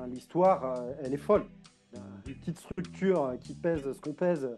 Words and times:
enfin, 0.00 0.08
l'histoire, 0.08 0.84
elle 1.02 1.12
est 1.12 1.18
folle. 1.18 1.44
Une 2.26 2.34
petite 2.34 2.58
structure 2.58 3.34
qui 3.40 3.54
pèse 3.54 3.92
ce 3.92 4.00
qu'on 4.00 4.12
pèse 4.12 4.48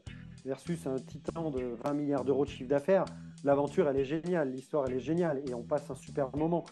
versus 0.45 0.87
un 0.87 0.97
titan 0.97 1.51
de 1.51 1.77
20 1.85 1.95
milliards 1.95 2.25
d'euros 2.25 2.45
de 2.45 2.51
chiffre 2.51 2.69
d'affaires, 2.69 3.05
l'aventure, 3.45 3.89
elle 3.89 3.97
est 3.97 4.05
géniale, 4.05 4.51
l'histoire, 4.51 4.87
elle 4.89 4.97
est 4.97 5.01
géniale, 5.01 5.43
et 5.49 5.55
on 5.55 5.63
passe 5.63 5.91
un 5.91 5.95
super 5.95 6.37
moment. 6.37 6.65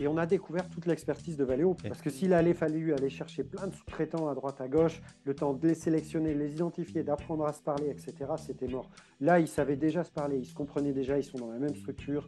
Et 0.00 0.08
on 0.08 0.16
a 0.16 0.26
découvert 0.26 0.68
toute 0.68 0.86
l'expertise 0.86 1.36
de 1.36 1.44
Valeo, 1.44 1.74
parce 1.74 2.02
que 2.02 2.10
s'il 2.10 2.32
allait 2.32 2.54
fallu 2.54 2.92
aller 2.92 3.08
chercher 3.08 3.44
plein 3.44 3.68
de 3.68 3.72
sous-traitants 3.72 4.28
à 4.28 4.34
droite 4.34 4.60
à 4.60 4.66
gauche, 4.66 5.00
le 5.24 5.34
temps 5.34 5.54
de 5.54 5.68
les 5.68 5.74
sélectionner, 5.74 6.34
les 6.34 6.52
identifier, 6.52 7.04
d'apprendre 7.04 7.46
à 7.46 7.52
se 7.52 7.62
parler, 7.62 7.90
etc., 7.90 8.32
c'était 8.36 8.66
mort. 8.66 8.90
Là, 9.20 9.38
ils 9.38 9.46
savaient 9.46 9.76
déjà 9.76 10.02
se 10.02 10.10
parler, 10.10 10.38
ils 10.38 10.46
se 10.46 10.54
comprenaient 10.54 10.92
déjà, 10.92 11.16
ils 11.16 11.24
sont 11.24 11.38
dans 11.38 11.50
la 11.50 11.58
même 11.58 11.76
structure, 11.76 12.26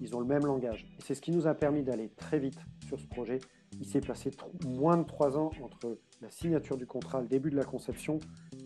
ils 0.00 0.14
ont 0.14 0.20
le 0.20 0.26
même 0.26 0.46
langage. 0.46 0.86
Et 0.98 1.02
c'est 1.02 1.16
ce 1.16 1.20
qui 1.20 1.32
nous 1.32 1.48
a 1.48 1.54
permis 1.54 1.82
d'aller 1.82 2.08
très 2.16 2.38
vite 2.38 2.60
sur 2.88 2.98
ce 2.98 3.06
projet. 3.06 3.38
Il 3.78 3.86
s'est 3.86 4.00
passé 4.00 4.30
moins 4.66 4.96
de 4.96 5.04
trois 5.04 5.36
ans 5.36 5.50
entre 5.62 5.98
la 6.22 6.30
signature 6.30 6.76
du 6.76 6.86
contrat, 6.86 7.20
le 7.20 7.28
début 7.28 7.50
de 7.50 7.56
la 7.56 7.64
conception 7.64 8.18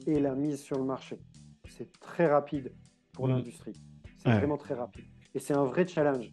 et 0.06 0.20
la 0.20 0.34
mise 0.34 0.62
sur 0.62 0.78
le 0.78 0.84
marché. 0.84 1.18
C'est 1.68 1.92
très 1.98 2.26
rapide 2.26 2.72
pour 3.12 3.26
mmh. 3.26 3.30
l'industrie. 3.30 3.74
C'est 4.18 4.30
vraiment 4.30 4.56
très 4.56 4.74
rapide. 4.74 5.04
Et 5.34 5.40
c'est 5.40 5.54
un 5.54 5.64
vrai 5.64 5.86
challenge. 5.86 6.32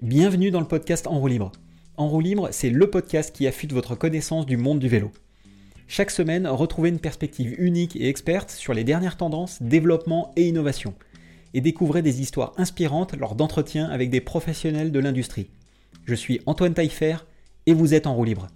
Bienvenue 0.00 0.50
dans 0.50 0.60
le 0.60 0.66
podcast 0.66 1.06
En 1.06 1.18
roue 1.18 1.28
libre. 1.28 1.52
En 1.96 2.08
roue 2.08 2.20
libre, 2.20 2.48
c'est 2.52 2.70
le 2.70 2.88
podcast 2.88 3.34
qui 3.34 3.46
affûte 3.46 3.72
votre 3.72 3.94
connaissance 3.94 4.46
du 4.46 4.56
monde 4.56 4.78
du 4.78 4.88
vélo. 4.88 5.10
Chaque 5.88 6.10
semaine, 6.10 6.46
retrouvez 6.46 6.88
une 6.88 7.00
perspective 7.00 7.60
unique 7.60 7.96
et 7.96 8.08
experte 8.08 8.50
sur 8.50 8.74
les 8.74 8.84
dernières 8.84 9.16
tendances, 9.16 9.62
développement 9.62 10.32
et 10.36 10.46
innovation. 10.48 10.94
Et 11.54 11.60
découvrez 11.60 12.02
des 12.02 12.20
histoires 12.20 12.52
inspirantes 12.56 13.16
lors 13.16 13.34
d'entretiens 13.34 13.88
avec 13.88 14.10
des 14.10 14.20
professionnels 14.20 14.92
de 14.92 14.98
l'industrie. 14.98 15.50
Je 16.04 16.14
suis 16.14 16.40
Antoine 16.46 16.74
Taillefer 16.74 17.16
et 17.66 17.74
vous 17.74 17.94
êtes 17.94 18.06
en 18.06 18.14
roue 18.14 18.24
libre. 18.24 18.48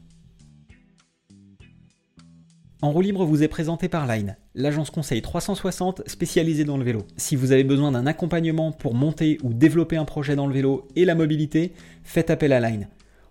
En 2.82 2.92
roue 2.92 3.00
libre 3.00 3.24
vous 3.24 3.42
est 3.42 3.48
présenté 3.48 3.88
par 3.88 4.06
Line, 4.06 4.36
l'agence 4.54 4.90
conseil 4.90 5.22
360 5.22 6.02
spécialisée 6.06 6.64
dans 6.64 6.76
le 6.76 6.84
vélo. 6.84 7.04
Si 7.16 7.34
vous 7.34 7.52
avez 7.52 7.64
besoin 7.64 7.90
d'un 7.90 8.06
accompagnement 8.06 8.70
pour 8.70 8.94
monter 8.94 9.38
ou 9.42 9.54
développer 9.54 9.96
un 9.96 10.04
projet 10.04 10.36
dans 10.36 10.46
le 10.46 10.52
vélo 10.52 10.86
et 10.94 11.06
la 11.06 11.14
mobilité, 11.14 11.72
faites 12.04 12.28
appel 12.30 12.52
à 12.52 12.60
Line. 12.60 12.88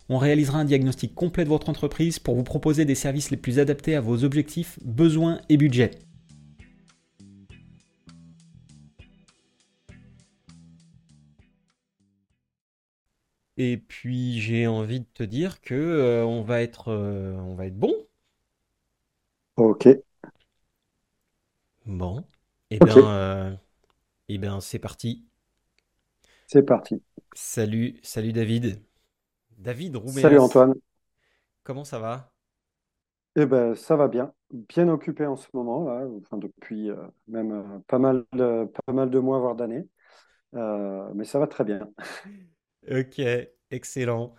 On 0.09 0.17
réalisera 0.17 0.59
un 0.59 0.66
diagnostic 0.66 1.13
complet 1.13 1.44
de 1.44 1.50
votre 1.50 1.69
entreprise 1.69 2.19
pour 2.19 2.35
vous 2.35 2.44
proposer 2.44 2.85
des 2.85 2.95
services 2.95 3.31
les 3.31 3.38
plus 3.38 3.59
adaptés 3.59 3.95
à 3.95 4.02
vos 4.02 4.23
objectifs, 4.23 4.79
besoins 4.83 5.39
et 5.50 5.57
budgets. 5.57 5.91
Et 13.57 13.75
puis 13.75 14.39
j'ai 14.39 14.65
envie 14.65 15.01
de 15.01 15.05
te 15.13 15.21
dire 15.23 15.59
que 15.59 15.73
euh, 15.73 16.25
on 16.25 16.41
va 16.41 16.61
être 16.61 16.87
euh, 16.89 17.33
on 17.35 17.53
va 17.55 17.65
être 17.65 17.77
bon 17.77 17.93
Ok. 19.55 19.85
Bon, 21.87 22.23
eh 22.69 22.79
bien, 22.79 23.09
euh, 23.15 23.55
eh 24.29 24.37
bien, 24.39 24.61
c'est 24.61 24.79
parti. 24.79 25.25
C'est 26.47 26.63
parti. 26.63 27.01
Salut, 27.35 27.99
salut 28.01 28.33
David. 28.33 28.81
David 29.57 29.95
Salut 30.05 30.39
Antoine. 30.39 30.73
comment 31.63 31.83
ça 31.85 31.99
va? 31.99 32.31
Eh 33.35 33.45
ben, 33.45 33.75
ça 33.75 33.95
va 33.97 34.07
bien. 34.07 34.33
Bien 34.51 34.87
occupé 34.87 35.25
en 35.25 35.35
ce 35.35 35.47
moment, 35.53 35.83
là, 35.85 36.07
enfin, 36.21 36.37
depuis 36.37 36.89
euh, 36.89 36.95
même 37.27 37.51
euh, 37.51 37.79
pas 37.87 37.99
mal 37.99 38.25
de, 38.33 38.65
pas 38.85 38.93
mal 38.93 39.09
de 39.09 39.19
mois, 39.19 39.39
voire 39.39 39.55
d'années. 39.55 39.87
mais 40.53 41.25
ça 41.25 41.39
va 41.39 41.47
très 41.47 41.63
bien. 41.63 41.89
Ok, 42.89 43.19
excellent. 43.72 44.36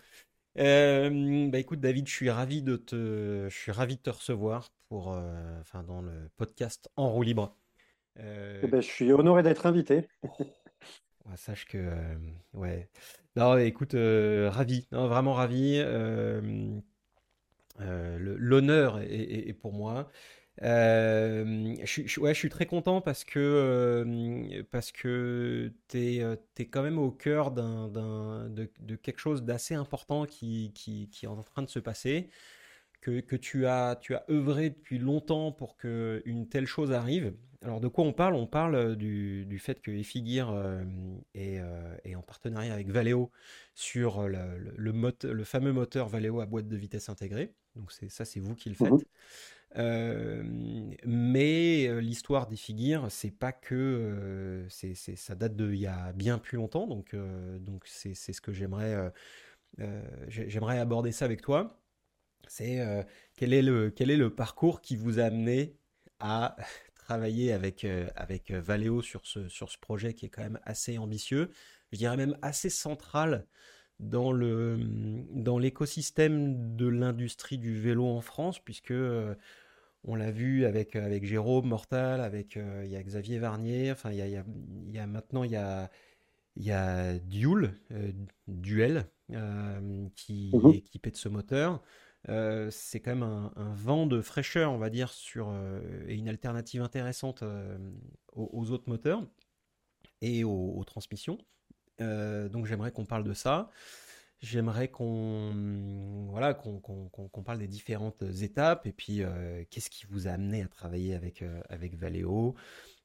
Euh, 0.58 1.48
bah 1.50 1.58
écoute 1.58 1.80
David, 1.80 2.06
je 2.06 2.14
suis 2.14 2.30
ravi 2.30 2.62
de 2.62 2.76
te, 2.76 3.46
je 3.48 3.54
suis 3.54 3.72
ravi 3.72 3.96
de 3.96 4.02
te 4.02 4.10
recevoir 4.10 4.70
pour, 4.88 5.12
euh, 5.12 5.60
enfin 5.60 5.82
dans 5.82 6.00
le 6.00 6.30
podcast 6.36 6.88
En 6.96 7.10
roue 7.10 7.22
libre. 7.22 7.56
Euh, 8.18 8.60
eh 8.62 8.66
ben, 8.68 8.80
je 8.80 8.86
suis 8.86 9.12
honoré 9.12 9.42
d'être 9.42 9.66
invité. 9.66 10.08
sache 11.34 11.66
que, 11.66 11.90
ouais. 12.54 12.88
Non, 13.34 13.58
écoute, 13.58 13.94
ravi, 13.94 14.86
non, 14.92 15.08
vraiment 15.08 15.34
ravi. 15.34 15.82
L'honneur 17.78 19.00
est, 19.00 19.52
pour 19.54 19.72
moi. 19.72 20.08
Euh, 20.62 21.74
je, 21.84 22.32
suis 22.32 22.48
très 22.48 22.66
content 22.66 23.00
parce 23.00 23.24
que, 23.24 23.38
euh, 23.38 24.62
parce 24.70 24.90
que 24.90 25.72
tu 25.88 25.98
es, 25.98 26.22
euh, 26.22 26.36
quand 26.70 26.82
même 26.82 26.98
au 26.98 27.10
cœur 27.10 27.50
de, 27.52 28.64
quelque 28.96 29.18
chose 29.18 29.42
d'assez 29.42 29.74
important 29.74 30.24
qui, 30.24 30.72
qui, 30.74 31.10
est 31.22 31.26
en 31.26 31.42
train 31.42 31.62
de 31.62 31.68
se 31.68 31.78
passer, 31.78 32.28
que, 33.00 33.20
que 33.20 33.36
tu, 33.36 33.66
as, 33.66 33.96
tu 34.00 34.14
as 34.14 34.24
œuvré 34.30 34.70
depuis 34.70 34.98
longtemps 34.98 35.52
pour 35.52 35.76
qu'une 35.76 36.48
telle 36.48 36.66
chose 36.66 36.92
arrive. 36.92 37.34
Alors 37.62 37.80
de 37.80 37.88
quoi 37.88 38.04
on 38.04 38.12
parle? 38.12 38.34
On 38.34 38.46
parle 38.46 38.96
du, 38.96 39.44
du 39.46 39.58
fait 39.58 39.80
que 39.80 39.90
Efigir 39.90 40.54
est, 41.34 41.60
est, 42.04 42.14
en 42.14 42.22
partenariat 42.22 42.72
avec 42.72 42.88
Valeo 42.88 43.30
sur 43.74 44.28
le, 44.28 44.38
le, 44.76 45.44
fameux 45.44 45.72
moteur 45.72 46.08
Valeo 46.08 46.40
à 46.40 46.46
boîte 46.46 46.68
de 46.68 46.76
vitesse 46.76 47.08
intégrée. 47.08 47.52
Donc 47.74 47.92
ça, 47.92 48.24
c'est 48.24 48.40
vous 48.40 48.54
qui 48.54 48.70
le 48.70 48.74
faites. 48.74 48.90
Mmh 48.90 49.02
mais 49.76 52.00
l'histoire 52.00 52.46
des 52.46 52.56
figures, 52.56 53.06
c'est 53.10 53.30
pas 53.30 53.52
que 53.52 54.64
c'est, 54.68 54.94
ça 54.94 55.34
date 55.34 55.56
de 55.56 55.72
il 55.72 55.80
y 55.80 55.86
a 55.86 56.12
bien 56.12 56.38
plus 56.38 56.56
longtemps, 56.56 56.86
donc 56.86 57.14
donc 57.60 57.84
c'est, 57.86 58.14
ce 58.14 58.40
que 58.40 58.52
j'aimerais 58.52 59.12
j'aimerais 60.28 60.78
aborder 60.78 61.12
ça 61.12 61.24
avec 61.24 61.42
toi. 61.42 61.80
C'est 62.48 62.80
quel 63.36 63.52
est 63.52 63.62
le 63.62 63.90
quel 63.90 64.10
est 64.10 64.16
le 64.16 64.34
parcours 64.34 64.80
qui 64.80 64.96
vous 64.96 65.18
a 65.18 65.24
amené 65.24 65.76
à 66.20 66.56
travailler 66.94 67.52
avec 67.52 67.86
avec 68.16 68.50
Valeo 68.50 69.02
sur 69.02 69.26
ce 69.26 69.48
sur 69.48 69.70
ce 69.70 69.78
projet 69.78 70.14
qui 70.14 70.26
est 70.26 70.30
quand 70.30 70.42
même 70.42 70.60
assez 70.64 70.98
ambitieux, 70.98 71.50
je 71.92 71.98
dirais 71.98 72.16
même 72.16 72.36
assez 72.42 72.70
central 72.70 73.46
dans 73.98 74.32
le 74.32 74.78
dans 75.30 75.58
l'écosystème 75.58 76.76
de 76.76 76.86
l'industrie 76.86 77.58
du 77.58 77.80
vélo 77.80 78.06
en 78.06 78.20
France, 78.20 78.58
puisque 78.58 78.92
on 80.06 80.14
l'a 80.14 80.30
vu 80.30 80.64
avec, 80.64 80.96
euh, 80.96 81.04
avec 81.04 81.24
Jérôme 81.24 81.66
Mortal, 81.66 82.20
avec 82.20 82.56
euh, 82.56 82.82
il 82.84 82.90
y 82.90 82.96
a 82.96 83.02
Xavier 83.02 83.38
Varnier, 83.38 83.90
enfin 83.90 84.12
il 84.12 84.18
y 84.18 84.22
a, 84.22 84.26
y 84.26 84.98
a, 84.98 85.06
maintenant 85.06 85.42
il 85.44 85.50
y 85.50 85.56
a, 85.56 85.90
y 86.56 86.70
a 86.70 87.18
Duel, 87.18 87.74
euh, 87.90 88.12
Duel 88.46 89.06
qui 90.14 90.52
est 90.54 90.56
mhm. 90.56 90.70
équipé 90.70 91.10
de 91.10 91.16
ce 91.16 91.28
moteur. 91.28 91.82
c'est 92.70 93.00
quand 93.00 93.10
même 93.10 93.24
un, 93.24 93.74
vent 93.74 94.06
de 94.06 94.20
fraîcheur, 94.22 94.72
on 94.72 94.78
va 94.78 94.88
dire, 94.88 95.10
sur, 95.10 95.52
et 96.06 96.14
une 96.14 96.28
alternative 96.28 96.80
intéressante 96.80 97.42
aux, 98.32 98.70
autres 98.70 98.88
moteurs 98.88 99.26
et 100.22 100.44
aux 100.44 100.84
transmissions. 100.84 101.38
donc 101.98 102.66
j'aimerais 102.66 102.92
qu'on 102.92 103.04
parle 103.04 103.24
de 103.24 103.34
ça. 103.34 103.68
J'aimerais 104.40 104.88
qu'on 104.88 106.26
voilà, 106.30 106.52
qu'on 106.52 107.42
parle 107.42 107.58
des 107.58 107.68
différentes 107.68 108.22
étapes 108.42 108.86
et 108.86 108.92
puis 108.92 109.22
euh, 109.22 109.64
qu'est-ce 109.70 109.88
qui 109.88 110.04
vous 110.06 110.28
a 110.28 110.32
amené 110.32 110.62
à 110.62 110.68
travailler 110.68 111.14
avec, 111.14 111.40
euh, 111.40 111.62
avec 111.70 111.96
Valeo, 111.96 112.54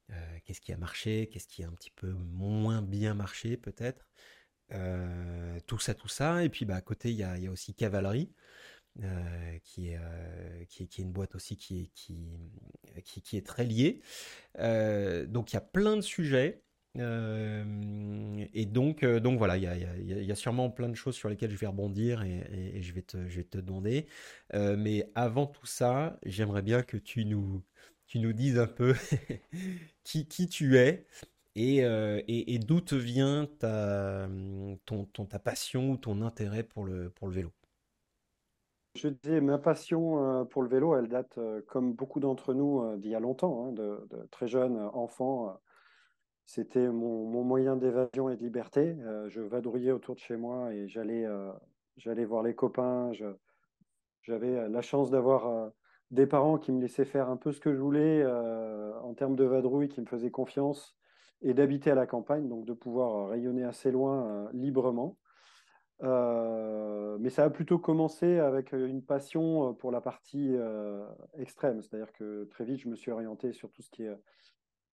euh, 0.09 0.13
qu'est-ce 0.43 0.59
qui 0.59 0.73
a 0.73 0.77
marché, 0.77 1.29
qu'est-ce 1.31 1.47
qui 1.47 1.63
a 1.63 1.69
un 1.69 1.71
petit 1.71 1.91
peu 1.91 2.11
moins 2.11 2.81
bien 2.81 3.13
marché 3.13 3.55
peut-être, 3.55 4.09
tout 5.67 5.79
ça, 5.79 5.93
tout 5.93 6.09
ça. 6.09 6.43
Et 6.43 6.49
puis 6.49 6.65
bah, 6.65 6.75
à 6.75 6.81
côté, 6.81 7.11
il 7.11 7.17
y 7.17 7.23
a, 7.23 7.37
y 7.37 7.47
a, 7.47 7.51
aussi 7.51 7.73
Cavalerie. 7.75 8.33
qui, 8.97 9.05
est, 9.05 9.61
qui, 9.63 9.89
est, 9.93 10.67
qui, 10.67 10.83
est, 10.83 10.97
une 10.97 11.13
boîte 11.13 11.35
aussi 11.35 11.55
qui 11.55 11.83
est, 11.83 11.87
qui, 11.93 12.27
qui, 13.05 13.21
qui 13.21 13.37
est 13.37 13.45
très 13.45 13.63
liée. 13.63 14.01
donc 15.27 15.53
il 15.53 15.55
y 15.55 15.57
a 15.57 15.61
plein 15.61 15.95
de 15.95 16.01
sujets. 16.01 16.61
Euh, 16.97 18.45
et 18.53 18.65
donc, 18.65 19.03
euh, 19.03 19.19
donc 19.19 19.37
voilà, 19.37 19.57
il 19.57 19.63
y 19.63 20.31
a, 20.31 20.35
sûrement 20.35 20.69
plein 20.69 20.89
de 20.89 20.95
choses 20.95 21.15
sur 21.15 21.29
lesquelles 21.29 21.51
je 21.51 21.57
vais 21.57 21.67
rebondir 21.67 22.21
et, 22.23 22.81
je, 22.81 22.93
vais 22.93 23.01
te, 23.01 23.57
demander. 23.57 24.07
Euh, 24.53 24.75
mais 24.77 25.09
avant 25.15 25.47
tout 25.47 25.65
ça, 25.65 26.17
j'aimerais 26.23 26.61
bien 26.61 26.83
que 26.83 26.97
tu 26.97 27.25
nous, 27.25 27.63
tu 28.07 28.19
nous 28.19 28.33
dises 28.33 28.59
un 28.59 28.67
peu 28.67 28.93
qui, 30.03 30.27
qui 30.27 30.47
tu 30.47 30.77
es 30.77 31.07
et, 31.55 32.59
d'où 32.59 32.81
te 32.81 32.95
vient 32.95 33.47
ta, 33.59 34.27
ton, 34.85 35.05
ta 35.05 35.39
passion 35.39 35.91
ou 35.91 35.97
ton 35.97 36.21
intérêt 36.21 36.63
pour 36.63 36.83
le, 36.83 37.09
pour 37.09 37.27
le 37.27 37.33
vélo. 37.33 37.51
Je 38.95 39.07
disais, 39.07 39.39
ma 39.39 39.57
passion 39.57 40.45
pour 40.47 40.63
le 40.63 40.67
vélo, 40.67 40.97
elle 40.97 41.07
date, 41.07 41.39
comme 41.67 41.93
beaucoup 41.93 42.19
d'entre 42.19 42.53
nous, 42.53 42.97
d'il 42.97 43.11
y 43.11 43.15
a 43.15 43.21
longtemps, 43.21 43.67
hein, 43.67 43.71
de, 43.71 44.05
de, 44.09 44.27
très 44.31 44.49
jeune 44.49 44.77
enfant 44.77 45.57
c'était 46.51 46.89
mon, 46.89 47.43
moyen 47.45 47.77
d'évasion 47.77 48.29
et 48.29 48.35
de 48.35 48.43
liberté. 48.43 48.97
Euh, 48.99 49.29
je 49.29 49.39
vadrouillais 49.39 49.93
autour 49.93 50.15
de 50.15 50.19
chez 50.19 50.35
moi 50.35 50.73
et 50.73 50.89
j'allais 50.89 51.25
euh, 51.25 51.53
voir 52.27 52.43
les 52.43 52.55
copains. 52.55 53.11
J'avais 54.23 54.57
euh, 54.57 54.67
la 54.67 54.81
chance 54.81 55.09
d'avoir 55.09 55.71
des 56.09 56.27
parents 56.27 56.57
qui 56.57 56.73
me 56.73 56.81
laissaient 56.81 57.05
faire 57.05 57.29
un 57.29 57.37
peu 57.37 57.53
ce 57.53 57.61
que 57.61 57.73
je 57.73 57.79
voulais 57.79 58.25
en 59.01 59.13
termes 59.13 59.37
de 59.37 59.45
vadrouille, 59.45 59.87
qui 59.87 60.01
me 60.01 60.05
faisaient 60.05 60.29
confiance 60.29 60.97
et 61.41 61.53
d'habiter 61.53 61.89
à 61.89 61.95
la 61.95 62.05
campagne, 62.05 62.49
donc 62.49 62.65
de 62.65 62.73
pouvoir 62.73 63.29
rayonner 63.29 63.63
assez 63.63 63.89
loin 63.89 64.49
librement. 64.51 65.17
mais 66.01 67.29
ça 67.29 67.45
a 67.45 67.49
plutôt 67.49 67.79
commencé 67.79 68.39
avec 68.39 68.73
une 68.73 69.01
passion 69.01 69.73
pour 69.75 69.93
la 69.93 70.01
partie 70.01 70.53
extrême. 71.37 71.81
C'est-à-dire 71.81 72.11
que 72.11 72.43
très 72.51 72.65
vite, 72.65 72.81
je 72.81 72.89
me 72.89 72.95
suis 72.95 73.11
orienté 73.11 73.53
sur 73.53 73.71
tout 73.71 73.81
ce 73.81 73.89
qui 73.89 74.03
est 74.03 74.17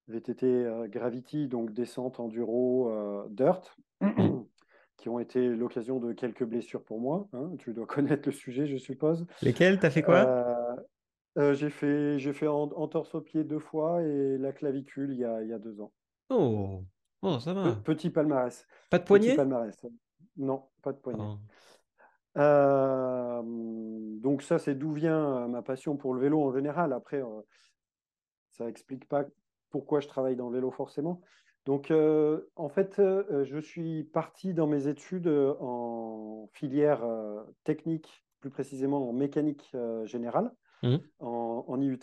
VTT 0.08 0.88
Gravity, 0.88 1.48
donc 1.48 1.72
descente, 1.72 2.20
enduro, 2.20 2.92
dirt, 3.30 3.76
qui 4.96 5.08
ont 5.08 5.18
été 5.18 5.48
l'occasion 5.48 6.00
de 6.00 6.12
quelques 6.12 6.44
blessures 6.44 6.82
pour 6.82 7.00
moi. 7.00 7.28
Hein. 7.32 7.52
Tu 7.58 7.72
dois 7.72 7.86
connaître 7.86 8.28
le 8.28 8.32
sujet, 8.32 8.66
je 8.66 8.76
suppose. 8.76 9.26
Lesquelles? 9.42 9.78
T'as 9.78 9.90
fait 9.90 10.02
quoi? 10.02 10.56
J'ai 11.36 11.70
fait, 11.70 12.18
j'ai 12.18 12.32
fait 12.32 12.48
en, 12.48 12.88
torse 12.88 13.14
au 13.14 13.20
pied 13.20 13.44
deux 13.44 13.60
fois 13.60 14.02
et 14.02 14.38
la 14.38 14.52
clavicule 14.52 15.12
il 15.12 15.18
y 15.18 15.24
a, 15.24 15.42
il 15.42 15.48
y 15.48 15.52
a 15.52 15.58
deux 15.58 15.80
ans. 15.80 15.92
Oh, 16.30 16.82
oh 17.22 17.38
ça 17.38 17.54
va. 17.54 17.76
petit 17.84 18.10
palmarès. 18.10 18.66
Pas 18.90 18.98
de 18.98 19.04
poignet 19.04 19.36
palmarès. 19.36 19.76
Non, 20.36 20.64
pas 20.82 20.92
de 20.92 20.98
poignet. 20.98 21.22
Oh. 21.22 21.38
Euh, 22.38 23.42
donc 23.44 24.42
ça, 24.42 24.58
c'est 24.58 24.74
d'où 24.74 24.92
vient 24.92 25.42
euh, 25.42 25.48
ma 25.48 25.62
passion 25.62 25.96
pour 25.96 26.14
le 26.14 26.20
vélo 26.20 26.42
en 26.42 26.52
général. 26.52 26.92
Après, 26.92 27.20
euh, 27.20 27.40
ça 28.52 28.64
n'explique 28.64 29.08
pas 29.08 29.24
pourquoi 29.70 30.00
je 30.00 30.08
travaille 30.08 30.36
dans 30.36 30.48
le 30.48 30.54
vélo 30.56 30.70
forcément. 30.70 31.20
Donc, 31.66 31.90
en 31.90 32.68
fait, 32.70 32.94
je 32.96 33.58
suis 33.60 34.04
parti 34.04 34.54
dans 34.54 34.66
mes 34.66 34.88
études 34.88 35.28
en 35.28 36.48
filière 36.54 37.04
technique, 37.64 38.24
plus 38.40 38.48
précisément 38.48 39.06
en 39.06 39.12
mécanique 39.12 39.70
générale, 40.04 40.50
mmh. 40.82 40.96
en, 41.18 41.64
en, 41.68 41.80
IUT. 41.80 41.98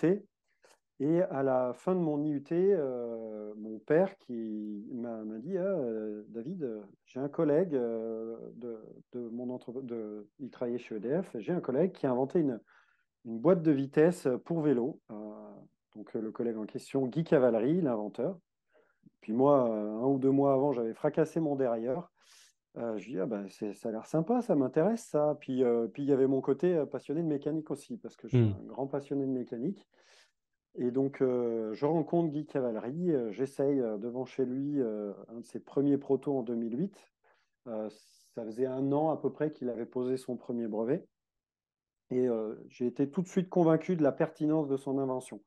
Et 1.01 1.21
à 1.23 1.43
la 1.43 1.73
fin 1.73 1.93
de 1.93 1.99
mon 1.99 2.23
IUT, 2.23 2.45
euh, 2.51 3.53
mon 3.57 3.79
père 3.79 4.17
qui 4.17 4.85
m'a 4.93 5.23
dit 5.39 5.57
ah, 5.57 5.61
euh, 5.61 6.23
David, 6.29 6.63
euh, 6.63 6.81
j'ai 7.05 7.19
un 7.19 7.27
collègue 7.27 7.71
de, 7.71 8.79
mon 9.13 9.49
entreprise, 9.49 9.83
il 10.39 10.49
travaillait 10.49 10.77
chez 10.77 10.95
EDF, 10.95 11.35
j'ai 11.37 11.51
un 11.51 11.59
collègue 11.59 11.91
qui 11.91 12.05
a 12.05 12.11
inventé 12.11 12.39
une, 12.39 12.61
une 13.25 13.39
boîte 13.39 13.61
de 13.61 13.71
vitesse 13.71 14.27
pour 14.45 14.61
vélo. 14.61 15.01
Donc 15.95 16.13
le 16.13 16.31
collègue 16.31 16.57
en 16.57 16.65
question, 16.65 17.07
Guy 17.07 17.23
Cavalery, 17.23 17.81
l'inventeur. 17.81 18.37
Puis 19.21 19.33
moi, 19.33 19.61
un 19.61 20.05
ou 20.05 20.19
deux 20.19 20.31
mois 20.31 20.53
avant, 20.53 20.71
j'avais 20.71 20.93
fracassé 20.93 21.39
mon 21.39 21.55
derrière. 21.55 22.11
je 22.75 23.03
lui 23.05 23.13
dis, 23.13 23.19
ah 23.19 23.25
ben, 23.25 23.47
ça 23.49 23.89
a 23.89 23.91
l'air 23.91 24.05
sympa, 24.05 24.41
ça 24.41 24.55
m'intéresse 24.55 25.05
ça. 25.05 25.37
Puis, 25.39 25.63
puis 25.93 26.03
il 26.03 26.09
y 26.09 26.13
avait 26.13 26.27
mon 26.27 26.41
côté 26.41 26.83
passionné 26.91 27.23
de 27.23 27.27
mécanique 27.27 27.71
aussi, 27.71 27.97
parce 27.97 28.15
que 28.15 28.27
je 28.27 28.37
suis 28.37 28.45
mmh. 28.45 28.57
un 28.61 28.65
grand 28.65 28.87
passionné 28.87 29.25
de 29.25 29.31
mécanique. 29.31 29.87
Et 30.77 30.91
donc, 30.91 31.21
euh, 31.21 31.73
je 31.73 31.85
rencontre 31.85 32.31
Guy 32.31 32.45
Cavalery, 32.45 33.11
euh, 33.11 33.31
j'essaye 33.31 33.79
euh, 33.79 33.97
devant 33.97 34.25
chez 34.25 34.45
lui 34.45 34.81
un 34.81 35.39
de 35.39 35.45
ses 35.45 35.59
premiers 35.59 35.97
protos 35.97 36.37
en 36.37 36.43
2008. 36.43 36.97
ça 37.65 38.43
faisait 38.43 38.65
un 38.65 38.91
an 38.91 39.09
à 39.09 39.17
peu 39.17 39.31
près 39.31 39.51
qu'il 39.51 39.69
avait 39.69 39.85
posé 39.85 40.17
son 40.17 40.35
premier 40.35 40.67
brevet. 40.67 41.07
Et 42.11 42.27
j'ai 42.67 42.85
été 42.85 43.09
tout 43.09 43.23
de 43.23 43.27
suite 43.27 43.49
convaincu 43.49 43.95
de 43.95 44.03
la 44.03 44.11
pertinence 44.11 44.67
de 44.67 44.77
son 44.77 44.99
invention. 44.99 45.41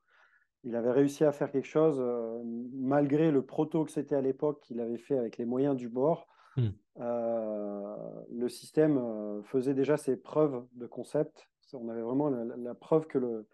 Il 0.63 0.75
avait 0.75 0.91
réussi 0.91 1.23
à 1.23 1.31
faire 1.31 1.51
quelque 1.51 1.67
chose, 1.67 2.03
malgré 2.73 3.31
le 3.31 3.45
proto 3.45 3.85
que 3.85 3.91
c'était 3.91 4.15
à 4.15 4.21
l'époque 4.21 4.59
qu'il 4.61 4.81
avait 4.81 4.97
fait 4.97 5.17
avec 5.17 5.37
les 5.37 5.45
moyens 5.45 5.75
du 5.75 5.89
bord. 5.89 6.27
Hmm. 6.57 6.71
le 6.97 8.49
système 8.49 9.41
faisait 9.45 9.73
déjà 9.73 9.95
ses 9.95 10.17
preuves 10.17 10.65
de 10.73 10.85
concept. 10.85 11.49
On 11.71 11.87
avait 11.87 12.01
vraiment 12.01 12.29
la 12.29 12.73
preuve 12.73 13.07
que 13.07 13.45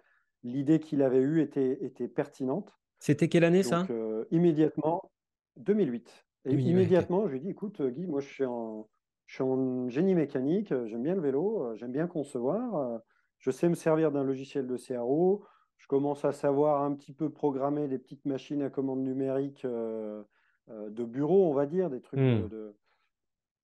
l'idée 0.46 0.80
qu'il 0.80 1.02
avait 1.02 1.19
eue 1.19 1.42
était, 1.42 1.78
était 1.84 2.07
pertinente. 2.07 2.74
C'était 3.00 3.28
quelle 3.28 3.44
année 3.44 3.63
ça? 3.63 3.86
Euh, 3.90 4.25
Immédiatement, 4.31 5.12
2008. 5.57 6.25
Et 6.46 6.54
immédiatement, 6.54 7.28
je 7.28 7.31
lui 7.31 7.38
ai 7.38 7.42
dit, 7.42 7.50
écoute 7.50 7.81
Guy, 7.81 8.06
moi 8.06 8.22
je 8.22 8.28
suis 8.28 8.46
en, 8.46 8.88
je 9.25 9.34
suis 9.36 9.44
en 9.44 9.90
génie 9.90 10.13
mécanique, 10.13 10.74
j'aime 10.86 11.02
bien 11.02 11.16
le 11.16 11.22
vélo, 11.22 11.66
euh, 11.66 11.75
j'aime 11.75 11.92
bien 11.92 12.06
concevoir, 12.06 12.75
euh, 12.75 12.98
je 13.40 13.50
sais 13.50 13.68
me 13.68 13.74
servir 13.74 14.12
d'un 14.12 14.24
logiciel 14.24 14.68
de 14.68 14.78
CRO, 14.78 15.44
je 15.77 15.88
commence 15.88 16.25
à 16.25 16.31
savoir 16.31 16.83
un 16.83 16.94
petit 16.94 17.13
peu 17.13 17.30
programmer 17.30 17.88
des 17.88 18.00
petites 18.00 18.25
machines 18.25 18.62
à 18.62 18.69
commande 18.69 19.04
numérique 19.04 19.66
de 19.66 21.04
bureau, 21.04 21.50
on 21.50 21.54
va 21.54 21.66
dire, 21.66 21.89
des 21.89 22.01
trucs 22.01 22.19
de, 22.19 22.74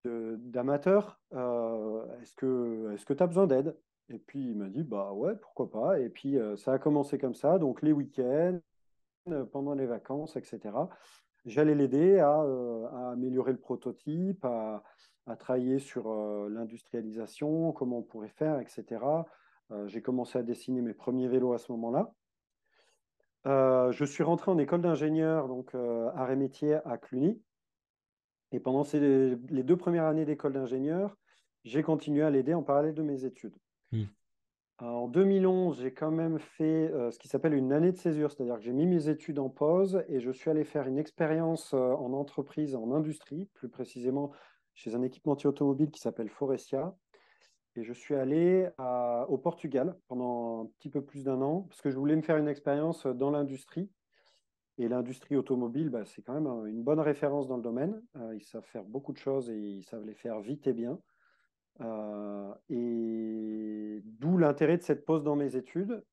d'amateurs. 0.04 1.20
est-ce 1.32 2.34
que 2.36 2.92
est-ce 2.94 3.04
que 3.04 3.12
tu 3.12 3.22
as 3.22 3.26
besoin 3.26 3.46
d'aide? 3.46 3.74
Et 4.12 4.18
puis 4.18 4.50
il 4.50 4.56
m'a 4.56 4.68
dit, 4.68 4.82
bah 4.82 5.12
ouais, 5.12 5.34
pourquoi 5.36 5.70
pas. 5.70 6.00
Et 6.00 6.08
puis 6.08 6.38
euh, 6.38 6.56
ça 6.56 6.74
a 6.74 6.78
commencé 6.78 7.18
comme 7.18 7.34
ça, 7.34 7.58
donc 7.58 7.82
les 7.82 7.92
week-ends, 7.92 8.58
euh, 9.28 9.44
pendant 9.44 9.74
les 9.74 9.86
vacances, 9.86 10.36
etc. 10.36 10.60
J'allais 11.44 11.74
l'aider 11.74 12.18
à, 12.18 12.42
euh, 12.42 12.86
améliorer 13.12 13.52
le 13.52 13.58
prototype, 13.58 14.44
à, 14.44 14.82
travailler 15.38 15.78
sur 15.78 16.12
l'industrialisation, 16.50 17.70
comment 17.72 17.98
on 17.98 18.02
pourrait 18.02 18.28
faire, 18.28 18.58
etc. 18.58 19.00
J'ai 19.86 20.02
commencé 20.02 20.38
à 20.38 20.42
dessiner 20.42 20.80
mes 20.80 20.94
premiers 20.94 21.28
vélos 21.28 21.52
à 21.52 21.58
ce 21.58 21.72
moment-là. 21.72 22.12
je 23.44 24.04
suis 24.04 24.22
rentré 24.22 24.50
en 24.50 24.58
école 24.58 24.82
d'ingénieur, 24.82 25.48
donc 25.48 25.74
arrêt 26.14 26.36
métier 26.36 26.74
à 26.84 26.98
Cluny. 26.98 27.40
Et 28.52 28.60
pendant 28.60 28.84
ces, 28.84 29.36
les 29.48 29.62
deux 29.62 29.76
premières 29.76 30.04
années 30.04 30.26
d'école 30.26 30.52
d'ingénieur, 30.52 31.16
j'ai 31.64 31.82
continué 31.82 32.22
à 32.22 32.30
l'aider 32.30 32.54
en 32.54 32.62
parallèle 32.62 32.94
de 32.94 33.02
mes 33.02 33.24
études. 33.24 33.56
Hmm. 33.92 34.04
En 34.78 35.06
2011, 35.06 35.80
j'ai 35.80 35.92
quand 35.92 36.10
même 36.10 36.38
fait 36.38 36.90
euh, 36.92 37.10
ce 37.10 37.18
qui 37.18 37.28
s'appelle 37.28 37.54
une 37.54 37.72
année 37.72 37.92
de 37.92 37.96
césure, 37.96 38.32
c'est-à-dire 38.32 38.56
que 38.56 38.62
j'ai 38.62 38.72
mis 38.72 38.86
mes 38.86 39.08
études 39.08 39.38
en 39.38 39.48
pause 39.48 40.02
et 40.08 40.20
je 40.20 40.30
suis 40.32 40.50
allé 40.50 40.64
faire 40.64 40.88
une 40.88 40.98
expérience 40.98 41.72
euh, 41.72 41.94
en 41.94 42.12
entreprise, 42.12 42.74
en 42.74 42.92
industrie, 42.92 43.46
plus 43.54 43.68
précisément 43.68 44.32
chez 44.74 44.94
un 44.94 45.02
équipementier 45.02 45.48
automobile 45.48 45.90
qui 45.90 46.00
s'appelle 46.00 46.28
Forestia. 46.28 46.96
Et 47.74 47.84
je 47.84 47.92
suis 47.92 48.14
allé 48.14 48.68
au 49.28 49.38
Portugal 49.38 49.96
pendant 50.08 50.64
un 50.64 50.66
petit 50.78 50.90
peu 50.90 51.02
plus 51.02 51.24
d'un 51.24 51.40
an 51.40 51.62
parce 51.62 51.80
que 51.80 51.90
je 51.90 51.96
voulais 51.96 52.16
me 52.16 52.22
faire 52.22 52.36
une 52.36 52.48
expérience 52.48 53.06
dans 53.06 53.30
l'industrie. 53.30 53.90
Et 54.78 54.88
l'industrie 54.88 55.36
automobile, 55.36 55.90
bah, 55.90 56.04
c'est 56.04 56.22
quand 56.22 56.34
même 56.34 56.66
une 56.66 56.82
bonne 56.82 57.00
référence 57.00 57.46
dans 57.46 57.56
le 57.56 57.62
domaine. 57.62 58.02
Euh, 58.16 58.34
ils 58.34 58.42
savent 58.42 58.64
faire 58.64 58.84
beaucoup 58.84 59.12
de 59.12 59.18
choses 59.18 59.50
et 59.50 59.58
ils 59.58 59.84
savent 59.84 60.04
les 60.04 60.14
faire 60.14 60.40
vite 60.40 60.66
et 60.66 60.72
bien. 60.72 60.98
Euh, 61.80 62.54
et 62.68 64.02
d'où 64.04 64.36
l'intérêt 64.36 64.76
de 64.76 64.82
cette 64.82 65.04
pause 65.04 65.24
dans 65.24 65.36
mes 65.36 65.56
études. 65.56 66.04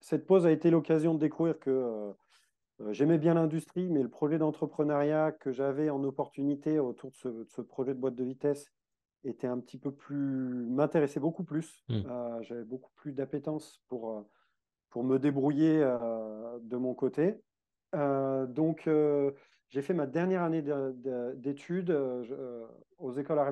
Cette 0.00 0.26
pause 0.26 0.46
a 0.46 0.52
été 0.52 0.70
l'occasion 0.70 1.14
de 1.14 1.18
découvrir 1.18 1.58
que 1.58 1.70
euh, 1.70 2.12
euh, 2.80 2.92
j'aimais 2.92 3.18
bien 3.18 3.34
l'industrie, 3.34 3.88
mais 3.88 4.02
le 4.02 4.08
projet 4.08 4.38
d'entrepreneuriat 4.38 5.32
que 5.32 5.50
j'avais 5.50 5.90
en 5.90 6.02
opportunité 6.04 6.78
autour 6.78 7.10
de 7.10 7.44
ce, 7.48 7.60
projet 7.62 7.94
de 7.94 8.00
boîte 8.00 8.14
de 8.14 8.24
vitesse 8.24 8.70
était 9.28 9.46
un 9.46 9.58
petit 9.58 9.78
peu 9.78 9.92
plus 9.92 10.66
m'intéressait 10.68 11.20
beaucoup 11.20 11.44
plus. 11.44 11.84
Mmh. 11.88 12.02
J'avais 12.42 12.64
beaucoup 12.64 12.92
plus 12.96 13.12
d'appétence 13.12 13.82
pour, 13.88 14.24
pour 14.90 15.04
me 15.04 15.18
débrouiller 15.18 15.80
de 15.80 16.76
mon 16.76 16.94
côté. 16.94 17.40
donc, 17.92 18.88
j'ai 19.68 19.82
fait 19.82 19.94
ma 19.94 20.06
dernière 20.06 20.42
année 20.42 20.62
d'études 21.36 21.96
aux 22.98 23.12
écoles 23.12 23.38
à 23.38 23.44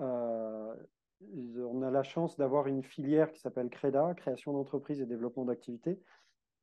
euh, 0.00 0.74
on 1.22 1.82
a 1.82 1.90
la 1.90 2.02
chance 2.02 2.36
d'avoir 2.36 2.66
une 2.66 2.82
filière 2.82 3.30
qui 3.30 3.40
s'appelle 3.40 3.68
CREDA, 3.68 4.14
création 4.14 4.52
d'entreprise 4.52 5.00
et 5.00 5.06
développement 5.06 5.44
d'activités, 5.44 6.00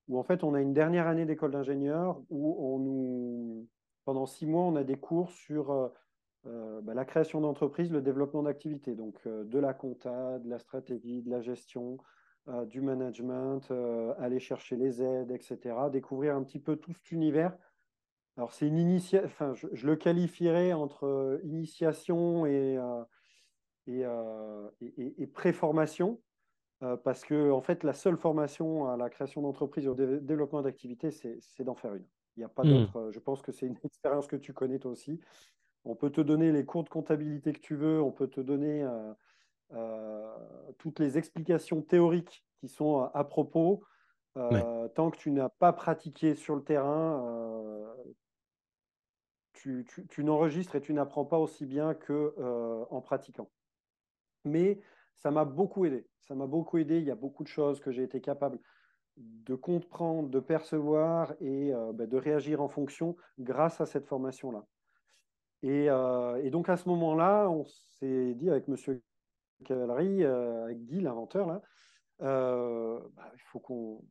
où 0.07 0.17
en 0.17 0.23
fait 0.23 0.43
on 0.43 0.53
a 0.53 0.61
une 0.61 0.73
dernière 0.73 1.07
année 1.07 1.25
d'école 1.25 1.51
d'ingénieur 1.51 2.19
où 2.29 2.57
on 2.59 2.79
nous, 2.79 3.67
pendant 4.05 4.25
six 4.25 4.47
mois, 4.47 4.63
on 4.63 4.75
a 4.75 4.83
des 4.83 4.97
cours 4.97 5.31
sur 5.31 5.91
euh, 6.47 6.77
euh, 6.77 6.81
bah, 6.81 6.93
la 6.93 7.05
création 7.05 7.41
d'entreprise, 7.41 7.91
le 7.91 8.01
développement 8.01 8.43
d'activités, 8.43 8.95
donc 8.95 9.27
de 9.27 9.59
la 9.59 9.73
compta, 9.73 10.39
de 10.39 10.49
la 10.49 10.59
stratégie, 10.59 11.21
de 11.21 11.29
la 11.29 11.41
gestion, 11.41 11.97
du 12.67 12.79
management, 12.79 13.69
aller 14.19 14.39
chercher 14.39 14.77
les 14.77 15.03
aides, 15.03 15.31
etc. 15.31 15.75
Découvrir 15.91 16.33
un 16.33 16.43
petit 16.43 16.59
peu 16.59 16.77
tout 16.77 16.93
cet 16.93 17.11
univers. 17.11 17.57
Alors 18.37 18.53
c'est 18.53 18.67
une 18.67 18.77
initiation, 18.77 19.25
enfin 19.25 19.53
je, 19.53 19.67
je, 19.73 19.85
le 19.85 19.97
qualifierais 19.97 20.71
entre 20.71 21.41
initiation 21.43 22.45
et 22.45 22.79
euh, 23.89 24.69
et, 24.81 25.23
et, 25.23 25.27
pré-formation, 25.27 26.21
euh, 26.83 26.97
parce 26.97 27.23
que 27.23 27.51
en 27.51 27.61
fait, 27.61 27.83
la 27.83 27.93
seule 27.93 28.17
formation 28.17 28.89
à 28.89 28.97
la 28.97 29.09
création 29.09 29.41
d'entreprise 29.41 29.85
et 29.85 29.87
au 29.87 29.95
développement 29.95 30.61
d'activités, 30.61 31.11
c'est 31.11 31.63
d'en 31.63 31.75
faire 31.75 31.95
une. 31.95 32.05
Il 32.35 32.41
n'y 32.41 32.43
a 32.43 32.49
pas 32.49 32.63
hmm. 32.63 32.69
d'autre. 32.69 32.97
Euh, 32.97 33.11
je 33.11 33.19
pense 33.19 33.41
que 33.41 33.51
c'est 33.51 33.65
une 33.65 33.77
expérience 33.85 34.27
que 34.27 34.35
tu 34.35 34.53
connais 34.53 34.77
toi 34.77 34.91
aussi. 34.91 35.19
On 35.87 35.95
peut 35.95 36.09
te 36.09 36.21
donner 36.21 36.51
les 36.51 36.65
cours 36.65 36.83
de 36.83 36.89
comptabilité 36.89 37.53
que 37.53 37.59
tu 37.59 37.75
veux, 37.75 38.01
on 38.01 38.11
peut 38.11 38.27
te 38.27 38.41
donner 38.41 38.87
toutes 40.77 40.99
les 40.99 41.17
explications 41.17 41.81
théoriques 41.81 42.45
qui 42.59 42.67
sont 42.67 43.09
à, 43.13 43.23
propos. 43.23 43.83
Tant 44.35 45.11
que 45.11 45.17
tu 45.17 45.31
n'as 45.31 45.49
pas 45.49 45.73
pratiqué 45.73 46.35
sur 46.35 46.55
le 46.55 46.63
terrain, 46.63 47.95
tu, 49.53 49.85
tu, 49.89 50.05
tu 50.07 50.23
n'enregistres 50.23 50.75
et 50.75 50.81
tu 50.81 50.93
n'apprends 50.93 51.25
pas 51.25 51.39
aussi 51.39 51.65
bien 51.65 51.93
qu'en 51.93 52.87
en 52.89 53.01
pratiquant 53.01 53.49
mais 54.47 54.79
ça 55.15 55.31
m'a 55.31 55.45
beaucoup 55.45 55.85
aidé. 55.85 56.07
Ça 56.21 56.35
m'a 56.35 56.47
beaucoup 56.47 56.77
aidé. 56.77 56.97
Il 56.97 57.05
y 57.05 57.11
a 57.11 57.15
beaucoup 57.15 57.43
de 57.43 57.47
choses 57.47 57.79
que 57.79 57.91
j'ai 57.91 58.03
été 58.03 58.21
capable 58.21 58.59
de 59.17 59.55
comprendre, 59.55 60.29
de 60.29 60.39
percevoir 60.39 61.33
et 61.41 61.73
euh, 61.73 61.91
bah, 61.93 62.05
de 62.05 62.17
réagir 62.17 62.61
en 62.61 62.67
fonction 62.67 63.15
grâce 63.39 63.81
à 63.81 63.85
cette 63.85 64.05
formation-là. 64.05 64.65
Et, 65.63 65.89
donc 66.49 66.69
à 66.69 66.77
ce 66.77 66.87
moment-là, 66.89 67.49
on 67.49 67.65
s'est 67.99 68.33
dit 68.35 68.49
avec 68.49 68.67
Monsieur 68.67 69.01
Cavalry, 69.65 70.23
avec 70.23 70.85
Guy, 70.85 71.01
l'inventeur, 71.01 71.47
là, 71.47 71.61
bah, 72.19 73.31
il 73.33 73.41
faut 73.51 73.59
qu'on 73.59 74.03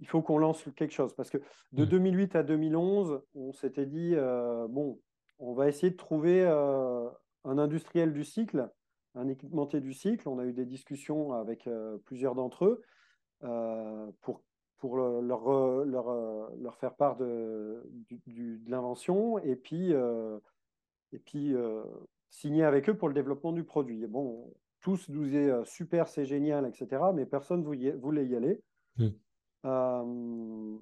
il 0.00 0.08
faut 0.08 0.22
qu'on 0.22 0.38
lance 0.38 0.64
quelque 0.76 0.94
chose. 0.94 1.14
Parce 1.14 1.30
que 1.30 1.38
de 1.72 1.84
2008 1.84 2.34
hmm. 2.34 2.36
à 2.38 2.42
2011, 2.42 3.22
on 3.34 3.52
s'était 3.52 3.86
dit, 3.86 4.14
bon, 4.70 4.98
on 5.38 5.52
va 5.54 5.68
essayer 5.68 5.90
de 5.90 5.96
trouver 5.96 6.46
un 6.46 7.58
industriel 7.58 8.12
du 8.12 8.24
cycle, 8.24 8.68
un 9.14 9.28
équipementier 9.28 9.80
du 9.80 9.92
cycle. 9.92 10.28
On 10.28 10.38
a 10.38 10.44
eu 10.44 10.52
des 10.52 10.64
discussions 10.64 11.32
avec 11.34 11.68
plusieurs 12.06 12.34
d'entre 12.34 12.64
eux 12.64 12.82
pour 14.22 14.42
pour 14.80 14.96
leur, 14.96 15.84
leur, 15.84 16.56
leur, 16.56 16.76
faire 16.76 16.94
part 16.94 17.16
de, 17.16 17.82
de 18.26 18.70
l'invention 18.70 19.38
et 19.38 19.54
puis, 19.54 19.92
euh, 19.92 20.38
et 21.12 21.18
puis 21.18 21.54
euh, 21.54 21.84
signer 22.30 22.64
avec 22.64 22.88
eux 22.88 22.96
pour 22.96 23.08
le 23.08 23.14
développement 23.14 23.52
du 23.52 23.62
produit. 23.62 24.06
bon, 24.06 24.52
tous 24.80 25.10
nous 25.10 25.24
disaient 25.24 25.50
euh, 25.50 25.64
super, 25.64 26.08
c'est 26.08 26.24
génial, 26.24 26.66
etc., 26.66 27.02
mais 27.14 27.26
personne 27.26 27.62
ne 27.62 27.92
voulait 27.96 28.26
y 28.26 28.34
aller. 28.34 28.60
Hmm. 28.96 30.78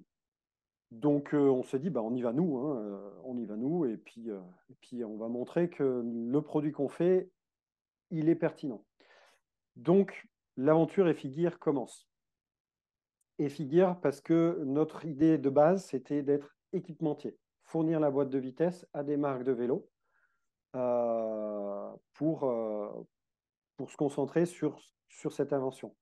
donc 0.90 1.30
on 1.34 1.62
s'est 1.62 1.78
dit, 1.78 1.90
bah, 1.90 2.00
on 2.02 2.14
y 2.14 2.22
va 2.22 2.32
nous, 2.32 2.56
hein, 2.58 3.00
on 3.24 3.36
y 3.36 3.44
va 3.44 3.56
nous, 3.56 3.84
et 3.84 3.96
puis, 3.96 4.28
et 4.28 4.74
puis 4.80 5.04
on 5.04 5.16
va 5.16 5.28
montrer 5.28 5.68
que 5.68 6.02
le 6.04 6.40
produit 6.40 6.72
qu'on 6.72 6.88
fait, 6.88 7.28
il 8.10 8.28
est 8.28 8.34
pertinent. 8.34 8.84
Donc 9.76 10.26
l'aventure 10.56 11.08
et 11.08 11.14
Figure 11.14 11.58
commence 11.58 12.07
et 13.38 13.48
Figure 13.48 13.98
parce 14.00 14.20
que 14.20 14.60
notre 14.64 15.04
idée 15.04 15.38
de 15.38 15.50
base, 15.50 15.84
c'était 15.84 16.22
d'être 16.22 16.56
équipementier, 16.72 17.36
fournir 17.62 18.00
la 18.00 18.10
boîte 18.10 18.30
de 18.30 18.38
vitesse 18.38 18.86
à 18.92 19.02
des 19.02 19.16
marques 19.16 19.44
de 19.44 19.52
vélo 19.52 19.88
euh, 20.76 21.90
pour, 22.14 22.44
euh, 22.44 22.90
pour 23.76 23.90
se 23.90 23.96
concentrer 23.96 24.46
sur, 24.46 24.80
cette 25.30 25.52
invention. 25.52 25.94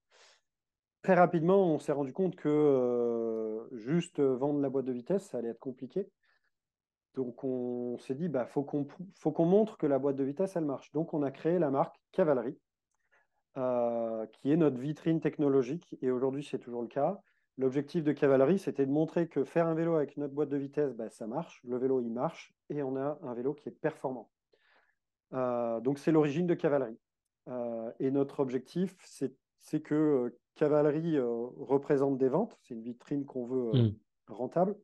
Très 1.02 1.14
rapidement, 1.14 1.72
on 1.72 1.78
s'est 1.78 1.92
rendu 1.92 2.12
compte 2.12 2.36
que 2.36 2.48
euh, 2.48 3.68
juste 3.78 4.20
vendre 4.20 4.60
la 4.60 4.68
boîte 4.68 4.86
de 4.86 4.92
vitesse, 4.92 5.26
ça 5.28 5.38
allait 5.38 5.48
être 5.48 5.60
compliqué. 5.60 6.10
Donc 7.14 7.44
on 7.44 7.96
s'est 7.98 8.14
dit, 8.14 8.28
bah, 8.28 8.46
faut 8.46 8.62
qu'on 8.62 9.46
montre 9.46 9.78
que 9.78 9.86
la 9.86 9.98
boîte 9.98 10.16
de 10.16 10.24
vitesse, 10.24 10.56
elle 10.56 10.66
marche. 10.66 10.92
Donc 10.92 11.14
on 11.14 11.22
a 11.22 11.30
créé 11.30 11.58
la 11.58 11.70
marque 11.70 11.96
Cavalerie, 12.12 12.58
euh, 13.56 14.26
qui 14.26 14.52
est 14.52 14.56
notre 14.56 14.76
vitrine 14.76 15.20
technologique, 15.20 15.96
et 16.02 16.10
aujourd'hui 16.10 16.44
c'est 16.44 16.58
toujours 16.58 16.82
le 16.82 16.88
cas. 16.88 17.22
L'objectif 17.56 18.04
de 18.04 18.12
Cavalerie, 18.12 18.58
c'était 18.58 18.84
de 18.84 18.90
montrer 18.90 19.28
que 19.28 19.44
faire 19.44 19.66
un 19.66 19.74
vélo 19.74 19.94
avec 19.94 20.18
notre 20.18 20.34
boîte 20.34 20.50
de 20.50 20.58
vitesse, 20.58 20.94
bah, 20.94 21.08
ça 21.08 21.26
marche, 21.26 21.62
le 21.64 21.78
vélo 21.78 22.02
il 22.02 22.12
marche, 22.12 22.52
et 22.68 22.82
on 22.82 22.96
a 22.96 23.18
un 23.22 23.34
vélo 23.34 23.54
qui 23.54 23.70
est 23.70 23.72
performant. 23.72 24.30
Euh, 25.32 25.80
donc 25.80 25.98
c'est 25.98 26.12
l'origine 26.12 26.46
de 26.46 26.52
Cavalerie. 26.52 26.98
Euh, 27.48 27.90
et 27.98 28.10
notre 28.10 28.40
objectif, 28.40 28.94
c'est 29.60 29.80
que 29.80 30.36
Cavalerie 30.54 31.18
représente 31.18 32.18
des 32.18 32.28
ventes, 32.28 32.58
c'est 32.60 32.74
une 32.74 32.82
vitrine 32.82 33.24
qu'on 33.24 33.46
veut 33.46 33.72
hmm. 33.72 33.94
rentable, 34.28 34.76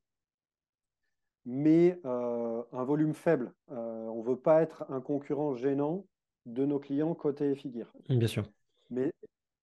mais 1.44 2.00
un 2.04 2.84
volume 2.84 3.12
faible. 3.12 3.52
on 3.68 4.22
ne 4.22 4.26
veut 4.26 4.38
pas 4.38 4.62
être 4.62 4.86
un 4.88 5.02
concurrent 5.02 5.54
gênant 5.54 6.06
de 6.46 6.64
nos 6.64 6.78
clients 6.78 7.14
côté 7.14 7.54
Figure. 7.54 7.92
Bien 8.08 8.28
sûr. 8.28 8.44
Mais 8.92 9.12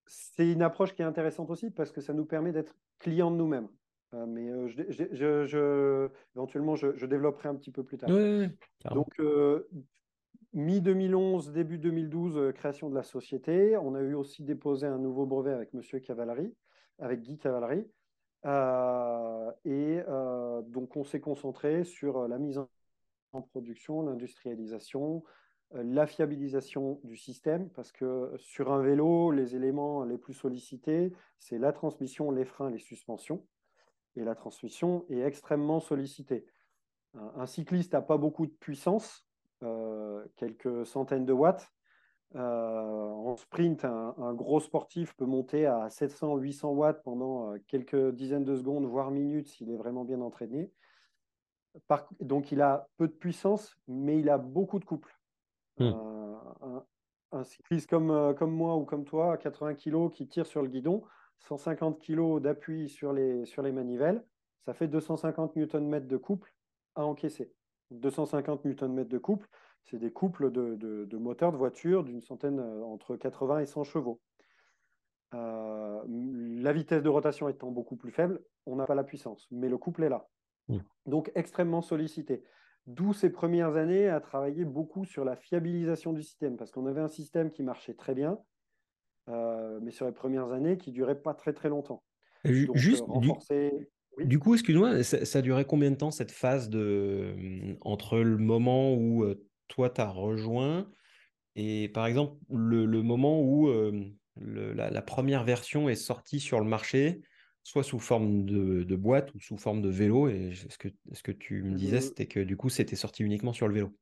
c'est 0.05 0.51
une 0.51 0.62
approche 0.62 0.93
qui 0.93 1.01
est 1.01 1.05
intéressante 1.05 1.50
aussi 1.50 1.69
parce 1.69 1.91
que 1.91 2.01
ça 2.01 2.13
nous 2.13 2.25
permet 2.25 2.51
d'être 2.51 2.75
clients 3.00 3.31
de 3.31 3.38
nous-mêmes. 3.38 3.69
Euh, 4.15 4.25
mais 4.25 4.50
euh, 4.50 4.67
je, 4.67 6.09
éventuellement, 6.36 6.75
je, 6.75 7.05
développerai 7.05 7.50
un 7.50 7.55
petit 7.55 7.71
peu 7.71 7.83
plus 7.83 7.98
tard. 7.98 8.09
Donc, 8.91 9.19
euh, 9.19 9.69
mi-2011, 10.53 11.51
début 11.51 11.77
2012, 11.77 12.53
création 12.53 12.89
de 12.89 12.95
la 12.95 13.03
société. 13.03 13.77
On 13.77 13.93
a 13.93 14.01
eu 14.01 14.15
aussi 14.15 14.43
déposé 14.43 14.88
un 14.88 14.98
nouveau 14.98 15.25
brevet 15.27 15.53
avec 15.53 15.74
Monsieur 15.74 16.00
Cavallari, 16.00 16.51
avec 16.98 17.21
Guy 17.21 17.38
Cavallari. 17.38 17.86
et 19.65 20.00
donc, 20.65 20.95
on 20.98 21.03
s'est 21.03 21.21
concentré 21.21 21.83
sur 21.83 22.27
la 22.27 22.39
mise 22.39 22.59
en 23.33 23.41
production, 23.41 24.01
l'industrialisation, 24.01 25.17
euh, 25.17 25.29
la 25.72 26.08
fiabilisation 26.08 27.00
du 27.04 27.16
système, 27.16 27.70
parce 27.70 27.92
que 27.92 28.34
sur 28.38 28.72
un 28.72 28.82
vélo, 28.82 29.32
les 29.32 29.56
éléments 29.56 30.04
les 30.04 30.18
plus 30.18 30.34
sollicités, 30.34 31.14
c'est 31.38 31.60
la 31.60 31.72
transmission, 31.74 32.32
les 32.32 32.46
freins, 32.46 32.72
les 32.72 32.80
suspensions. 32.80 33.46
Et 34.16 34.24
la 34.24 34.36
transmission 34.36 35.06
est 35.10 35.22
extrêmement 35.22 35.80
sollicitée. 35.80 36.46
Un, 37.14 37.46
cycliste 37.46 37.94
n'a 37.94 38.02
pas 38.02 38.18
beaucoup 38.18 38.46
de 38.46 38.52
puissance, 38.52 39.28
euh, 39.64 40.26
quelques 40.38 40.86
centaines 40.86 41.26
de 41.26 41.34
watts. 41.34 41.72
Euh, 42.36 42.40
en 42.40 43.36
sprint, 43.36 43.86
un, 43.86 44.34
gros 44.34 44.60
sportif 44.60 45.16
peut 45.16 45.26
monter 45.26 45.66
à 45.66 45.88
700-800 45.90 46.74
watts 46.74 47.04
pendant 47.04 47.54
quelques 47.68 48.12
dizaines 48.14 48.44
de 48.44 48.56
secondes, 48.56 48.86
voire 48.86 49.12
minutes, 49.12 49.50
s'il 49.50 49.72
est 49.72 49.78
vraiment 49.78 50.04
bien 50.04 50.22
entraîné. 50.22 50.72
donc 52.20 52.52
il 52.52 52.62
a 52.62 52.88
peu 52.98 53.08
de 53.08 53.14
puissance, 53.14 53.76
mais 53.88 54.20
il 54.20 54.30
a 54.30 54.38
beaucoup 54.38 54.80
de 54.80 54.86
couple. 54.86 55.19
Hmm. 55.79 55.93
Un, 57.31 57.43
cycliste 57.43 57.89
comme, 57.89 58.12
euh, 58.12 58.33
comme 58.33 58.51
moi 58.51 58.75
ou 58.75 58.86
comme 58.86 59.05
toi, 59.05 59.33
à 59.33 59.38
80 59.38 59.75
kg, 59.75 60.09
qui 60.12 60.27
tire 60.27 60.45
sur 60.45 60.62
le 60.62 60.67
guidon, 60.67 61.03
150 61.39 62.00
kg 62.01 62.39
d'appui 62.39 62.89
sur 62.89 63.13
les, 63.13 63.45
sur 63.45 63.62
les 63.62 63.71
manivelles, 63.71 64.24
ça 64.65 64.74
fait 64.74 64.88
250 64.88 65.55
Nm 65.55 66.07
de 66.07 66.17
couple 66.17 66.53
à 66.95 67.05
encaisser. 67.05 67.53
250 67.91 68.65
Nm 68.65 69.05
de 69.05 69.17
couple, 69.17 69.48
c'est 69.83 69.98
des 69.98 70.12
couples 70.12 70.51
de, 70.51 70.75
de, 70.75 71.17
moteurs 71.17 71.51
de 71.51 71.57
voiture 71.57 72.03
d'une 72.03 72.21
centaine, 72.21 72.59
euh, 72.59 72.83
entre 72.83 73.15
80 73.15 73.59
et 73.59 73.65
100 73.65 73.83
chevaux. 73.83 74.19
Euh, 75.36 76.03
la 76.07 76.74
vitesse 76.74 77.03
de 77.03 77.09
rotation 77.09 77.48
étant 77.48 77.71
beaucoup 77.71 77.95
plus 77.95 78.12
faible, 78.12 78.41
on 78.65 78.75
n'a 78.75 78.86
pas 78.86 78.95
la 78.95 79.03
puissance, 79.03 79.48
mais 79.51 79.69
le 79.69 79.77
couple 79.77 80.03
est 80.03 80.09
là. 80.09 80.27
Hmm. 80.67 80.79
Donc 81.05 81.31
extrêmement 81.36 81.81
sollicité. 81.81 82.43
D'où 82.89 83.13
ces 83.13 83.29
premières 83.29 83.75
années 83.75 84.10
à 84.10 84.19
travailler 84.19 84.65
beaucoup 84.65 85.05
sur 85.05 85.24
la 85.24 85.36
fiabilisation 85.36 86.12
du 86.12 86.24
système, 86.24 86.58
parce 86.58 86.72
qu'on 86.72 86.88
avait 86.88 87.01
un 87.01 87.08
système 87.08 87.51
qui 87.51 87.62
marchait 87.62 87.93
très 87.93 88.15
bien, 88.15 88.39
euh, 89.29 89.79
mais 89.84 89.91
sur 89.91 90.08
les 90.08 90.12
premières 90.12 90.51
années 90.53 90.75
qui 90.79 90.91
durait 90.91 91.22
pas 91.22 91.36
très 91.36 91.53
très 91.53 91.69
longtemps. 91.69 92.01
Juste, 92.46 93.03
euh, 93.51 93.69
du, 94.25 94.39
coup, 94.39 94.55
excuse-moi, 94.55 95.03
ça, 95.03 95.24
ça, 95.24 95.43
durait 95.43 95.65
combien 95.65 95.91
de 95.91 95.98
temps 95.98 96.10
cette 96.10 96.31
phase 96.31 96.67
de 96.67 97.36
euh, 97.38 97.75
entre 97.81 98.17
le 98.17 98.38
moment 98.38 98.96
où 98.96 99.24
toi 99.67 99.91
tu 99.91 100.01
as 100.01 100.10
rejoint 100.10 100.89
et 101.55 101.89
par 101.89 102.08
exemple 102.08 102.38
le, 102.50 102.88
moment 103.03 103.39
où 103.39 103.69
la, 104.36 105.01
première 105.03 105.43
version 105.43 105.89
est 105.89 105.96
sortie 105.96 106.39
sur 106.39 106.60
le 106.60 106.65
marché 106.65 107.22
soit 107.70 107.84
sous 107.84 108.00
forme 108.00 108.46
de, 108.46 108.96
boîte 108.96 109.32
ou 109.36 109.40
sous 109.40 109.58
forme 109.58 109.84
de 109.84 109.90
vélo. 109.90 110.28
Et 110.28 110.54
ce 110.56 110.78
que, 110.80 110.88
ce 111.12 111.22
que 111.22 111.32
tu 111.32 111.62
me 111.62 111.76
disais, 111.76 112.02
c'était 112.02 112.26
que 112.26 112.40
du 112.40 112.58
coup, 112.58 112.70
c'était 112.70 112.96
sorti 112.96 113.24
uniquement 113.24 113.54
sur 113.54 113.68
le 113.68 113.76
vélo. 113.76 113.94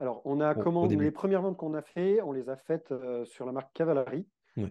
Alors, 0.00 0.20
on 0.24 0.40
a 0.40 0.54
commandé 0.54 0.96
les 0.96 1.12
premières 1.12 1.42
ventes 1.42 1.56
qu'on 1.56 1.74
a 1.74 1.82
fait, 1.82 2.20
on 2.22 2.32
les 2.32 2.48
a 2.48 2.56
faites 2.56 2.90
euh, 2.90 3.24
sur 3.24 3.46
la 3.46 3.52
marque 3.52 3.72
Cavalerie. 3.72 4.26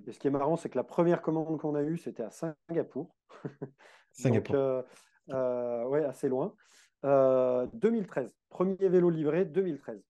Et 0.05 0.11
ce 0.11 0.19
qui 0.19 0.27
est 0.27 0.31
marrant, 0.31 0.57
c'est 0.57 0.69
que 0.69 0.77
la 0.77 0.83
première 0.83 1.21
commande 1.21 1.57
qu'on 1.57 1.73
a 1.73 1.81
eue, 1.81 1.97
c'était 1.97 2.21
à 2.21 2.29
Singapour. 2.29 3.15
Singapour. 4.11 4.55
Donc, 4.55 4.61
euh, 4.61 4.83
euh, 5.29 5.85
ouais, 5.85 6.03
assez 6.03 6.27
loin. 6.27 6.53
2013, 7.01 8.35
premier 8.49 8.75
vélo 8.89 9.09
livré, 9.09 9.45
2013. 9.45 10.03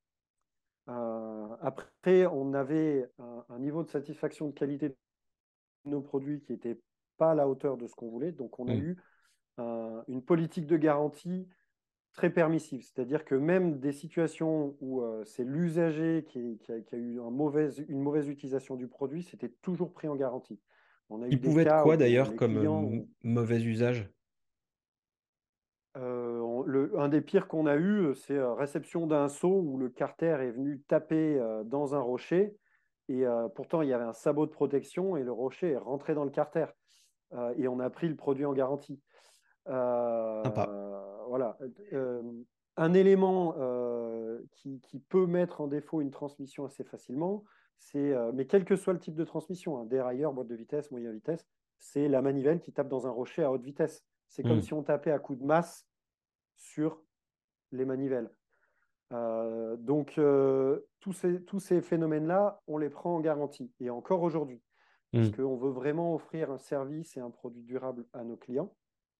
après, 1.62 2.26
on 2.26 2.56
avait 2.56 3.08
un, 3.20 3.46
un, 3.48 3.60
niveau 3.60 3.84
de 3.84 3.90
satisfaction 3.90 4.48
de 4.48 4.54
qualité 4.54 4.90
de 4.90 4.96
nos 5.86 6.02
produits 6.02 6.42
qui 6.42 6.52
était 6.52 6.80
pas 7.20 7.32
à 7.32 7.36
la 7.36 7.48
hauteur 7.48 7.78
de 7.78 7.86
ce 7.86 7.94
qu'on 7.94 8.10
voulait. 8.10 8.32
Donc, 8.32 8.60
on 8.60 8.68
a 8.68 8.74
mm. 8.74 8.80
eu 8.80 8.98
une 10.08 10.24
politique 10.24 10.66
de 10.66 10.78
garantie 10.78 11.48
très 12.14 12.30
permissive. 12.30 12.84
C'est-à-dire 12.84 13.24
que 13.26 13.36
même 13.36 13.80
des 13.80 13.92
situations 13.92 14.76
où 14.82 15.02
euh, 15.02 15.24
c'est 15.26 15.44
l'usager 15.44 16.26
qui, 16.28 16.60
a 16.70 16.96
eu 16.96 17.20
un 17.22 17.30
mauvaise, 17.30 17.84
une 17.88 18.02
mauvaise 18.02 18.28
utilisation 18.28 18.76
du 18.76 18.88
produit, 18.88 19.24
c'était 19.24 19.54
toujours 19.62 19.94
pris 19.94 20.08
en 20.08 20.16
garantie. 20.16 20.60
On 21.10 21.22
a 21.22 21.28
Il 21.28 21.40
pouvait 21.40 21.64
être 21.64 21.84
quoi 21.84 21.98
d'ailleurs 21.98 22.36
comme 22.36 22.58
euh, 22.58 23.00
mauvais 23.24 23.62
usage? 23.62 24.10
Euh, 25.98 26.64
le, 26.66 27.00
un 27.00 27.10
des 27.10 27.22
pires 27.22 27.48
qu'on 27.48 27.66
a 27.66 27.78
eu, 27.78 28.14
c'est 28.16 28.40
réception 28.40 29.08
d'un 29.08 29.28
saut 29.28 29.62
où 29.62 29.78
le 29.78 29.90
carter 29.90 30.38
est 30.42 30.52
venu 30.52 30.82
taper 30.88 31.40
dans 31.66 31.96
un 31.96 32.00
rocher 32.00 32.56
et 33.08 33.24
pourtant 33.56 33.82
il 33.82 33.90
y 33.90 33.94
avait 33.94 34.04
un 34.04 34.14
sabot 34.14 34.46
de 34.46 34.52
protection 34.52 35.18
et 35.18 35.24
le 35.24 35.32
rocher 35.32 35.72
est 35.72 35.78
rentré 35.78 36.14
dans 36.14 36.26
le 36.26 36.30
carter. 36.30 36.66
Euh, 37.34 37.54
et 37.58 37.68
on 37.68 37.80
a 37.80 37.90
pris 37.90 38.08
le 38.08 38.16
produit 38.16 38.46
en 38.46 38.54
garantie. 38.54 39.00
Euh, 39.68 40.44
voilà. 41.28 41.58
Euh, 41.94 42.22
un 42.78 42.94
élément 42.94 43.56
qui, 44.54 44.82
peut 45.10 45.26
mettre 45.26 45.62
en 45.62 45.68
défaut 45.68 46.02
une 46.02 46.12
transmission 46.12 46.66
assez 46.66 46.84
facilement, 46.84 47.44
c'est, 47.78 48.14
mais 48.34 48.46
quel 48.46 48.64
que 48.64 48.76
soit 48.76 48.94
le 48.94 49.00
type 49.00 49.16
de 49.16 49.26
transmission, 49.26 49.78
un 49.78 49.82
hein, 49.82 49.86
dérailleur, 49.86 50.34
boîte 50.34 50.48
de 50.48 50.56
vitesse, 50.56 50.92
moyenne 50.92 51.14
vitesse, 51.14 51.46
c'est 51.80 52.08
la 52.08 52.22
manivelle 52.22 52.60
qui 52.60 52.72
tape 52.72 52.88
dans 52.88 53.08
un 53.08 53.10
rocher 53.10 53.44
à 53.44 53.52
haute 53.52 53.64
vitesse. 53.64 54.06
C'est 54.30 54.44
comme 54.44 54.58
hmm. 54.58 54.62
si 54.62 54.74
on 54.74 54.84
tapait 54.84 55.12
à 55.12 55.20
coup 55.20 55.36
de 55.36 55.44
masse 55.44 55.86
sur 56.56 57.02
les 57.72 57.86
manivelles. 57.86 58.30
donc, 59.12 60.20
tous 61.00 61.14
ces, 61.14 61.44
tous 61.44 61.60
ces 61.60 61.82
phénomènes-là, 61.82 62.62
on 62.68 62.78
les 62.78 62.90
prend 62.90 63.16
en 63.16 63.20
garantie, 63.20 63.74
et 63.82 63.90
encore 63.90 64.22
aujourd'hui, 64.22 64.62
parce 65.12 65.30
Hmm. 65.30 65.32
qu'on 65.32 65.56
veut 65.58 65.72
vraiment 65.72 66.14
offrir 66.16 66.52
un 66.52 66.58
service 66.60 67.18
et 67.18 67.20
un 67.20 67.30
produit 67.32 67.64
durable 67.64 68.06
à 68.14 68.24
nos 68.24 68.38
clients. 68.38 68.76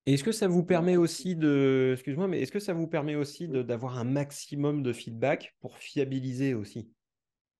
Et 0.06 0.14
est-ce 0.14 0.24
que 0.24 0.32
ça 0.32 0.48
vous 0.48 0.64
permet 0.64 0.98
aussi 0.98 1.36
de, 1.36 1.92
excuse-moi, 1.94 2.28
mais 2.28 2.42
est-ce 2.42 2.52
que 2.52 2.60
ça 2.60 2.74
vous 2.74 2.88
permet 2.88 3.16
aussi 3.16 3.48
d'avoir 3.48 3.98
un 3.98 4.04
maximum 4.06 4.82
de 4.82 4.94
feedback 4.94 5.56
pour 5.60 5.78
fiabiliser 5.78 6.54
aussi? 6.54 6.92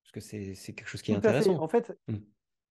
Parce 0.02 0.12
que 0.12 0.20
c'est 0.20 0.72
quelque 0.74 0.88
chose 0.88 1.02
qui 1.02 1.12
est 1.12 1.14
fait. 1.14 1.18
intéressant. 1.28 1.60
En 1.60 1.68
fait, 1.68 1.92
Hmm. 2.08 2.16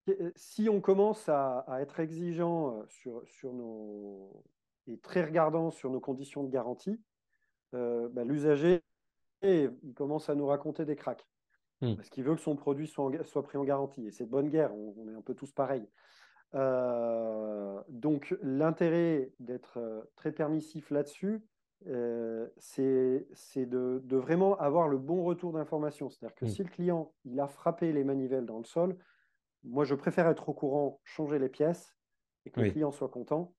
Euh, 0.10 0.32
si 0.36 0.70
on 0.70 0.82
commence 0.82 1.30
à, 1.30 1.60
à 1.60 1.82
être 1.82 2.00
exigeant 2.00 2.80
euh, 2.80 2.84
sur, 2.88 3.22
sur 3.28 3.54
nos 3.54 4.44
et 4.88 4.98
très 4.98 5.24
regardant 5.24 5.70
sur 5.70 5.92
nos 5.92 6.00
conditions 6.00 6.44
de 6.44 6.50
garantie, 6.50 7.00
euh, 7.75 8.10
bah, 8.10 8.24
l'usager 8.24 8.82
il 9.44 9.72
commence 9.96 10.30
à 10.30 10.36
nous 10.36 10.48
raconter 10.48 10.84
des 10.84 10.96
cracks 10.96 11.25
Hmm. 11.81 11.95
parce 11.95 12.09
qu'il 12.09 12.24
veut 12.24 12.36
que 12.36 12.41
son 12.41 12.55
produit 12.55 12.88
soit, 12.88 13.05
en- 13.05 13.24
soit 13.24 13.43
pris 13.43 13.57
en 13.57 13.63
garantie. 13.63 14.07
Et 14.07 14.12
c'est 14.12 14.25
de 14.25 14.29
bonne 14.29 14.50
guerre, 14.50 14.74
on, 14.75 14.95
on 14.98 15.09
est 15.09 15.15
un 15.15 15.21
peu 15.21 15.36
tous 15.36 15.51
pareils. 15.51 15.88
Euh, 16.55 17.81
donc 17.89 18.36
l'intérêt 18.41 19.33
d'être 19.39 19.77
euh, 19.77 20.01
très 20.15 20.31
permissif 20.31 20.89
là-dessus, 20.91 21.45
euh, 21.88 22.50
c'est 22.57 23.27
de, 23.65 24.01
de 24.03 24.17
vraiment 24.17 24.57
avoir 24.57 24.88
le 24.88 24.98
bon 24.98 25.24
retour 25.24 25.53
d'information. 25.53 26.09
C'est-à-dire 26.09 26.36
que 26.36 26.45
Hmm. 26.45 26.48
si 26.48 26.63
le 26.63 26.69
client 26.69 27.13
il 27.25 27.39
a 27.39 27.48
frappé 27.48 27.93
les 27.93 28.03
manivelles 28.03 28.45
dans 28.45 28.57
le 28.57 28.65
sol, 28.65 28.98
moi, 29.63 29.83
je 29.86 29.95
préfère 29.95 30.27
être 30.27 30.50
au 30.50 30.53
courant, 30.53 31.01
changer 31.03 31.39
les 31.39 31.50
pièces 31.50 31.95
et 32.45 32.51
que 32.51 32.62
le 32.62 32.67
client 32.71 32.91
soit 32.91 33.09
content, 33.09 33.55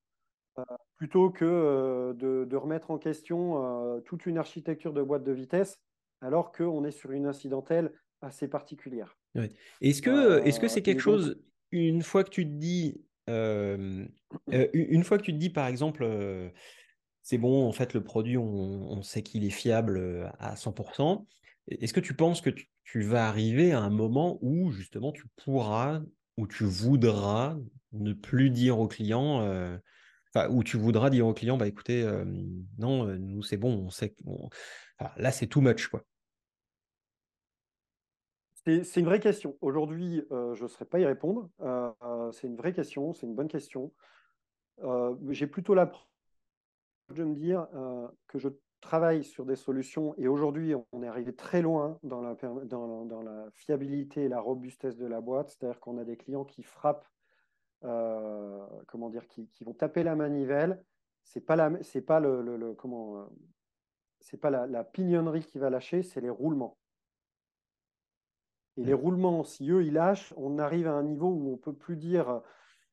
euh, 0.59 0.65
plutôt 0.97 1.31
que 1.31 2.13
de, 2.17 2.45
de 2.45 2.57
remettre 2.57 2.91
en 2.91 2.99
question 2.99 4.01
toute 4.05 4.27
une 4.27 4.39
architecture 4.39 4.93
de 4.93 5.03
boîte 5.03 5.25
de 5.25 5.33
vitesse, 5.33 5.81
alors 6.21 6.53
qu'on 6.53 6.85
est 6.85 6.91
sur 6.91 7.13
une 7.13 7.27
incidentelle 7.27 7.95
assez 8.23 8.49
particulière. 8.49 9.17
Ouais. 9.35 9.51
Est-ce 9.81 10.03
que 10.03 10.11
Euh, 10.11 10.69
c'est 10.69 10.81
et 10.81 10.83
quelque 10.83 11.01
chose, 11.01 11.43
une 11.71 12.03
fois 12.03 12.25
que 12.25 12.31
tu 12.31 12.45
te 12.45 12.51
dis, 12.55 13.05
euh, 13.29 14.07
euh, 14.53 14.69
une 14.75 15.05
fois 15.05 15.19
que 15.19 15.25
tu 15.25 15.33
te 15.33 15.39
dis, 15.39 15.51
par 15.51 15.67
exemple, 15.67 16.03
euh, 16.03 16.51
c'est 17.23 17.39
bon, 17.39 17.67
en 17.67 17.73
fait, 17.73 17.95
le 17.95 18.03
produit, 18.03 18.37
on, 18.37 18.45
on 18.45 19.03
sait 19.03 19.23
qu'il 19.23 19.45
est 19.45 19.51
fiable 19.51 20.33
à 20.39 20.57
100%, 20.57 21.27
est-ce 21.69 21.93
que 21.93 22.01
tu 22.01 22.15
penses 22.15 22.41
que 22.41 22.51
tu, 22.51 22.71
tu 22.85 23.03
vas 23.03 23.29
arriver 23.29 23.73
à 23.73 23.81
un 23.81 23.91
moment 23.91 24.39
où, 24.43 24.71
justement, 24.73 25.13
tu 25.13 25.25
pourras, 25.37 26.03
ou 26.37 26.47
tu 26.47 26.65
voudras 26.65 27.57
ne 27.93 28.13
plus 28.13 28.51
dire 28.51 28.79
au 28.81 28.89
client, 28.89 29.41
enfin, 30.35 30.49
où 30.51 30.65
tu 30.65 30.77
voudras 30.77 31.11
dire 31.11 31.27
au 31.27 31.35
client, 31.35 31.57
bah 31.57 31.69
écoutez, 31.69 32.03
euh, 32.03 32.25
non, 32.79 33.07
nous, 33.19 33.43
c'est 33.43 33.57
bon, 33.57 33.87
on 33.87 33.91
sait 33.91 34.11
que, 34.11 34.23
enfin, 34.99 35.13
là, 35.17 35.33
c'est 35.33 35.47
too 35.47 35.61
much, 35.61 35.89
quoi. 35.89 36.05
C'est 38.65 38.97
une 38.97 39.07
vraie 39.07 39.21
question. 39.21 39.57
Aujourd'hui, 39.63 40.25
euh, 40.31 40.55
je 40.55 40.65
ne 40.65 40.69
saurais 40.69 40.85
pas 40.85 40.99
y 41.01 41.07
répondre. 41.07 41.49
Euh, 41.61 42.31
c'est 42.33 42.47
une 42.47 42.57
vraie 42.57 42.73
question, 42.73 43.15
c'est 43.15 43.27
une 43.27 43.35
bonne 43.35 43.49
question. 43.49 43.93
Euh, 44.83 45.15
J'ai 45.31 45.47
plutôt 45.47 45.75
l'approche 45.75 46.07
de 47.11 47.25
me 47.25 47.35
dire 47.35 47.67
que 48.29 48.39
je 48.39 48.49
travaille 48.81 49.25
sur 49.25 49.45
des 49.45 49.57
solutions 49.57 50.15
et 50.17 50.29
aujourd'hui, 50.29 50.75
on 50.93 51.03
est 51.03 51.09
arrivé 51.09 51.35
très 51.35 51.61
loin 51.61 51.99
dans 52.03 52.21
la, 52.21 52.37
fiabilité 53.53 54.25
et 54.25 54.29
la 54.29 54.41
robustesse 54.41 54.97
de 54.97 55.07
la 55.07 55.21
boîte. 55.21 55.51
C'est-à-dire 55.51 55.81
qu'on 55.81 55.99
a 55.99 56.05
des 56.05 56.17
clients 56.17 56.45
qui 56.45 56.63
frappent, 56.63 57.09
comment 57.81 59.09
dire, 59.11 59.27
qui, 59.27 59.65
vont 59.65 59.75
taper 59.75 60.05
la 60.05 60.15
manivelle. 60.15 60.85
C'est 61.25 61.41
pas 61.41 61.57
pas 64.41 64.51
la 64.51 64.85
pignonnerie 64.85 65.45
qui 65.45 65.59
va 65.59 65.69
lâcher, 65.69 66.05
c'est 66.05 66.21
les 66.21 66.31
roulements. 66.31 66.80
Et 68.77 68.85
les 68.85 68.95
roulements, 68.95 69.45
si 69.45 69.71
eux 69.71 69.85
ils 69.85 69.93
lâchent, 69.93 70.33
on 70.37 70.59
arrive 70.59 70.87
à 70.87 70.93
un 70.93 71.03
niveau 71.03 71.29
où 71.29 71.53
on 71.53 71.57
peut 71.57 71.75
plus 71.75 71.97
dire 71.97 72.41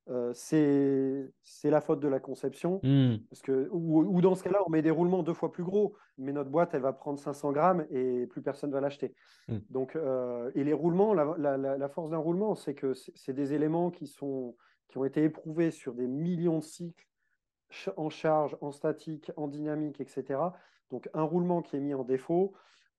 euh, 0.10 0.32
c'est 0.34 1.70
la 1.70 1.82
faute 1.82 2.00
de 2.00 2.08
la 2.08 2.20
conception. 2.20 2.80
Hmm. 2.84 3.18
Parce 3.30 3.42
que, 3.42 3.68
ou, 3.72 4.00
ou 4.04 4.22
dans 4.22 4.36
ce 4.36 4.44
cas-là, 4.44 4.60
on 4.66 4.70
met 4.70 4.82
des 4.82 4.92
roulements 4.92 5.24
deux 5.24 5.34
fois 5.34 5.52
plus 5.52 5.64
gros, 5.64 5.96
mais 6.18 6.32
notre 6.32 6.50
boîte, 6.50 6.74
elle 6.74 6.82
va 6.82 6.94
prendre 6.94 7.20
500 7.20 7.52
grammes 7.52 7.86
et 7.90 8.26
plus 8.28 8.42
personne 8.42 8.72
va 8.72 8.80
l'acheter. 8.80 9.14
Hmm. 9.48 9.60
Donc, 9.70 9.96
euh, 9.96 10.52
et 10.56 10.64
les 10.64 10.74
roulements, 10.74 11.14
la, 11.14 11.36
la- 11.38 11.78
la- 11.78 11.90
force 11.90 12.10
d'un 12.10 12.18
roulement, 12.18 12.56
c'est 12.56 12.74
que 12.74 12.94
c'est 12.94 13.34
des 13.34 13.54
éléments 13.54 13.92
qui, 13.92 14.08
sont, 14.08 14.56
qui 14.88 14.98
ont 14.98 15.06
été 15.06 15.24
éprouvés 15.24 15.72
sur 15.72 15.94
des 15.94 16.08
millions 16.08 16.60
de 16.60 16.64
cycles 16.64 17.06
en 17.98 18.10
charge, 18.10 18.58
en 18.62 18.72
statique, 18.72 19.32
en 19.36 19.48
dynamique, 19.48 20.00
etc. 20.00 20.40
Donc, 20.90 21.10
un 21.14 21.24
roulement 21.24 21.62
qui 21.62 21.76
est 21.76 21.82
mis 21.82 21.94
en 21.94 22.06
défaut, 22.06 22.54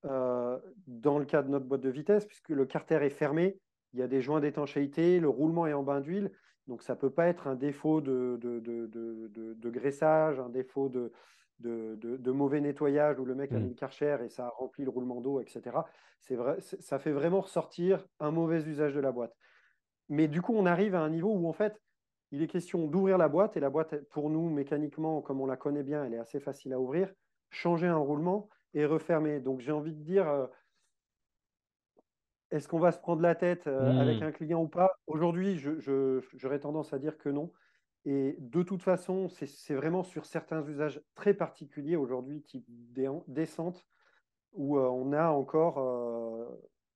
euh, 0.05 0.57
dans 0.87 1.19
le 1.19 1.25
cas 1.25 1.41
de 1.41 1.49
notre 1.49 1.65
boîte 1.65 1.81
de 1.81 1.89
vitesse, 1.89 2.25
puisque 2.25 2.49
le 2.49 2.65
carter 2.65 2.99
est 3.03 3.09
fermé, 3.09 3.59
il 3.93 3.99
y 3.99 4.03
a 4.03 4.07
des 4.07 4.21
joints 4.21 4.39
d'étanchéité, 4.39 5.19
le 5.19 5.29
roulement 5.29 5.67
est 5.67 5.73
en 5.73 5.83
bain 5.83 5.99
d'huile, 5.99 6.31
donc 6.67 6.83
ça 6.83 6.93
ne 6.93 6.99
peut 6.99 7.09
pas 7.09 7.27
être 7.27 7.47
un 7.47 7.55
défaut 7.55 7.99
de, 7.99 8.37
de, 8.39 8.59
de, 8.59 8.87
de, 9.53 9.69
graissage, 9.69 10.39
un 10.39 10.49
défaut 10.49 10.87
de, 10.87 11.11
mauvais 12.31 12.61
nettoyage 12.61 13.19
où 13.19 13.25
le 13.25 13.35
mec 13.35 13.51
a 13.51 13.55
Hmm. 13.57 13.63
mis 13.63 13.69
le 13.69 13.75
karcher 13.75 14.17
et 14.23 14.29
ça 14.29 14.45
a 14.45 14.49
rempli 14.49 14.83
le 14.83 14.91
roulement 14.91 15.19
d'eau, 15.19 15.41
etc. 15.41 15.85
C'est 16.21 16.35
vrai, 16.35 16.57
ça 16.61 16.99
fait 16.99 17.11
vraiment 17.11 17.41
ressortir 17.41 18.05
un 18.19 18.31
mauvais 18.31 18.61
usage 18.61 18.93
de 18.93 18.99
la 18.99 19.11
boîte. 19.11 19.35
Mais 20.09 20.27
du 20.27 20.41
coup, 20.41 20.53
on 20.55 20.65
arrive 20.65 20.95
à 20.95 21.01
un 21.01 21.09
niveau 21.09 21.31
où 21.33 21.47
en 21.47 21.53
fait, 21.53 21.81
il 22.31 22.43
est 22.43 22.47
question 22.47 22.87
d'ouvrir 22.87 23.17
la 23.17 23.27
boîte 23.27 23.57
et 23.57 23.59
la 23.59 23.69
boîte, 23.71 23.95
pour 24.09 24.29
nous, 24.29 24.49
mécaniquement, 24.49 25.21
comme 25.21 25.41
on 25.41 25.47
la 25.47 25.57
connaît 25.57 25.83
bien, 25.83 26.05
elle 26.05 26.13
est 26.13 26.19
assez 26.19 26.39
facile 26.39 26.73
à 26.73 26.79
ouvrir, 26.79 27.11
changer 27.49 27.87
un 27.87 27.97
roulement 27.97 28.49
et 28.73 28.85
refermer. 28.85 29.39
Donc 29.39 29.59
j'ai 29.59 29.71
envie 29.71 29.93
de 29.93 30.03
dire, 30.03 30.27
euh, 30.27 30.47
est-ce 32.51 32.67
qu'on 32.67 32.79
va 32.79 32.91
se 32.91 32.99
prendre 32.99 33.21
la 33.21 33.35
tête 33.35 33.67
euh, 33.67 33.91
avec 33.99 34.21
Hmm. 34.21 34.23
un 34.23 34.31
client 34.31 34.63
ou 34.63 34.67
pas? 34.67 34.91
Aujourd'hui, 35.07 35.57
j'aurais 36.35 36.59
tendance 36.59 36.93
à 36.93 36.99
dire 36.99 37.17
que 37.17 37.29
non. 37.29 37.51
Et 38.05 38.35
de 38.39 38.63
toute 38.63 38.81
façon, 38.81 39.27
c'est 39.29 39.75
vraiment 39.75 40.03
sur 40.03 40.25
certains 40.25 40.65
usages 40.65 41.01
très 41.15 41.33
particuliers 41.33 41.97
aujourd'hui, 41.97 42.41
type 42.41 42.65
descente, 43.27 43.85
où 44.53 44.77
euh, 44.77 44.87
on 44.87 45.13
a 45.13 45.29
encore 45.29 45.77
euh, 45.79 46.45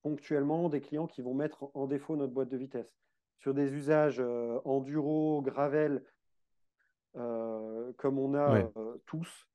ponctuellement 0.02 0.70
des 0.70 0.82
clients 0.82 1.08
qui 1.08 1.22
vont 1.22 1.34
mettre 1.34 1.70
en 1.76 1.88
défaut 1.88 2.16
notre 2.16 2.34
boîte 2.34 2.50
de 2.50 2.58
vitesse. 2.58 2.96
Sur 3.38 3.54
des 3.54 3.74
usages 3.74 4.20
euh, 4.22 4.60
enduro, 4.64 5.42
gravel, 5.42 6.04
euh, 7.16 7.92
comme 7.98 8.18
on 8.18 8.34
a 8.34 8.50
Ouais. 8.52 8.72
tous, 9.06 9.48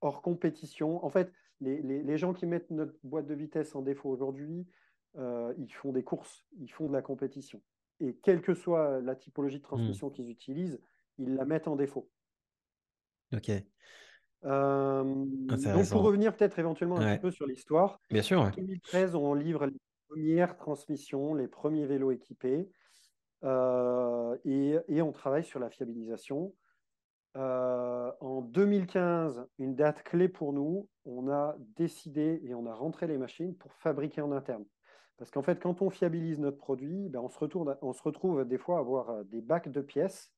hors 0.00 0.22
compétition. 0.22 1.04
En 1.04 1.10
fait, 1.10 1.32
les, 1.60 1.80
les- 1.82 2.02
les 2.02 2.18
gens 2.18 2.32
qui 2.34 2.46
mettent 2.46 2.70
notre 2.70 2.94
boîte 3.02 3.26
de 3.26 3.34
vitesse 3.34 3.74
en 3.74 3.82
défaut 3.82 4.10
aujourd'hui, 4.10 4.66
euh, 5.16 5.54
ils 5.58 5.72
font 5.72 5.92
des 5.92 6.02
courses, 6.04 6.46
ils 6.58 6.70
font 6.70 6.86
de 6.88 6.92
la 6.92 7.02
compétition. 7.02 7.62
Et 8.00 8.16
quelle 8.16 8.40
que 8.42 8.54
soit 8.54 9.00
la 9.00 9.14
typologie 9.14 9.58
de 9.58 9.62
Hmm. 9.62 9.66
transmission 9.68 10.10
qu'ils 10.10 10.30
utilisent, 10.30 10.80
ils 11.18 11.34
la 11.34 11.44
mettent 11.44 11.68
en 11.68 11.76
défaut. 11.76 12.10
Ok. 13.32 13.50
Euh, 14.44 15.04
donc, 15.04 15.88
pour 15.90 16.02
revenir 16.02 16.34
peut-être 16.36 16.58
éventuellement 16.58 16.96
un 16.98 17.14
petit 17.14 17.20
peu 17.22 17.30
sur 17.30 17.46
l'histoire, 17.46 18.00
Bien 18.10 18.22
sûr. 18.22 18.40
en 18.40 18.46
ouais. 18.46 18.50
2013, 18.56 19.14
on 19.14 19.34
livre 19.34 19.66
les 19.66 19.78
premières 20.08 20.56
transmissions, 20.56 21.34
les 21.34 21.46
premiers 21.48 21.86
vélos 21.86 22.10
équipés, 22.10 22.70
euh, 23.44 24.36
et, 24.44 24.76
et 24.88 25.02
on 25.02 25.12
travaille 25.12 25.44
sur 25.44 25.60
la 25.60 25.70
fiabilisation. 25.70 26.54
Euh, 27.36 28.12
en 28.20 28.42
2015, 28.42 29.46
une 29.58 29.74
date 29.74 30.02
clé 30.02 30.28
pour 30.28 30.52
nous, 30.52 30.88
on 31.04 31.30
a 31.30 31.56
décidé 31.76 32.40
et 32.44 32.54
on 32.54 32.66
a 32.66 32.74
rentré 32.74 33.06
les 33.06 33.16
machines 33.16 33.56
pour 33.56 33.72
fabriquer 33.74 34.20
en 34.20 34.32
interne. 34.32 34.64
Parce 35.16 35.30
qu'en 35.30 35.42
fait, 35.42 35.60
quand 35.60 35.82
on 35.82 35.90
fiabilise 35.90 36.38
notre 36.38 36.58
produit, 36.58 37.08
ben, 37.08 37.20
on, 37.20 37.28
se 37.28 37.38
retourne, 37.38 37.76
on 37.80 37.92
se 37.92 38.02
retrouve 38.02 38.44
des 38.44 38.58
fois 38.58 38.76
à 38.76 38.80
avoir 38.80 39.10
euh, 39.10 39.24
des 39.24 39.40
bacs 39.40 39.70
de 39.70 39.80
pièces, 39.80 40.32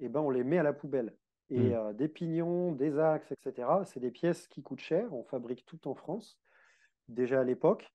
et 0.00 0.08
ben, 0.08 0.20
on 0.20 0.30
les 0.30 0.44
met 0.44 0.58
à 0.58 0.62
la 0.62 0.72
poubelle. 0.72 1.14
Et 1.50 1.70
Hmm. 1.70 1.72
euh, 1.74 1.92
des 1.92 2.08
pignons, 2.08 2.72
des 2.72 2.98
axes, 2.98 3.30
etc., 3.30 3.68
c'est 3.84 4.00
des 4.00 4.10
pièces 4.10 4.48
qui 4.48 4.62
coûtent 4.62 4.80
cher. 4.80 5.12
On 5.12 5.24
fabrique 5.24 5.64
tout 5.66 5.86
en 5.86 5.94
France, 5.94 6.40
déjà 7.08 7.40
à 7.40 7.44
l'époque. 7.44 7.92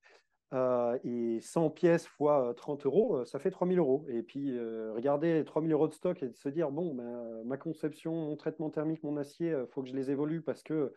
Euh, 0.51 0.97
et 1.03 1.39
100 1.41 1.69
pièces 1.69 2.07
fois 2.07 2.49
euh, 2.49 2.53
30 2.53 2.87
euros, 2.87 3.23
ça 3.25 3.37
fait 3.37 3.51
3000 3.51 3.77
euros. 3.77 4.05
Et 4.09 4.23
puis, 4.23 4.57
euh, 4.57 4.93
regarder 4.93 5.43
3000 5.45 5.71
euros 5.71 5.87
de 5.87 5.93
stock 5.93 6.23
et 6.23 6.29
de 6.29 6.35
se 6.35 6.49
dire, 6.49 6.71
bon, 6.71 6.95
ben, 6.95 7.43
ma 7.45 7.57
conception, 7.57 8.13
mon 8.13 8.35
traitement 8.35 8.69
thermique, 8.69 9.03
mon 9.03 9.17
acier, 9.17 9.49
il 9.51 9.67
faut 9.71 9.83
que 9.83 9.89
je 9.89 9.95
les 9.95 10.09
évolue 10.09 10.41
parce 10.41 10.63
que 10.63 10.93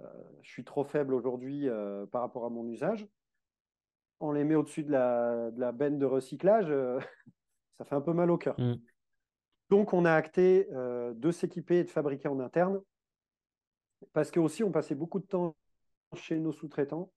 euh, 0.00 0.04
je 0.42 0.50
suis 0.50 0.64
trop 0.64 0.84
faible 0.84 1.14
aujourd'hui 1.14 1.68
par 2.12 2.20
rapport 2.20 2.44
à 2.44 2.50
mon 2.50 2.66
usage. 2.68 3.08
On 4.20 4.32
les 4.32 4.44
met 4.44 4.54
au-dessus 4.54 4.84
de 4.84 4.92
la, 4.92 5.50
de 5.50 5.60
la 5.60 5.72
benne 5.72 5.98
de 5.98 6.06
recyclage, 6.06 6.68
ça 7.78 7.84
fait 7.84 7.94
un 7.94 8.00
peu 8.00 8.12
mal 8.12 8.30
au 8.30 8.38
cœur. 8.38 8.58
Hmm. 8.58 8.76
Donc, 9.68 9.92
on 9.94 10.04
a 10.04 10.12
acté 10.12 10.68
de 10.70 11.30
s'équiper 11.32 11.78
et 11.78 11.84
de 11.84 11.90
fabriquer 11.90 12.28
en 12.28 12.38
interne 12.38 12.80
parce 14.12 14.30
que 14.30 14.38
aussi, 14.38 14.62
on 14.62 14.70
passait 14.70 14.94
beaucoup 14.94 15.18
de 15.18 15.26
temps 15.26 15.56
chez 16.14 16.38
nos 16.38 16.52
sous-traitants 16.52 17.10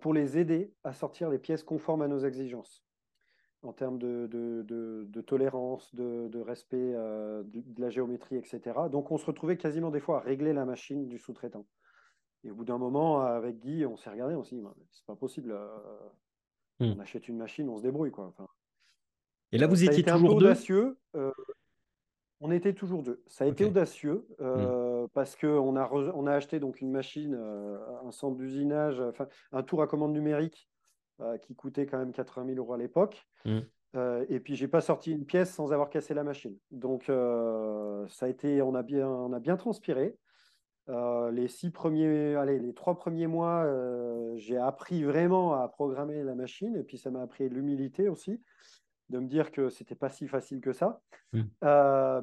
pour 0.00 0.14
les 0.14 0.38
aider 0.38 0.72
à 0.84 0.92
sortir 0.92 1.30
les 1.30 1.38
pièces 1.38 1.62
conformes 1.62 2.02
à 2.02 2.08
nos 2.08 2.20
exigences 2.20 2.86
en 3.62 3.72
termes 3.72 3.98
de, 3.98 4.28
de, 4.30 4.62
de, 4.62 5.06
de 5.08 5.20
tolérance, 5.20 5.94
de, 5.94 6.40
respect 6.40 6.76
euh, 6.94 7.42
de, 7.44 7.80
la 7.80 7.90
géométrie, 7.90 8.36
etc. 8.36 8.60
Donc 8.90 9.10
on 9.10 9.18
se 9.18 9.26
retrouvait 9.26 9.56
quasiment 9.56 9.90
des 9.90 10.00
fois 10.00 10.18
à 10.18 10.20
régler 10.20 10.52
la 10.52 10.64
machine 10.64 11.08
du 11.08 11.18
sous-traitant. 11.18 11.66
Et 12.44 12.50
au 12.50 12.54
bout 12.54 12.64
d'un 12.64 12.78
moment, 12.78 13.22
avec 13.22 13.58
Guy, 13.58 13.84
on 13.86 13.96
s'est 13.96 14.10
regardé, 14.10 14.34
on 14.34 14.44
s'est 14.44 14.56
dit, 14.56 14.62
c'est 14.92 15.06
pas 15.06 15.16
possible. 15.16 15.58
Hmm. 16.78 16.92
On 16.96 17.00
achète 17.00 17.28
une 17.28 17.38
machine, 17.38 17.68
on 17.68 17.78
se 17.78 17.82
débrouille. 17.82 18.12
Quoi. 18.12 18.32
et 19.50 19.58
là, 19.58 19.66
vous 19.66 19.82
étiez 19.82 20.04
toujours 20.04 20.38
deux? 20.38 20.46
audacieux. 20.46 20.98
On 22.40 22.50
était 22.50 22.74
toujours 22.74 23.02
deux. 23.02 23.22
Ça 23.26 23.44
a 23.44 23.46
été 23.46 23.64
audacieux 23.64 24.26
hmm. 24.38 25.06
parce 25.14 25.36
qu'on 25.36 25.76
a, 25.76 25.90
on 25.90 26.26
a 26.26 26.32
acheté 26.32 26.60
donc 26.60 26.80
une 26.80 26.90
machine, 26.90 27.34
un 28.04 28.10
centre 28.10 28.36
d'usinage, 28.36 29.00
enfin, 29.00 29.26
un 29.52 29.62
tour 29.62 29.82
à 29.82 29.86
commande 29.86 30.12
numérique 30.12 30.68
qui 31.42 31.54
coûtait 31.54 31.86
quand 31.86 31.98
même 31.98 32.12
80 32.12 32.46
000 32.46 32.58
euros 32.58 32.74
à 32.74 32.78
l'époque. 32.78 33.26
Euh, 33.96 34.24
et 34.28 34.40
puis, 34.40 34.56
j'ai 34.56 34.68
pas 34.68 34.80
sorti 34.80 35.12
une 35.12 35.24
pièce 35.24 35.52
sans 35.52 35.72
avoir 35.72 35.90
cassé 35.90 36.14
la 36.14 36.24
machine. 36.24 36.56
Donc, 36.70 37.08
euh, 37.08 38.06
ça 38.08 38.26
a 38.26 38.28
été, 38.28 38.60
on 38.62 38.74
a 38.74 38.82
bien, 38.82 39.08
on 39.08 39.32
a 39.32 39.40
bien 39.40 39.56
transpiré. 39.56 40.16
Euh, 40.88 41.30
les 41.32 41.48
six 41.48 41.70
premiers, 41.70 42.36
allez, 42.36 42.58
les 42.58 42.74
trois 42.74 42.96
premiers 42.96 43.26
mois, 43.26 43.66
j'ai 44.36 44.58
appris 44.58 45.02
vraiment 45.02 45.54
à 45.54 45.68
programmer 45.68 46.22
la 46.22 46.34
machine. 46.34 46.76
Et 46.76 46.82
puis, 46.82 46.98
ça 46.98 47.10
m'a 47.10 47.22
appris 47.22 47.48
de 47.48 47.54
l'humilité 47.54 48.08
aussi, 48.08 48.42
de 49.08 49.18
me 49.18 49.26
dire 49.26 49.52
que 49.52 49.68
c'était 49.68 49.94
pas 49.94 50.10
si 50.10 50.26
facile 50.26 50.60
que 50.60 50.72
ça. 50.72 51.00
Mmh. 51.32 51.42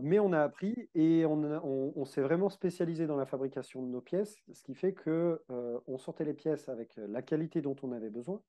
mais 0.01 0.19
on 0.19 0.33
a 0.33 0.41
appris 0.41 0.89
et 0.95 1.25
on, 1.25 1.43
on, 1.43 1.93
on 1.95 2.05
s'est 2.05 2.21
vraiment 2.21 2.49
spécialisé 2.49 3.05
dans 3.05 3.17
la 3.17 3.25
fabrication 3.25 3.81
de 3.83 3.87
nos 3.87 4.01
pièces, 4.01 4.37
ce 4.51 4.63
qui 4.63 4.75
fait 4.75 4.93
que 4.93 5.41
on 5.87 5.97
sortait 5.97 6.25
les 6.25 6.33
pièces 6.33 6.69
avec 6.69 6.95
la 6.95 7.21
qualité 7.21 7.61
dont 7.61 7.75
on 7.83 7.91
avait 7.91 8.09
besoin 8.09 8.41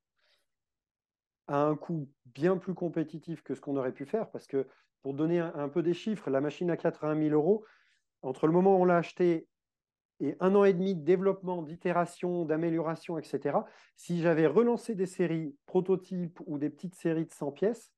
à 1.47 1.63
un 1.63 1.77
coût 1.77 2.09
bien 2.27 2.57
plus 2.57 2.75
compétitif 2.75 3.43
que 3.43 3.55
ce 3.55 3.61
qu'on 3.61 3.77
aurait 3.77 3.93
pu 3.93 4.07
faire. 4.07 4.31
Parce 4.31 4.47
que 4.47 4.67
pour 5.03 5.15
donner 5.15 5.41
un, 5.41 5.69
peu 5.69 5.83
des 5.83 5.95
chiffres, 5.95 6.31
la 6.31 6.41
machine 6.41 6.71
à 6.71 6.77
80 6.77 7.29
000 7.29 7.35
euros, 7.35 7.65
entre 8.23 8.47
le 8.47 8.53
moment 8.53 8.79
où 8.79 8.83
on 8.83 8.85
l'a 8.85 8.99
achetée 8.99 9.47
et 10.21 10.37
un 10.41 10.55
an 10.55 10.65
et 10.65 10.73
demi 10.73 10.95
de 10.95 11.03
développement, 11.03 11.61
d'itération, 11.63 12.45
d'amélioration, 12.45 13.19
etc., 13.19 13.59
si 13.97 14.23
j'avais 14.23 14.47
relancé 14.47 14.95
des 14.95 15.07
séries 15.07 15.57
prototypes 15.67 16.41
ou 16.47 16.59
des 16.59 16.71
petites 16.71 16.95
séries 16.95 17.27
de 17.27 17.33
100 17.33 17.53
pièces, 17.53 17.93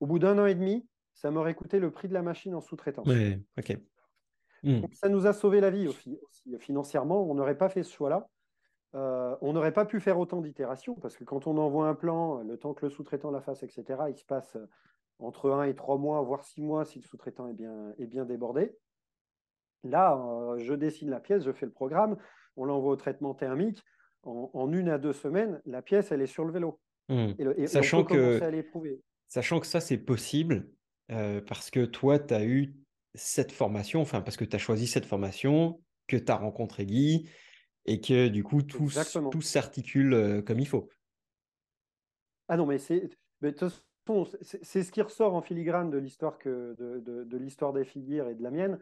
au 0.00 0.06
bout 0.06 0.18
d'un 0.18 0.38
an 0.38 0.46
et 0.46 0.54
demi, 0.54 0.86
ça 1.14 1.30
m'aurait 1.30 1.54
coûté 1.54 1.78
le 1.78 1.90
prix 1.90 2.08
de 2.08 2.14
la 2.14 2.22
machine 2.22 2.54
en. 2.54 2.62
Oui, 3.06 3.42
ok. 3.58 3.78
Hmm. 4.62 4.80
Ça 4.92 5.08
nous 5.08 5.26
a 5.26 5.32
sauvé 5.32 5.60
la 5.60 5.70
vie 5.70 5.88
aussi, 5.88 6.18
financièrement. 6.58 7.28
On 7.28 7.34
n'aurait 7.34 7.58
pas 7.58 7.68
fait 7.68 7.82
ce 7.82 7.92
choix-là. 7.92 8.28
Euh, 8.94 9.36
on 9.42 9.52
n'aurait 9.52 9.72
pas 9.72 9.84
pu 9.84 10.00
faire 10.00 10.18
autant 10.18 10.40
d'itérations 10.40 10.94
parce 10.94 11.16
que 11.16 11.24
quand 11.24 11.46
on 11.46 11.58
envoie 11.58 11.88
un 11.88 11.94
plan, 11.94 12.42
le 12.42 12.56
temps 12.56 12.72
que 12.72 12.86
le 12.86 12.90
sous-traitant 12.90 13.30
la 13.30 13.40
fasse, 13.40 13.62
etc., 13.62 13.84
il 14.08 14.16
se 14.16 14.24
passe 14.24 14.56
euh, 14.56 14.66
entre 15.18 15.50
1 15.50 15.64
et 15.64 15.74
3 15.74 15.98
mois, 15.98 16.22
voire 16.22 16.44
6 16.44 16.62
mois 16.62 16.84
si 16.84 17.00
le 17.00 17.04
sous-traitant 17.04 17.48
est 17.48 17.54
bien, 17.54 17.92
est 17.98 18.06
bien 18.06 18.24
débordé. 18.24 18.76
Là, 19.84 20.16
euh, 20.16 20.58
je 20.58 20.72
dessine 20.72 21.10
la 21.10 21.20
pièce, 21.20 21.44
je 21.44 21.52
fais 21.52 21.66
le 21.66 21.72
programme, 21.72 22.16
on 22.56 22.64
l'envoie 22.64 22.92
au 22.92 22.96
traitement 22.96 23.34
thermique. 23.34 23.82
En, 24.22 24.72
une 24.72 24.88
à 24.88 24.98
deux 24.98 25.12
semaines, 25.12 25.60
la 25.66 25.82
pièce, 25.82 26.10
elle 26.10 26.20
est 26.20 26.26
sur 26.26 26.44
le 26.44 26.52
vélo. 26.52 26.80
Hmm. 27.08 27.28
sachant, 27.66 28.02
que, 28.02 28.40
sachant 29.28 29.60
que 29.60 29.66
ça, 29.66 29.80
c'est 29.80 29.98
possible 29.98 30.68
parce 31.08 31.70
que 31.70 31.84
toi, 31.84 32.18
tu 32.18 32.34
as 32.34 32.44
eu 32.44 32.74
cette 33.14 33.52
formation, 33.52 34.00
enfin, 34.00 34.20
parce 34.20 34.36
que 34.36 34.44
tu 34.44 34.56
as 34.56 34.58
choisi 34.58 34.86
cette 34.86 35.06
formation, 35.06 35.80
que 36.06 36.16
tu 36.16 36.30
as 36.30 36.36
rencontré 36.36 36.86
Guy, 36.86 37.28
et 37.86 38.00
que 38.00 38.28
du 38.28 38.42
coup 38.44 38.62
tout, 38.62 38.90
tout 39.30 39.42
s'articule 39.42 40.14
euh, 40.14 40.42
comme 40.42 40.60
il 40.60 40.66
faut. 40.66 40.88
Ah 42.48 42.56
non, 42.56 42.66
mais 42.66 42.78
c'est 42.78 43.08
c'est 44.62 44.84
ce 44.84 44.92
qui 44.92 45.02
ressort 45.02 45.34
en 45.34 45.42
filigrane 45.42 45.90
de 45.90 45.98
l'histoire 45.98 46.38
que 46.38 46.74
de, 46.78 47.24
de, 47.24 47.36
l'histoire 47.36 47.72
des 47.72 47.84
filières 47.84 48.28
et 48.28 48.36
de 48.36 48.42
la 48.42 48.52
mienne, 48.52 48.78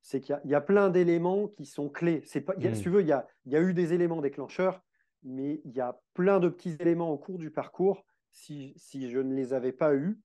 c'est 0.00 0.20
qu'il 0.20 0.40
y, 0.44 0.54
a 0.54 0.60
plein 0.62 0.88
d'éléments 0.88 1.46
qui 1.46 1.66
sont 1.66 1.90
clés. 1.90 2.22
C'est 2.24 2.40
pas, 2.40 2.54
Si 2.58 2.68
mmh. 2.68 2.82
tu 2.82 2.88
veux, 2.88 3.02
il 3.02 3.06
y 3.06 3.12
a, 3.12 3.28
il 3.44 3.52
y 3.52 3.56
a 3.56 3.60
eu 3.60 3.74
des 3.74 3.92
éléments 3.92 4.22
déclencheurs, 4.22 4.82
mais 5.22 5.60
il 5.66 5.72
y 5.72 5.80
a 5.80 6.00
plein 6.14 6.40
de 6.40 6.48
petits 6.48 6.74
éléments 6.80 7.10
au 7.10 7.18
cours 7.18 7.38
du 7.38 7.50
parcours. 7.50 8.04
Si, 8.32 8.72
si 8.76 9.10
je 9.10 9.18
ne 9.18 9.34
les 9.34 9.52
avais 9.52 9.72
pas 9.72 9.94
eus, 9.94 10.18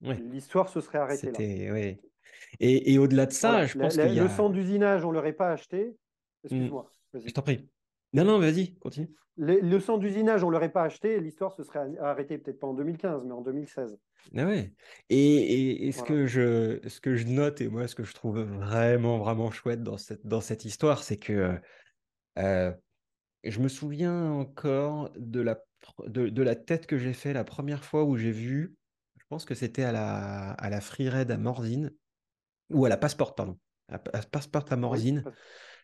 l'histoire 0.00 0.68
se 0.68 0.80
serait 0.80 0.98
arrêtée 0.98 1.30
là. 1.30 1.38
Ouais. 1.38 2.00
Et, 2.60 2.92
et 2.92 2.98
au-delà 2.98 3.26
de 3.26 3.32
ça, 3.32 3.66
je 3.66 3.78
pense 3.78 3.96
que 3.96 4.02
le 4.02 4.28
centre 4.28 4.52
d'usinage, 4.52 5.04
on 5.04 5.10
ne 5.10 5.14
l'aurait 5.14 5.32
pas 5.32 5.50
acheté. 5.50 5.84
Mmh. 5.84 6.46
Excuse-moi. 6.46 6.90
Je 7.14 7.30
t'en 7.32 7.42
prie. 7.42 7.68
Non, 8.12 8.24
non, 8.24 8.38
vas-y, 8.38 8.74
continue. 8.76 9.08
le 9.36 9.78
centre 9.80 10.00
d'usinage, 10.00 10.44
on 10.44 10.48
ne 10.48 10.52
l'aurait 10.52 10.72
pas 10.72 10.82
acheté, 10.84 11.20
l'histoire 11.20 11.52
se 11.52 11.64
serait 11.64 11.98
arrêtée 11.98 12.38
peut-être 12.38 12.60
pas 12.60 12.66
en 12.66 12.74
2015, 12.74 13.24
mais 13.24 13.32
en 13.32 13.40
2016. 13.40 13.98
Ah 14.36 14.46
ouais. 14.46 14.72
Et, 15.10 15.86
et, 15.88 15.92
ce, 15.92 16.02
que 16.02 16.26
je, 16.26 16.80
ce 16.88 17.00
que 17.00 17.16
je 17.16 17.26
note, 17.26 17.60
et 17.60 17.68
moi, 17.68 17.88
ce 17.88 17.94
que 17.94 18.04
je 18.04 18.14
trouve 18.14 18.40
vraiment, 18.40 19.18
vraiment 19.18 19.50
chouette 19.50 19.82
dans 19.82 19.98
cette, 19.98 20.24
dans 20.26 20.40
cette 20.40 20.64
histoire, 20.64 21.02
c'est 21.02 21.18
que 21.18 21.58
euh, 22.38 22.72
je 23.50 23.60
me 23.60 23.68
souviens 23.68 24.30
encore 24.32 25.10
de 25.16 25.40
la, 25.40 25.62
de, 26.06 26.28
de 26.28 26.42
la 26.42 26.54
tête 26.54 26.86
que 26.86 26.98
j'ai 26.98 27.12
fait 27.12 27.32
la 27.32 27.44
première 27.44 27.84
fois 27.84 28.04
où 28.04 28.16
j'ai 28.16 28.32
vu, 28.32 28.74
je 29.18 29.24
pense 29.28 29.44
que 29.44 29.54
c'était 29.54 29.84
à 29.84 29.92
la, 29.92 30.52
à 30.52 30.70
la 30.70 30.80
Free 30.80 31.08
Red 31.08 31.30
à 31.30 31.36
Morzine, 31.36 31.92
ou 32.70 32.84
à 32.84 32.88
la 32.88 32.96
Passport, 32.96 33.34
pardon, 33.34 33.58
à, 33.88 33.98
Passport 33.98 34.64
à 34.70 34.76
Morzine 34.76 35.24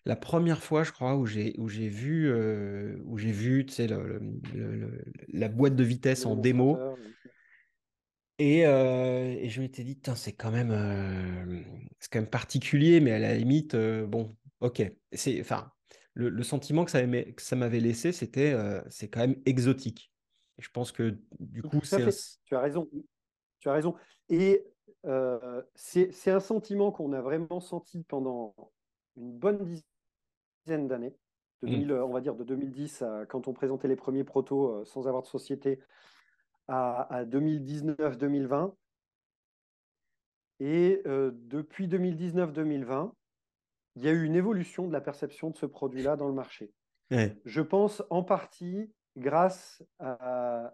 la 0.06 0.16
première 0.16 0.62
fois, 0.62 0.82
je 0.82 0.92
crois, 0.92 1.16
où 1.16 1.26
j'ai 1.26 1.54
où 1.58 1.68
j'ai 1.68 1.88
vu 1.88 2.30
euh, 2.30 2.96
où 3.04 3.18
j'ai 3.18 3.32
vu, 3.32 3.66
tu 3.66 3.74
sais, 3.74 3.88
la 5.28 5.48
boîte 5.48 5.76
de 5.76 5.84
vitesse 5.84 6.24
en 6.26 6.36
démo. 6.36 6.78
Et, 8.38 8.66
euh, 8.66 9.36
et, 9.38 9.50
je 9.50 9.60
m'étais 9.60 9.84
dit, 9.84 10.00
c'est 10.14 10.32
quand 10.32 10.50
même 10.50 10.70
euh, 10.70 11.62
c'est 11.98 12.10
quand 12.10 12.20
même 12.20 12.30
particulier, 12.30 13.00
mais 13.00 13.12
à 13.12 13.18
la 13.18 13.34
limite, 13.34 13.76
bon, 13.76 14.34
ok. 14.60 14.82
C'est 15.12 15.40
enfin 15.40 15.70
le, 16.28 16.42
sentiment 16.42 16.84
que 16.84 16.90
ça 16.90 17.56
m'avait 17.56 17.80
laissé, 17.80 18.12
c'était 18.12 18.56
c'est 18.90 19.08
quand 19.08 19.20
même 19.20 19.40
exotique. 19.46 20.12
Et 20.58 20.62
je 20.62 20.70
pense 20.70 20.92
que 20.92 21.18
du 21.38 21.62
coup, 21.62 21.80
c'est 21.82 22.08
tu 22.44 22.54
as 22.54 22.60
raison, 22.60 22.88
tu 23.60 23.68
as 23.68 23.72
raison. 23.72 23.94
Et 24.28 24.66
c'est 25.74 26.30
un 26.30 26.40
sentiment 26.40 26.92
qu'on 26.92 27.12
a 27.12 27.20
vraiment 27.20 27.60
senti 27.60 28.04
pendant 28.04 28.54
une 29.16 29.32
bonne 29.32 29.64
dizaine 30.66 30.88
d'années, 30.88 31.14
mmh. 31.62 31.90
on 31.92 32.12
va 32.12 32.20
dire 32.20 32.34
de 32.34 32.44
2010 32.44 33.02
à, 33.02 33.26
quand 33.26 33.48
on 33.48 33.52
présentait 33.52 33.88
les 33.88 33.96
premiers 33.96 34.24
protos 34.24 34.80
euh, 34.80 34.84
sans 34.84 35.06
avoir 35.06 35.22
de 35.22 35.28
société 35.28 35.80
à, 36.68 37.24
2019-2020. 37.24 38.74
Et 40.60 41.02
euh, 41.06 41.30
depuis 41.34 41.88
2019-2020, 41.88 43.12
il 43.96 44.04
y 44.04 44.08
a 44.08 44.12
eu 44.12 44.24
une 44.24 44.36
évolution 44.36 44.86
de 44.86 44.92
la 44.92 45.00
perception 45.00 45.50
de 45.50 45.56
ce 45.56 45.66
produit-là 45.66 46.16
dans 46.16 46.28
le 46.28 46.34
marché. 46.34 46.72
Je 47.44 47.60
pense 47.60 48.04
en 48.08 48.22
partie 48.22 48.92
grâce 49.16 49.82
à, 49.98 50.72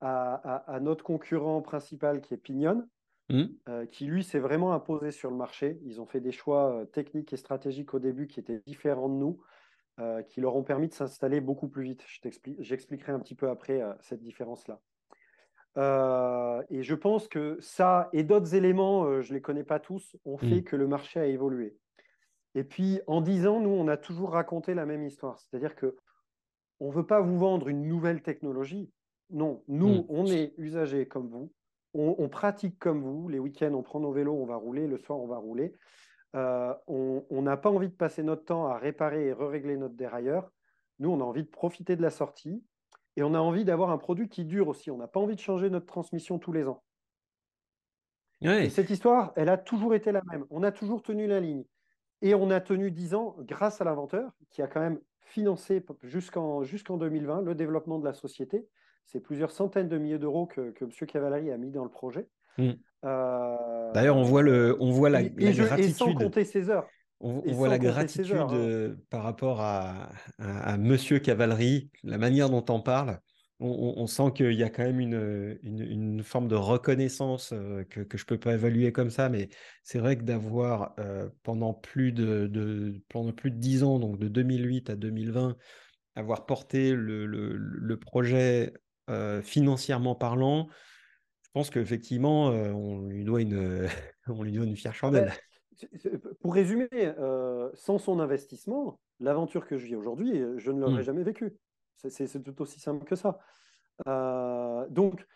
à, 0.00 0.78
notre 0.80 1.02
concurrent 1.02 1.62
principal 1.62 2.20
qui 2.20 2.32
est 2.32 2.36
Pignon, 2.36 2.86
Mmh. 3.30 3.44
Euh, 3.70 3.86
qui 3.86 4.04
lui 4.04 4.22
s'est 4.22 4.38
vraiment 4.38 4.74
imposé 4.74 5.10
sur 5.10 5.30
le 5.30 5.36
marché. 5.36 5.78
Ils 5.84 5.98
ont 6.00 6.04
fait 6.04 6.20
des 6.20 6.32
choix 6.32 6.74
euh, 6.74 6.84
techniques 6.84 7.32
et 7.32 7.38
stratégiques 7.38 7.94
au 7.94 7.98
début 7.98 8.26
qui 8.26 8.38
étaient 8.38 8.60
différents 8.66 9.08
de 9.08 9.14
nous, 9.14 9.40
euh, 9.98 10.22
qui 10.22 10.42
leur 10.42 10.56
ont 10.56 10.62
permis 10.62 10.88
de 10.88 10.92
s'installer 10.92 11.40
beaucoup 11.40 11.68
plus 11.68 11.84
vite. 11.84 12.04
J'expliquerai 12.58 13.12
un 13.12 13.20
petit 13.20 13.34
peu 13.34 13.48
après 13.48 13.82
cette 14.00 14.20
différence-là. 14.20 14.80
et 16.68 16.82
je 16.82 16.94
pense 16.94 17.26
que 17.26 17.56
ça 17.60 18.10
et 18.12 18.24
d'autres 18.24 18.54
éléments, 18.54 19.22
je 19.22 19.30
ne 19.30 19.38
les 19.38 19.40
connais 19.40 19.64
pas 19.64 19.80
tous, 19.80 20.16
ont 20.26 20.36
fait 20.36 20.60
mmh. 20.60 20.64
que 20.64 20.76
le 20.76 20.86
marché 20.86 21.18
a 21.18 21.26
évolué. 21.26 21.78
Et 22.54 22.64
puis, 22.64 23.00
en 23.06 23.20
dix 23.20 23.46
ans, 23.46 23.60
nous, 23.60 23.70
on 23.70 23.88
a 23.88 23.96
toujours 23.96 24.30
raconté 24.30 24.74
la 24.74 24.86
même 24.86 25.04
histoire. 25.04 25.38
C'est-à-dire 25.38 25.74
que 25.74 25.96
on 26.80 26.88
ne 26.88 26.94
veut 26.94 27.06
pas 27.06 27.20
vous 27.20 27.38
vendre 27.38 27.68
une 27.68 27.86
nouvelle 27.86 28.22
technologie. 28.22 28.90
Non, 29.30 29.62
nous, 29.68 30.02
mmh. 30.02 30.06
on 30.08 30.26
est 30.26 30.54
usagers 30.58 31.06
comme 31.06 31.28
vous 31.28 31.52
on, 31.94 32.28
pratique 32.28 32.78
comme 32.78 33.02
vous. 33.02 33.28
Les 33.28 33.38
week-ends, 33.38 33.72
on 33.72 33.82
prend 33.82 34.00
nos 34.00 34.12
vélos, 34.12 34.34
on 34.34 34.46
va 34.46 34.56
rouler. 34.56 34.86
Le 34.86 34.98
soir, 34.98 35.18
on 35.18 35.26
va 35.26 35.38
rouler. 35.38 35.72
Euh, 36.34 36.74
on 36.88 37.42
n'a 37.42 37.56
pas 37.56 37.70
envie 37.70 37.88
de 37.88 37.94
passer 37.94 38.22
notre 38.22 38.44
temps 38.44 38.66
à 38.66 38.76
réparer 38.76 39.28
et 39.28 39.32
régler 39.32 39.76
notre 39.76 39.94
dérailleur. 39.94 40.50
Nous, 40.98 41.08
on 41.08 41.20
a 41.20 41.24
envie 41.24 41.44
de 41.44 41.48
profiter 41.48 41.96
de 41.96 42.02
la 42.02 42.10
sortie 42.10 42.64
et 43.16 43.22
on 43.22 43.34
a 43.34 43.38
envie 43.38 43.64
d'avoir 43.64 43.90
un 43.90 43.98
produit 43.98 44.28
qui 44.28 44.44
dure 44.44 44.68
aussi. 44.68 44.90
On 44.90 44.98
n'a 44.98 45.06
pas 45.06 45.20
envie 45.20 45.36
de 45.36 45.40
changer 45.40 45.70
notre 45.70 45.86
transmission 45.86 46.38
tous 46.38 46.52
les 46.52 46.66
ans. 46.66 46.82
Et 48.42 48.68
cette 48.68 48.90
histoire, 48.90 49.32
elle 49.36 49.48
a 49.48 49.56
toujours 49.56 49.94
été 49.94 50.12
la 50.12 50.22
même. 50.24 50.44
On 50.50 50.62
a 50.64 50.72
toujours 50.72 51.02
tenu 51.02 51.26
la 51.26 51.40
ligne. 51.40 51.64
Et 52.24 52.34
on 52.34 52.50
a 52.50 52.58
tenu 52.58 52.90
10 52.90 53.14
ans 53.14 53.36
grâce 53.40 53.82
à 53.82 53.84
l'inventeur 53.84 54.32
qui 54.50 54.62
a 54.62 54.66
quand 54.66 54.80
même 54.80 54.98
financé 55.20 55.84
jusqu'en 56.02 56.62
jusqu'en 56.62 56.96
2020 56.96 57.42
le 57.42 57.54
développement 57.54 57.98
de 57.98 58.04
la 58.06 58.14
société. 58.14 58.66
C'est 59.04 59.20
plusieurs 59.20 59.50
centaines 59.50 59.88
de 59.88 59.98
milliers 59.98 60.18
d'euros 60.18 60.46
que, 60.46 60.70
que 60.70 60.86
M. 60.86 60.90
Cavallari 61.06 61.50
a 61.50 61.58
mis 61.58 61.70
dans 61.70 61.84
le 61.84 61.90
projet. 61.90 62.26
Hmm. 62.56 62.70
Euh, 63.04 63.92
D'ailleurs, 63.92 64.16
on 64.16 64.22
voit, 64.22 64.40
le, 64.40 64.74
on 64.80 64.90
voit 64.90 65.10
la, 65.10 65.22
gratitude. 65.22 65.78
Et 65.80 65.88
sans 65.88 66.14
compter 66.14 66.46
ses 66.46 66.70
heures. 66.70 66.88
On, 67.20 67.42
voit 67.52 67.68
la 67.68 67.78
gratitude 67.78 68.32
hein. 68.32 68.48
euh, 68.52 68.94
par 69.10 69.22
rapport 69.22 69.60
à, 69.60 70.08
à, 70.38 70.78
Monsieur 70.78 71.18
Cavalerie, 71.18 71.90
la 72.04 72.16
manière 72.16 72.48
dont 72.48 72.64
on 72.70 72.80
parle. 72.80 73.18
On, 73.64 74.06
sent 74.06 74.32
qu'il 74.34 74.52
y 74.52 74.62
a 74.62 74.70
quand 74.70 74.84
même 74.84 75.00
une, 75.00 75.58
une, 75.62 76.22
forme 76.22 76.48
de 76.48 76.54
reconnaissance 76.54 77.50
que, 77.90 78.00
que 78.00 78.18
je 78.18 78.24
ne 78.24 78.26
peux 78.26 78.38
pas 78.38 78.54
évaluer 78.54 78.92
comme 78.92 79.10
ça, 79.10 79.28
mais 79.28 79.48
c'est 79.82 79.98
vrai 79.98 80.16
que 80.16 80.22
d'avoir 80.22 80.94
pendant, 81.42 81.72
plus 81.72 82.12
de, 82.12 82.46
de, 82.46 83.00
pendant 83.08 83.32
plus 83.32 83.50
de 83.50 83.56
10 83.56 83.84
ans, 83.84 83.98
donc 83.98 84.18
de 84.18 84.28
2008 84.28 84.90
à 84.90 84.96
2020, 84.96 85.56
avoir 86.14 86.46
porté 86.46 86.92
le, 86.92 87.26
le, 87.26 87.56
le 87.56 87.96
projet 87.98 88.74
financièrement 89.42 90.14
parlant, 90.14 90.68
je 91.42 91.50
pense 91.52 91.70
qu'effectivement, 91.70 92.48
on 92.48 93.06
lui 93.06 93.24
doit 93.24 93.40
une, 93.40 93.88
on 94.28 94.42
lui 94.42 94.52
doit 94.52 94.66
une 94.66 94.76
fière 94.76 94.92
ah 95.02 95.10
ben, 95.10 95.30
chandelle. 95.80 96.32
pour 96.40 96.54
résumer, 96.54 96.88
sans 97.74 97.98
son 97.98 98.20
investissement, 98.20 99.00
l'aventure 99.20 99.66
que 99.66 99.78
je 99.78 99.86
vis 99.86 99.96
aujourd'hui, 99.96 100.42
je 100.58 100.70
ne 100.70 100.80
l'aurais 100.80 101.00
mmh. 101.00 101.04
jamais 101.04 101.22
vécue. 101.22 101.54
C'est 102.08 102.42
tout 102.42 102.62
aussi 102.62 102.80
simple 102.80 103.04
que 103.04 103.16
ça. 103.16 103.38
Euh, 104.06 104.86
donc, 104.88 105.26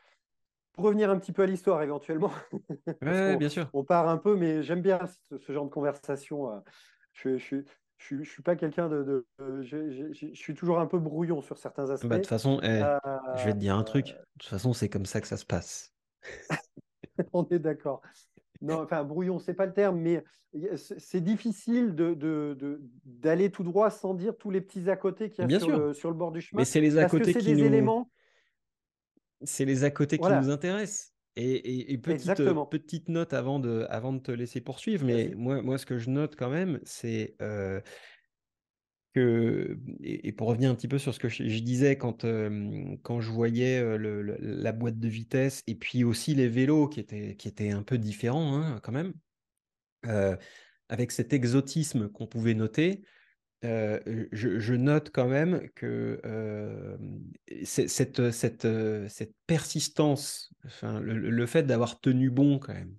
pour 0.73 0.85
revenir 0.85 1.11
un 1.11 1.19
petit 1.19 1.33
peu 1.33 1.43
à 1.43 1.47
l'histoire 1.47 1.83
éventuellement, 1.83 2.31
bien 3.03 3.49
sûr. 3.49 3.69
On 3.73 3.85
part 3.85 4.09
un 4.09 4.19
peu, 4.19 4.37
mais 4.37 4.63
j'aime 4.63 4.83
bien 4.83 5.01
ce, 5.31 5.53
genre 5.53 5.65
de 5.65 5.71
conversation. 5.71 6.53
Euh, 6.53 6.61
je, 7.13 7.37
je, 7.39 7.57
je, 7.99 8.23
suis 8.23 8.43
pas 8.43 8.57
quelqu'un 8.57 8.89
de, 8.89 9.27
je, 9.63 10.31
suis 10.35 10.55
toujours 10.55 10.79
un 10.79 10.87
peu 10.87 10.99
brouillon 10.99 11.43
sur 11.43 11.59
certains 11.59 11.91
aspects. 11.91 12.07
Bah, 12.07 12.17
de 12.17 12.21
toute 12.21 12.29
façon, 12.29 12.61
eh, 12.63 12.83
je 13.37 13.45
vais 13.45 13.53
te 13.53 13.59
dire 13.59 13.77
un 13.77 13.85
truc. 13.85 14.11
Euh, 14.11 14.19
de 14.19 14.39
toute 14.41 14.51
façon, 14.51 14.73
c'est 14.73 14.89
comme 14.89 15.07
ça 15.07 15.21
que 15.21 15.27
ça 15.27 15.37
se 15.37 15.47
passe. 15.47 15.93
on 17.33 17.47
est 17.49 17.59
d'accord. 17.59 18.03
Non, 18.61 18.83
enfin, 18.83 19.05
brouillon, 19.05 19.39
c'est 19.39 19.55
pas 19.55 19.67
le 19.67 19.73
terme, 19.73 20.01
mais 20.01 20.25
c'est 20.77 21.21
difficile 21.21 21.95
d'aller 21.95 22.17
de, 22.17 22.57
de, 23.05 23.47
tout 23.49 23.63
droit 23.63 23.91
sans 23.91 24.15
dire 24.15 24.37
tous 24.37 24.51
les 24.51 24.61
petits 24.61 24.91
à 24.91 24.97
côté 24.97 25.31
qu'il 25.31 25.49
y 25.49 25.55
a 25.55 25.61
sur 25.61 25.79
le, 25.79 25.93
sur 25.93 26.11
le, 26.11 26.17
bord 26.17 26.33
du 26.33 26.41
chemin. 26.41 26.61
Mais 26.61 26.65
c'est 26.65 26.81
les 26.81 26.99
à 26.99 27.09
côté 27.09 27.35
qui 27.35 27.53
nous... 27.53 27.65
éléments. 27.65 28.11
C'est 29.43 29.65
les 29.65 29.85
à 29.85 29.91
côté 29.91 30.19
qui 30.19 30.29
nous 30.29 30.51
intéressent. 30.51 31.15
Et, 31.41 31.93
et, 31.93 31.99
petite, 31.99 32.35
petite, 32.69 33.09
note 33.09 33.33
avant 33.33 33.61
de, 33.61 33.87
avant 33.91 34.13
de 34.13 34.19
te 34.19 34.33
laisser 34.33 34.61
poursuivre, 34.61 35.07
mais 35.07 35.35
moi, 35.37 35.63
moi, 35.63 35.79
ce 35.79 35.87
que 35.87 35.97
je 35.97 36.11
note 36.11 36.35
quand 36.35 36.51
même, 36.51 36.81
c'est 36.83 37.37
euh, 37.41 37.81
que, 39.15 39.79
et, 40.03 40.33
pour 40.33 40.49
revenir 40.49 40.71
un 40.71 40.75
petit 40.75 40.89
peu 40.89 40.99
sur 40.99 41.15
ce 41.15 41.19
que 41.19 41.29
je, 41.29 41.43
disais 41.61 41.97
quand, 41.97 42.25
euh, 42.25 42.97
quand 43.03 43.21
je 43.21 43.31
voyais 43.31 43.79
euh, 43.79 44.37
la 44.41 44.73
boîte 44.73 44.99
de 44.99 45.09
vitesse 45.09 45.63
et 45.67 45.75
puis 45.75 46.05
aussi 46.05 46.35
les 46.35 46.49
vélos 46.49 46.89
qui 46.89 47.01
étaient, 47.01 47.37
qui 47.37 47.49
étaient 47.49 47.71
un 47.71 47.83
peu 47.83 47.99
différents 47.99 48.57
hein, 48.57 48.81
quand 48.83 48.93
même, 48.93 49.13
avec 50.89 51.13
cet 51.13 51.33
exotisme 51.33 52.09
qu'on 52.09 52.27
pouvait 52.27 52.55
noter, 52.55 53.03
je, 53.63 54.75
note 54.75 55.11
quand 55.11 55.29
même 55.29 55.69
que 55.75 56.21
cette, 57.65 58.31
cette, 58.31 58.69
cette, 59.09 59.35
persistance, 59.47 60.53
enfin, 60.65 61.01
le, 61.01 61.47
fait 61.47 61.65
d'avoir 61.65 62.01
tenu 62.01 62.31
bon 62.31 62.59
quand 62.59 62.75
même, 62.75 62.97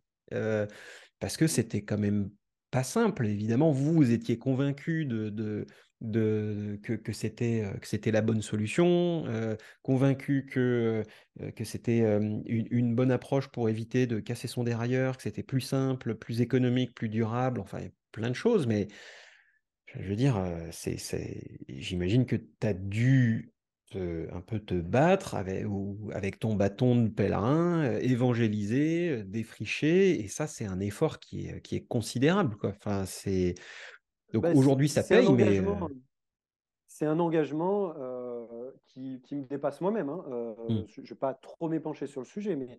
parce 1.19 1.37
que 1.37 1.47
c'était 1.47 1.83
quand 1.83 1.97
même 1.97 2.29
pas 2.71 2.83
simple. 2.83 3.25
Évidemment, 3.25 3.71
vous, 3.71 3.93
vous 3.93 4.11
étiez 4.11 4.37
convaincu 4.37 5.05
de, 5.05 5.65
de, 6.01 6.79
que, 6.83 6.93
que 6.93 7.11
c'était 7.13 7.63
la 8.11 8.21
bonne 8.21 8.41
solution, 8.41 9.25
convaincu 9.81 10.45
que, 10.45 11.03
que 11.55 11.63
c'était 11.63 11.99
une, 11.99 12.95
bonne 12.95 13.11
approche 13.11 13.47
pour 13.49 13.69
éviter 13.69 14.07
de 14.07 14.19
casser 14.19 14.47
son 14.47 14.63
dérailleur, 14.63 15.17
que 15.17 15.23
c'était 15.23 15.43
plus 15.43 15.61
simple, 15.61 16.15
plus 16.15 16.41
économique, 16.41 16.95
plus 16.95 17.09
durable, 17.09 17.59
enfin, 17.59 17.79
plein 18.11 18.29
de 18.29 18.35
choses, 18.35 18.65
mais 18.67 18.87
je 19.87 20.07
veux 20.07 20.15
dire, 20.15 20.41
j'imagine 21.67 22.25
que 22.25 22.35
tu 22.35 22.67
as 22.67 22.73
dû 22.73 23.53
un 23.95 24.41
peu 24.41 24.59
te 24.59 24.75
battre 24.75 25.35
avec, 25.35 25.65
ou, 25.67 26.11
avec 26.13 26.39
ton 26.39 26.55
bâton 26.55 26.95
de 26.95 27.09
pèlerin, 27.09 27.97
évangéliser, 27.99 29.23
défricher, 29.23 30.19
et 30.19 30.27
ça, 30.27 30.47
c'est 30.47 30.65
un 30.65 30.79
effort 30.79 31.19
qui 31.19 31.47
est, 31.47 31.61
qui 31.61 31.75
est 31.75 31.85
considérable. 31.85 32.55
Quoi. 32.57 32.69
Enfin, 32.69 33.05
c'est... 33.05 33.55
Donc 34.33 34.43
bah, 34.43 34.53
aujourd'hui, 34.55 34.89
ça 34.89 35.03
paye, 35.03 35.31
mais. 35.33 35.61
C'est 36.91 37.05
un 37.05 37.19
engagement 37.19 37.93
qui, 38.87 39.21
qui, 39.21 39.35
me 39.35 39.45
dépasse 39.45 39.79
moi-même. 39.79 40.09
Hein. 40.09 40.25
Mmh. 40.67 40.81
Je 40.87 41.01
ne 41.01 41.05
vais 41.07 41.15
pas 41.15 41.33
trop 41.33 41.69
m'épancher 41.69 42.07
sur 42.07 42.19
le 42.19 42.25
sujet, 42.25 42.55
mais 42.55 42.77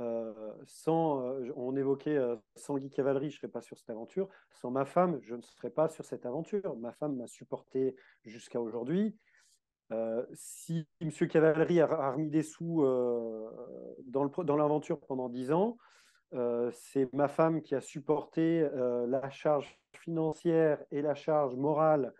euh, 0.00 0.32
sans, 0.66 1.22
euh, 1.22 1.52
on 1.54 1.76
évoquait 1.76 2.16
euh, 2.16 2.36
sans 2.56 2.78
Guy 2.78 2.88
Cavalerie, 2.88 3.28
je 3.28 3.36
ne 3.36 3.40
serais 3.40 3.52
pas 3.52 3.60
sur 3.60 3.76
cette 3.76 3.90
aventure. 3.90 4.28
Sans 4.50 4.70
ma 4.70 4.84
femme, 4.84 5.18
je 5.22 5.34
ne 5.34 5.42
serais 5.42 5.70
pas 5.70 5.88
sur 5.88 6.04
cette 6.04 6.24
aventure. 6.24 6.76
Ma 6.76 6.92
femme 6.92 7.16
m'a 7.16 7.26
supporté 7.26 7.94
jusqu'à 8.24 8.60
aujourd'hui. 8.60 9.16
si 10.32 10.88
M. 11.02 11.10
Cavalerie 11.28 11.80
a, 11.80 12.12
remis 12.12 12.30
des 12.30 12.42
sous 12.42 12.82
dans 14.06 14.56
l'aventure 14.56 14.98
pendant 15.00 15.28
dix 15.28 15.52
ans, 15.52 15.76
c'est 16.72 17.12
ma 17.12 17.28
femme 17.28 17.62
qui 17.62 17.74
a 17.74 17.80
supporté 17.80 18.66
la 19.06 19.30
charge 19.30 19.78
financière 19.92 20.78
et 20.90 21.02
la 21.02 21.14
charge 21.14 21.56
morale 21.56 22.12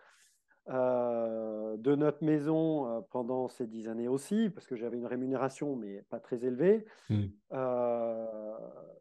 de 0.67 1.95
notre 1.95 2.23
maison 2.23 3.03
pendant 3.11 3.49
ces 3.49 3.67
dix 3.67 3.87
années 3.89 4.07
aussi, 4.07 4.49
parce 4.49 4.65
que 4.65 4.75
j'avais 4.75 4.97
une 4.97 5.07
rémunération, 5.07 5.75
mais 5.75 6.03
pas 6.09 6.19
très 6.19 6.45
élevée. 6.45 6.85
Mmh. 7.09 7.25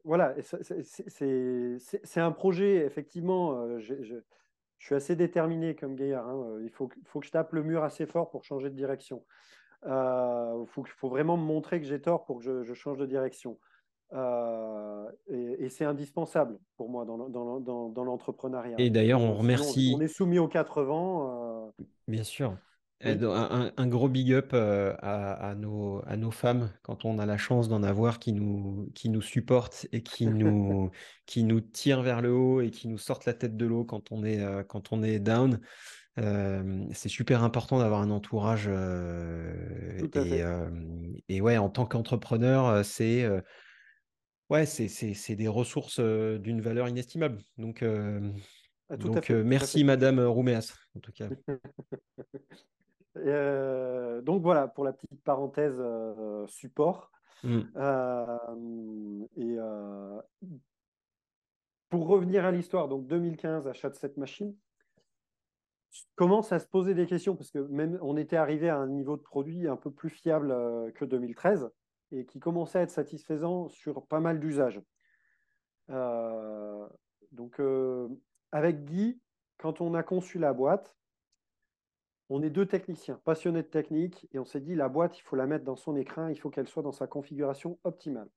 voilà, 0.05 0.35
c'est 0.41 2.21
un 2.21 2.33
projet, 2.33 2.85
effectivement, 2.85 3.79
je, 3.79 4.21
suis 4.79 4.95
assez 4.97 5.15
déterminé 5.15 5.77
comme 5.77 5.95
gaillard. 5.95 6.29
Hein, 6.29 6.59
il 6.63 6.71
faut, 6.71 6.89
faut, 7.05 7.21
que 7.21 7.27
je 7.27 7.31
tape 7.31 7.53
le 7.53 7.63
mur 7.63 7.85
assez 7.85 8.05
fort 8.05 8.31
pour 8.31 8.43
changer 8.43 8.69
de 8.69 8.75
direction. 8.75 9.23
Il 9.85 10.65
faut, 10.67 10.85
faut, 10.85 11.09
vraiment 11.09 11.37
me 11.37 11.45
montrer 11.45 11.81
que 11.81 11.87
j'ai 11.87 12.01
tort 12.01 12.25
pour 12.25 12.41
que 12.41 12.63
je, 12.65 12.75
change 12.75 12.99
de 12.99 13.07
direction. 13.07 13.59
Et, 14.13 15.69
c'est 15.69 15.85
indispensable 15.85 16.59
pour 16.77 16.89
moi 16.89 17.05
dans, 17.05 17.29
dans, 17.29 17.89
dans 17.91 18.05
l'entrepreneuriat. 18.05 18.77
Et 18.79 18.91
d'ailleurs, 18.91 19.21
on 19.21 19.35
remercie. 19.35 19.95
On, 19.97 20.01
est 20.01 20.09
soumis 20.09 20.39
aux 20.39 20.49
quatre 20.49 20.83
vents. 20.83 21.73
Bien 22.09 22.25
sûr. 22.25 22.57
Un, 23.05 23.87
gros 23.89 24.09
big 24.09 24.33
up 24.33 24.51
euh, 24.53 24.95
à, 25.01 25.55
nos, 25.57 26.03
à 26.07 26.17
nos 26.17 26.31
femmes 26.31 26.71
quand 26.83 27.05
on 27.05 27.19
a 27.19 27.27
la 27.27 27.37
chance 27.37 27.69
d'en 27.69 27.83
avoir 27.83 28.19
qui 28.19 28.33
nous, 28.33 28.91
qui 28.95 29.09
nous 29.09 29.23
supportent 29.23 29.87
et 29.93 30.03
qui 30.03 30.27
nous, 30.27 30.91
qui 31.27 31.43
nous 31.43 31.61
tirent 31.61 32.03
vers 32.03 32.21
le 32.21 32.33
haut 32.33 32.61
et 32.61 32.71
qui 32.71 32.89
nous 32.89 32.99
sortent 32.99 33.25
la 33.25 33.35
tête 33.35 33.57
de 33.57 33.67
l'eau 33.67 33.85
quand, 33.85 34.13
on 34.13 34.25
est, 34.25 34.41
euh, 34.41 34.63
quand 34.63 34.93
on 34.93 35.03
est 35.03 35.19
down. 35.19 35.61
Euh, 36.19 36.85
c'est 36.93 37.09
super 37.09 37.43
important 37.43 37.79
d'avoir 37.79 38.03
un 38.03 38.11
entourage. 38.11 38.69
et, 40.15 40.43
et, 41.29 41.41
ouais, 41.41 41.57
en 41.57 41.71
tant 41.71 41.87
qu'entrepreneur, 41.87 42.85
c'est 42.85 43.27
ouais, 44.51 44.67
c'est 44.67 45.37
des 45.37 45.49
ressources 45.49 46.01
d'une 46.01 46.61
valeur 46.61 46.89
inestimable. 46.89 47.39
Donc, 47.59 47.83
ah, 47.83 48.97
donc 48.97 49.31
merci 49.31 49.85
Madame 49.85 50.21
Rouméas, 50.21 50.75
en 50.97 51.01
tout 51.01 51.13
cas. 51.13 51.29
Donc 54.25 54.43
voilà 54.43 54.69
pour 54.69 54.85
la 54.85 54.93
petite 54.93 55.23
parenthèse 55.23 55.83
support. 56.47 57.11
Mmh. 57.45 57.61
Et 59.37 59.57
pour 61.91 62.09
revenir 62.09 62.47
à 62.47 62.53
l'histoire, 62.53 62.89
donc 62.89 63.07
2015, 63.07 63.67
achat 63.67 63.91
de 63.91 63.97
cette 63.97 64.17
machine, 64.17 64.57
commence 66.15 66.53
à 66.53 66.59
se 66.59 66.67
poser 66.67 66.95
des 66.95 67.07
questions? 67.07 67.37
Parce 67.37 67.51
que 67.51 67.59
même 67.59 67.99
on 68.01 68.17
était 68.17 68.37
arrivé 68.37 68.71
à 68.71 68.79
un 68.79 68.89
niveau 68.89 69.17
de 69.17 69.23
produit 69.23 69.69
un 69.69 69.77
peu 69.77 69.91
plus 69.91 70.09
fiable 70.09 70.55
que 70.95 71.05
2013 71.05 71.71
et 72.13 72.25
qui 72.25 72.39
commençait 72.39 72.79
à 72.79 72.83
être 72.83 72.91
satisfaisant 72.91 73.69
sur 73.69 74.07
pas 74.07 74.21
mal 74.21 74.39
d'usages. 74.39 74.81
donc 75.89 77.61
avec 78.53 78.85
Guy, 78.85 79.21
quand 79.59 79.81
on 79.81 79.95
a 79.95 80.03
conçu 80.03 80.39
la 80.39 80.53
boîte, 80.53 80.95
on 82.29 82.43
est 82.43 82.51
deux 82.51 82.67
techniciens 82.67 83.21
passionnés 83.25 83.63
de 83.63 83.69
technique 83.69 84.27
et 84.33 84.39
on 84.39 84.45
s'est 84.45 84.61
dit 84.61 84.75
la 84.75 84.89
boîte, 84.89 85.19
il 85.19 85.23
faut 85.23 85.37
la 85.37 85.47
mettre 85.47 85.65
dans 85.65 85.77
son 85.77 85.97
écran, 85.97 86.29
il 86.29 86.39
faut 86.39 86.51
qu'elle 86.51 86.69
soit 86.69 86.83
dans 86.83 86.93
sa 86.93 87.07
configuration 87.07 87.79
optimale. 87.85 88.29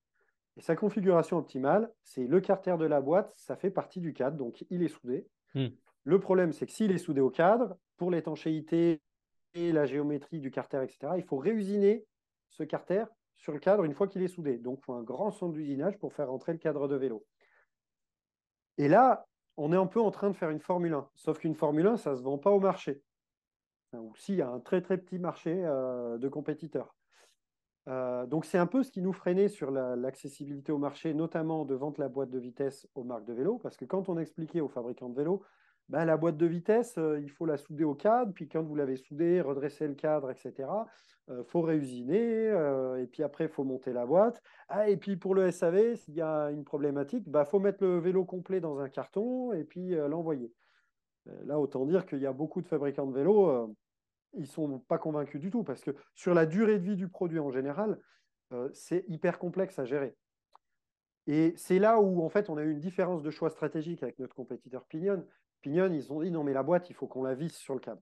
Et 0.57 0.61
sa 0.61 0.75
configuration 0.75 1.37
optimale, 1.37 1.91
c'est 2.03 2.27
le 2.27 2.41
carter 2.41 2.75
de 2.77 2.85
la 2.85 3.01
boîte, 3.01 3.33
ça 3.35 3.55
fait 3.55 3.71
partie 3.71 3.99
du 3.99 4.13
cadre, 4.13 4.37
donc 4.37 4.65
il 4.69 4.83
est 4.83 4.89
soudé. 4.89 5.27
Hmm. 5.53 5.67
Le 6.03 6.19
problème, 6.19 6.53
c'est 6.53 6.65
que 6.65 6.71
s'il 6.71 6.91
est 6.91 6.97
soudé 6.97 7.21
au 7.21 7.29
cadre, 7.29 7.77
pour 7.97 8.11
l'étanchéité 8.11 9.01
et 9.53 9.71
la 9.71 9.85
géométrie 9.85 10.39
du 10.39 10.51
carter, 10.51 10.83
etc., 10.83 11.13
il 11.17 11.23
faut 11.23 11.37
réusiner 11.37 12.05
ce 12.49 12.63
carter 12.63 13.05
sur 13.37 13.53
le 13.53 13.59
cadre 13.59 13.83
une 13.83 13.93
fois 13.93 14.07
qu'il 14.07 14.21
est 14.21 14.27
soudé. 14.27 14.57
Donc, 14.57 14.79
il 14.81 14.83
faut 14.83 14.93
un 14.93 15.03
grand 15.03 15.31
centre 15.31 15.53
d'usinage 15.53 15.97
pour 15.97 16.13
faire 16.13 16.31
entrer 16.31 16.51
le 16.51 16.59
cadre 16.59 16.87
de 16.87 16.95
vélo. 16.95 17.25
Et 18.77 18.87
là, 18.87 19.27
on 19.57 19.71
est 19.71 19.77
un 19.77 19.87
peu 19.87 20.01
en 20.01 20.11
train 20.11 20.29
de 20.29 20.35
faire 20.35 20.49
une 20.49 20.59
Formule 20.59 20.93
1. 20.93 21.09
Sauf 21.15 21.39
qu'une 21.39 21.55
Formule 21.55 21.87
1, 21.87 21.97
ça 21.97 22.11
ne 22.11 22.15
se 22.15 22.21
vend 22.21 22.37
pas 22.37 22.51
au 22.51 22.59
marché 22.59 23.01
ou 23.99 24.15
s'il 24.15 24.35
y 24.35 24.41
a 24.41 24.49
un 24.49 24.59
très 24.59 24.81
très 24.81 24.97
petit 24.97 25.19
marché 25.19 25.63
euh, 25.65 26.17
de 26.17 26.27
compétiteurs. 26.27 26.95
Euh, 27.87 28.25
donc 28.25 28.45
c'est 28.45 28.57
un 28.57 28.65
peu 28.65 28.83
ce 28.83 28.91
qui 28.91 29.01
nous 29.01 29.13
freinait 29.13 29.47
sur 29.47 29.69
l'accessibilité 29.71 30.71
au 30.71 30.77
marché, 30.77 31.13
notamment 31.13 31.65
de 31.65 31.75
vente 31.75 31.97
la 31.97 32.09
boîte 32.09 32.31
de 32.31 32.39
vitesse 32.39 32.87
aux 32.95 33.03
marques 33.03 33.25
de 33.25 33.33
vélo, 33.33 33.59
parce 33.59 33.77
que 33.77 33.85
quand 33.85 34.09
on 34.09 34.17
expliquait 34.17 34.61
aux 34.61 34.67
fabricants 34.67 35.09
de 35.09 35.15
vélos, 35.15 35.43
bah, 35.89 36.03
la 36.03 36.17
boîte 36.17 36.37
de 36.37 36.47
vitesse, 36.47 36.97
euh, 36.97 37.19
il 37.21 37.29
faut 37.29 37.45
la 37.45 37.57
souder 37.57 37.83
au 37.83 37.93
cadre, 37.93 38.33
puis 38.33 38.47
quand 38.47 38.63
vous 38.63 38.75
l'avez 38.75 38.95
soudée, 38.95 39.39
redresser 39.41 39.87
le 39.87 39.93
cadre, 39.93 40.31
etc. 40.31 40.67
Il 41.27 41.33
euh, 41.33 41.43
faut 41.43 41.61
réusiner, 41.61 42.49
euh, 42.49 43.01
et 43.01 43.05
puis 43.07 43.21
après, 43.21 43.45
il 43.45 43.49
faut 43.51 43.63
monter 43.63 43.93
la 43.93 44.05
boîte. 44.05 44.41
Ah, 44.67 44.89
et 44.89 44.97
puis 44.97 45.15
pour 45.15 45.35
le 45.35 45.51
SAV, 45.51 45.95
s'il 45.95 46.15
y 46.15 46.21
a 46.21 46.49
une 46.49 46.63
problématique, 46.63 47.23
il 47.27 47.31
bah, 47.31 47.45
faut 47.45 47.59
mettre 47.59 47.83
le 47.83 47.99
vélo 47.99 48.25
complet 48.25 48.59
dans 48.59 48.79
un 48.79 48.89
carton 48.89 49.53
et 49.53 49.63
puis 49.63 49.91
l'envoyer. 49.91 50.51
Là, 51.45 51.59
autant 51.59 51.85
dire 51.85 52.05
qu'il 52.05 52.19
y 52.19 52.27
a 52.27 52.33
beaucoup 52.33 52.61
de 52.61 52.67
fabricants 52.67 53.07
de 53.07 53.13
vélos, 53.13 53.75
ils 54.33 54.41
ne 54.41 54.45
sont 54.45 54.79
pas 54.79 54.99
convaincus 54.99 55.41
du 55.41 55.49
tout, 55.49 55.63
parce 55.63 55.81
que 55.81 55.91
sur 56.13 56.33
la 56.35 56.45
durée 56.45 56.77
de 56.77 56.83
vie 56.83 56.95
du 56.95 57.07
produit 57.07 57.39
en 57.39 57.49
général, 57.49 57.99
c'est 58.73 59.05
hyper 59.07 59.39
complexe 59.39 59.79
à 59.79 59.85
gérer. 59.85 60.15
Et 61.27 61.53
c'est 61.57 61.79
là 61.79 61.99
où, 61.99 62.23
en 62.23 62.29
fait, 62.29 62.49
on 62.49 62.57
a 62.57 62.63
eu 62.63 62.71
une 62.71 62.79
différence 62.79 63.23
de 63.23 63.31
choix 63.31 63.49
stratégique 63.49 64.03
avec 64.03 64.19
notre 64.19 64.35
compétiteur 64.35 64.85
Pinion. 64.85 65.25
Ils 65.65 66.11
ont 66.11 66.21
dit 66.21 66.31
non, 66.31 66.43
mais 66.43 66.53
la 66.53 66.63
boîte, 66.63 66.89
il 66.89 66.95
faut 66.95 67.07
qu'on 67.07 67.23
la 67.23 67.35
visse 67.35 67.57
sur 67.57 67.73
le 67.73 67.79
cadre. 67.79 68.01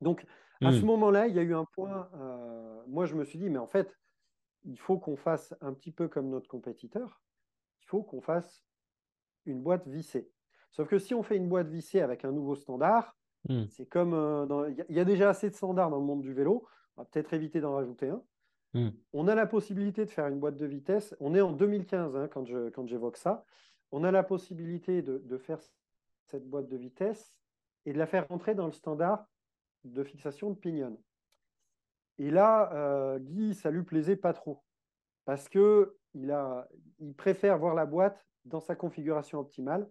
Donc, 0.00 0.24
à 0.62 0.72
ce 0.72 0.80
hmm. 0.80 0.86
moment-là, 0.86 1.26
il 1.26 1.34
y 1.34 1.38
a 1.38 1.42
eu 1.42 1.54
un 1.54 1.64
point. 1.64 2.08
Euh, 2.14 2.82
moi, 2.86 3.06
je 3.06 3.14
me 3.14 3.24
suis 3.24 3.38
dit, 3.38 3.50
mais 3.50 3.58
en 3.58 3.66
fait, 3.66 3.94
il 4.64 4.78
faut 4.78 4.98
qu'on 4.98 5.16
fasse 5.16 5.54
un 5.60 5.72
petit 5.72 5.92
peu 5.92 6.08
comme 6.08 6.28
notre 6.28 6.48
compétiteur. 6.48 7.20
Il 7.82 7.86
faut 7.86 8.02
qu'on 8.02 8.20
fasse 8.20 8.64
une 9.44 9.62
boîte 9.62 9.86
vissée. 9.86 10.30
Sauf 10.72 10.88
que 10.88 10.98
si 10.98 11.14
on 11.14 11.22
fait 11.22 11.36
une 11.36 11.48
boîte 11.48 11.68
vissée 11.68 12.00
avec 12.00 12.24
un 12.24 12.32
nouveau 12.32 12.54
standard, 12.54 13.16
hmm. 13.48 13.64
c'est 13.70 13.86
comme. 13.86 14.14
Euh, 14.14 14.70
il 14.88 14.96
y, 14.96 15.00
a 15.00 15.04
déjà 15.04 15.30
assez 15.30 15.50
de 15.50 15.54
standards 15.54 15.90
dans 15.90 15.98
le 15.98 16.04
monde 16.04 16.22
du 16.22 16.32
vélo. 16.32 16.66
On 16.96 17.02
va 17.02 17.06
peut-être 17.06 17.32
éviter 17.34 17.60
d'en 17.60 17.74
rajouter 17.74 18.08
un. 18.08 18.22
Hmm. 18.74 18.90
On 19.12 19.28
a 19.28 19.34
la 19.34 19.46
possibilité 19.46 20.04
de 20.04 20.10
faire 20.10 20.26
une 20.26 20.38
boîte 20.38 20.56
de 20.56 20.66
vitesse. 20.66 21.14
On 21.20 21.34
est 21.34 21.40
en 21.40 21.52
2015 21.52 22.16
hein, 22.16 22.28
quand, 22.28 22.86
j'évoque 22.86 23.16
ça. 23.16 23.44
On 23.92 24.04
a 24.04 24.10
la 24.10 24.22
possibilité 24.22 25.02
de, 25.02 25.38
faire 25.38 25.60
cette 26.26 26.48
boîte 26.48 26.68
de 26.68 26.76
vitesse 26.76 27.32
et 27.84 27.92
de 27.92 27.98
la 27.98 28.06
faire 28.06 28.28
rentrer 28.28 28.54
dans 28.54 28.66
le 28.66 28.72
standard 28.72 29.26
de 29.84 30.02
fixation 30.02 30.50
de 30.50 30.56
pignon. 30.56 30.98
Et 32.18 32.30
là, 32.30 32.72
euh, 32.72 33.18
Guy, 33.18 33.54
ça 33.54 33.70
lui 33.70 33.82
plaisait 33.82 34.16
pas 34.16 34.32
trop 34.32 34.62
parce 35.24 35.48
que 35.48 35.96
il, 36.14 36.30
a, 36.30 36.66
il 36.98 37.14
préfère 37.14 37.58
voir 37.58 37.74
la 37.74 37.86
boîte 37.86 38.26
dans 38.44 38.60
sa 38.60 38.74
configuration 38.74 39.38
optimale. 39.38 39.88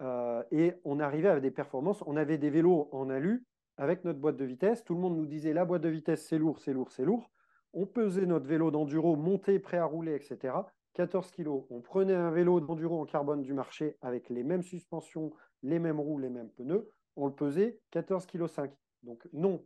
Euh, 0.00 0.42
et 0.50 0.74
on 0.84 0.98
arrivait 0.98 1.28
avec 1.28 1.42
des 1.42 1.52
performances. 1.52 2.02
On 2.06 2.16
avait 2.16 2.38
des 2.38 2.50
vélos 2.50 2.88
en 2.90 3.08
alu 3.08 3.46
avec 3.76 4.04
notre 4.04 4.18
boîte 4.18 4.36
de 4.36 4.44
vitesse. 4.44 4.82
Tout 4.82 4.94
le 4.94 5.00
monde 5.00 5.16
nous 5.16 5.26
disait 5.26 5.52
la 5.52 5.64
boîte 5.64 5.82
de 5.82 5.88
vitesse, 5.88 6.26
c'est 6.26 6.38
lourd, 6.38 6.58
c'est 6.58 6.72
lourd, 6.72 6.90
c'est 6.90 7.04
lourd 7.04 7.30
on 7.74 7.86
pesait 7.86 8.26
notre 8.26 8.46
vélo 8.46 8.70
d'enduro 8.70 9.16
monté, 9.16 9.58
prêt 9.58 9.78
à 9.78 9.84
rouler, 9.84 10.14
etc. 10.14 10.54
14 10.94 11.30
kg. 11.32 11.48
On 11.70 11.80
prenait 11.80 12.14
un 12.14 12.30
vélo 12.30 12.60
d'enduro 12.60 13.00
en 13.00 13.04
carbone 13.04 13.42
du 13.42 13.52
marché 13.52 13.96
avec 14.00 14.28
les 14.30 14.44
mêmes 14.44 14.62
suspensions, 14.62 15.32
les 15.64 15.78
mêmes 15.78 15.98
roues, 15.98 16.18
les 16.18 16.28
mêmes 16.28 16.50
pneus. 16.50 16.88
On 17.16 17.26
le 17.26 17.32
pesait 17.32 17.80
14 17.90 18.26
kg 18.26 18.46
5. 18.46 18.72
Donc 19.02 19.26
non, 19.32 19.64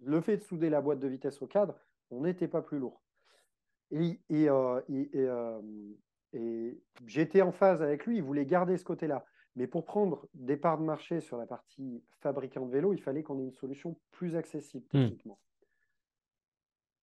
le 0.00 0.20
fait 0.20 0.38
de 0.38 0.42
souder 0.42 0.70
la 0.70 0.80
boîte 0.80 1.00
de 1.00 1.08
vitesse 1.08 1.42
au 1.42 1.46
cadre, 1.46 1.78
on 2.10 2.22
n'était 2.22 2.48
pas 2.48 2.62
plus 2.62 2.78
lourd. 2.78 3.02
Et, 3.90 4.18
euh, 4.30 4.80
euh, 4.90 5.62
et 6.32 6.80
j'étais 7.06 7.42
en 7.42 7.52
phase 7.52 7.82
avec 7.82 8.06
lui, 8.06 8.16
il 8.16 8.22
voulait 8.22 8.46
garder 8.46 8.76
ce 8.76 8.84
côté-là. 8.84 9.24
Mais 9.56 9.66
pour 9.66 9.84
prendre 9.84 10.26
des 10.34 10.56
parts 10.56 10.78
de 10.78 10.84
marché 10.84 11.20
sur 11.20 11.36
la 11.36 11.46
partie 11.46 12.02
fabricant 12.20 12.66
de 12.66 12.72
vélo, 12.72 12.92
il 12.92 13.00
fallait 13.00 13.22
qu'on 13.22 13.38
ait 13.38 13.44
une 13.44 13.52
solution 13.52 13.96
plus 14.10 14.34
accessible 14.34 14.84
hmm. 14.92 15.02
techniquement. 15.02 15.38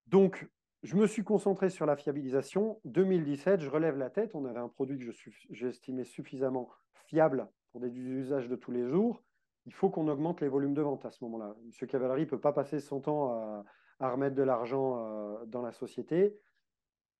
Donc, 0.06 0.46
je 0.82 0.96
me 0.96 1.06
suis 1.06 1.24
concentré 1.24 1.70
sur 1.70 1.86
la 1.86 1.96
fiabilisation. 1.96 2.78
2017, 2.84 3.60
je 3.60 3.70
relève 3.70 3.96
la 3.96 4.10
tête. 4.10 4.34
On 4.34 4.44
avait 4.44 4.58
un 4.58 4.68
produit 4.68 4.98
que 4.98 5.12
j'estimais 5.50 6.04
suffisamment 6.04 6.68
fiable 7.06 7.48
pour 7.72 7.80
des 7.80 7.90
usages 7.98 8.48
de 8.48 8.56
tous 8.56 8.70
les 8.70 8.86
jours. 8.86 9.22
Il 9.66 9.72
faut 9.72 9.90
qu'on 9.90 10.08
augmente 10.08 10.40
les 10.40 10.48
volumes 10.48 10.74
de 10.74 10.82
vente 10.82 11.04
à 11.04 11.10
ce 11.10 11.24
moment-là. 11.24 11.56
Monsieur 11.64 11.86
Cavalery 11.86 12.22
ne 12.22 12.26
peut 12.26 12.40
pas 12.40 12.52
passer 12.52 12.80
son 12.80 13.00
temps 13.00 13.64
à, 14.00 14.10
remettre 14.10 14.36
de 14.36 14.42
l'argent 14.42 14.98
euh, 14.98 15.44
dans 15.46 15.62
la 15.62 15.72
société. 15.72 16.38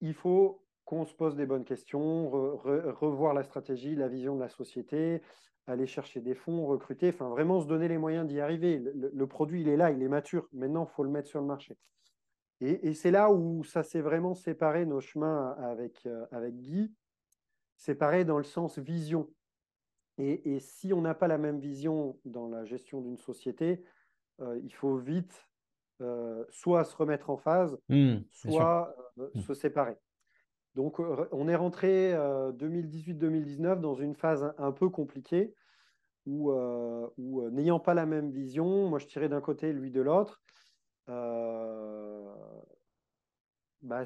Il 0.01 0.13
faut 0.13 0.63
qu'on 0.85 1.05
se 1.05 1.13
pose 1.13 1.35
des 1.35 1.45
bonnes 1.45 1.63
questions, 1.63 2.29
revoir 2.29 3.33
la 3.33 3.43
stratégie, 3.43 3.95
la 3.95 4.09
vision 4.09 4.35
de 4.35 4.41
la 4.41 4.49
société, 4.49 5.21
aller 5.65 5.87
chercher 5.87 6.19
des 6.19 6.35
fonds, 6.35 6.65
recruter, 6.65 7.09
enfin 7.09 7.29
vraiment 7.29 7.61
se 7.61 7.67
donner 7.67 7.87
les 7.87 7.97
moyens 7.97 8.27
d'y 8.27 8.41
arriver. 8.41 8.79
le, 8.79 9.27
produit, 9.27 9.61
il 9.61 9.69
est 9.69 9.77
là, 9.77 9.91
il 9.91 10.03
est 10.03 10.09
mature. 10.09 10.47
Maintenant, 10.51 10.85
il 10.89 10.93
faut 10.93 11.03
le 11.03 11.09
mettre 11.09 11.29
sur 11.29 11.39
le 11.39 11.47
marché. 11.47 11.77
Et, 12.59 12.93
c'est 12.93 13.11
là 13.11 13.31
où 13.31 13.63
ça 13.63 13.83
s'est 13.83 14.01
vraiment 14.01 14.35
séparé 14.35 14.85
nos 14.85 15.01
chemins 15.01 15.55
avec, 15.59 16.05
euh, 16.05 16.25
avec 16.31 16.55
Guy, 16.55 16.93
séparé 17.75 18.23
dans 18.23 18.37
le 18.37 18.43
sens 18.43 18.79
vision. 18.79 19.29
Et, 20.17 20.59
si 20.59 20.93
on 20.93 21.01
n'a 21.01 21.15
pas 21.15 21.27
la 21.27 21.37
même 21.37 21.59
vision 21.59 22.19
dans 22.23 22.47
la 22.47 22.65
gestion 22.65 23.01
d'une 23.01 23.17
société, 23.17 23.83
euh, 24.41 24.59
il 24.63 24.73
faut 24.73 24.95
vite 24.97 25.47
euh, 26.01 26.45
soit 26.49 26.83
se 26.83 26.95
remettre 26.95 27.29
en 27.29 27.37
phase, 27.37 27.77
mmh, 27.89 28.17
soit 28.29 28.95
mmh. 29.17 29.39
se 29.41 29.53
séparer. 29.53 29.97
Donc 30.75 30.99
on 30.99 31.47
est 31.47 31.55
rentré 31.55 32.13
2018-2019 32.13 33.79
dans 33.79 33.93
une 33.93 34.15
phase 34.15 34.53
un, 34.57 34.71
peu 34.71 34.89
compliquée 34.89 35.53
où, 36.25 36.51
où 36.51 37.49
n'ayant 37.51 37.79
pas 37.79 37.93
la 37.93 38.07
même 38.07 38.31
vision, 38.31 38.89
moi 38.89 38.97
je 38.97 39.05
tirais 39.05 39.29
d'un 39.29 39.41
côté, 39.41 39.71
lui 39.71 39.91
de 39.91 40.01
l'autre. 40.01 40.41
Euh, 41.09 42.33
bah, 43.81 44.03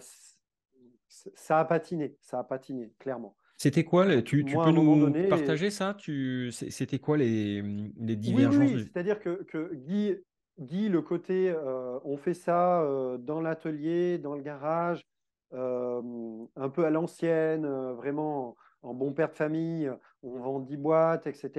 ça 1.08 1.60
a 1.60 1.66
patiné, 1.66 2.18
ça 2.22 2.40
a 2.40 2.44
patiné, 2.44 2.94
clairement. 3.00 3.36
C'était 3.58 3.84
quoi 3.84 4.22
Tu, 4.22 4.46
tu 4.46 4.56
peux 4.56 4.72
nous 4.72 5.12
partager 5.30 5.72
ça? 5.72 5.96
Tu, 5.96 6.52
C'était 6.52 7.00
quoi 7.00 7.18
les, 7.18 7.62
les 7.98 8.16
divergences 8.16 8.72
Oui, 8.72 8.84
c'est-à-dire 8.84 9.20
que, 9.20 9.44
que, 9.44 9.74
Guy, 9.74 10.16
Guy, 10.60 10.90
le 10.90 11.02
côté, 11.02 11.50
euh, 11.50 12.00
on 12.04 12.18
fait 12.18 12.36
ça 12.36 12.82
euh, 12.82 13.18
dans 13.18 13.42
l'atelier, 13.42 14.20
dans 14.20 14.36
le 14.36 14.42
garage, 14.42 15.06
un 15.54 16.70
peu 16.70 16.86
à 16.86 16.90
l'ancienne, 16.90 17.66
vraiment 17.94 18.56
en 18.82 18.94
bon 18.94 19.12
père 19.14 19.30
de 19.30 19.36
famille, 19.36 19.92
on 20.24 20.40
vend 20.40 20.60
10 20.60 20.78
boîtes, 20.78 21.28
etc. 21.28 21.50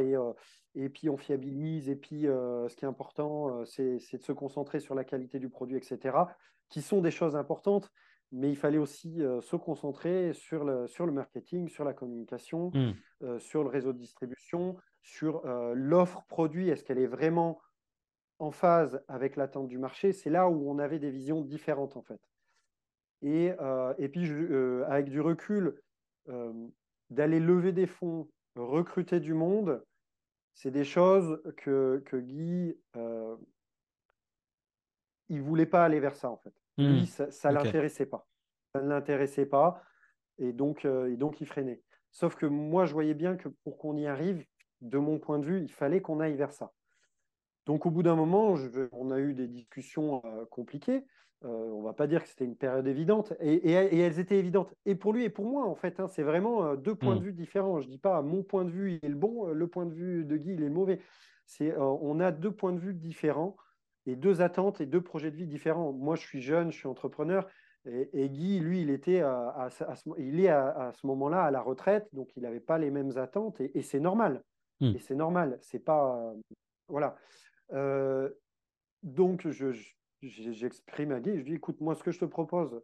Et, 0.00 0.16
euh, 0.16 0.32
et 0.74 0.88
puis 0.88 1.08
on 1.08 1.16
fiabilise. 1.16 1.88
Et 1.88 1.96
puis 1.96 2.26
euh, 2.26 2.68
ce 2.68 2.76
qui 2.76 2.84
est 2.84 2.88
important, 2.88 3.60
euh, 3.60 3.64
c'est 3.64 4.18
de 4.18 4.22
se 4.22 4.32
concentrer 4.32 4.80
sur 4.80 4.94
la 4.94 5.04
qualité 5.04 5.38
du 5.38 5.48
produit, 5.48 5.76
etc. 5.76 6.16
Qui 6.68 6.82
sont 6.82 7.00
des 7.00 7.10
choses 7.10 7.36
importantes, 7.36 7.90
mais 8.32 8.50
il 8.50 8.56
fallait 8.56 8.78
aussi 8.78 9.18
se 9.40 9.56
concentrer 9.56 10.32
sur 10.32 10.64
le, 10.64 10.86
sur 10.86 11.06
le 11.06 11.12
marketing, 11.12 11.68
sur 11.68 11.84
la 11.84 11.94
communication, 11.94 12.70
mmh. 12.74 13.38
sur 13.38 13.62
le 13.62 13.68
réseau 13.68 13.92
de 13.92 13.98
distribution, 13.98 14.76
sur 15.02 15.42
l'offre 15.74 16.24
produit. 16.28 16.68
Est-ce 16.68 16.84
qu'elle 16.84 16.98
est 16.98 17.06
vraiment 17.06 17.60
en 18.38 18.50
phase 18.50 19.02
avec 19.08 19.36
l'attente 19.36 19.68
du 19.68 19.78
marché? 19.78 20.12
C'est 20.12 20.30
là 20.30 20.48
où 20.48 20.70
on 20.70 20.78
avait 20.78 20.98
des 20.98 21.10
visions 21.10 21.40
différentes 21.40 21.96
en 21.96 22.02
fait. 22.02 22.20
Et, 23.22 23.52
et 23.98 24.08
puis, 24.08 24.28
avec 24.86 25.08
du 25.08 25.20
recul, 25.20 25.80
euh, 26.28 26.52
d'aller 27.10 27.38
lever 27.38 27.70
des 27.70 27.86
fonds, 27.86 28.28
recruter 28.56 29.20
du 29.20 29.32
monde, 29.32 29.84
c'est 30.54 30.72
des 30.72 30.84
choses 30.84 31.40
que, 31.56 32.02
que 32.04 32.16
Guy, 32.16 32.76
euh, 32.96 33.36
il 35.28 35.40
voulait 35.40 35.66
pas 35.66 35.84
aller 35.84 36.00
vers 36.00 36.16
ça 36.16 36.28
en 36.28 36.36
fait. 36.36 36.52
Lui, 36.78 37.02
hmm. 37.02 37.30
ça, 37.30 37.50
ne 37.50 37.54
l'intéressait 37.54 38.06
pas. 38.06 38.26
Ça 38.74 38.82
ne 38.82 38.88
l'intéressait 38.88 39.46
pas 39.46 39.82
et 40.38 40.52
donc, 40.52 40.84
euh, 40.84 41.10
et 41.12 41.16
donc 41.16 41.40
il 41.40 41.46
freinait. 41.46 41.82
Sauf 42.10 42.34
que 42.36 42.46
moi, 42.46 42.84
je 42.84 42.92
voyais 42.92 43.14
bien 43.14 43.36
que 43.36 43.48
pour 43.48 43.78
qu'on 43.78 43.96
y 43.96 44.06
arrive, 44.06 44.44
de 44.80 44.98
mon 44.98 45.18
point 45.18 45.38
de 45.38 45.46
vue, 45.46 45.60
il 45.60 45.72
fallait 45.72 46.00
qu'on 46.00 46.20
aille 46.20 46.36
vers 46.36 46.52
ça. 46.52 46.72
Donc 47.66 47.86
au 47.86 47.90
bout 47.90 48.02
d'un 48.02 48.14
moment, 48.14 48.54
on 48.92 49.10
a 49.10 49.18
eu 49.18 49.34
des 49.34 49.48
discussions 49.48 50.22
euh, 50.24 50.44
compliquées. 50.50 51.04
Euh, 51.44 51.48
on 51.48 51.82
va 51.82 51.92
pas 51.92 52.06
dire 52.06 52.22
que 52.22 52.28
c'était 52.28 52.44
une 52.44 52.56
période 52.56 52.86
évidente, 52.86 53.34
et, 53.40 53.70
elles 53.70 54.18
étaient 54.18 54.38
évidentes. 54.38 54.72
Et 54.86 54.94
pour 54.94 55.12
lui 55.12 55.24
et 55.24 55.28
pour 55.28 55.44
moi, 55.44 55.66
en 55.66 55.74
fait, 55.74 56.00
hein, 56.00 56.06
c'est 56.08 56.22
vraiment 56.22 56.64
euh, 56.64 56.76
deux 56.76 56.94
points 56.94 57.16
de 57.16 57.20
mm. 57.20 57.24
vue 57.24 57.32
différents. 57.32 57.80
Je 57.80 57.88
dis 57.88 57.98
pas 57.98 58.22
mon 58.22 58.42
point 58.42 58.64
de 58.64 58.70
vue 58.70 58.92
il 58.92 59.04
est 59.04 59.10
le 59.10 59.16
bon, 59.16 59.46
le 59.46 59.66
point 59.66 59.84
de 59.84 59.92
vue 59.92 60.24
de 60.24 60.36
Guy 60.36 60.54
il 60.54 60.62
est 60.62 60.70
mauvais. 60.70 61.00
C'est 61.44 61.76
on 61.78 62.18
a 62.18 62.32
deux 62.32 62.50
points 62.50 62.72
de 62.72 62.80
vue 62.80 62.94
différents 62.94 63.56
et 64.06 64.16
deux 64.16 64.40
attentes 64.40 64.80
et 64.80 64.86
deux 64.86 65.00
projets 65.00 65.30
de 65.30 65.36
vie 65.36 65.46
différents. 65.46 65.92
Moi, 65.92 66.16
je 66.16 66.22
suis 66.22 66.40
jeune, 66.40 66.70
je 66.70 66.78
suis 66.78 66.88
entrepreneur. 66.88 67.46
Et, 67.86 68.28
Guy, 68.28 68.58
lui, 68.58 68.82
il 68.82 68.90
était 68.90 69.20
à, 69.20 69.68
ce, 69.70 69.84
il 70.18 70.40
est 70.40 70.48
à, 70.48 70.90
ce 70.92 71.06
moment-là 71.06 71.42
à 71.44 71.50
la 71.52 71.60
retraite, 71.60 72.08
donc 72.12 72.30
il 72.36 72.42
n'avait 72.42 72.58
pas 72.58 72.78
les 72.78 72.90
mêmes 72.90 73.16
attentes, 73.16 73.60
et, 73.60 73.82
c'est 73.82 74.00
normal. 74.00 74.42
Mm. 74.80 74.96
Et 74.96 74.98
c'est 74.98 75.14
normal. 75.14 75.58
C'est 75.60 75.84
pas 75.84 76.34
voilà. 76.88 77.16
donc 79.04 79.48
je, 79.48 79.70
j'exprime 80.22 81.12
à 81.12 81.20
Guy, 81.20 81.38
je 81.38 81.44
dis 81.44 81.54
écoute, 81.54 81.80
moi, 81.80 81.94
ce 81.94 82.02
que 82.02 82.10
je 82.10 82.18
te 82.18 82.24
propose, 82.24 82.80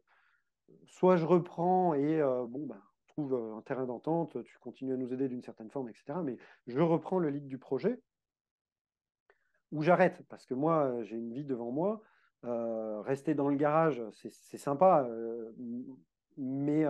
soit 0.87 1.17
je 1.17 1.27
reprends 1.27 1.95
et 1.95 2.21
euh, 2.21 2.45
bon, 2.47 2.67
ben, 2.67 2.81
trouve 3.09 3.35
euh, 3.35 3.57
un 3.57 3.63
terrain 3.63 3.87
d'entente, 3.87 4.43
tu 4.45 4.59
continues 4.59 4.95
à 4.95 4.97
nous 4.97 5.13
aider 5.13 5.29
d'une 5.29 5.43
certaine 5.43 5.71
forme, 5.71 5.89
etc. 5.89 6.19
Mais 6.25 6.37
je 6.67 6.81
reprends 6.81 7.19
le 7.19 7.31
lead 7.31 7.47
du 7.47 7.59
projet 7.59 8.01
ou 9.73 9.83
j'arrête 9.83 10.23
parce 10.29 10.47
que 10.47 10.55
moi, 10.55 10.85
euh, 10.85 11.03
j'ai 11.03 11.17
une 11.17 11.33
vie 11.33 11.45
devant 11.45 11.73
moi. 11.73 12.03
rester 13.05 13.35
dans 13.35 13.49
le 13.49 13.57
garage, 13.57 14.03
c'est 14.13 14.59
sympa, 14.59 15.09
mais 16.37 16.85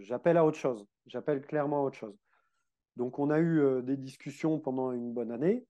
j'appelle 0.00 0.36
à 0.36 0.44
autre 0.44 0.58
chose. 0.58 0.86
J'appelle 1.06 1.42
clairement 1.42 1.82
à 1.82 1.86
autre 1.86 1.96
chose. 1.96 2.18
Donc, 2.96 3.18
on 3.18 3.30
a 3.30 3.40
eu 3.40 3.82
des 3.82 3.96
discussions 3.96 4.58
pendant 4.58 4.92
une 4.92 5.12
bonne 5.12 5.30
année. 5.30 5.64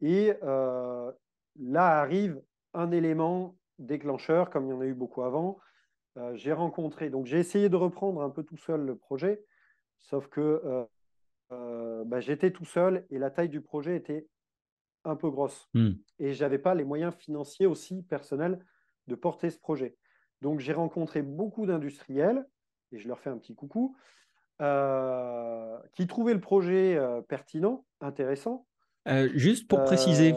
Et 0.00 0.32
là 0.42 2.00
arrive 2.00 2.42
un 2.74 2.90
élément 2.90 3.56
déclencheur, 3.78 4.50
comme 4.50 4.66
il 4.66 4.70
y 4.70 4.72
en 4.72 4.80
a 4.80 4.86
eu 4.86 4.94
beaucoup 4.94 5.22
avant. 5.22 5.58
j'ai 6.34 6.52
rencontré, 6.52 7.08
donc 7.08 7.26
j'ai 7.26 7.38
essayé 7.38 7.68
de 7.68 7.76
reprendre 7.76 8.20
un 8.22 8.30
peu 8.30 8.42
tout 8.42 8.56
seul 8.56 8.84
le 8.84 8.96
projet, 8.96 9.44
sauf 10.00 10.26
que 10.26 10.86
bah, 11.50 12.18
j'étais 12.18 12.50
tout 12.50 12.64
seul 12.64 13.06
et 13.10 13.18
la 13.18 13.30
taille 13.30 13.48
du 13.48 13.60
projet 13.60 13.96
était 13.96 14.26
un 15.04 15.16
peu 15.16 15.30
grosse. 15.30 15.68
Hmm. 15.74 15.92
Et 16.18 16.32
je 16.32 16.42
n'avais 16.42 16.58
pas 16.58 16.74
les 16.74 16.84
moyens 16.84 17.14
financiers 17.14 17.66
aussi 17.66 18.02
personnels 18.02 18.64
de 19.06 19.14
porter 19.14 19.50
ce 19.50 19.58
projet. 19.58 19.96
Donc 20.40 20.60
j'ai 20.60 20.72
rencontré 20.72 21.22
beaucoup 21.22 21.66
d'industriels, 21.66 22.46
et 22.92 22.98
je 22.98 23.08
leur 23.08 23.20
fais 23.20 23.30
un 23.30 23.38
petit 23.38 23.54
coucou, 23.54 23.96
euh, 24.60 25.78
qui 25.94 26.06
trouvaient 26.06 26.34
le 26.34 26.40
projet 26.40 26.96
euh, 26.96 27.20
pertinent, 27.22 27.84
intéressant. 28.00 28.66
Euh, 29.08 29.28
juste 29.34 29.66
pour 29.68 29.82
préciser, 29.84 30.34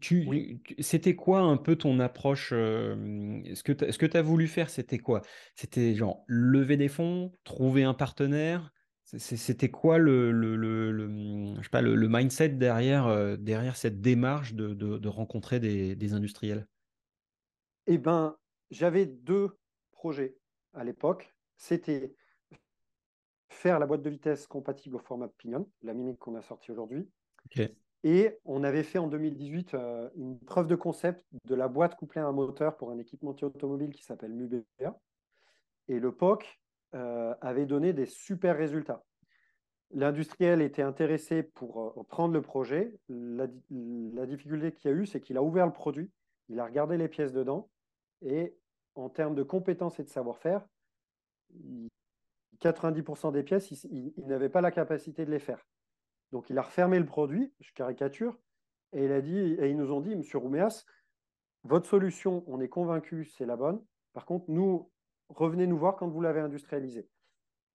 tu, 0.00 0.60
c'était 0.78 1.16
quoi 1.16 1.40
un 1.40 1.56
peu 1.56 1.74
ton 1.74 1.98
approche 1.98 2.50
Ce 2.50 3.62
que 3.62 4.06
tu 4.06 4.16
as 4.16 4.22
voulu 4.22 4.46
faire, 4.46 4.70
c'était 4.70 4.98
quoi? 4.98 5.22
C'était 5.56 5.94
genre 5.94 6.24
lever 6.28 6.76
des 6.76 6.88
fonds, 6.88 7.32
trouver 7.44 7.82
un 7.82 7.94
partenaire? 7.94 8.73
C'était 9.04 9.70
quoi 9.70 9.98
le, 9.98 10.32
le, 10.32 10.56
le, 10.56 11.54
je 11.58 11.62
sais 11.62 11.68
pas, 11.68 11.82
le, 11.82 12.08
mindset 12.08 12.50
derrière, 12.50 13.38
derrière 13.38 13.76
cette 13.76 14.00
démarche 14.00 14.54
de, 14.54 14.72
de, 14.74 15.08
rencontrer 15.08 15.60
des, 15.60 15.94
des, 15.94 16.14
industriels? 16.14 16.66
Eh 17.86 17.98
ben, 17.98 18.36
j'avais 18.70 19.06
deux 19.06 19.58
projets 19.92 20.36
à 20.72 20.84
l'époque. 20.84 21.34
C'était 21.56 22.14
faire 23.54 23.78
la 23.78 23.86
boîte 23.86 24.02
de 24.02 24.10
vitesse 24.10 24.46
compatible 24.46 24.96
au 24.96 24.98
format 24.98 25.28
Pinion, 25.28 25.68
la 25.82 25.94
Mimic 25.94 26.18
qu'on 26.18 26.34
a 26.34 26.42
sortie 26.42 26.70
aujourd'hui. 26.70 27.08
Et 28.02 28.38
on 28.44 28.64
avait 28.64 28.82
fait 28.82 28.98
en 28.98 29.06
2018 29.06 29.74
euh, 29.74 30.10
une 30.16 30.38
preuve 30.38 30.66
de 30.66 30.74
concept 30.74 31.24
de 31.46 31.54
la 31.54 31.68
boîte 31.68 31.94
couplée 31.96 32.20
à 32.20 32.26
un 32.26 32.32
moteur 32.32 32.76
pour 32.76 32.90
un 32.90 32.98
équipementier 32.98 33.46
automobile 33.46 33.94
qui 33.94 34.02
s'appelle 34.02 34.32
Mubea. 34.32 35.00
Et 35.88 35.98
le 35.98 36.12
POC 36.12 36.60
euh, 36.94 37.34
avait 37.40 37.66
donné 37.66 37.92
des 37.92 38.06
super 38.06 38.56
résultats. 38.56 39.04
L'industriel 39.90 40.60
était 40.60 40.82
intéressé 40.82 41.42
pour 41.42 41.98
euh, 41.98 42.02
prendre 42.04 42.32
le 42.32 42.40
projet. 42.40 42.96
La, 43.08 43.46
difficulté 44.26 44.72
qu'il 44.72 44.90
y 44.90 44.94
a 44.94 44.96
eu, 44.96 45.06
c'est 45.06 45.20
qu'il 45.20 45.36
a 45.36 45.42
ouvert 45.42 45.66
le 45.66 45.72
produit, 45.72 46.12
il 46.48 46.60
a 46.60 46.64
regardé 46.64 46.96
les 46.96 47.08
pièces 47.08 47.32
dedans, 47.32 47.68
et 48.22 48.56
en 48.94 49.08
termes 49.08 49.34
de 49.34 49.42
compétences 49.42 49.98
et 49.98 50.04
de 50.04 50.08
savoir-faire, 50.08 50.66
90% 52.60 53.32
des 53.32 53.42
pièces, 53.42 53.70
il, 53.70 54.12
n'avait 54.26 54.48
pas 54.48 54.60
la 54.60 54.70
capacité 54.70 55.26
de 55.26 55.30
les 55.30 55.38
faire. 55.38 55.66
Donc 56.32 56.48
il 56.48 56.58
a 56.58 56.62
refermé 56.62 56.98
le 56.98 57.06
produit, 57.06 57.52
je 57.60 57.72
caricature, 57.72 58.38
et 58.92 59.04
il 59.04 59.12
a 59.12 59.20
dit, 59.20 59.36
et 59.36 59.68
ils 59.68 59.76
nous 59.76 59.92
ont 59.92 60.00
dit, 60.00 60.14
Monsieur 60.14 60.38
Rouméas, 60.38 60.84
votre 61.64 61.88
solution, 61.88 62.44
on 62.46 62.60
est 62.60 62.68
convaincu, 62.68 63.24
c'est 63.24 63.46
la 63.46 63.56
bonne. 63.56 63.84
Par 64.12 64.26
contre, 64.26 64.44
nous, 64.48 64.90
revenez 65.28 65.66
nous 65.66 65.78
voir 65.78 65.96
quand 65.96 66.08
vous 66.08 66.20
l'avez 66.20 66.40
industrialisé. 66.40 67.08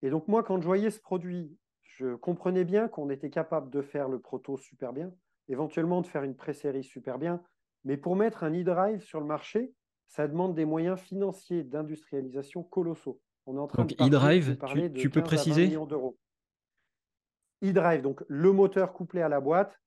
Et 0.01 0.09
donc 0.09 0.27
moi, 0.27 0.43
quand 0.43 0.59
je 0.61 0.65
voyais 0.65 0.91
ce 0.91 0.99
produit, 0.99 1.57
je 1.81 2.15
comprenais 2.15 2.63
bien 2.63 2.87
qu'on 2.87 3.09
était 3.09 3.29
capable 3.29 3.69
de 3.69 3.81
faire 3.81 4.07
le 4.07 4.19
proto 4.19 4.57
super 4.57 4.93
bien, 4.93 5.11
éventuellement 5.47 6.01
de 6.01 6.07
faire 6.07 6.23
une 6.23 6.35
pré-série 6.35 6.83
super 6.83 7.17
bien, 7.17 7.41
mais 7.83 7.97
pour 7.97 8.15
mettre 8.15 8.43
un 8.43 8.53
e-drive 8.53 9.01
sur 9.01 9.19
le 9.19 9.25
marché, 9.25 9.73
ça 10.07 10.27
demande 10.27 10.55
des 10.55 10.65
moyens 10.65 10.99
financiers 10.99 11.63
d'industrialisation 11.63 12.63
colossaux. 12.63 13.19
On 13.45 13.55
est 13.55 13.59
en 13.59 13.67
train 13.67 13.85
de 13.85 14.53
parler, 14.55 14.91
tu, 14.91 15.01
tu 15.01 15.09
peux 15.09 15.23
préciser? 15.23 15.67
millions 15.67 15.85
d'euros. 15.85 16.17
E-drive, 17.63 18.01
donc 18.01 18.23
le 18.27 18.51
moteur 18.51 18.93
couplé 18.93 19.21
à 19.21 19.29
la 19.29 19.41
boîte 19.41 19.79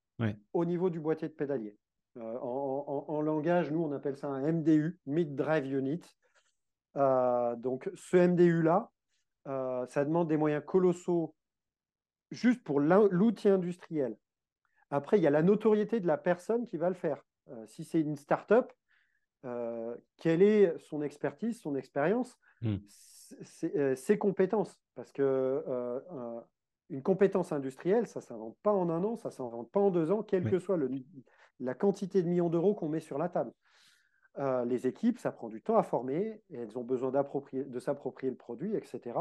au 0.53 0.65
niveau 0.65 0.89
du 0.89 0.99
boîtier 0.99 1.27
de 1.27 1.33
pédalier. 1.33 1.77
Euh, 2.17 2.37
en, 2.39 3.21
langage, 3.21 3.71
nous, 3.71 3.83
on 3.83 3.91
appelle 3.91 4.15
ça 4.15 4.27
un 4.27 4.51
MDU, 4.51 4.99
Mid 5.05 5.35
Drive 5.35 5.65
Unit. 5.65 6.01
Euh, 6.97 7.55
donc, 7.55 7.89
ce 7.95 8.17
MDU-là, 8.17 8.91
euh, 9.47 9.85
ça 9.87 10.05
demande 10.05 10.27
des 10.27 10.37
moyens 10.37 10.63
colossaux 10.65 11.35
juste 12.31 12.63
pour 12.63 12.79
l'outil 12.79 13.49
industriel. 13.49 14.17
Après, 14.89 15.17
il 15.17 15.23
y 15.23 15.27
a 15.27 15.31
la 15.31 15.43
notoriété 15.43 15.99
de 15.99 16.07
la 16.07 16.17
personne 16.17 16.67
qui 16.67 16.77
va 16.77 16.89
le 16.89 16.95
faire. 16.95 17.23
si 17.65 17.83
c'est 17.83 18.01
une 18.01 18.15
start-up, 18.15 18.71
quelle 20.17 20.41
est 20.41 20.77
son 20.79 21.01
expertise, 21.01 21.59
son 21.59 21.75
expérience, 21.75 22.37
hmm. 22.61 22.77
ses 23.95 24.17
compétences 24.17 24.79
Parce 24.95 25.11
que 25.11 25.63
une 26.89 27.01
compétence 27.01 27.51
industrielle, 27.51 28.07
ça 28.07 28.19
ne 28.19 28.25
s'invente 28.25 28.57
pas 28.61 28.71
en 28.71 28.89
un 28.89 29.03
an, 29.03 29.15
ça 29.15 29.29
ne 29.29 29.33
s'invente 29.33 29.71
pas 29.71 29.79
en 29.79 29.89
deux 29.89 30.11
ans, 30.11 30.21
quelle 30.21 30.49
que 30.49 30.59
soit 30.59 30.77
la 31.59 31.73
quantité 31.73 32.21
de 32.21 32.27
millions 32.27 32.49
d'euros 32.49 32.75
qu'on 32.75 32.89
met 32.89 32.99
sur 32.99 33.17
la 33.17 33.29
table. 33.29 33.51
Euh, 34.39 34.65
les 34.65 34.87
équipes, 34.87 35.19
ça 35.19 35.31
prend 35.31 35.47
du 35.47 35.61
temps 35.61 35.77
à 35.77 35.83
former, 35.83 36.41
et 36.49 36.57
elles 36.57 36.77
ont 36.77 36.83
besoin 36.83 37.11
de 37.11 37.79
s'approprier 37.79 38.31
le 38.31 38.37
produit, 38.37 38.75
etc. 38.75 39.19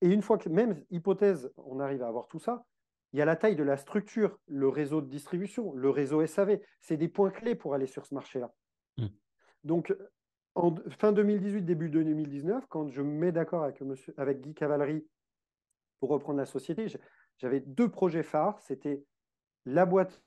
Et 0.00 0.08
une 0.08 0.22
fois 0.22 0.38
que, 0.38 0.48
même 0.48 0.82
hypothèse, 0.90 1.52
on 1.58 1.80
arrive 1.80 2.02
à 2.02 2.08
avoir 2.08 2.28
tout 2.28 2.38
ça, 2.38 2.64
il 3.12 3.18
y 3.18 3.22
a 3.22 3.24
la 3.24 3.36
taille 3.36 3.56
de 3.56 3.62
la 3.62 3.76
structure, 3.76 4.38
le 4.46 4.68
réseau 4.68 5.00
de 5.00 5.08
distribution, 5.08 5.72
le 5.72 5.90
réseau 5.90 6.24
SAV. 6.26 6.60
C'est 6.80 6.96
des 6.96 7.08
points 7.08 7.30
clés 7.30 7.54
pour 7.54 7.74
aller 7.74 7.86
sur 7.86 8.04
ce 8.04 8.14
marché-là. 8.14 8.52
Mmh. 8.98 9.06
Donc, 9.64 9.94
en 10.54 10.74
fin 10.98 11.12
2018, 11.12 11.62
début 11.62 11.88
2019, 11.88 12.66
quand 12.68 12.88
je 12.88 13.02
me 13.02 13.10
mets 13.10 13.32
d'accord 13.32 13.64
avec, 13.64 13.82
avec 14.16 14.40
Guy 14.40 14.54
Cavalry 14.54 15.06
pour 16.00 16.10
reprendre 16.10 16.38
la 16.38 16.46
société, 16.46 16.86
j'avais 17.38 17.60
deux 17.60 17.90
projets 17.90 18.22
phares. 18.22 18.58
C'était 18.60 19.02
la 19.64 19.86
boîte 19.86 20.22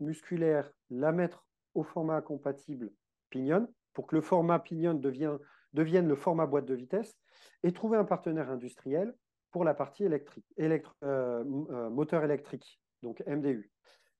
musculaire, 0.00 0.70
la 0.90 1.12
mettre 1.12 1.46
au 1.74 1.82
format 1.82 2.20
compatible 2.22 2.92
Pinion, 3.34 3.66
pour 3.94 4.06
que 4.06 4.14
le 4.14 4.22
format 4.22 4.60
Pinion 4.60 4.94
devienne, 4.94 5.38
devienne 5.72 6.06
le 6.06 6.14
format 6.14 6.46
boîte 6.46 6.66
de 6.66 6.74
vitesse, 6.74 7.16
et 7.64 7.72
trouver 7.72 7.98
un 7.98 8.04
partenaire 8.04 8.48
industriel 8.48 9.12
pour 9.50 9.64
la 9.64 9.74
partie 9.74 10.04
électrique, 10.04 10.44
euh, 10.60 10.84
euh, 11.02 11.90
moteur 11.90 12.22
électrique, 12.22 12.80
donc 13.02 13.22
MDU. 13.26 13.72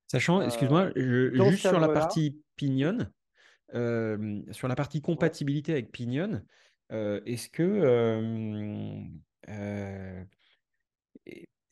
Sachant, 0.07 0.41
euh, 0.41 0.45
excuse-moi, 0.45 0.91
juste 0.95 1.67
sur 1.67 1.79
la 1.79 1.87
partie 1.87 2.41
Pinion, 2.57 3.07
sur 3.71 4.67
la 4.67 4.75
partie 4.75 5.01
compatibilité 5.01 5.71
avec 5.71 5.91
Pinion, 5.91 6.41
est-ce 6.89 7.49
que 7.49 9.05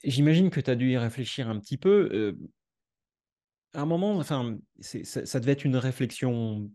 J'imagine 0.06 0.50
que 0.50 0.60
tu 0.60 0.70
as 0.70 0.76
dû 0.76 0.92
y 0.92 0.98
réfléchir 0.98 1.50
un 1.50 1.60
petit 1.60 1.78
peu. 1.78 2.36
À 3.74 3.82
un 3.82 3.86
moment, 3.86 4.16
enfin, 4.18 4.58
ça, 4.80 5.26
ça, 5.26 5.40
devait 5.40 5.54
être 5.54 5.66
une 5.66 5.78
réflexion 5.78 6.70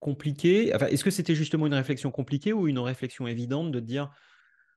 compliquée. 0.00 0.72
Enfin, 0.74 0.86
Est-ce 0.86 1.04
que 1.04 1.10
c'était 1.10 1.34
justement 1.34 1.66
une 1.66 1.74
réflexion 1.74 2.10
compliquée 2.10 2.52
ou 2.52 2.68
une 2.68 2.78
réflexion 2.78 3.26
évidente 3.26 3.72
de 3.72 3.80
dire 3.80 4.10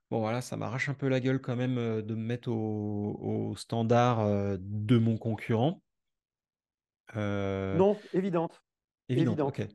bon 0.09 0.19
voilà, 0.19 0.41
ça 0.41 0.57
m'arrache 0.57 0.89
un 0.89 0.93
peu 0.93 1.07
la 1.07 1.19
gueule 1.19 1.39
quand 1.39 1.55
même 1.55 1.77
euh, 1.77 2.01
de 2.01 2.15
me 2.15 2.23
mettre 2.23 2.49
au, 2.49 3.53
standard 3.55 4.21
euh, 4.21 4.57
de 4.59 4.97
mon 4.97 5.17
concurrent? 5.17 5.81
Non, 7.15 7.97
évidente. 8.13 8.61
Évidente, 9.07 9.39
ok. 9.39 9.67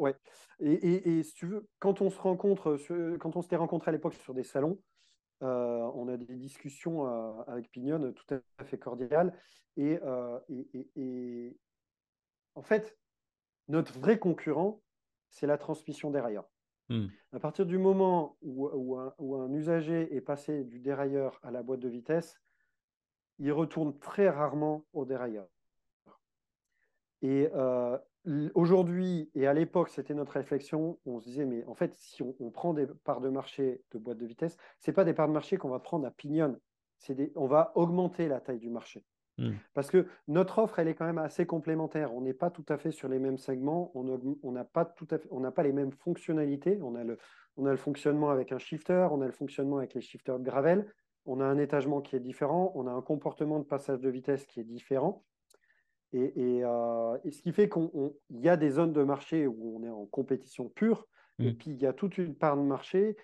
ouais. 0.00 0.16
Et, 0.58 1.18
et, 1.18 1.22
si 1.22 1.34
tu 1.34 1.46
veux, 1.46 1.68
quand 1.78 2.00
on 2.00 2.10
se 2.10 2.18
rencontre, 2.18 2.76
quand 3.20 3.36
on 3.36 3.42
s'était 3.42 3.56
rencontré 3.56 3.90
à 3.90 3.92
l'époque 3.92 4.14
sur 4.14 4.34
des 4.34 4.42
salons, 4.42 4.78
euh, 5.42 5.90
on 5.94 6.08
a 6.08 6.16
des 6.16 6.36
discussions 6.36 7.06
euh, 7.06 7.42
avec 7.48 7.70
Pignon 7.70 8.12
tout 8.12 8.34
à 8.34 8.64
fait 8.64 8.78
cordiales. 8.78 9.32
Euh, 9.78 10.38
et, 10.48 11.56
en 12.54 12.62
fait, 12.62 12.96
notre 13.68 13.98
vrai 13.98 14.18
concurrent, 14.18 14.80
c'est 15.30 15.46
la 15.46 15.58
transmission 15.58 16.10
dérailleur. 16.10 16.48
Hmm. 16.88 17.06
À 17.32 17.38
partir 17.38 17.64
du 17.64 17.78
moment 17.78 18.36
où, 18.42 18.96
un, 18.98 19.52
usager 19.52 20.14
est 20.14 20.20
passé 20.20 20.64
du 20.64 20.80
dérailleur 20.80 21.38
à 21.42 21.50
la 21.50 21.62
boîte 21.62 21.80
de 21.80 21.88
vitesse, 21.88 22.40
il 23.38 23.52
retourne 23.52 23.98
très 23.98 24.28
rarement 24.28 24.84
au 24.92 25.04
dérailleur. 25.04 25.48
Et 27.22 27.48
Aujourd'hui, 28.54 29.30
et 29.34 29.48
à 29.48 29.54
l'époque, 29.54 29.88
c'était 29.88 30.14
notre 30.14 30.32
réflexion, 30.32 31.00
on 31.06 31.18
se 31.18 31.24
disait, 31.24 31.44
mais 31.44 31.64
en 31.64 31.74
fait, 31.74 31.92
si 31.96 32.22
on, 32.22 32.50
prend 32.50 32.72
des 32.72 32.86
parts 32.86 33.20
de 33.20 33.28
marché 33.28 33.82
de 33.90 33.98
boîte 33.98 34.18
de 34.18 34.26
vitesse, 34.26 34.56
ce 34.78 34.90
n'est 34.90 34.94
pas 34.94 35.04
des 35.04 35.12
parts 35.12 35.26
de 35.26 35.32
marché 35.32 35.56
qu'on 35.56 35.70
va 35.70 35.80
prendre 35.80 36.06
à 36.06 36.12
pignon, 36.12 36.56
des, 37.08 37.32
on 37.34 37.48
va 37.48 37.72
augmenter 37.74 38.28
la 38.28 38.40
taille 38.40 38.60
du 38.60 38.70
marché. 38.70 39.04
Hmm. 39.38 39.52
Parce 39.74 39.90
que 39.90 40.06
notre 40.28 40.58
offre, 40.58 40.78
elle 40.78 40.88
est 40.88 40.94
quand 40.94 41.06
même 41.06 41.18
assez 41.18 41.46
complémentaire. 41.46 42.14
On 42.14 42.20
n'est 42.20 42.34
pas 42.34 42.50
tout 42.50 42.64
à 42.68 42.76
fait 42.76 42.90
sur 42.90 43.08
les 43.08 43.18
mêmes 43.18 43.38
segments, 43.38 43.90
on 43.94 44.52
n'a 44.52 44.64
pas, 44.64 44.84
tout 44.84 45.08
à 45.10 45.18
fait, 45.18 45.28
on 45.30 45.50
pas 45.50 45.62
les 45.62 45.72
mêmes 45.72 45.92
fonctionnalités. 45.92 46.78
On 46.82 46.94
a, 46.94 47.04
le, 47.04 47.18
on 47.56 47.66
a 47.66 47.70
le 47.70 47.76
fonctionnement 47.76 48.30
avec 48.30 48.52
un 48.52 48.58
shifter, 48.58 49.08
on 49.10 49.22
a 49.22 49.26
le 49.26 49.32
fonctionnement 49.32 49.78
avec 49.78 49.94
les 49.94 50.00
shifters 50.00 50.38
de 50.38 50.44
gravel, 50.44 50.92
on 51.24 51.40
a 51.40 51.44
un 51.44 51.58
étagement 51.58 52.00
qui 52.00 52.16
est 52.16 52.20
différent, 52.20 52.72
on 52.74 52.86
a 52.86 52.92
un 52.92 53.02
comportement 53.02 53.58
de 53.58 53.64
passage 53.64 54.00
de 54.00 54.10
vitesse 54.10 54.46
qui 54.46 54.60
est 54.60 54.64
différent. 54.64 55.24
Euh, 56.14 57.18
et, 57.24 57.30
ce 57.30 57.42
qui 57.42 57.52
fait 57.52 57.68
qu'il 57.68 58.12
y 58.30 58.48
a 58.48 58.56
des 58.56 58.70
zones 58.70 58.92
de 58.92 59.02
marché 59.02 59.46
où 59.46 59.78
on 59.78 59.82
est 59.82 59.90
en 59.90 60.06
compétition 60.06 60.68
pure, 60.68 61.06
et 61.38 61.52
mm. 61.52 61.56
puis 61.56 61.70
il 61.70 61.80
y 61.80 61.86
a 61.86 61.92
toute 61.92 62.18
une 62.18 62.34
part 62.34 62.56
de 62.56 62.62
marché 62.62 63.16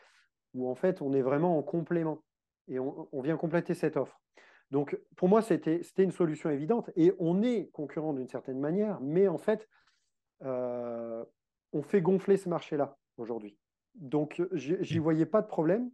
où 0.54 0.70
en 0.70 0.74
fait 0.74 1.02
on 1.02 1.12
est 1.12 1.20
vraiment 1.20 1.58
en 1.58 1.62
complément. 1.62 2.22
et 2.68 2.78
on, 2.78 3.20
vient 3.20 3.36
compléter 3.36 3.74
cette 3.74 3.96
offre. 3.96 4.20
Donc, 4.70 4.98
pour 5.16 5.28
moi, 5.28 5.40
c'était 5.40 5.82
une 5.96 6.12
solution 6.12 6.50
évidente. 6.50 6.90
Et 6.96 7.12
on 7.18 7.42
est 7.42 7.70
concurrent 7.72 8.12
d'une 8.12 8.28
certaine 8.28 8.58
manière, 8.58 9.00
mais 9.00 9.28
en 9.28 9.38
fait, 9.38 9.68
euh, 10.42 11.24
on 11.72 11.82
fait 11.82 12.02
gonfler 12.02 12.36
ce 12.36 12.48
marché-là 12.48 12.98
aujourd'hui. 13.16 13.58
Donc, 13.94 14.42
j'y 14.52 14.98
voyais 14.98 15.26
pas 15.26 15.42
de 15.42 15.46
problème. 15.46 15.90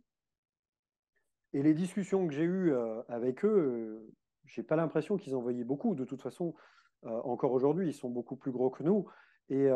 Et 1.53 1.63
les 1.63 1.75
discussions 1.75 2.27
que 2.27 2.35
j'ai 2.35 2.43
eues 2.43 2.73
euh, 2.73 3.03
avec 3.09 3.45
eux, 3.45 4.13
je 4.45 4.61
n'ai 4.61 4.67
pas 4.67 4.77
l'impression 4.77 5.17
qu'ils 5.17 5.37
en 5.37 5.41
voyaient 5.41 5.65
beaucoup. 5.65 5.95
De 5.95 6.05
toute 6.05 6.23
façon, 6.23 6.55
encore 7.03 7.53
aujourd'hui, 7.53 7.89
ils 7.89 7.95
sont 7.95 8.09
beaucoup 8.09 8.35
plus 8.35 8.51
gros 8.51 8.71
que 8.71 8.83
nous. 8.83 9.07
Et, 9.51 9.69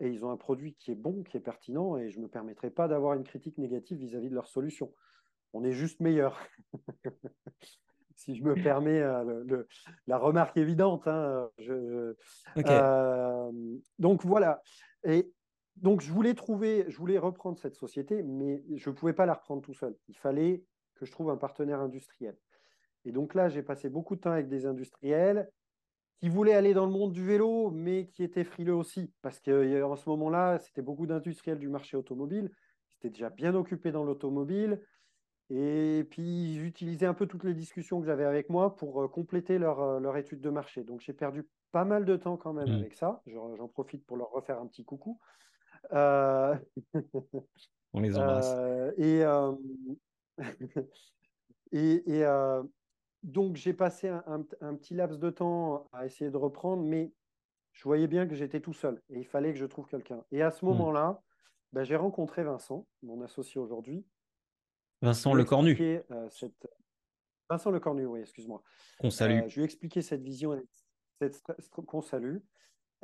ils 0.00 0.24
ont 0.24 0.30
un 0.30 0.36
produit 0.36 0.74
qui 0.74 0.90
est 0.90 0.96
bon, 0.96 1.22
qui 1.22 1.36
est 1.36 1.40
pertinent, 1.40 1.96
et 1.96 2.10
je 2.10 2.18
ne 2.18 2.24
me 2.24 2.28
permettrai 2.28 2.70
pas 2.70 2.88
d'avoir 2.88 3.14
une 3.14 3.24
critique 3.24 3.58
négative 3.58 3.98
vis-à-vis 3.98 4.28
de 4.28 4.34
leur 4.34 4.48
solution. 4.48 4.92
On 5.54 5.64
est 5.64 5.72
juste 5.72 6.00
meilleur. 6.00 6.38
si 8.14 8.36
je 8.36 8.42
me 8.44 8.54
permets 8.54 9.02
la 10.06 10.18
remarque 10.18 10.56
évidente. 10.56 11.06
Hein, 11.06 11.50
donc 13.98 14.24
voilà. 14.24 14.62
Et 15.04 15.32
donc 15.76 16.00
je 16.00 16.12
voulais 16.12 16.34
trouver, 16.34 16.84
je 16.88 16.96
voulais 16.96 17.18
reprendre 17.18 17.58
cette 17.58 17.74
société, 17.74 18.22
mais 18.22 18.62
je 18.76 18.90
ne 18.90 18.94
pouvais 18.94 19.12
pas 19.12 19.26
la 19.26 19.34
reprendre 19.34 19.62
tout 19.62 19.74
seul. 19.74 19.96
Il 20.08 20.16
fallait 20.16 20.64
que 20.94 21.04
je 21.04 21.12
trouve 21.12 21.30
un 21.30 21.36
partenaire 21.36 21.80
industriel. 21.80 22.36
Et 23.04 23.12
donc 23.12 23.34
là, 23.34 23.48
j'ai 23.48 23.62
passé 23.62 23.88
beaucoup 23.88 24.16
de 24.16 24.20
temps 24.20 24.30
avec 24.30 24.48
des 24.48 24.66
industriels 24.66 25.50
qui 26.20 26.28
voulaient 26.28 26.54
aller 26.54 26.74
dans 26.74 26.86
le 26.86 26.92
monde 26.92 27.12
du 27.12 27.24
vélo, 27.24 27.70
mais 27.70 28.06
qui 28.06 28.22
étaient 28.22 28.44
frileux 28.44 28.74
aussi, 28.74 29.12
parce 29.20 29.40
qu'en 29.40 29.50
euh, 29.50 29.96
ce 29.96 30.08
moment-là, 30.08 30.58
c'était 30.58 30.80
beaucoup 30.80 31.06
d'industriels 31.06 31.58
du 31.58 31.68
marché 31.68 31.96
automobile, 31.96 32.50
qui 32.88 32.96
étaient 32.96 33.10
déjà 33.10 33.30
bien 33.30 33.54
occupés 33.54 33.92
dans 33.92 34.04
l'automobile, 34.04 34.80
et 35.50 36.06
puis 36.10 36.54
ils 36.54 36.64
utilisaient 36.64 37.06
un 37.06 37.14
peu 37.14 37.26
toutes 37.26 37.44
les 37.44 37.54
discussions 37.54 38.00
que 38.00 38.06
j'avais 38.06 38.24
avec 38.24 38.48
moi 38.48 38.76
pour 38.76 39.10
compléter 39.10 39.58
leur, 39.58 40.00
leur, 40.00 40.16
étude 40.16 40.40
de 40.40 40.50
marché. 40.50 40.84
Donc 40.84 41.00
j'ai 41.00 41.12
perdu 41.12 41.46
pas 41.70 41.84
mal 41.84 42.04
de 42.04 42.16
temps 42.16 42.36
quand 42.36 42.52
même 42.52 42.70
mmh. 42.70 42.78
avec 42.78 42.94
ça, 42.94 43.22
j'en 43.26 43.68
profite 43.68 44.04
pour 44.06 44.16
leur 44.16 44.30
refaire 44.30 44.60
un 44.60 44.66
petit 44.66 44.84
coucou. 44.84 45.18
On 45.92 46.58
les 48.00 48.16
embrasse. 48.16 48.54
et, 48.98 49.22
et, 51.72 52.10
et 52.10 52.24
donc 53.22 53.56
j'ai 53.56 53.72
passé 53.72 54.08
un, 54.08 54.42
petit 54.42 54.94
laps 54.94 55.18
de 55.18 55.30
temps 55.30 55.88
à 55.92 56.06
essayer 56.06 56.30
de 56.30 56.36
reprendre, 56.36 56.82
mais 56.82 57.12
je 57.72 57.82
voyais 57.84 58.06
bien 58.06 58.26
que 58.26 58.34
j'étais 58.34 58.60
tout 58.60 58.72
seul 58.72 59.02
et 59.10 59.18
il 59.18 59.26
fallait 59.26 59.52
que 59.52 59.58
je 59.58 59.66
trouve 59.66 59.86
quelqu'un. 59.86 60.24
Et 60.30 60.42
à 60.42 60.50
ce 60.50 60.64
mmh. 60.64 60.68
moment-là, 60.68 61.22
ben, 61.72 61.84
j'ai 61.84 61.96
rencontré 61.96 62.44
Vincent, 62.44 62.86
mon 63.02 63.20
associé 63.22 63.60
aujourd'hui. 63.60 64.06
Vincent 65.04 65.34
Le 65.34 65.44
Cornu. 65.44 65.78
Euh, 65.80 66.28
cette... 66.30 66.68
Vincent 67.48 67.70
Le 67.70 67.78
Cornu, 67.78 68.06
oui, 68.06 68.20
excuse-moi. 68.20 68.62
Qu'on 68.98 69.10
salue. 69.10 69.42
Euh, 69.42 69.48
je 69.48 69.56
lui 69.56 69.62
ai 69.62 69.64
expliqué 69.64 70.00
cette 70.02 70.22
vision, 70.22 70.58
cette... 71.20 71.42
qu'on 71.86 72.00
salue, 72.00 72.38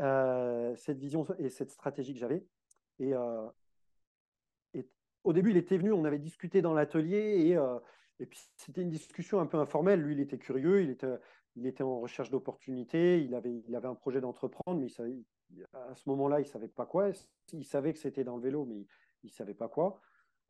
euh, 0.01 0.75
cette 0.77 0.99
vision 0.99 1.27
et 1.39 1.51
cette 1.51 1.71
stratégie 1.71 2.15
que 2.15 2.21
j'avais. 2.21 2.47
Et, 2.99 3.13
et, 4.75 4.89
au 5.25 5.33
début, 5.33 5.51
il 5.51 5.57
était 5.57 5.79
venu, 5.79 5.93
on 5.93 6.05
avait 6.05 6.19
discuté 6.19 6.63
dans 6.63 6.75
l'atelier 6.75 7.49
et 7.49 7.59
et 8.23 8.27
puis, 8.27 8.39
c'était 8.55 8.83
une 8.83 8.91
discussion 8.91 9.41
un 9.41 9.47
peu 9.47 9.59
informelle. 9.59 10.03
Lui, 10.03 10.13
il 10.13 10.21
était 10.21 10.37
curieux, 10.37 10.83
il 10.83 10.91
était, 10.91 11.09
il 11.57 11.67
était 11.67 11.83
en 11.83 12.01
recherche 12.01 12.29
d'opportunités, 12.29 13.23
il 13.23 13.35
avait, 13.35 13.63
il 13.67 13.75
avait 13.75 13.89
un 13.89 13.95
projet 13.95 14.21
d'entreprendre, 14.21 14.79
mais 14.79 14.89
à 15.73 15.95
ce 15.95 16.07
moment-là, 16.11 16.41
il 16.41 16.45
ne 16.45 16.49
savait 16.49 16.69
pas 16.69 16.85
quoi. 16.85 17.11
Il 17.55 17.65
savait 17.65 17.95
que 17.95 17.99
c'était 17.99 18.23
dans 18.23 18.37
le 18.37 18.43
vélo, 18.43 18.67
mais 18.67 18.87
il 19.23 19.29
ne 19.29 19.33
savait 19.33 19.55
pas 19.55 19.69
quoi. 19.69 20.03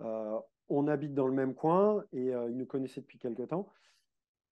Euh, 0.03 0.39
on 0.69 0.87
habite 0.87 1.15
dans 1.15 1.27
le 1.27 1.33
même 1.33 1.55
coin 1.55 2.05
et 2.13 2.33
euh, 2.33 2.49
il 2.49 2.57
nous 2.57 2.67
connaissait 2.67 3.01
depuis 3.01 3.19
quelque 3.19 3.43
temps. 3.43 3.69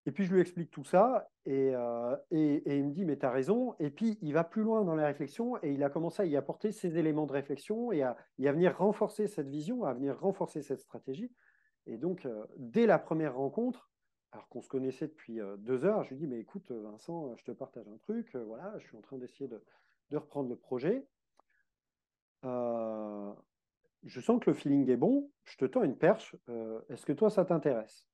Et 0.07 0.13
puis, 0.13 0.25
je 0.25 0.33
lui 0.33 0.41
explique 0.41 0.71
tout 0.71 0.85
ça 0.85 1.29
et, 1.45 1.75
euh, 1.75 2.17
il 2.31 2.85
me 2.85 2.93
dit, 2.93 3.05
mais 3.05 3.19
tu 3.19 3.27
as 3.27 3.31
raison. 3.31 3.75
Et 3.79 3.91
puis, 3.91 4.19
il 4.23 4.33
va 4.33 4.43
plus 4.43 4.63
loin 4.63 4.83
dans 4.83 4.95
la 4.95 5.07
réflexion 5.07 5.59
et 5.63 5.73
il 5.73 5.83
a 5.85 5.91
commencé 5.91 6.23
à 6.23 6.25
y 6.25 6.37
apporter 6.37 6.73
ses 6.73 6.97
éléments 6.99 7.27
de 7.27 7.33
réflexion 7.33 7.93
et 7.93 8.03
à, 8.03 8.17
venir 8.39 8.77
renforcer 8.79 9.27
cette 9.27 9.49
vision, 9.49 9.85
à 9.85 9.93
venir 9.93 10.19
renforcer 10.19 10.63
cette 10.63 10.81
stratégie. 10.81 11.31
Et 11.87 11.99
donc, 11.99 12.27
dès 12.57 12.87
la 12.87 12.99
première 12.99 13.37
rencontre, 13.37 13.91
alors 14.33 14.49
qu'on 14.49 14.63
se 14.63 14.69
connaissait 14.69 15.09
depuis 15.09 15.41
deux 15.59 15.85
heures, 15.85 16.05
je 16.05 16.11
lui 16.11 16.17
dis, 16.17 16.27
mais 16.27 16.41
écoute, 16.41 16.71
Vincent, 16.71 17.35
je 17.37 17.45
te 17.45 17.51
partage 17.51 17.87
un 17.89 17.99
truc, 17.99 18.35
voilà, 18.35 18.75
je 18.79 18.87
suis 18.87 18.97
en 18.97 19.03
train 19.03 19.19
d'essayer 19.19 19.49
de, 19.49 19.63
reprendre 20.17 20.49
le 20.49 20.57
projet. 20.57 21.07
Je 24.05 24.21
sens 24.21 24.41
que 24.41 24.51
le 24.51 24.55
feeling 24.55 24.89
est 24.91 24.97
bon, 24.97 25.31
je 25.45 25.57
te 25.57 25.65
tends 25.65 25.83
une 25.83 25.97
perche, 25.97 26.37
est-ce 26.89 27.05
que 27.05 27.13
toi, 27.13 27.31
ça 27.31 27.45
t'intéresse? 27.45 28.07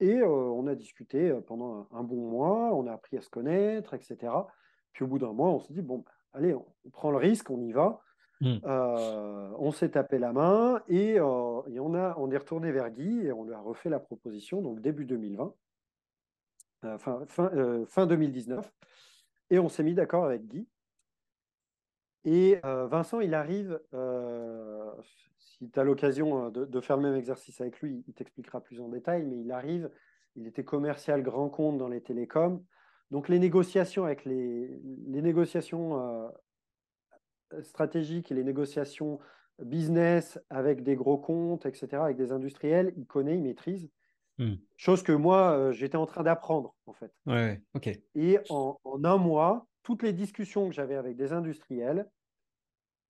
Et 0.00 0.22
on 0.22 0.66
a 0.66 0.74
discuté 0.74 1.32
pendant 1.46 1.86
un, 1.92 2.02
bon 2.02 2.28
mois, 2.28 2.74
on 2.74 2.86
a 2.86 2.92
appris 2.92 3.16
à 3.18 3.20
se 3.20 3.28
connaître, 3.28 3.94
etc. 3.94 4.32
Puis 4.92 5.04
au 5.04 5.06
bout 5.06 5.18
d'un 5.18 5.32
mois, 5.32 5.50
on 5.50 5.60
s'est 5.60 5.74
dit, 5.74 5.82
bon, 5.82 6.04
allez, 6.32 6.54
on 6.54 6.90
prend 6.90 7.10
le 7.10 7.18
risque, 7.18 7.50
on 7.50 7.60
y 7.60 7.72
va. 7.72 8.00
Euh, 8.42 9.52
on 9.58 9.70
s'est 9.70 9.90
tapé 9.90 10.18
la 10.18 10.32
main 10.32 10.76
euh, 10.76 10.80
et, 10.88 11.20
on, 11.20 11.94
a, 11.94 12.14
on 12.16 12.30
est 12.30 12.36
retourné 12.36 12.72
vers 12.72 12.90
Guy 12.90 13.26
et 13.26 13.32
on 13.32 13.44
lui 13.44 13.52
a 13.52 13.60
refait 13.60 13.90
la 13.90 14.00
proposition, 14.00 14.62
donc 14.62 14.80
début 14.80 15.04
2020, 15.04 15.54
euh, 16.84 16.98
fin, 16.98 17.26
fin, 17.86 18.06
2019. 18.06 18.72
Et 19.50 19.58
on 19.58 19.68
s'est 19.68 19.82
mis 19.82 19.94
d'accord 19.94 20.24
avec 20.24 20.46
Guy. 20.46 20.66
Et 22.24 22.60
Vincent, 22.62 23.20
il 23.20 23.34
arrive, 23.34 23.80
si 25.38 25.70
tu 25.70 25.80
as 25.80 25.84
l'occasion 25.84 26.50
de, 26.50 26.80
faire 26.80 26.96
le 26.96 27.02
même 27.02 27.16
exercice 27.16 27.60
avec 27.60 27.80
lui, 27.80 28.04
il 28.06 28.14
t'expliquera 28.14 28.60
plus 28.60 28.80
en 28.80 28.88
détail, 28.88 29.24
mais 29.24 29.40
il 29.40 29.50
arrive, 29.52 29.90
il 30.36 30.46
était 30.46 30.64
commercial 30.64 31.22
grand 31.22 31.48
compte 31.48 31.78
dans 31.78 31.88
les 31.88 32.02
télécoms. 32.02 32.62
Donc 33.10 33.28
les 33.28 33.38
négociations 33.38 34.04
avec 34.04 34.24
les, 34.24 34.80
les 35.06 35.22
négociations 35.22 36.30
stratégiques 37.62 38.30
et 38.30 38.34
les 38.34 38.44
négociations 38.44 39.18
business 39.64 40.38
avec 40.48 40.82
des 40.82 40.96
gros 40.96 41.18
comptes, 41.18 41.66
etc., 41.66 42.02
avec 42.02 42.16
des 42.16 42.32
industriels, 42.32 42.92
il 42.96 43.06
connaît, 43.06 43.36
il 43.36 43.42
maîtrise. 43.42 43.88
Hmm. 44.38 44.54
Chose 44.76 45.02
que 45.02 45.12
moi, 45.12 45.52
euh, 45.52 45.72
j'étais 45.72 45.96
en 45.96 46.06
train 46.06 46.22
d'apprendre, 46.22 46.74
en 46.86 46.94
fait. 46.94 47.12
Ouais, 47.26 47.62
ok. 47.74 47.90
Et 48.14 48.38
en, 48.48 48.78
un 49.04 49.16
mois, 49.18 49.66
toutes 49.90 50.04
les 50.04 50.12
discussions 50.12 50.68
que 50.68 50.74
j'avais 50.74 50.94
avec 50.94 51.16
des 51.16 51.32
industriels, 51.32 52.08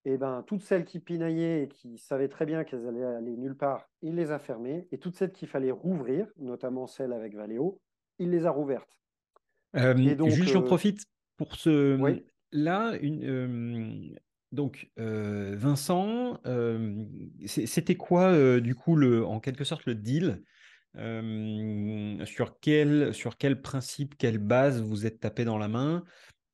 et 0.06 0.12
eh 0.14 0.16
ben, 0.16 0.42
toutes 0.46 0.62
celles 0.62 0.86
qui 0.86 0.98
pinaillaient 0.98 1.64
et 1.64 1.68
qui 1.68 1.98
savaient 1.98 2.28
très 2.28 2.46
bien 2.46 2.64
qu'elles 2.64 2.86
allaient 2.86 3.04
aller 3.04 3.36
nulle 3.36 3.54
part, 3.54 3.90
il 4.00 4.14
les 4.14 4.30
a 4.30 4.38
fermées. 4.38 4.88
Et 4.92 4.96
toutes 4.96 5.14
celles 5.14 5.30
qu'il 5.30 5.46
fallait 5.46 5.70
rouvrir, 5.70 6.26
notamment 6.38 6.86
celles 6.86 7.12
avec 7.12 7.34
Valeo, 7.34 7.82
il 8.18 8.30
les 8.30 8.46
a 8.46 8.50
rouvertes. 8.50 8.98
Euh, 9.76 9.94
et 9.98 10.14
donc, 10.14 10.30
j'en 10.30 10.62
euh, 10.62 10.64
profite 10.64 11.04
pour 11.36 11.54
ce. 11.54 11.98
Là, 12.50 12.94
une, 13.02 14.16
donc, 14.52 14.90
euh, 14.98 15.54
Vincent, 15.54 16.40
euh, 16.46 17.04
c'était 17.44 17.96
quoi, 17.96 18.32
euh, 18.32 18.60
du 18.60 18.74
coup, 18.74 18.96
le, 18.96 19.26
en 19.26 19.38
quelque 19.38 19.64
sorte, 19.64 19.84
le 19.84 19.94
deal 19.94 20.42
sur, 22.24 22.58
quel, 22.60 23.14
sur 23.14 23.36
quel 23.36 23.60
principe, 23.60 24.16
quelle 24.16 24.38
base 24.38 24.82
vous 24.82 25.04
êtes 25.04 25.20
tapé 25.20 25.44
dans 25.44 25.58
la 25.58 25.68
main? 25.68 26.04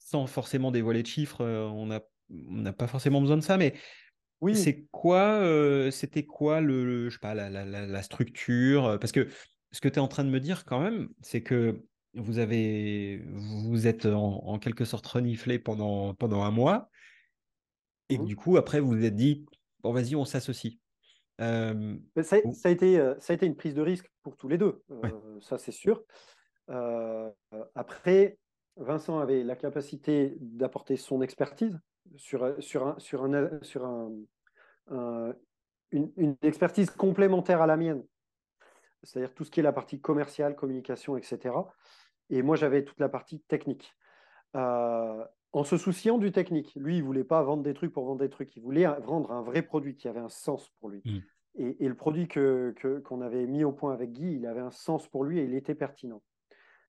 Sans 0.06 0.28
forcément 0.28 0.70
dévoiler 0.70 1.02
de 1.02 1.08
chiffres, 1.08 1.44
on 1.44 1.86
n'a 2.30 2.72
pas 2.72 2.86
forcément 2.86 3.20
besoin 3.20 3.36
de 3.36 3.42
ça, 3.42 3.56
mais 3.56 3.74
oui. 4.40 4.54
c'est 4.54 4.86
quoi, 4.92 5.42
c'était 5.90 6.24
quoi 6.24 6.60
le, 6.60 7.08
je 7.08 7.14
sais 7.14 7.20
pas, 7.20 7.34
la, 7.34 7.50
la, 7.50 7.64
la 7.64 8.02
structure 8.02 8.98
Parce 9.00 9.10
que 9.10 9.26
ce 9.72 9.80
que 9.80 9.88
tu 9.88 9.96
es 9.96 9.98
en 9.98 10.06
train 10.06 10.22
de 10.22 10.30
me 10.30 10.38
dire 10.38 10.64
quand 10.64 10.78
même, 10.78 11.08
c'est 11.22 11.42
que 11.42 11.82
vous 12.14 12.38
avez, 12.38 13.20
vous 13.26 13.88
êtes 13.88 14.06
en, 14.06 14.44
en, 14.46 14.60
quelque 14.60 14.84
sorte 14.84 15.08
reniflé 15.08 15.58
pendant, 15.58 16.14
pendant 16.14 16.44
un 16.44 16.52
mois. 16.52 16.88
Et 18.08 18.16
mmh 18.16 18.26
du 18.26 18.36
coup, 18.36 18.56
après, 18.58 18.78
vous 18.78 18.90
vous 18.90 19.04
êtes 19.04 19.16
dit, 19.16 19.44
bon, 19.80 19.92
vas-y, 19.92 20.14
on 20.14 20.24
s'associe. 20.24 20.74
ça, 21.40 21.72
a 22.64 22.70
été, 22.70 22.96
ça 23.18 23.32
a 23.32 23.34
été 23.34 23.44
une 23.44 23.56
prise 23.56 23.74
de 23.74 23.82
risque 23.82 24.08
pour 24.22 24.36
tous 24.36 24.46
les 24.46 24.56
deux, 24.56 24.84
ça 25.40 25.58
c'est 25.58 25.72
sûr. 25.72 26.04
après, 27.74 28.38
Vincent 28.76 29.18
avait 29.18 29.42
la 29.42 29.56
capacité 29.56 30.36
d'apporter 30.40 30.96
son 30.96 31.22
expertise 31.22 31.78
sur, 32.16 32.54
sur, 32.62 32.86
un, 32.86 32.98
sur, 32.98 33.24
un, 33.24 33.48
sur 33.62 33.84
un, 33.84 34.12
une, 35.90 36.12
une, 36.16 36.36
expertise 36.42 36.90
complémentaire 36.90 37.62
à 37.62 37.66
la 37.66 37.76
mienne, 37.76 38.04
c'est-à-dire 39.02 39.34
tout 39.34 39.44
ce 39.44 39.50
qui 39.50 39.60
est 39.60 39.62
la 39.62 39.72
partie 39.72 40.00
commerciale, 40.00 40.54
communication, 40.54 41.16
etc. 41.16 41.54
Et 42.30 42.42
moi, 42.42 42.56
j'avais 42.56 42.84
toute 42.84 43.00
la 43.00 43.08
partie 43.08 43.40
technique 43.40 43.94
en 45.56 45.64
se 45.64 45.76
souciant 45.76 46.18
du 46.18 46.32
technique. 46.32 46.74
Lui, 46.76 46.98
il 46.98 47.02
voulait 47.02 47.24
pas 47.24 47.42
vendre 47.42 47.62
des 47.62 47.74
trucs 47.74 47.92
pour 47.92 48.04
vendre 48.04 48.20
des 48.20 48.28
trucs, 48.28 48.54
il 48.56 48.62
voulait 48.62 48.86
vendre 49.00 49.32
un 49.32 49.42
vrai 49.42 49.62
produit 49.62 49.96
qui 49.96 50.08
avait 50.08 50.20
un 50.20 50.28
sens 50.28 50.70
pour 50.80 50.90
lui. 50.90 51.02
Mm. 51.04 51.18
Et, 51.58 51.88
le 51.88 51.94
produit 51.94 52.28
que, 52.28 52.74
qu'on 53.04 53.22
avait 53.22 53.46
mis 53.46 53.64
au 53.64 53.72
point 53.72 53.94
avec 53.94 54.12
Guy, 54.12 54.34
il 54.34 54.46
avait 54.46 54.60
un 54.60 54.70
sens 54.70 55.08
pour 55.08 55.24
lui 55.24 55.38
et 55.38 55.44
il 55.44 55.54
était 55.54 55.74
pertinent. 55.74 56.22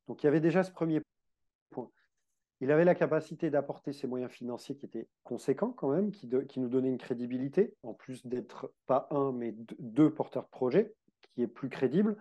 Donc 0.08 0.22
il 0.22 0.26
y 0.26 0.28
avait 0.28 0.42
déjà 0.42 0.64
ce 0.64 0.72
premier 0.72 1.00
point. 1.00 1.07
Il 2.60 2.72
avait 2.72 2.86
la 2.86 2.96
capacité 2.96 3.50
d'apporter 3.50 3.94
ses 3.94 4.08
moyens 4.08 4.32
financiers 4.32 4.76
qui 4.76 4.86
étaient 4.86 5.08
conséquents 5.24 5.72
quand 5.72 5.90
même, 5.90 6.12
qui, 6.12 6.30
qui 6.48 6.60
nous 6.60 6.70
donnaient 6.70 6.90
une 6.90 6.98
crédibilité, 6.98 7.76
en 7.84 7.94
plus 7.94 8.26
d'être 8.26 8.74
pas 8.88 9.08
un, 9.12 9.32
mais 9.32 9.54
deux 9.80 10.12
porteurs 10.12 10.44
de 10.44 10.50
projet. 10.50 10.96
qui 11.38 11.44
est 11.44 11.48
plus 11.48 11.70
crédible 11.70 12.18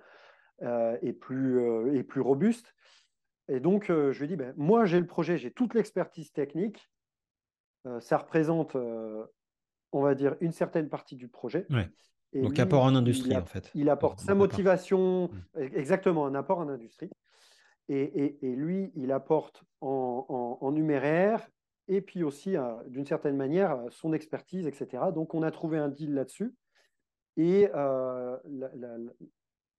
et, 1.03 1.13
plus, 1.13 1.97
et 1.97 2.03
plus 2.03 2.21
robuste. 2.21 2.75
Et 3.49 3.61
donc, 3.61 3.87
je 3.87 4.17
lui 4.19 4.25
ai 4.25 4.29
dit, 4.29 4.37
ben, 4.37 4.53
moi, 4.57 4.85
j'ai 4.85 5.01
le 5.01 5.07
projet, 5.07 5.39
j'ai 5.39 5.51
toute 5.51 5.75
l'expertise 5.75 6.33
technique. 6.33 6.91
ça 8.01 8.19
représente, 8.19 8.77
on 8.77 10.03
va 10.03 10.15
dire, 10.15 10.37
une 10.41 10.53
certaine 10.53 10.89
partie 10.89 11.17
du 11.17 11.29
projet. 11.29 11.67
donc, 12.35 12.59
apport 12.59 12.83
en 12.83 12.95
industrie, 12.95 13.37
en 13.37 13.45
fait. 13.45 13.71
Il 13.75 13.89
apporte 13.89 14.21
sa 14.21 14.35
motivation, 14.35 15.31
mmh. 15.55 15.61
exactement, 15.75 16.27
un 16.27 16.35
apport 16.35 16.59
en 16.59 16.69
industrie. 16.69 17.11
Et, 17.89 18.37
lui, 18.43 18.91
il 18.97 19.13
apporte 19.13 19.63
en, 19.81 20.71
numéraire 20.73 21.49
et 21.89 22.01
puis 22.01 22.25
aussi, 22.25 22.57
euh, 22.57 22.75
d'une 22.89 23.07
certaine 23.07 23.37
manière, 23.37 23.81
son 23.91 24.13
expertise, 24.13 24.67
etc. 24.67 25.05
Donc, 25.15 25.35
on 25.35 25.43
a 25.43 25.53
trouvé 25.53 25.79
un 25.79 25.89
deal 25.89 26.15
là-dessus. 26.15 26.53
Et 27.37 27.69
euh, 27.75 28.37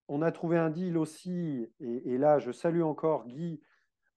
on 0.08 0.22
a 0.22 0.32
trouvé 0.32 0.58
un 0.58 0.70
deal 0.70 0.98
aussi, 0.98 1.68
et, 1.80 2.18
là, 2.18 2.40
je 2.40 2.52
salue 2.52 2.82
encore 2.82 3.26
Guy, 3.26 3.60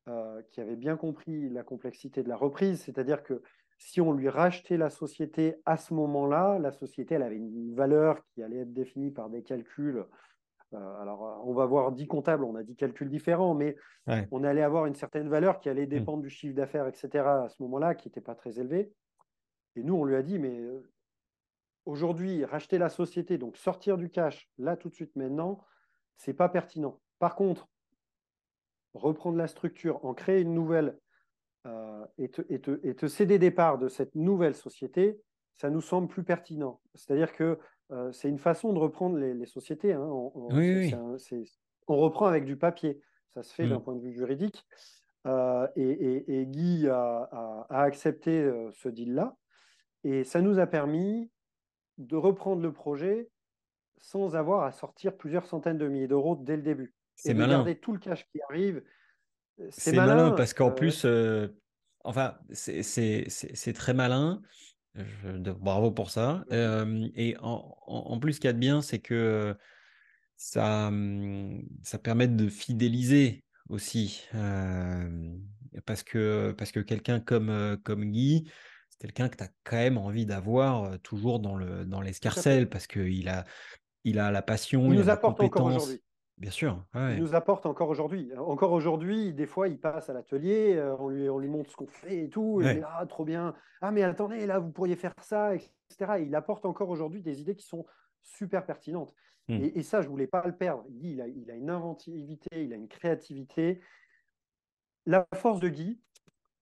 euh, 0.08 0.42
qui 0.50 0.60
avait 0.60 0.76
bien 0.76 0.96
compris 0.96 1.48
la 1.50 1.62
complexité 1.62 2.22
de 2.22 2.28
la 2.28 2.36
reprise, 2.36 2.82
c'est-à-dire 2.82 3.22
que 3.22 3.42
si 3.78 4.00
on 4.00 4.12
lui 4.12 4.28
rachetait 4.28 4.76
la 4.76 4.90
société 4.90 5.56
à 5.64 5.76
ce 5.76 5.94
moment-là, 5.94 6.58
la 6.58 6.72
société, 6.72 7.14
elle 7.14 7.22
avait 7.22 7.36
une 7.36 7.74
valeur 7.74 8.22
qui 8.26 8.42
allait 8.42 8.60
être 8.60 8.72
définie 8.72 9.10
par 9.10 9.30
des 9.30 9.42
calculs 9.42 9.98
euh, 9.98 10.04
alors, 10.72 11.26
euh, 11.26 11.42
on 11.44 11.52
va 11.52 11.66
voir 11.66 11.92
10 11.92 12.06
comptables, 12.06 12.44
on 12.44 12.54
a 12.54 12.62
10 12.62 12.76
calculs 12.76 13.08
différents, 13.08 13.54
mais 13.54 13.76
on 14.30 14.44
allait 14.44 14.62
avoir 14.62 14.86
une 14.86 14.94
certaine 14.94 15.28
valeur 15.28 15.60
qui 15.60 15.68
allait 15.68 15.86
hmm. 15.86 15.90
dépendre 15.90 16.22
du 16.22 16.30
chiffre 16.30 16.54
d'affaires, 16.54 16.86
etc., 16.86 17.08
à 17.26 17.48
ce 17.48 17.62
moment-là, 17.62 17.94
qui 17.94 18.08
n'était 18.08 18.20
pas 18.20 18.34
très 18.34 18.58
élevé. 18.58 18.92
Et 19.76 19.82
nous, 19.82 19.94
on 19.94 20.04
lui 20.04 20.16
a 20.16 20.22
dit, 20.22 20.38
mais 20.38 20.58
euh, 20.58 20.82
aujourd'hui, 21.86 22.44
racheter 22.44 22.78
la 22.78 22.88
société, 22.88 23.38
donc 23.38 23.56
sortir 23.56 23.96
du 23.96 24.10
cash, 24.10 24.48
là, 24.58 24.76
tout 24.76 24.88
de 24.88 24.94
suite, 24.94 25.14
maintenant, 25.16 25.64
c'est 26.16 26.34
pas 26.34 26.48
pertinent. 26.48 27.00
Par 27.18 27.34
contre, 27.34 27.68
reprendre 28.94 29.38
la 29.38 29.46
structure, 29.46 30.04
en 30.04 30.14
créer 30.14 30.40
une 30.40 30.54
nouvelle 30.54 30.98
et, 32.16 32.30
te, 32.30 32.42
et, 32.48 32.94
te, 32.94 33.06
céder 33.06 33.38
des 33.38 33.50
parts 33.50 33.78
de 33.78 33.88
cette 33.88 34.14
nouvelle 34.14 34.54
société, 34.54 35.20
ça 35.54 35.68
nous 35.68 35.82
semble 35.82 36.08
plus 36.08 36.24
pertinent. 36.24 36.80
C'est-à-dire 36.94 37.32
que 37.32 37.58
euh, 37.92 38.12
c'est 38.12 38.28
une 38.28 38.38
façon 38.38 38.72
de 38.72 38.78
reprendre 38.78 39.18
les, 39.18 39.46
sociétés. 39.46 39.92
Hein. 39.92 40.06
On, 40.08 40.48
reprend 41.88 42.26
avec 42.26 42.44
du 42.44 42.56
papier. 42.56 43.00
Ça 43.34 43.42
se 43.42 43.52
fait 43.52 43.66
d'un 43.66 43.78
mmh. 43.78 43.82
point 43.82 43.94
de 43.96 44.00
vue 44.00 44.12
juridique. 44.12 44.64
Euh, 45.26 45.66
et, 45.76 46.46
Guy 46.46 46.88
a, 46.88 47.66
accepté 47.68 48.30
euh, 48.30 48.70
ce 48.72 48.88
deal-là. 48.88 49.36
Et 50.04 50.24
ça 50.24 50.40
nous 50.40 50.58
a 50.58 50.66
permis 50.66 51.30
de 51.98 52.16
reprendre 52.16 52.62
le 52.62 52.72
projet 52.72 53.28
sans 53.98 54.34
avoir 54.34 54.64
à 54.64 54.72
sortir 54.72 55.16
plusieurs 55.16 55.44
centaines 55.44 55.76
de 55.76 55.86
milliers 55.86 56.08
d'euros 56.08 56.36
dès 56.36 56.56
le 56.56 56.62
début. 56.62 56.94
C'est 57.16 57.34
malin. 57.34 57.56
Garder 57.56 57.76
tout 57.76 57.92
le 57.92 57.98
cash 57.98 58.26
qui 58.30 58.40
arrive. 58.48 58.82
C'est 59.68 59.92
malin, 59.92 60.30
parce 60.30 60.54
qu'en 60.54 60.70
plus, 60.70 61.06
enfin, 62.04 62.38
c'est 62.52 63.72
très 63.74 63.92
malin 63.92 64.40
bravo 65.60 65.90
pour 65.90 66.10
ça. 66.10 66.44
et 66.50 67.36
en, 67.40 68.18
plus, 68.20 68.34
ce 68.34 68.40
qu'il 68.40 68.48
y 68.48 68.50
a 68.50 68.52
de 68.52 68.58
bien, 68.58 68.82
c'est 68.82 68.98
que 68.98 69.56
ça, 70.36 70.90
ça 71.82 71.98
permet 71.98 72.28
de 72.28 72.48
fidéliser 72.48 73.44
aussi. 73.68 74.26
parce 75.86 76.02
que, 76.02 76.52
parce 76.56 76.72
que 76.72 76.80
quelqu'un 76.80 77.20
comme, 77.20 77.78
comme 77.84 78.04
Guy, 78.04 78.50
c'est 78.90 79.00
quelqu'un 79.00 79.28
que 79.28 79.36
tu 79.36 79.44
as 79.44 79.50
quand 79.64 79.76
même 79.76 79.98
envie 79.98 80.26
d'avoir 80.26 80.98
toujours 81.00 81.40
dans 81.40 81.56
l'escarcelle, 82.00 82.64
dans 82.64 82.70
parce 82.70 82.86
qu'il 82.86 83.28
a, 83.28 83.44
il 84.04 84.18
a 84.18 84.30
la 84.30 84.42
passion, 84.42 84.92
il, 84.92 84.98
nous 84.98 85.08
a 85.08 85.12
apporte 85.12 85.40
encore 85.40 85.66
aujourd'hui. 85.66 86.00
Bien 86.40 86.50
sûr. 86.50 86.82
Il 86.94 87.18
nous 87.18 87.34
apporte 87.34 87.66
encore 87.66 87.90
aujourd'hui. 87.90 88.32
Encore 88.38 88.72
aujourd'hui, 88.72 89.34
des 89.34 89.46
fois, 89.46 89.68
il 89.68 89.78
passe 89.78 90.08
à 90.08 90.14
l'atelier, 90.14 90.74
euh, 90.74 90.96
on, 90.98 91.08
lui, 91.08 91.28
on 91.28 91.38
lui 91.38 91.48
montre 91.48 91.70
ce 91.70 91.76
qu'on 91.76 91.86
fait 91.86 92.24
et 92.24 92.28
tout. 92.30 92.62
Et 92.62 92.82
ah, 92.82 93.04
trop 93.06 93.26
bien. 93.26 93.54
Ah, 93.82 93.90
mais 93.90 94.02
attendez, 94.02 94.46
là, 94.46 94.58
vous 94.58 94.70
pourriez 94.70 94.96
faire 94.96 95.12
ça, 95.20 95.54
etc. 95.54 96.14
il 96.20 96.34
apporte 96.34 96.64
encore 96.64 96.88
aujourd'hui 96.88 97.20
des 97.20 97.42
idées 97.42 97.54
qui 97.54 97.66
sont 97.66 97.84
super 98.22 98.64
pertinentes. 98.64 99.14
Mmh. 99.48 99.64
Et, 99.74 99.82
ça, 99.82 100.00
je 100.00 100.06
ne 100.06 100.10
voulais 100.10 100.26
pas 100.26 100.42
le 100.46 100.56
perdre. 100.56 100.84
Guy, 100.88 101.12
il 101.12 101.20
a, 101.20 101.28
il 101.28 101.50
a, 101.50 101.54
une 101.54 101.68
inventivité, 101.68 102.64
il 102.64 102.72
a 102.72 102.76
une 102.76 102.88
créativité. 102.88 103.82
La 105.04 105.26
force 105.34 105.60
de 105.60 105.68
Guy, 105.68 106.00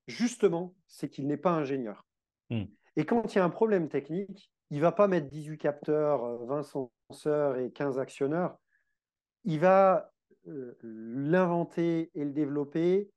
justement, 0.09 0.75
c'est 0.89 1.09
qu'il 1.09 1.29
n'est 1.29 1.37
pas 1.37 1.53
ingénieur. 1.53 2.05
Mmh. 2.51 2.65
Et 2.97 3.05
quand 3.05 3.33
il 3.33 3.39
y 3.39 3.41
a 3.41 3.45
un 3.45 3.51
problème 3.51 3.89
technique, 3.89 4.51
il 4.71 4.79
ne 4.79 4.83
va 4.83 4.91
pas 4.91 5.07
mettre 5.07 5.29
18 5.29 5.57
capteurs, 5.57 6.45
20 6.47 6.59
euh, 6.59 6.89
senseurs 7.11 7.59
et 7.59 7.71
15 7.71 8.01
actionneurs 8.01 8.59
il 9.49 9.59
va 9.61 10.13
euh, 10.47 10.77
l'inventer 10.83 12.11
et 12.15 12.23
le 12.23 12.33
développer 12.33 13.11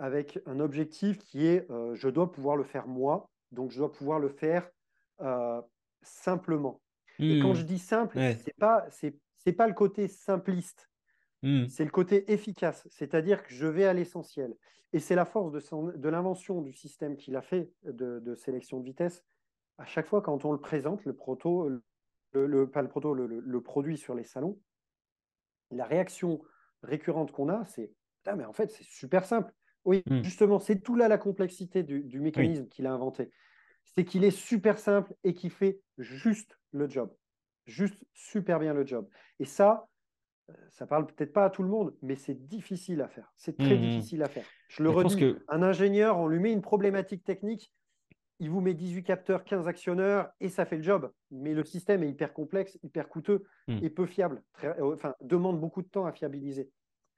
avec 0.00 0.40
un 0.46 0.58
objectif 0.58 1.18
qui 1.18 1.46
est 1.46 1.70
euh, 1.70 1.94
je 1.94 2.08
dois 2.08 2.32
pouvoir 2.32 2.56
le 2.56 2.64
faire 2.64 2.88
moi, 2.88 3.30
donc 3.52 3.70
je 3.70 3.78
dois 3.78 3.92
pouvoir 3.92 4.18
le 4.18 4.28
faire 4.28 4.68
euh, 5.20 5.62
simplement. 6.02 6.82
Et 7.20 7.38
quand 7.40 7.52
mmh. 7.52 7.56
je 7.56 7.62
dis 7.62 7.78
simple, 7.78 8.18
c'est 8.44 8.56
pas 8.56 8.86
c'est 8.90 9.52
pas 9.52 9.68
le 9.68 9.74
côté 9.74 10.08
simpliste, 10.08 10.90
mmh. 11.42 11.68
c'est 11.68 11.84
le 11.84 11.90
côté 11.90 12.32
efficace, 12.32 12.86
c'est-à-dire 12.90 13.44
que 13.44 13.54
je 13.54 13.66
vais 13.66 13.84
à 13.84 13.92
l'essentiel. 13.92 14.56
Et 14.92 14.98
c'est 14.98 15.14
la 15.14 15.24
force 15.24 15.52
de, 15.52 15.96
de 15.96 16.08
l'invention 16.08 16.62
du 16.62 16.72
système 16.72 17.16
qu'il 17.16 17.36
a 17.36 17.42
fait 17.42 17.70
de, 17.84 18.34
sélection 18.34 18.80
de 18.80 18.84
vitesse. 18.84 19.24
À 19.76 19.84
chaque 19.84 20.06
fois, 20.06 20.20
quand 20.20 20.44
on 20.44 20.52
le 20.52 20.58
présente, 20.58 21.04
le 21.04 21.14
proto, 21.14 21.68
le, 22.32 22.70
pas 22.70 22.82
le 22.82 22.88
proto, 22.88 23.14
le, 23.14 23.60
produit 23.60 23.98
sur 23.98 24.14
les 24.14 24.24
salons, 24.24 24.58
la 25.70 25.84
réaction 25.84 26.40
récurrente 26.82 27.32
qu'on 27.32 27.48
a, 27.48 27.64
c'est 27.64 27.92
mais 28.36 28.44
en 28.44 28.52
fait, 28.52 28.70
c'est 28.70 28.84
super 28.84 29.24
simple. 29.24 29.52
Oui, 29.84 30.02
hmm. 30.06 30.22
justement, 30.22 30.58
c'est 30.58 30.80
tout 30.80 30.96
là 30.96 31.08
la 31.08 31.18
complexité 31.18 31.82
du, 31.82 32.20
mécanisme 32.20 32.68
qu'il 32.68 32.86
a 32.86 32.92
inventé. 32.92 33.30
C'est 33.96 34.04
qu'il 34.04 34.24
est 34.24 34.30
super 34.30 34.78
simple 34.78 35.14
et 35.24 35.34
qu'il 35.34 35.50
fait 35.50 35.80
juste 35.96 36.58
le 36.72 36.88
job. 36.88 37.12
Juste 37.66 38.04
super 38.12 38.58
bien 38.58 38.74
le 38.74 38.86
job. 38.86 39.08
Et 39.38 39.44
ça, 39.44 39.88
euh, 40.50 40.54
ça 40.70 40.86
parle 40.86 41.06
peut-être 41.06 41.32
pas 41.32 41.44
à 41.44 41.50
tout 41.50 41.62
le 41.62 41.68
monde, 41.68 41.94
mais 42.02 42.16
c'est 42.16 42.46
difficile 42.46 43.00
à 43.00 43.08
faire. 43.08 43.32
C'est 43.36 43.56
très 43.56 43.76
hmm. 43.76 43.80
difficile 43.80 44.22
à 44.22 44.28
faire. 44.28 44.44
Je 44.68 44.82
le 44.82 44.90
redis, 44.90 45.36
un 45.48 45.62
ingénieur, 45.62 46.18
on 46.18 46.26
lui 46.26 46.38
met 46.38 46.52
une 46.52 46.62
problématique 46.62 47.24
technique, 47.24 47.72
il 48.40 48.50
vous 48.50 48.60
met 48.60 48.74
18 48.74 49.02
capteurs, 49.02 49.44
15 49.44 49.66
actionneurs 49.66 50.30
et 50.40 50.48
ça 50.48 50.64
fait 50.64 50.76
le 50.76 50.82
job. 50.82 51.12
Mais 51.30 51.54
le 51.54 51.64
système 51.64 52.02
est 52.02 52.08
hyper 52.08 52.32
complexe, 52.32 52.78
hyper 52.82 53.08
coûteux 53.08 53.44
hmm. 53.66 53.78
et 53.82 53.90
peu 53.90 54.06
fiable. 54.06 54.42
Euh, 54.64 54.94
enfin, 54.94 55.14
demande 55.20 55.60
beaucoup 55.60 55.82
de 55.82 55.88
temps 55.88 56.06
à 56.06 56.12
fiabiliser. 56.12 56.70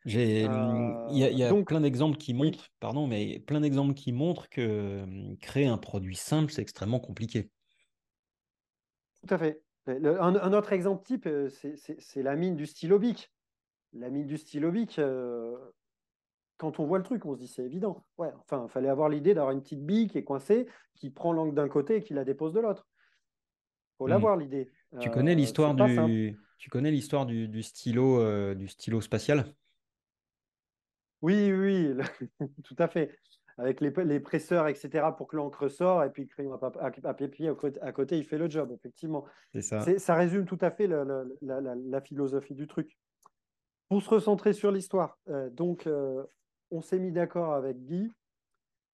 J'ai, 0.07 0.49
euh, 0.49 1.07
il 1.11 1.19
y 1.19 1.45
a, 1.45 1.53
plein 1.63 1.83
d'exemples 1.83 2.17
qui 2.17 2.33
montrent, 2.33 2.71
pardon, 2.81 3.07
mais 3.07 3.39
plein 3.41 3.61
d'exemples 3.61 3.93
qui 3.93 4.13
montrent 4.13 4.49
que 4.49 5.03
hum, 5.03 5.37
créer 5.39 5.67
un 5.67 5.77
produit 5.77 6.17
simple, 6.17 6.51
c'est 6.51 6.63
extrêmement 6.63 7.01
compliqué. 7.01 7.51
Tout 9.21 9.35
à 9.35 9.39
fait. 9.39 9.63
un, 9.87 10.53
autre 10.55 10.73
exemple 10.73 11.05
type, 11.05 11.27
euh, 11.27 11.51
c'est 11.51 12.23
la 12.23 12.35
mine 12.35 12.57
du 12.57 12.65
stylo 12.65 12.99
bic. 12.99 13.31
La 13.93 14.09
mine 14.09 14.27
du 14.27 14.39
stylo 14.39 14.71
bic, 14.71 14.99
quand 16.61 16.79
on 16.79 16.85
voit 16.85 16.99
le 16.99 17.05
truc, 17.05 17.25
on 17.25 17.33
se 17.33 17.39
dit 17.39 17.49
c'est 17.49 17.65
évident. 17.65 18.05
Ouais, 18.19 18.31
enfin, 18.39 18.67
il 18.69 18.71
fallait 18.71 18.91
avoir 18.91 19.09
l'idée 19.09 19.33
d'avoir 19.33 19.53
une 19.53 19.63
petite 19.63 19.85
bille 19.85 20.09
qui 20.09 20.19
est 20.19 20.25
coincée, 20.25 20.67
qui 20.95 21.09
prend 21.09 21.33
l'angle 21.33 21.55
d'un 21.55 21.71
côté 21.71 21.97
et 21.97 22.03
qui 22.03 22.13
la 22.13 22.23
dépose 22.23 22.53
de 22.53 22.61
l'autre. 22.61 22.87
Il 23.95 23.97
faut 23.97 24.07
hmm. 24.07 24.11
l'avoir 24.11 24.37
l'idée. 24.37 24.71
Tu 25.01 25.11
connais 25.11 25.33
euh, 25.33 25.37
l'histoire 25.37 25.75
du, 25.75 26.37
tu 26.59 26.69
connais 26.69 26.91
l'histoire 26.91 27.25
du, 27.25 27.63
stylo, 27.63 28.21
euh, 28.21 28.55
du 28.55 28.69
stylo 28.69 29.01
spatial? 29.01 29.47
Oui, 31.23 31.51
oui, 31.51 31.95
tout 32.65 32.77
à 32.79 32.89
fait. 32.89 33.17
Avec 33.57 33.81
les, 33.81 34.21
presseurs, 34.21 34.69
etc., 34.69 35.09
pour 35.17 35.29
que 35.29 35.37
l'encre 35.37 35.69
sort, 35.69 36.05
et 36.05 36.11
puis 36.11 36.23
le 36.25 36.29
crayon 36.29 36.53
à, 36.53 36.59
papier 36.59 37.49
à 37.81 37.93
côté, 37.93 38.19
il 38.19 38.25
fait 38.25 38.39
le 38.39 38.51
job, 38.51 38.71
effectivement. 38.73 39.25
C'est 39.53 39.63
ça. 39.63 39.99
Ça 39.99 40.15
résume 40.15 40.45
tout 40.45 40.59
à 40.61 40.71
fait 40.71 40.87
la, 40.87 42.01
philosophie 42.03 42.55
du 42.55 42.67
truc. 42.67 42.99
Pour 43.89 44.03
se 44.03 44.11
recentrer 44.11 44.53
sur 44.53 44.71
l'histoire, 44.71 45.19
euh, 45.29 45.51
donc 45.51 45.87
on 46.71 46.81
s'est 46.81 46.99
mis 46.99 47.13
d'accord 47.13 47.53
avec 47.55 47.85
Guy. 47.85 48.13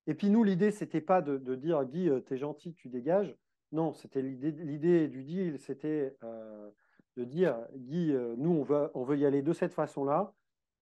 Et 0.07 0.13
puis 0.13 0.29
nous, 0.29 0.43
l'idée, 0.43 0.71
c'était 0.71 1.01
pas 1.01 1.21
de, 1.21 1.55
dire 1.55 1.83
Guy, 1.85 2.09
euh, 2.09 2.21
t'es 2.21 2.37
gentil, 2.37 2.73
tu 2.73 2.89
dégages. 2.89 3.35
Non, 3.73 3.93
c'était 3.93 4.21
l'idée 4.21 5.07
du 5.09 5.23
deal, 5.23 5.59
c'était 5.59 6.15
euh, 6.23 6.69
de 7.17 7.25
dire 7.25 7.57
Guy, 7.75 8.13
euh, 8.13 8.35
nous, 8.37 8.65
on 8.93 9.03
veut, 9.03 9.17
y 9.17 9.25
aller 9.25 9.41
de 9.41 9.51
cette 9.51 9.73
façon-là. 9.73 10.33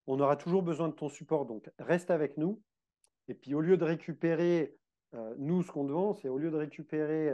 On 0.06 0.20
aura 0.20 0.36
toujours 0.36 0.62
besoin 0.62 0.88
de 0.88 0.94
ton 0.94 1.10
support, 1.10 1.48
donc 1.48 1.72
reste 1.80 2.12
avec 2.12 2.38
nous. 2.38 2.62
Et 3.28 3.34
puis 3.34 3.56
au 3.56 3.62
lieu 3.62 3.76
de 3.76 3.84
récupérer, 3.84 4.78
nous, 5.38 5.64
ce 5.64 5.72
qu'on 5.72 5.86
demande, 5.86 6.16
c'est 6.18 6.30
au 6.30 6.38
lieu 6.38 6.52
de 6.52 6.58
récupérer 6.58 7.34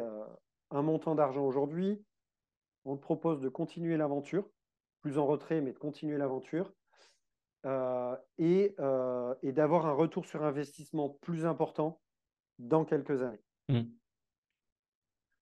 un 0.69 0.81
montant 0.81 1.15
d'argent 1.15 1.45
aujourd'hui, 1.45 2.01
on 2.85 2.95
te 2.95 3.01
propose 3.01 3.41
de 3.41 3.49
continuer 3.49 3.97
l'aventure, 3.97 4.49
plus 5.01 5.17
en 5.17 5.25
retrait, 5.25 5.59
mais 5.59 5.73
de 5.73 5.79
continuer 5.79 6.17
l'aventure 6.17 6.71
euh, 7.65 8.15
euh, 8.39 9.35
et, 9.43 9.51
d'avoir 9.51 9.85
un 9.85 9.93
retour 9.93 10.25
sur 10.25 10.43
investissement 10.43 11.09
plus 11.21 11.45
important 11.45 12.01
dans 12.57 12.85
quelques 12.85 13.21
années. 13.21 13.43
Mmh. 13.69 13.81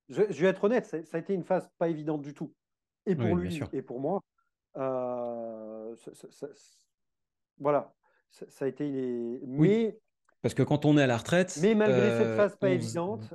Je, 0.09 0.23
vais 0.23 0.47
être 0.47 0.63
honnête, 0.63 0.85
ça 0.85 0.97
a 1.13 1.17
été 1.17 1.33
une 1.33 1.43
phase 1.43 1.69
pas 1.77 1.87
évidente 1.87 2.21
du 2.21 2.33
tout. 2.33 2.53
Et 3.05 3.15
pour 3.15 3.35
lui 3.35 3.61
et 3.73 3.81
pour 3.81 3.99
moi. 3.99 4.21
voilà, 7.57 7.93
ça, 8.31 8.65
a 8.65 8.67
été. 8.67 8.89
Les... 8.89 9.39
Mais. 9.45 9.97
Parce 10.41 10.53
que 10.53 10.63
quand 10.63 10.85
on 10.85 10.97
est 10.97 11.03
à 11.03 11.07
la 11.07 11.17
retraite. 11.17 11.57
Mais 11.61 11.75
malgré 11.75 12.17
cette 12.17 12.35
phase 12.35 12.55
pas 12.57 12.69
évidente. 12.69 13.33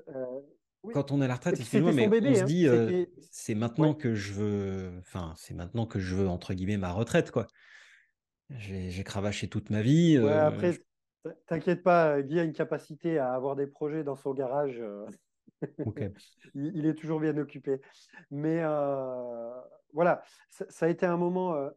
Quand 0.93 1.13
on 1.13 1.23
est 1.23 1.25
à 1.25 1.29
la 1.29 1.37
retraite, 1.37 1.59
excusez-moi, 1.59 1.93
mais 1.93 2.09
on 2.09 2.35
se 2.35 2.43
hein. 2.43 2.45
dit, 2.45 2.69
c'est 3.31 3.55
maintenant 3.55 3.95
que 3.95 4.15
je 4.15 4.35
veux, 4.35 4.93
enfin, 4.99 5.33
c'est 5.37 5.55
maintenant 5.55 5.87
que 5.87 5.99
je 5.99 6.15
veux 6.15 6.29
entre 6.29 6.53
guillemets 6.53 6.77
ma 6.77 6.93
retraite, 6.93 7.31
quoi. 7.31 7.47
J'ai 8.51 9.05
cravaché 9.05 9.49
toute 9.49 9.71
ma 9.71 9.83
vie. 9.83 10.17
après, 10.19 10.79
t'inquiète 11.47 11.83
pas, 11.83 12.23
Guy 12.23 12.39
a 12.39 12.45
une 12.45 12.53
capacité 12.53 13.19
à 13.19 13.33
avoir 13.33 13.57
des 13.57 13.67
projets 13.67 14.05
dans 14.05 14.17
son 14.17 14.35
garage. 14.35 14.83
il, 16.55 16.87
est 16.87 16.95
toujours 16.95 17.21
bien 17.21 17.37
occupé. 17.37 17.81
Mais 18.31 18.63
voilà, 19.93 20.23
ça, 20.49 20.87
a 20.87 20.89
été 20.89 21.07
un 21.07 21.17
moment 21.17 21.71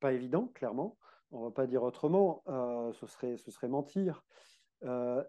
pas 0.00 0.12
évident, 0.12 0.48
clairement. 0.54 0.96
On 1.32 1.44
va 1.44 1.50
pas 1.50 1.66
dire 1.66 1.82
autrement, 1.82 2.42
ce, 2.46 3.06
serait, 3.06 3.36
ce 3.36 3.50
serait 3.50 3.68
mentir. 3.68 4.24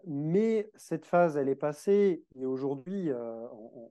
mais 0.06 0.70
cette 0.74 1.06
phase, 1.06 1.36
elle 1.36 1.48
est 1.48 1.54
passée 1.54 2.24
et 2.34 2.44
aujourd'hui, 2.44 3.10
on, 3.12 3.90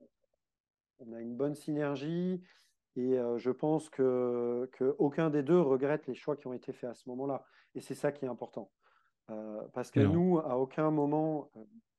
on, 1.00 1.12
a 1.12 1.20
une 1.20 1.34
bonne 1.34 1.54
synergie. 1.54 2.42
Et 2.96 3.18
euh, 3.18 3.38
je 3.38 3.50
pense 3.50 3.88
que, 3.88 4.68
aucun 4.98 5.30
des 5.30 5.42
deux 5.42 5.60
regrette 5.60 6.06
les 6.06 6.14
choix 6.14 6.36
qui 6.36 6.46
ont 6.46 6.52
été 6.52 6.72
faits 6.72 6.90
à 6.90 6.94
ce 6.94 7.08
moment-là. 7.08 7.44
Et 7.74 7.80
c'est 7.80 7.94
ça 7.94 8.12
qui 8.12 8.24
est 8.24 8.28
important. 8.28 8.70
Euh, 9.30 9.62
parce 9.72 9.90
que 9.90 10.00
nous, 10.00 10.38
à 10.40 10.58
aucun 10.58 10.90
moment, 10.90 11.50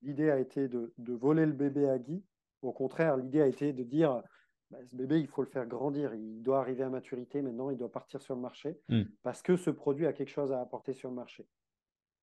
l'idée 0.01 0.29
a 0.29 0.39
été 0.39 0.67
de, 0.67 0.93
voler 0.99 1.45
le 1.45 1.53
bébé 1.53 1.89
à 1.89 1.97
Guy. 1.97 2.23
Au 2.61 2.71
contraire, 2.71 3.17
l'idée 3.17 3.41
a 3.41 3.47
été 3.47 3.73
de 3.73 3.83
dire, 3.83 4.21
bah, 4.69 4.77
ce 4.85 4.95
bébé, 4.95 5.19
il 5.19 5.27
faut 5.27 5.41
le 5.41 5.49
faire 5.49 5.65
grandir. 5.65 6.13
Il 6.13 6.43
doit 6.43 6.59
arriver 6.59 6.83
à 6.83 6.89
maturité 6.89 7.41
maintenant, 7.41 7.69
il 7.71 7.77
doit 7.77 7.91
partir 7.91 8.21
sur 8.21 8.35
le 8.35 8.41
marché. 8.41 8.79
Hmm. 8.89 9.03
Parce 9.23 9.41
que 9.41 9.55
ce 9.57 9.71
produit 9.71 10.05
a 10.05 10.13
quelque 10.13 10.31
chose 10.31 10.51
à 10.51 10.61
apporter 10.61 10.93
sur 10.93 11.09
le 11.09 11.15
marché. 11.15 11.47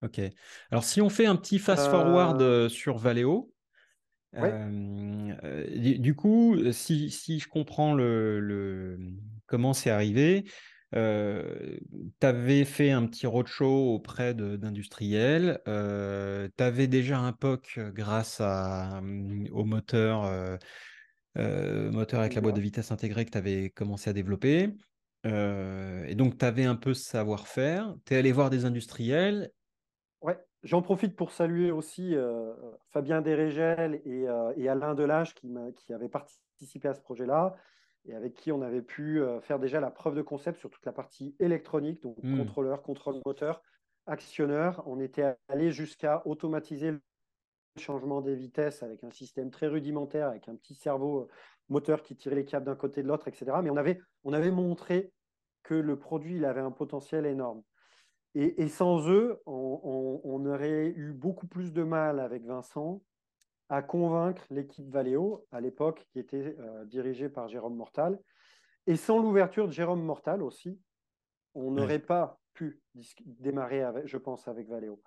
Ok. 0.03 0.21
Alors, 0.71 0.85
si 0.85 1.03
on 1.03 1.11
fait 1.11 1.27
un 1.27 1.37
petit 1.37 1.59
fast-forward 1.59 2.69
sur 2.69 2.97
Valeo, 2.97 3.53
du 4.35 6.15
coup, 6.15 6.57
si, 6.73 7.11
si, 7.11 7.39
je 7.39 7.49
comprends 7.49 7.95
le, 7.95 8.99
comment 9.47 9.73
c'est 9.73 9.91
arrivé, 9.91 10.45
tu 10.93 10.99
avais 12.23 12.65
fait 12.65 12.91
un 12.91 13.07
petit 13.07 13.27
roadshow 13.27 13.95
auprès 13.95 14.35
d'industriels, 14.35 15.61
tu 15.65 16.65
avais 16.65 16.87
déjà 16.87 17.19
un 17.19 17.33
POC 17.33 17.81
grâce 17.93 18.41
à, 18.41 19.01
mmh, 19.03 19.49
au 19.53 19.65
moteur, 19.65 20.59
moteur 21.37 22.21
avec 22.21 22.35
la 22.35 22.41
boîte 22.41 22.57
de 22.57 22.61
vitesse 22.61 22.93
intégrée 22.93 23.25
que 23.25 23.31
tu 23.31 23.39
avais 23.39 23.71
commencé 23.71 24.11
à 24.11 24.13
développer. 24.13 24.71
et 25.25 26.15
donc, 26.15 26.39
tu 26.39 26.45
avais 26.45 26.65
un 26.65 26.77
peu 26.77 26.95
ce 26.95 27.05
savoir-faire. 27.05 27.95
Tu 28.05 28.15
es 28.15 28.17
allé 28.17 28.33
voir 28.33 28.51
des 28.51 28.65
industriels. 28.65 29.51
J'en 30.63 30.83
profite 30.83 31.17
pour 31.17 31.33
saluer 31.33 31.71
aussi 31.71 32.15
euh, 32.15 32.53
Fabien 32.91 33.23
Dérégel 33.23 34.03
et, 34.05 34.29
euh, 34.29 34.53
et, 34.57 34.69
Alain 34.69 34.95
Delage 34.95 35.35
qui, 35.35 35.49
qui 35.77 35.95
avaient 35.95 36.11
participé 36.11 36.89
à 36.89 36.95
ce 36.95 37.01
projet-là 37.01 37.57
et 38.05 38.15
avec 38.15 38.35
qui 38.35 38.53
on 38.53 38.63
avait 38.63 38.83
pu 38.83 39.21
euh, 39.21 39.41
faire 39.41 39.59
déjà 39.59 39.81
la 39.81 39.91
preuve 39.91 40.15
de 40.15 40.23
concept 40.23 40.59
sur 40.59 40.71
toute 40.71 40.85
la 40.85 40.93
partie 40.93 41.35
électronique, 41.39 42.03
donc 42.03 42.17
hmm. 42.23 42.39
contrôleur, 42.39 42.83
contrôle 42.83 43.21
moteur, 43.25 43.63
actionneur. 44.07 44.83
On 44.87 45.01
était 45.01 45.35
allé 45.49 45.71
jusqu'à 45.71 46.23
automatiser 46.27 46.93
le 46.93 47.01
changement 47.79 48.21
des 48.21 48.35
vitesses 48.35 48.83
avec 48.83 49.03
un 49.05 49.11
système 49.11 49.51
très 49.51 49.67
rudimentaire, 49.67 50.29
avec 50.29 50.49
un 50.49 50.57
petit 50.57 50.75
cerveau 50.75 51.29
moteur 51.69 52.03
qui 52.03 52.17
tirait 52.17 52.37
les 52.37 52.45
câbles 52.45 52.67
d'un 52.67 52.77
côté 52.77 53.03
de 53.03 53.09
l'autre, 53.09 53.29
etc. 53.29 53.53
Mais 53.63 53.71
on 53.71 53.77
avait, 53.77 54.01
on 54.25 54.33
avait 54.33 54.51
montré 54.51 55.13
que 55.63 55.75
le 55.75 55.99
produit 55.99 56.37
il 56.37 56.45
avait 56.45 56.61
un 56.61 56.73
potentiel 56.73 57.27
énorme. 57.27 57.63
Et, 58.35 58.69
sans 58.69 59.09
eux, 59.09 59.43
on, 59.47 60.47
aurait 60.47 60.93
eu 60.97 61.13
beaucoup 61.13 61.49
plus 61.49 61.73
de 61.73 61.83
mal 61.83 62.21
avec 62.21 62.45
Vincent 62.45 63.03
à 63.69 63.83
convaincre 63.83 64.45
l'équipe 64.51 64.89
Valeo, 64.89 65.47
à 65.53 65.61
l'époque, 65.61 66.07
qui 66.13 66.19
était 66.19 66.57
euh, 66.59 66.85
dirigée 66.85 67.29
par 67.29 67.49
Jérôme 67.49 67.77
Mortal. 67.77 68.21
Et 68.87 68.97
sans 68.97 69.21
l'ouverture 69.21 69.67
de 69.67 69.73
Jérôme 69.73 70.03
Mortal 70.03 70.43
aussi, 70.43 70.79
on 71.55 71.73
n'aurait 71.73 72.01
pas 72.01 72.41
pu 72.55 72.81
démarrer, 73.25 73.83
avec, 73.83 74.07
je 74.07 74.17
pense, 74.17 74.47
avec 74.49 74.69
Valeo. 74.69 75.03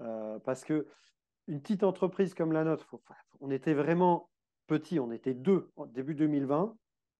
Euh, 0.00 0.38
parce 0.40 0.64
que 0.64 0.86
une 1.46 1.60
petite 1.60 1.82
entreprise 1.82 2.34
comme 2.34 2.52
la 2.52 2.64
nôtre, 2.64 3.00
on 3.40 3.50
était 3.50 3.74
vraiment 3.74 4.28
petit, 4.66 4.98
on 5.00 5.12
était 5.12 5.34
deux. 5.34 5.70
Début 5.88 6.14
2020, 6.14 6.76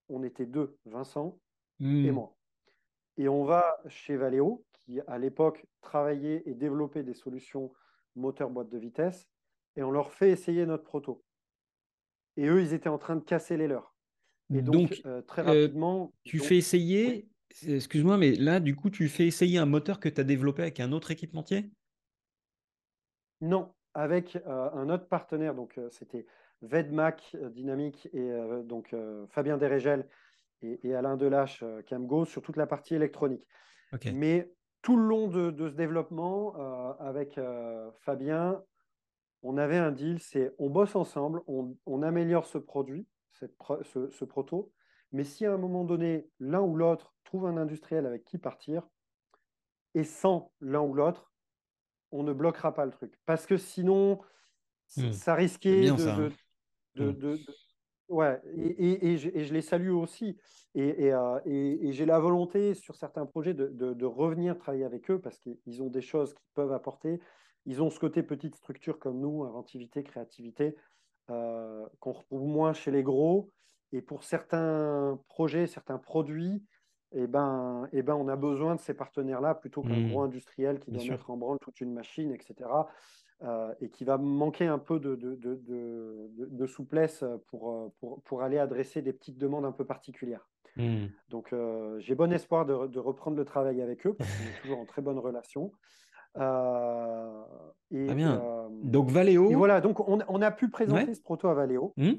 on 0.08 0.22
était 0.22 0.46
deux, 0.46 0.76
Vincent 0.84 1.38
et 1.80 1.84
hmm. 1.84 2.14
moi. 2.14 2.36
Et 3.18 3.28
on 3.28 3.44
va 3.44 3.78
chez 3.88 4.16
Valeo, 4.16 4.64
qui 4.86 5.00
à 5.06 5.18
l'époque 5.18 5.66
travaillait 5.82 6.42
et 6.46 6.54
développait 6.54 7.02
des 7.02 7.14
solutions 7.14 7.72
moteur 8.16 8.50
boîte 8.50 8.70
de 8.70 8.78
vitesse, 8.78 9.28
et 9.76 9.82
on 9.82 9.90
leur 9.90 10.12
fait 10.12 10.30
essayer 10.30 10.66
notre 10.66 10.84
proto. 10.84 11.22
Et 12.36 12.46
eux, 12.46 12.62
ils 12.62 12.72
étaient 12.72 12.88
en 12.88 12.98
train 12.98 13.16
de 13.16 13.24
casser 13.24 13.56
les 13.56 13.68
leurs. 13.68 13.94
Et 14.54 14.62
donc, 14.62 15.00
euh, 15.04 15.22
très 15.22 15.42
euh, 15.42 15.62
rapidement. 15.62 16.12
tu 16.24 16.38
fais 16.38 16.56
essayer, 16.56 17.28
excuse-moi, 17.66 18.16
mais 18.16 18.32
là, 18.32 18.60
du 18.60 18.74
coup, 18.74 18.90
tu 18.90 19.08
fais 19.08 19.26
essayer 19.26 19.58
un 19.58 19.66
moteur 19.66 20.00
que 20.00 20.08
tu 20.08 20.20
as 20.20 20.24
développé 20.24 20.62
avec 20.62 20.80
un 20.80 20.92
autre 20.92 21.10
équipementier? 21.10 21.70
Non, 23.40 23.74
avec 23.92 24.36
euh, 24.36 24.70
un 24.72 24.88
autre 24.88 25.08
partenaire. 25.08 25.54
Donc, 25.54 25.78
c'était 25.90 26.26
Vedmac 26.62 27.36
Dynamique 27.50 28.08
et 28.14 28.30
donc 28.64 28.94
Fabien 29.28 29.58
Dérégel 29.58 30.08
et, 30.62 30.94
Alain 30.94 31.18
Delache 31.18 31.62
Camgo 31.86 32.24
sur 32.24 32.40
toute 32.40 32.56
la 32.56 32.66
partie 32.66 32.94
électronique. 32.94 33.46
Mais 34.14 34.50
tout 34.86 34.96
le 34.96 35.02
long 35.02 35.26
de, 35.26 35.68
ce 35.68 35.74
développement, 35.74 36.54
euh, 36.60 36.92
avec 37.00 37.38
euh, 37.38 37.90
Fabien, 38.02 38.62
on 39.42 39.58
avait 39.58 39.78
un 39.78 39.90
deal, 39.90 40.20
c'est 40.20 40.54
on 40.58 40.70
bosse 40.70 40.94
ensemble, 40.94 41.42
on, 41.48 42.02
améliore 42.02 42.46
ce 42.46 42.56
produit, 42.56 43.04
ce, 43.32 44.24
proto, 44.24 44.72
mais 45.10 45.24
si 45.24 45.44
à 45.44 45.52
un 45.52 45.56
moment 45.56 45.82
donné, 45.82 46.30
l'un 46.38 46.60
ou 46.60 46.76
l'autre 46.76 47.16
trouve 47.24 47.46
un 47.46 47.56
industriel 47.56 48.06
avec 48.06 48.22
qui 48.22 48.38
partir, 48.38 48.88
et 49.96 50.04
sans 50.04 50.52
l'un 50.60 50.82
ou 50.82 50.94
l'autre, 50.94 51.32
on 52.12 52.22
ne 52.22 52.32
bloquera 52.32 52.72
pas 52.72 52.84
le 52.84 52.92
truc. 52.92 53.18
Parce 53.26 53.44
que 53.44 53.56
sinon, 53.56 54.20
hmm. 54.96 55.10
ça 55.10 55.34
risquait 55.34 55.90
de, 55.90 56.30
hmm. 56.94 57.38
Ouais, 58.08 58.40
et, 58.54 59.16
je, 59.18 59.52
les 59.52 59.62
salue 59.62 59.90
aussi. 59.90 60.36
Euh, 60.76 61.40
et, 61.44 61.92
j'ai 61.92 62.06
la 62.06 62.18
volonté 62.18 62.74
sur 62.74 62.94
certains 62.94 63.26
projets 63.26 63.54
de, 63.54 64.04
revenir 64.04 64.56
travailler 64.58 64.84
avec 64.84 65.10
eux 65.10 65.20
parce 65.20 65.38
qu'ils 65.38 65.82
ont 65.82 65.88
des 65.88 66.02
choses 66.02 66.34
qu'ils 66.34 66.52
peuvent 66.54 66.72
apporter. 66.72 67.20
Ils 67.64 67.82
ont 67.82 67.90
ce 67.90 67.98
côté 67.98 68.22
petite 68.22 68.54
structure 68.54 68.98
comme 68.98 69.18
nous, 69.18 69.42
inventivité, 69.44 70.04
créativité, 70.04 70.76
euh, 71.30 71.84
qu'on 71.98 72.12
retrouve 72.12 72.44
moins 72.44 72.72
chez 72.72 72.92
les 72.92 73.02
gros. 73.02 73.50
Et 73.92 74.02
pour 74.02 74.22
certains 74.22 75.18
projets, 75.28 75.66
certains 75.66 75.98
produits, 75.98 76.62
eh 77.12 77.26
ben, 77.26 77.88
eh 77.92 78.02
ben, 78.02 78.14
on 78.14 78.28
a 78.28 78.36
besoin 78.36 78.76
de 78.76 78.80
ces 78.80 78.94
partenaires-là 78.94 79.54
plutôt 79.54 79.82
qu'un 79.82 79.96
mmh. 79.96 80.08
gros 80.10 80.22
industriel 80.22 80.78
qui 80.80 80.92
doit 80.92 81.04
mettre 81.04 81.30
en 81.30 81.36
branle 81.36 81.58
toute 81.60 81.80
une 81.80 81.92
machine, 81.92 82.32
etc. 82.32 82.68
Euh, 83.42 83.74
et 83.82 83.90
qui 83.90 84.04
va 84.04 84.16
manquer 84.16 84.66
un 84.66 84.78
peu 84.78 84.98
de, 84.98 85.14
de, 85.14 85.36
de, 85.36 86.66
souplesse 86.66 87.22
pour, 87.48 87.92
pour, 88.00 88.22
pour, 88.22 88.42
aller 88.42 88.56
adresser 88.56 89.02
des 89.02 89.12
petites 89.12 89.36
demandes 89.36 89.66
un 89.66 89.72
peu 89.72 89.84
particulières. 89.84 90.48
Hmm. 90.76 91.08
Donc, 91.28 91.52
euh, 91.52 91.98
j'ai 92.00 92.14
bon 92.14 92.32
espoir 92.32 92.64
de, 92.64 92.98
reprendre 92.98 93.36
le 93.36 93.44
travail 93.44 93.82
avec 93.82 94.06
eux 94.06 94.14
parce 94.14 94.30
qu'on 94.30 94.44
est 94.44 94.62
toujours 94.62 94.78
en 94.78 94.86
très 94.86 95.02
bonne 95.02 95.18
relation. 95.18 95.70
Euh, 96.38 97.42
et, 97.90 98.14
bien. 98.14 98.70
donc, 98.82 99.10
Valeo. 99.10 99.50
Et 99.50 99.54
voilà, 99.54 99.82
donc 99.82 100.00
on, 100.08 100.20
on 100.28 100.40
a 100.40 100.50
pu 100.50 100.70
présenter 100.70 101.12
ce 101.12 101.20
proto 101.20 101.48
à 101.48 101.54
Valeo. 101.54 101.92
Hmm. 101.98 102.14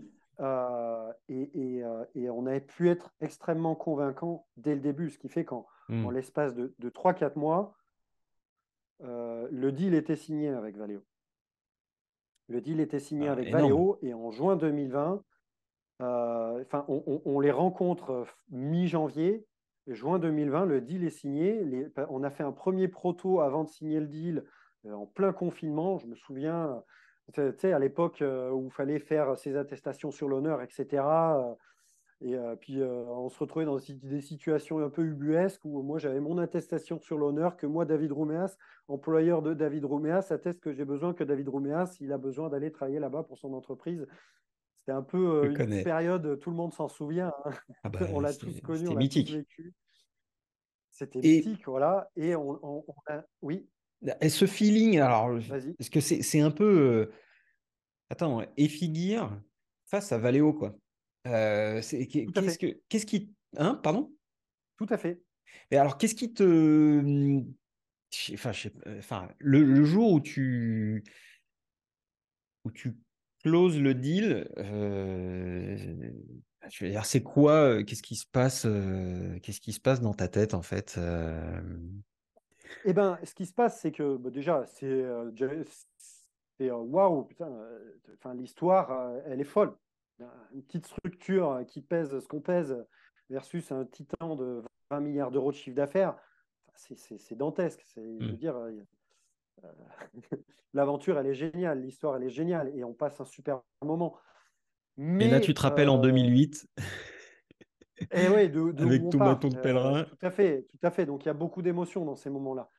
et, 1.30 1.82
et, 2.14 2.30
on 2.30 2.46
a 2.46 2.60
pu 2.60 2.90
être 2.90 3.10
extrêmement 3.22 3.74
convaincant 3.74 4.46
dès 4.56 4.76
le 4.76 4.82
début, 4.82 5.10
ce 5.10 5.18
qui 5.18 5.30
fait 5.30 5.46
qu'en 5.46 5.66
hmm. 5.90 6.12
l'espace 6.12 6.54
de, 6.54 6.76
de 6.78 6.90
3-4 6.92 7.40
mois, 7.40 7.74
euh, 9.04 9.48
le 9.52 9.72
deal 9.72 9.94
était 9.94 10.16
signé 10.16 10.50
avec 10.50 10.76
Valeo. 10.78 11.04
Le 12.50 12.62
deal 12.62 12.80
était 12.80 13.00
signé 13.00 13.28
ah, 13.28 13.34
avec 13.34 13.52
Valeo 13.52 14.00
et 14.02 14.14
en 14.14 14.32
juin 14.32 14.56
2020, 14.56 15.22
euh, 16.02 16.64
on, 16.88 17.40
les 17.40 17.52
rencontre 17.52 18.12
euh, 18.12 18.26
mi-janvier. 18.52 19.46
Juin 19.88 20.20
2020, 20.20 20.66
le 20.66 20.82
deal 20.82 21.06
est 21.06 21.10
signé. 21.10 21.62
on 22.10 22.24
a 22.24 22.30
fait 22.30 22.44
un 22.44 22.52
premier 22.52 22.88
proto 22.88 23.42
avant 23.42 23.64
de 23.64 23.70
signer 23.70 24.00
le 24.00 24.08
deal 24.08 24.44
en 24.86 25.06
plein 25.06 25.32
confinement. 25.32 25.98
Je 25.98 26.08
me 26.08 26.16
souviens, 26.16 26.84
tu 27.34 27.42
sais, 27.58 27.72
à 27.72 27.80
l'époque 27.80 28.22
où 28.22 28.66
il 28.66 28.72
fallait 28.72 29.00
faire 29.00 29.38
ses 29.38 29.56
attestations 29.56 30.12
sur 30.12 30.28
l'honneur, 30.28 30.62
etc. 30.62 31.04
Et 32.22 32.36
euh, 32.36 32.56
puis, 32.56 32.82
euh, 32.82 33.04
on 33.06 33.30
se 33.30 33.38
retrouvait 33.38 33.66
dans 33.66 33.78
des 33.78 34.22
situations 34.22 34.80
un 34.80 34.90
peu 34.90 35.04
ubuesques 35.04 35.64
où 35.66 35.84
moi, 35.84 36.00
j'avais 36.00 36.20
mon 36.20 36.40
attestation 36.40 37.00
sur 37.00 37.18
l'honneur 37.18 37.58
que 37.58 37.68
moi, 37.68 37.86
David 37.86 38.12
Rouméas, 38.12 38.58
employeur 38.88 39.44
de 39.44 39.54
David 39.54 39.86
Rouméas, 39.86 40.32
atteste 40.32 40.60
que 40.60 40.74
j'ai 40.74 40.86
besoin 40.86 41.14
que 41.14 41.24
David 41.24 41.48
Rouméas, 41.50 41.98
il 42.00 42.12
a 42.12 42.18
besoin 42.18 42.50
d'aller 42.50 42.72
travailler 42.72 43.00
là-bas 43.00 43.24
pour 43.24 43.38
son 43.38 43.54
entreprise. 43.54 44.08
C'était 44.74 44.94
un 44.94 45.04
peu 45.04 45.46
euh, 45.46 45.66
une 45.68 45.84
période, 45.84 46.40
tout 46.40 46.50
le 46.50 46.56
monde 46.56 46.74
s'en 46.74 46.88
souvient. 46.88 47.34
Hein. 47.46 47.52
Ah 47.84 47.90
bah, 47.90 48.00
on 48.12 48.20
l'a 48.20 48.34
tous 48.34 48.62
connu, 48.62 48.88
on 48.88 48.96
l'a 48.96 49.08
tous 49.08 49.32
vécu. 49.34 49.74
C'était 50.90 51.20
mythique, 51.20 51.68
voilà. 51.68 52.10
Et 52.16 52.36
on, 52.36 52.84
a... 53.06 53.24
Oui. 53.44 53.70
Et 54.22 54.30
ce 54.30 54.46
feeling, 54.46 55.00
alors, 55.00 55.38
est-ce 55.38 55.92
que 55.92 56.00
c'est 56.00 56.42
un 56.42 56.52
peu. 56.52 57.12
Attends, 58.10 58.42
Effigir 58.56 59.40
face 59.86 60.12
à 60.12 60.18
Valéo, 60.18 60.54
quoi. 60.54 60.76
Qu'est-ce, 61.28 62.58
que, 62.58 62.80
qu'est-ce 62.90 63.06
qui. 63.06 63.32
Hein, 63.58 63.80
pardon? 63.84 64.12
Tout 64.78 64.88
à 64.90 64.98
fait. 64.98 65.22
Et 65.72 65.78
alors, 65.78 65.98
qu'est-ce 65.98 66.16
qui 66.16 66.34
te. 66.34 66.44
Mmh, 66.44 67.54
enfin, 68.34 68.52
enfin 68.98 69.30
le, 69.40 69.84
jour 69.84 70.12
où 70.12 70.20
tu. 70.20 71.04
où 72.64 72.72
tu 72.72 72.98
closes 73.44 73.80
le 73.80 73.94
deal, 73.94 74.50
je 76.70 76.84
veux 76.84 76.92
dire, 76.92 77.06
c'est 77.06 77.24
quoi 77.24 77.84
Qu'est-ce 77.84 78.04
qui 78.04 78.16
se 78.16 78.26
passe 78.26 78.68
Qu'est-ce 79.42 79.62
qui 79.62 79.74
se 79.74 79.80
passe 79.80 80.02
dans 80.02 80.14
ta 80.14 80.28
tête, 80.28 80.54
en 80.54 80.62
fait 80.62 81.00
Eh 82.86 82.94
ben, 82.94 83.20
ce 83.24 83.34
qui 83.34 83.46
se 83.46 83.54
passe, 83.54 83.82
c'est 83.82 83.92
que 83.92 84.18
bah, 84.18 84.30
déjà, 84.30 84.66
c'est 84.66 86.72
waouh, 86.72 87.24
putain, 87.24 87.52
enfin, 88.16 88.34
l'histoire, 88.34 89.14
elle 89.26 89.42
est 89.42 89.46
folle. 89.46 89.76
Une 90.54 90.64
petite 90.64 90.86
structure 90.86 91.64
qui 91.68 91.82
pèse 91.82 92.20
ce 92.20 92.28
qu'on 92.28 92.42
pèse 92.42 92.76
versus 93.30 93.72
un 93.72 93.86
titan 93.86 94.36
de 94.36 94.64
20 94.90 95.00
milliards 95.02 95.32
d'euros 95.32 95.52
de 95.52 95.58
chiffre 95.58 95.76
d'affaires, 95.76 96.16
c'est 96.76 97.36
dantesque. 97.36 97.84
Veux 97.96 98.34
mmh. 98.34 98.38
dire, 98.38 98.56
l'aventure, 100.74 101.18
elle 101.20 101.28
est 101.28 101.34
géniale, 101.34 101.82
l'histoire, 101.82 102.16
elle 102.16 102.24
est 102.24 102.30
géniale, 102.30 102.72
et 102.76 102.84
on 102.84 102.94
passe 102.94 103.20
un 103.22 103.26
super 103.26 103.62
moment. 103.82 104.18
Mais, 104.96 105.26
et 105.28 105.30
là, 105.30 105.40
tu 105.40 105.54
te 105.54 105.62
rappelles 105.62 105.90
en 105.90 106.00
2008 106.00 106.68
et 108.12 108.28
oui, 108.28 108.50
de, 108.50 108.80
avec 108.84 109.10
ton 109.10 109.18
bâton 109.18 109.50
de 109.50 109.58
pèlerin. 109.58 110.04
tout 110.04 110.18
à 110.26 110.30
fait, 110.30 110.68
tout 110.70 110.78
à 110.84 110.92
fait. 110.92 111.08
Donc 111.08 111.26
il 111.26 111.28
y 111.28 111.32
a 111.32 111.34
beaucoup 111.34 111.64
d'émotions 111.64 112.06
dans 112.06 112.16
ces 112.16 112.30
moments-là. 112.30 112.70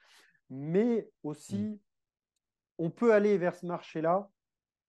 Mais 0.48 1.10
aussi, 1.24 1.58
mmh 1.58 1.78
on 2.78 2.90
peut 2.90 3.12
aller 3.12 3.36
vers 3.38 3.54
ce 3.54 3.66
marché-là, 3.66 4.30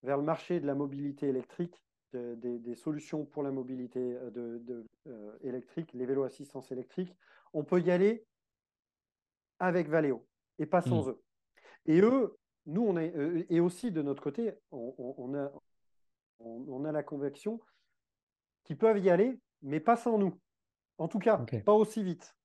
vers 0.04 0.18
le 0.18 0.24
marché 0.24 0.60
de 0.60 0.68
la 0.68 0.76
mobilité 0.76 1.28
électrique, 1.28 1.84
des, 2.14 2.76
solutions 2.76 3.26
pour 3.26 3.44
la 3.44 3.52
mobilité 3.52 4.00
euh, 4.00 4.30
de, 4.32 4.86
euh, 5.08 5.38
électrique, 5.42 5.92
les 5.94 6.06
vélos 6.06 6.24
assistance 6.24 6.72
électrique. 6.72 7.16
On 7.54 7.64
peut 7.64 7.80
y 7.80 7.92
aller 7.92 8.26
avec 9.60 9.90
Valeo 9.90 10.26
et 10.58 10.66
pas 10.66 10.82
sans 10.82 11.06
mmh. 11.06 11.10
eux. 11.10 11.22
Et 11.86 12.02
eux, 12.02 12.38
nous, 12.66 12.84
on 12.84 12.98
est, 12.98 13.16
euh, 13.16 13.46
et 13.50 13.60
aussi 13.60 13.92
de 13.92 14.02
notre 14.02 14.22
côté, 14.22 14.54
on, 14.72 15.34
a, 15.36 15.52
on, 16.40 16.86
a 16.86 16.92
la 16.92 17.04
conviction 17.04 17.60
qu'ils 18.64 18.78
peuvent 18.78 19.00
y 19.00 19.10
aller, 19.10 19.40
mais 19.62 19.80
pas 19.80 19.96
sans 19.96 20.18
nous. 20.18 20.40
En 20.98 21.08
tout 21.08 21.20
cas, 21.20 21.38
pas 21.66 21.74
aussi 21.74 22.04
vite. 22.04 22.36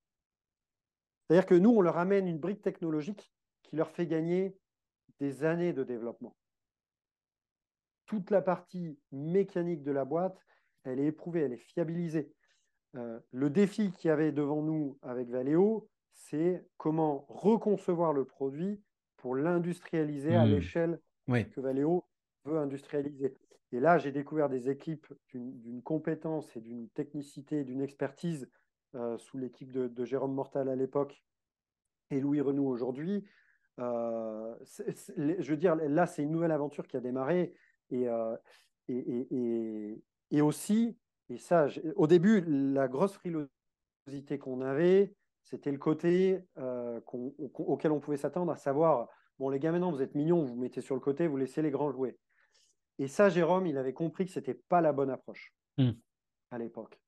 C'est-à-dire 1.27 1.45
que 1.45 1.55
nous, 1.55 1.71
on 1.71 1.81
leur 1.81 1.97
amène 1.97 2.27
une 2.27 2.39
brique 2.39 2.61
technologique 2.61 3.31
qui 3.63 3.75
leur 3.75 3.91
fait 3.91 4.07
gagner 4.07 4.55
des 5.19 5.43
années 5.43 5.73
de 5.73 5.83
développement. 5.83 6.35
Toute 8.05 8.29
la 8.31 8.41
partie 8.41 8.99
mécanique 9.11 9.83
de 9.83 9.91
la 9.91 10.05
boîte, 10.05 10.37
elle 10.83 10.99
est 10.99 11.07
éprouvée, 11.07 11.41
elle 11.41 11.53
est 11.53 11.57
fiabilisée. 11.57 12.31
Euh, 12.95 13.19
le 13.31 13.49
défi 13.49 13.91
qu'il 13.91 14.09
y 14.09 14.11
avait 14.11 14.31
devant 14.31 14.61
nous 14.61 14.97
avec 15.01 15.29
Valeo, 15.29 15.89
c'est 16.11 16.65
comment 16.77 17.25
reconcevoir 17.27 18.13
le 18.13 18.25
produit 18.25 18.81
pour 19.17 19.35
l'industrialiser 19.35 20.35
à 20.35 20.45
hmm. 20.45 20.49
l'échelle 20.49 20.99
que 21.27 21.59
Valeo 21.59 22.05
veut 22.45 22.57
industrialiser. 22.57 23.35
Et 23.71 23.79
là, 23.79 23.97
j'ai 23.97 24.11
découvert 24.11 24.47
des 24.47 24.69
équipes 24.69 25.07
d'une 25.33 25.81
compétence 25.81 26.55
et 26.55 26.61
d'une 26.61 26.87
technicité, 26.89 27.63
d'une 27.63 27.81
expertise 27.81 28.49
euh, 28.93 29.17
sous 29.17 29.37
l'équipe 29.37 29.71
de, 29.71 29.87
de, 29.87 30.05
Jérôme 30.05 30.33
Mortal 30.33 30.69
à 30.69 30.75
l'époque 30.75 31.21
et 32.11 32.21
Louis 32.21 32.39
Renou 32.39 32.67
aujourd'hui, 32.67 33.25
euh, 33.79 34.55
je 34.63 35.49
veux 35.49 35.57
dire, 35.57 35.75
là, 35.75 36.05
c'est 36.05 36.23
une 36.23 36.31
nouvelle 36.31 36.51
aventure 36.51 36.87
qui 36.87 36.97
a 36.97 37.01
démarré. 37.01 37.53
Et, 37.91 38.07
euh, 38.07 38.35
et, 38.87 40.01
et, 40.31 40.41
aussi, 40.41 40.97
et 41.29 41.37
ça, 41.37 41.67
au 41.95 42.07
début, 42.07 42.41
la 42.41 42.87
grosse 42.87 43.13
frilosité 43.13 44.37
qu'on 44.39 44.61
avait, 44.61 45.13
c'était 45.43 45.71
le 45.71 45.77
côté 45.77 46.43
euh, 46.57 46.99
auquel 47.07 47.91
on 47.91 47.99
pouvait 47.99 48.17
s'attendre, 48.17 48.51
à 48.51 48.55
savoir, 48.55 49.09
bon, 49.39 49.49
les 49.49 49.59
gars, 49.59 49.71
maintenant, 49.71 49.91
vous 49.91 50.01
êtes 50.01 50.15
mignons, 50.15 50.41
vous 50.41 50.55
vous 50.55 50.61
mettez 50.61 50.81
sur 50.81 50.95
le 50.95 51.01
côté, 51.01 51.27
vous 51.27 51.37
laissez 51.37 51.61
les 51.61 51.71
grands 51.71 51.91
jouer. 51.91 52.17
Et 52.97 53.07
ça, 53.07 53.29
Jérôme, 53.29 53.67
il 53.67 53.77
avait 53.77 53.93
compris 53.93 54.25
que 54.25 54.31
ce 54.31 54.39
n'était 54.39 54.53
pas 54.53 54.81
la 54.81 54.93
bonne 54.93 55.09
approche 55.09 55.53
hmm. 55.77 55.91
à 56.51 56.57
l'époque. 56.57 56.99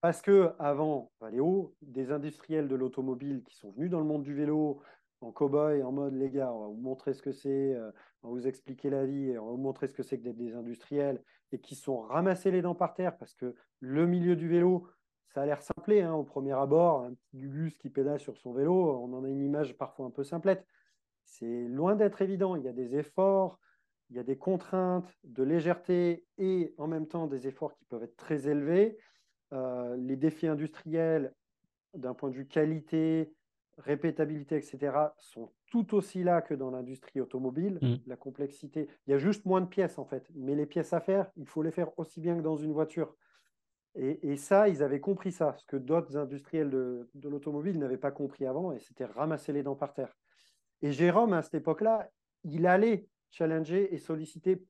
Parce 0.00 0.20
que 0.20 0.52
avant 0.58 1.12
Valéo, 1.20 1.74
des 1.80 2.10
industriels 2.10 2.68
de 2.68 2.74
l'automobile 2.74 3.42
qui 3.44 3.56
sont 3.56 3.70
venus 3.72 3.90
dans 3.90 4.00
le 4.00 4.06
monde 4.06 4.22
du 4.22 4.34
vélo, 4.34 4.82
en 5.24 5.32
cow-boy, 5.32 5.82
en 5.82 5.92
mode 5.92 6.14
les 6.14 6.30
gars, 6.30 6.52
on 6.52 6.60
va 6.60 6.66
vous 6.66 6.80
montrer 6.80 7.14
ce 7.14 7.22
que 7.22 7.32
c'est, 7.32 7.74
euh, 7.74 7.90
on 8.22 8.28
va 8.28 8.34
vous 8.34 8.46
expliquer 8.46 8.90
la 8.90 9.04
vie, 9.04 9.36
on 9.38 9.46
va 9.46 9.50
vous 9.52 9.56
montrer 9.56 9.88
ce 9.88 9.94
que 9.94 10.02
c'est 10.02 10.18
que 10.18 10.24
d'être 10.24 10.36
des 10.36 10.54
industriels, 10.54 11.22
et 11.52 11.58
qui 11.58 11.74
sont 11.74 12.00
ramassés 12.00 12.50
les 12.50 12.62
dents 12.62 12.74
par 12.74 12.94
terre 12.94 13.16
parce 13.16 13.34
que 13.34 13.54
le 13.80 14.06
milieu 14.06 14.36
du 14.36 14.48
vélo, 14.48 14.88
ça 15.28 15.42
a 15.42 15.46
l'air 15.46 15.62
simplé 15.62 16.02
hein, 16.02 16.14
au 16.14 16.24
premier 16.24 16.52
abord, 16.52 17.02
un 17.02 17.14
petit 17.14 17.38
Gugus 17.38 17.76
qui 17.76 17.90
pédale 17.90 18.20
sur 18.20 18.36
son 18.36 18.52
vélo, 18.52 18.98
on 19.02 19.12
en 19.14 19.24
a 19.24 19.28
une 19.28 19.42
image 19.42 19.76
parfois 19.76 20.06
un 20.06 20.10
peu 20.10 20.24
simplette. 20.24 20.66
C'est 21.24 21.66
loin 21.68 21.96
d'être 21.96 22.22
évident, 22.22 22.56
il 22.56 22.62
y 22.62 22.68
a 22.68 22.72
des 22.72 22.96
efforts, 22.96 23.58
il 24.10 24.16
y 24.16 24.18
a 24.18 24.22
des 24.22 24.36
contraintes 24.36 25.12
de 25.24 25.42
légèreté 25.42 26.24
et 26.38 26.74
en 26.78 26.86
même 26.86 27.06
temps 27.06 27.26
des 27.26 27.48
efforts 27.48 27.74
qui 27.74 27.84
peuvent 27.86 28.02
être 28.02 28.16
très 28.16 28.48
élevés. 28.48 28.98
Euh, 29.52 29.96
les 29.96 30.16
défis 30.16 30.46
industriels 30.46 31.32
d'un 31.94 32.14
point 32.14 32.30
de 32.30 32.34
vue 32.34 32.46
qualité, 32.46 33.32
répétabilité, 33.78 34.56
etc., 34.56 34.96
sont 35.18 35.50
tout 35.70 35.94
aussi 35.94 36.22
là 36.22 36.42
que 36.42 36.54
dans 36.54 36.70
l'industrie 36.70 37.20
automobile. 37.20 37.78
Mm. 37.82 37.96
La 38.06 38.16
complexité, 38.16 38.88
il 39.06 39.10
y 39.10 39.14
a 39.14 39.18
juste 39.18 39.44
moins 39.44 39.60
de 39.60 39.66
pièces 39.66 39.98
en 39.98 40.04
fait, 40.04 40.28
mais 40.34 40.54
les 40.54 40.66
pièces 40.66 40.92
à 40.92 41.00
faire, 41.00 41.30
il 41.36 41.46
faut 41.46 41.62
les 41.62 41.72
faire 41.72 41.96
aussi 41.98 42.20
bien 42.20 42.36
que 42.36 42.42
dans 42.42 42.56
une 42.56 42.72
voiture. 42.72 43.14
Et, 43.96 44.36
ça, 44.36 44.68
ils 44.68 44.82
avaient 44.82 44.98
compris 44.98 45.30
ça, 45.30 45.54
ce 45.56 45.64
que 45.66 45.76
d'autres 45.76 46.16
industriels 46.16 46.68
de, 46.68 47.08
l'automobile 47.22 47.78
n'avaient 47.78 47.96
pas 47.96 48.10
compris 48.10 48.44
avant, 48.44 48.72
et 48.72 48.80
c'était 48.80 49.04
ramasser 49.04 49.52
les 49.52 49.62
dents 49.62 49.76
par 49.76 49.94
terre. 49.94 50.16
Et 50.82 50.90
Jérôme, 50.90 51.32
à 51.32 51.42
cette 51.42 51.54
époque-là, 51.54 52.10
il 52.42 52.66
allait 52.66 53.06
challenger 53.30 53.94
et 53.94 53.98
solliciter 53.98 54.64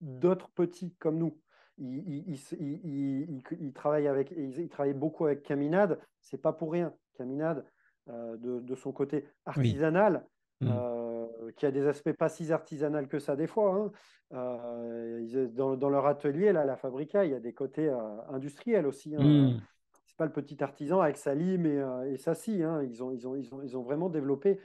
d'autres 0.00 0.50
petits 0.50 0.94
comme 1.00 1.18
nous. 1.18 1.36
Il, 1.78 2.38
il, 2.60 3.72
travaille 3.72 4.06
avec, 4.06 4.32
il, 4.36 4.68
travaille 4.68 4.94
beaucoup 4.94 5.26
avec 5.26 5.42
Caminade, 5.42 6.00
c'est 6.20 6.40
pas 6.40 6.52
pour 6.52 6.70
rien. 6.70 6.94
Caminade, 7.14 7.64
euh, 8.10 8.36
de, 8.38 8.74
son 8.74 8.92
côté 8.92 9.26
artisanal, 9.44 10.24
mmh. 10.60 10.68
euh, 10.70 11.26
qui 11.56 11.66
a 11.66 11.70
des 11.70 11.86
aspects 11.86 12.12
pas 12.12 12.28
si 12.28 12.50
artisanal 12.52 13.06
que 13.06 13.18
ça 13.18 13.36
des 13.36 13.46
fois. 13.46 13.74
Hein. 13.74 13.92
Euh, 14.32 15.48
dans, 15.48 15.90
leur 15.90 16.06
atelier, 16.06 16.52
là, 16.52 16.64
la 16.64 16.76
Fabrica, 16.76 17.24
il 17.24 17.32
y 17.32 17.34
a 17.34 17.40
des 17.40 17.52
côtés 17.52 17.90
industriels 18.30 18.86
aussi. 18.86 19.14
Hein. 19.14 19.22
Mmh. 19.22 19.60
C'est 20.06 20.16
pas 20.16 20.24
le 20.24 20.32
petit 20.32 20.62
artisan 20.62 21.00
avec 21.00 21.18
sa 21.18 21.34
lime 21.34 21.66
et, 21.66 22.16
sa 22.16 22.34
scie. 22.34 22.62
Hein. 22.62 22.82
Ils, 22.82 23.02
ont, 23.02 23.12
ils, 23.12 23.26
ont, 23.26 23.36
ils, 23.36 23.54
ont, 23.54 23.62
ils 23.62 23.76
ont 23.76 23.82
vraiment 23.82 24.08
développé 24.08 24.58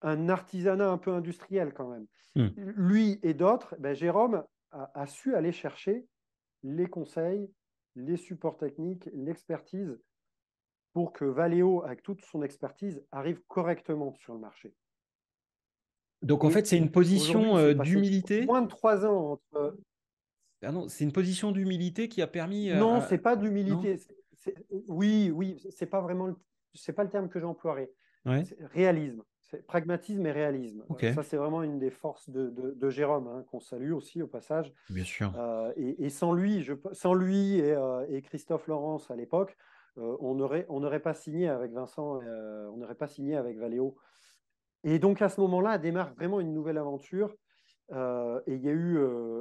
un 0.00 0.28
artisanat 0.28 0.90
un 0.90 0.98
peu 0.98 1.12
industriel 1.12 1.74
quand 1.74 1.88
même. 1.88 2.06
Mmh. 2.34 2.48
Lui 2.76 3.18
et 3.22 3.34
d'autres, 3.34 3.74
ben, 3.78 3.94
Jérôme 3.94 4.42
a, 4.70 5.06
su 5.06 5.34
aller 5.34 5.52
chercher 5.52 6.06
les 6.62 6.86
conseils, 6.86 7.50
les 7.94 8.16
supports 8.16 8.56
techniques, 8.56 9.08
l'expertise 9.12 9.98
pour 10.92 11.12
que 11.12 11.24
Valeo, 11.24 11.84
avec 11.84 12.02
toute 12.02 12.24
son 12.24 12.42
expertise, 12.42 13.02
arrive 13.12 13.40
correctement 13.46 14.14
sur 14.14 14.34
le 14.34 14.40
marché. 14.40 14.74
Donc 16.22 16.44
en 16.44 16.50
fait, 16.50 16.66
c'est 16.66 16.76
une 16.76 16.90
position 16.90 17.56
euh, 17.56 17.74
d'humilité. 17.74 18.44
Moins 18.46 18.62
de 18.62 18.68
trois 18.68 19.06
ans 19.06 19.32
entre. 19.32 19.76
Ah 20.62 20.72
non, 20.72 20.88
c'est 20.88 21.04
une 21.04 21.12
position 21.12 21.52
d'humilité 21.52 22.08
qui 22.08 22.20
a 22.22 22.26
permis. 22.26 22.70
Euh, 22.70 22.76
non, 22.76 23.00
c'est 23.08 23.18
pas 23.18 23.36
d'humilité. 23.36 24.00
Oui, 24.88 25.30
oui, 25.32 25.60
c'est 25.70 25.86
pas 25.86 26.00
vraiment. 26.00 26.34
C'est 26.74 26.92
pas 26.92 27.04
le 27.04 27.10
terme 27.10 27.28
que 27.28 27.38
j'emploierais. 27.38 27.90
Réalisme, 28.74 29.22
pragmatisme 29.66 30.26
et 30.26 30.32
réalisme. 30.32 30.84
Ça, 31.14 31.22
c'est 31.22 31.36
vraiment 31.36 31.62
une 31.62 31.78
des 31.78 31.90
forces 31.90 32.28
de, 32.28 32.90
Jérôme 32.90 33.28
hein, 33.28 33.44
qu'on 33.50 33.60
salue 33.60 33.92
aussi 33.92 34.20
au 34.20 34.26
passage. 34.26 34.72
Bien 34.90 35.04
sûr. 35.04 35.32
Euh, 35.38 35.72
et, 35.76 36.10
sans 36.10 36.32
lui, 36.32 36.62
je, 36.62 36.74
sans 36.92 37.14
lui 37.14 37.58
et, 37.58 37.76
et 38.10 38.22
Christophe 38.22 38.66
Laurence 38.66 39.10
à 39.10 39.16
l'époque, 39.16 39.56
euh, 39.98 40.16
on 40.20 40.34
n'aurait 40.34 41.00
pas 41.00 41.14
signé 41.14 41.48
avec 41.48 41.72
Vincent, 41.72 42.20
euh, 42.22 42.68
on 42.72 42.76
n'aurait 42.76 42.94
pas 42.94 43.08
signé 43.08 43.36
avec 43.36 43.58
Valéo. 43.58 43.96
Et 44.84 44.98
donc 44.98 45.22
à 45.22 45.28
ce 45.28 45.40
moment-là, 45.40 45.78
démarre 45.78 46.14
vraiment 46.14 46.40
une 46.40 46.52
nouvelle 46.52 46.78
aventure. 46.78 47.34
Euh, 47.90 48.40
et 48.46 48.54
il 48.54 48.62
y 48.62 48.68
a 48.68 48.72
eu 48.72 48.98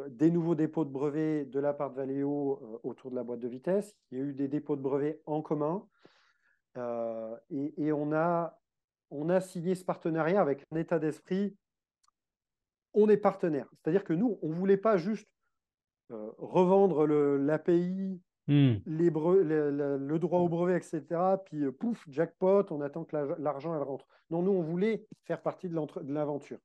des 0.10 0.32
nouveaux 0.32 0.56
dépôts 0.56 0.86
de 0.86 0.90
brevets 0.90 1.46
de 1.46 1.60
la 1.60 1.74
part 1.74 1.92
de 1.92 1.96
Valeo 1.96 2.80
autour 2.84 3.12
de 3.12 3.16
la 3.16 3.24
boîte 3.24 3.40
de 3.40 3.48
vitesse. 3.48 3.96
Il 4.12 4.18
y 4.18 4.22
a 4.22 4.24
eu 4.24 4.34
des 4.34 4.48
dépôts 4.48 4.76
de 4.76 4.82
brevets 4.82 5.22
en 5.26 5.42
commun. 5.42 5.86
Et, 7.50 7.92
on, 7.92 8.14
a, 8.14 8.58
on 9.10 9.30
a 9.30 9.42
signé 9.42 9.74
ce 9.74 9.84
partenariat 9.84 10.42
avec 10.42 10.64
un 10.72 10.78
état 10.78 11.00
d'esprit. 11.00 11.58
On 12.94 13.10
est 13.10 13.18
partenaire. 13.18 13.68
C'est-à-dire 13.74 14.04
que 14.04 14.14
nous, 14.14 14.40
on 14.42 14.50
ne 14.50 14.54
voulait 14.54 14.78
pas 14.78 14.98
juste 14.98 15.28
revendre 16.10 17.06
l'API 17.06 18.22
hmm. 18.48 18.76
les 18.86 19.10
le, 19.10 20.18
droit 20.18 20.40
au 20.40 20.50
brevet, 20.50 20.78
etc. 20.78 21.04
Puis 21.46 21.72
pouf, 21.72 22.06
jackpot, 22.10 22.66
on 22.72 22.82
attend 22.82 23.04
que 23.04 23.16
l'argent 23.40 23.76
elle 23.76 23.84
rentre. 23.84 24.08
Non, 24.30 24.42
nous, 24.42 24.52
on 24.52 24.62
voulait 24.62 25.06
faire 25.24 25.42
partie 25.42 25.70
de 25.70 25.76
l'aventure. 26.12 26.60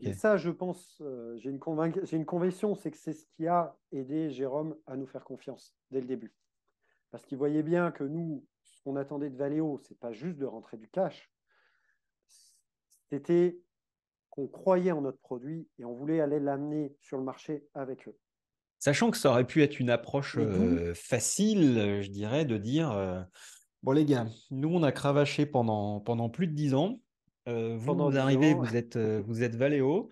Et, 0.00 0.14
ça, 0.14 0.38
je 0.38 0.50
pense, 0.50 1.02
j'ai 1.36 1.50
une, 1.50 1.60
une 2.12 2.24
conviction, 2.24 2.74
c'est 2.74 2.90
que 2.90 2.96
c'est 2.96 3.12
ce 3.12 3.26
qui 3.26 3.46
a 3.46 3.76
aidé 3.92 4.30
Jérôme 4.30 4.74
à 4.86 4.96
nous 4.96 5.06
faire 5.06 5.22
confiance 5.22 5.74
dès 5.90 6.00
le 6.00 6.06
début. 6.06 6.32
Parce 7.10 7.26
qu'il 7.26 7.36
voyait 7.36 7.62
bien 7.62 7.90
que 7.90 8.04
nous, 8.04 8.44
ce 8.64 8.82
qu'on 8.82 8.96
attendait 8.96 9.30
de 9.30 9.36
Valeo, 9.36 9.78
c'est 9.82 9.98
pas 9.98 10.12
juste 10.12 10.38
de 10.38 10.46
rentrer 10.46 10.78
du 10.78 10.88
cash, 10.88 11.30
c'était 13.10 13.58
qu'on 14.30 14.48
croyait 14.48 14.92
en 14.92 15.02
notre 15.02 15.20
produit 15.20 15.68
et 15.78 15.84
on 15.84 15.94
voulait 15.94 16.20
aller 16.20 16.40
l'amener 16.40 16.94
sur 17.00 17.18
le 17.18 17.24
marché 17.24 17.66
avec 17.74 18.08
eux. 18.08 18.16
Sachant 18.78 19.10
que 19.10 19.16
ça 19.16 19.30
aurait 19.30 19.46
pu 19.46 19.62
être 19.62 19.80
une 19.80 19.90
approche 19.90 20.36
euh, 20.38 20.92
facile, 20.94 22.02
je 22.02 22.10
dirais, 22.10 22.44
de 22.44 22.58
dire 22.58 22.92
euh, 22.92 23.20
Bon, 23.82 23.92
les 23.92 24.04
gars, 24.04 24.26
nous, 24.50 24.68
on 24.68 24.82
a 24.82 24.92
cravaché 24.92 25.46
pendant, 25.46 26.00
pendant 26.00 26.28
plus 26.28 26.46
de 26.46 26.52
dix 26.52 26.74
ans. 26.74 27.00
Euh, 27.48 27.76
vous, 27.78 27.94
vous 27.94 28.18
arrivez, 28.18 28.54
vous 28.54 28.76
êtes, 28.76 28.96
vous 28.96 29.42
êtes 29.42 29.54
Valeo. 29.54 30.10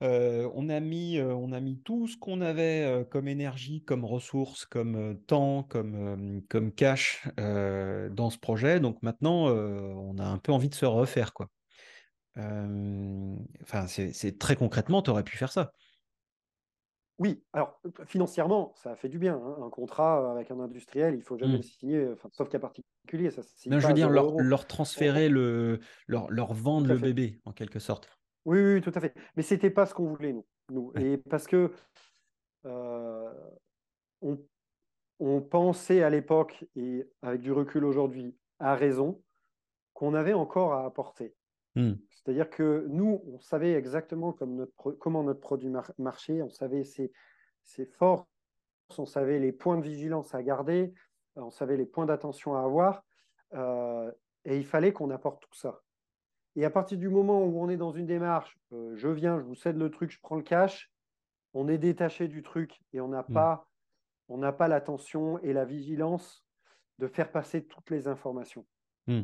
on, 0.00 0.68
a 0.68 0.80
mis, 0.80 1.20
on 1.20 1.52
a 1.52 1.60
mis 1.60 1.80
tout 1.82 2.08
ce 2.08 2.16
qu'on 2.16 2.40
avait 2.40 3.06
comme 3.10 3.28
énergie, 3.28 3.84
comme 3.84 4.04
ressources, 4.04 4.64
comme 4.64 5.18
temps, 5.26 5.62
comme, 5.64 6.42
comme 6.48 6.72
cash 6.72 7.28
dans 7.36 8.30
ce 8.30 8.38
projet. 8.38 8.80
Donc 8.80 9.02
maintenant, 9.02 9.48
on 9.48 10.16
a 10.18 10.24
un 10.24 10.38
peu 10.38 10.52
envie 10.52 10.70
de 10.70 10.74
se 10.74 10.86
refaire. 10.86 11.34
quoi. 11.34 11.50
Enfin, 12.36 13.86
c'est 13.86 14.38
très 14.38 14.56
concrètement, 14.56 15.02
tu 15.02 15.10
aurais 15.10 15.24
pu 15.24 15.36
faire 15.36 15.52
ça. 15.52 15.72
Oui, 17.22 17.44
alors 17.52 17.80
financièrement, 18.06 18.72
ça 18.74 18.90
a 18.90 18.96
fait 18.96 19.08
du 19.08 19.16
bien. 19.16 19.36
Hein. 19.36 19.58
Un 19.62 19.70
contrat 19.70 20.32
avec 20.32 20.50
un 20.50 20.58
industriel, 20.58 21.14
il 21.14 21.22
faut 21.22 21.38
jamais 21.38 21.52
mmh. 21.52 21.56
le 21.56 21.62
signer, 21.62 22.12
sauf 22.32 22.48
cas 22.48 22.58
particulier. 22.58 23.30
Ça, 23.30 23.42
non, 23.66 23.78
je 23.78 23.86
veux 23.86 23.92
dire, 23.92 24.10
leur, 24.10 24.36
leur, 24.40 24.66
transférer, 24.66 25.28
le, 25.28 25.78
leur, 26.08 26.28
leur 26.32 26.52
vendre 26.52 26.88
le 26.88 26.98
bébé, 26.98 27.40
en 27.44 27.52
quelque 27.52 27.78
sorte. 27.78 28.08
Oui, 28.44 28.58
oui, 28.60 28.80
tout 28.80 28.90
à 28.92 29.00
fait. 29.00 29.14
Mais 29.36 29.44
c'était 29.44 29.70
pas 29.70 29.86
ce 29.86 29.94
qu'on 29.94 30.06
voulait, 30.06 30.32
nous. 30.32 30.44
nous. 30.70 30.92
Et 30.98 31.16
parce 31.16 31.46
que 31.46 31.70
euh, 32.66 33.32
on, 34.20 34.36
on, 35.20 35.40
pensait 35.40 36.02
à 36.02 36.10
l'époque, 36.10 36.64
et 36.74 37.08
avec 37.22 37.40
du 37.40 37.52
recul 37.52 37.84
aujourd'hui, 37.84 38.36
à 38.58 38.74
raison, 38.74 39.22
qu'on 39.94 40.14
avait 40.14 40.32
encore 40.32 40.72
à 40.72 40.84
apporter. 40.84 41.36
Mmh. 41.74 41.92
C'est-à-dire 42.10 42.50
que 42.50 42.86
nous, 42.88 43.22
on 43.26 43.40
savait 43.40 43.72
exactement 43.72 44.36
comment 44.98 45.22
notre 45.24 45.40
produit 45.40 45.70
marchait, 45.98 46.42
on 46.42 46.50
savait 46.50 46.84
ses, 46.84 47.10
forces, 47.98 48.26
on 48.98 49.06
savait 49.06 49.38
les 49.38 49.52
points 49.52 49.78
de 49.78 49.82
vigilance 49.82 50.34
à 50.34 50.42
garder, 50.42 50.92
on 51.36 51.50
savait 51.50 51.76
les 51.76 51.86
points 51.86 52.06
d'attention 52.06 52.54
à 52.54 52.62
avoir, 52.62 53.02
euh, 53.54 54.10
et 54.44 54.56
il 54.58 54.66
fallait 54.66 54.92
qu'on 54.92 55.10
apporte 55.10 55.42
tout 55.42 55.54
ça. 55.54 55.80
Et 56.54 56.64
à 56.64 56.70
partir 56.70 56.98
du 56.98 57.08
moment 57.08 57.44
où 57.44 57.60
on 57.60 57.70
est 57.70 57.76
dans 57.76 57.92
une 57.92 58.06
démarche, 58.06 58.58
euh, 58.72 58.94
je 58.94 59.08
viens, 59.08 59.38
je 59.38 59.44
vous 59.44 59.54
cède 59.54 59.76
le 59.76 59.90
truc, 59.90 60.10
je 60.10 60.20
prends 60.20 60.36
le 60.36 60.42
cash, 60.42 60.92
on 61.54 61.68
est 61.68 61.78
détaché 61.78 62.28
du 62.28 62.42
truc 62.42 62.80
et 62.92 63.00
on 63.00 63.08
n'a 63.08 63.24
mmh. 63.28 63.32
pas, 63.32 63.68
on 64.28 64.38
n'a 64.38 64.52
pas 64.52 64.68
l'attention 64.68 65.38
et 65.38 65.52
la 65.52 65.64
vigilance 65.64 66.44
de 66.98 67.08
faire 67.08 67.32
passer 67.32 67.64
toutes 67.64 67.90
les 67.90 68.06
informations. 68.06 68.66
Mmh. 69.06 69.22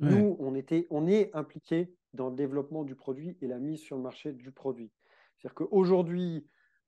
Nous, 0.00 0.36
on, 0.38 0.54
était, 0.54 0.86
on 0.90 1.06
est 1.06 1.34
impliqué 1.34 1.92
dans 2.14 2.30
le 2.30 2.36
développement 2.36 2.84
du 2.84 2.94
produit 2.94 3.36
et 3.42 3.46
la 3.46 3.58
mise 3.58 3.80
sur 3.80 3.96
le 3.96 4.02
marché 4.02 4.32
du 4.32 4.52
produit. 4.52 4.90
C'est-à-dire 5.36 5.54
qu'aujourd'hui, 5.54 6.46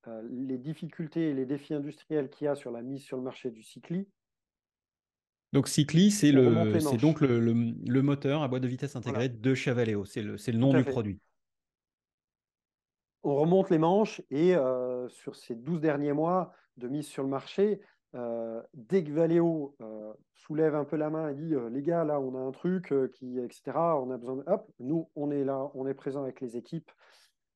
euh, 0.08 0.22
les 0.30 0.58
difficultés 0.58 1.30
et 1.30 1.34
les 1.34 1.46
défis 1.46 1.74
industriels 1.74 2.30
qu'il 2.30 2.46
y 2.46 2.48
a 2.48 2.54
sur 2.54 2.70
la 2.70 2.82
mise 2.82 3.02
sur 3.02 3.16
le 3.16 3.22
marché 3.22 3.50
du 3.50 3.62
Cycli. 3.62 4.08
Donc 5.52 5.68
Cycli, 5.68 6.10
c'est 6.10 6.32
donc 6.32 7.20
le, 7.20 7.40
le, 7.40 8.02
moteur 8.02 8.42
à 8.42 8.48
boîte 8.48 8.62
de 8.62 8.68
vitesse 8.68 8.94
intégrée 8.94 9.28
de 9.28 9.54
Chavaleo. 9.54 10.04
C'est 10.04 10.22
le, 10.22 10.36
le, 10.36 10.52
nom 10.58 10.72
du 10.72 10.84
produit. 10.84 11.18
On 13.24 13.34
remonte 13.34 13.68
les 13.70 13.78
manches 13.78 14.22
et 14.30 14.54
euh, 14.54 15.08
sur 15.08 15.34
ces 15.36 15.54
12 15.54 15.80
derniers 15.80 16.12
mois 16.12 16.54
de 16.76 16.88
mise 16.88 17.06
sur 17.06 17.22
le 17.22 17.28
marché, 17.28 17.80
euh, 18.16 18.60
dès 18.74 19.04
que 19.04 19.12
Valeo 19.12 19.76
euh, 19.80 20.12
soulève 20.34 20.74
un 20.74 20.84
peu 20.84 20.96
la 20.96 21.10
main 21.10 21.28
et 21.28 21.34
dit 21.34 21.54
euh, 21.54 21.70
les 21.70 21.82
gars, 21.82 22.04
là, 22.04 22.20
on 22.20 22.34
a 22.34 22.40
un 22.40 22.50
truc 22.50 22.92
qui, 23.12 23.38
etc., 23.38 23.72
on 23.76 24.10
a 24.10 24.16
besoin 24.16 24.36
de. 24.36 24.44
Hop, 24.46 24.68
nous, 24.80 25.08
on 25.14 25.30
est 25.30 25.44
là, 25.44 25.70
on 25.74 25.86
est 25.86 25.94
présent 25.94 26.22
avec 26.22 26.40
les 26.40 26.56
équipes 26.56 26.90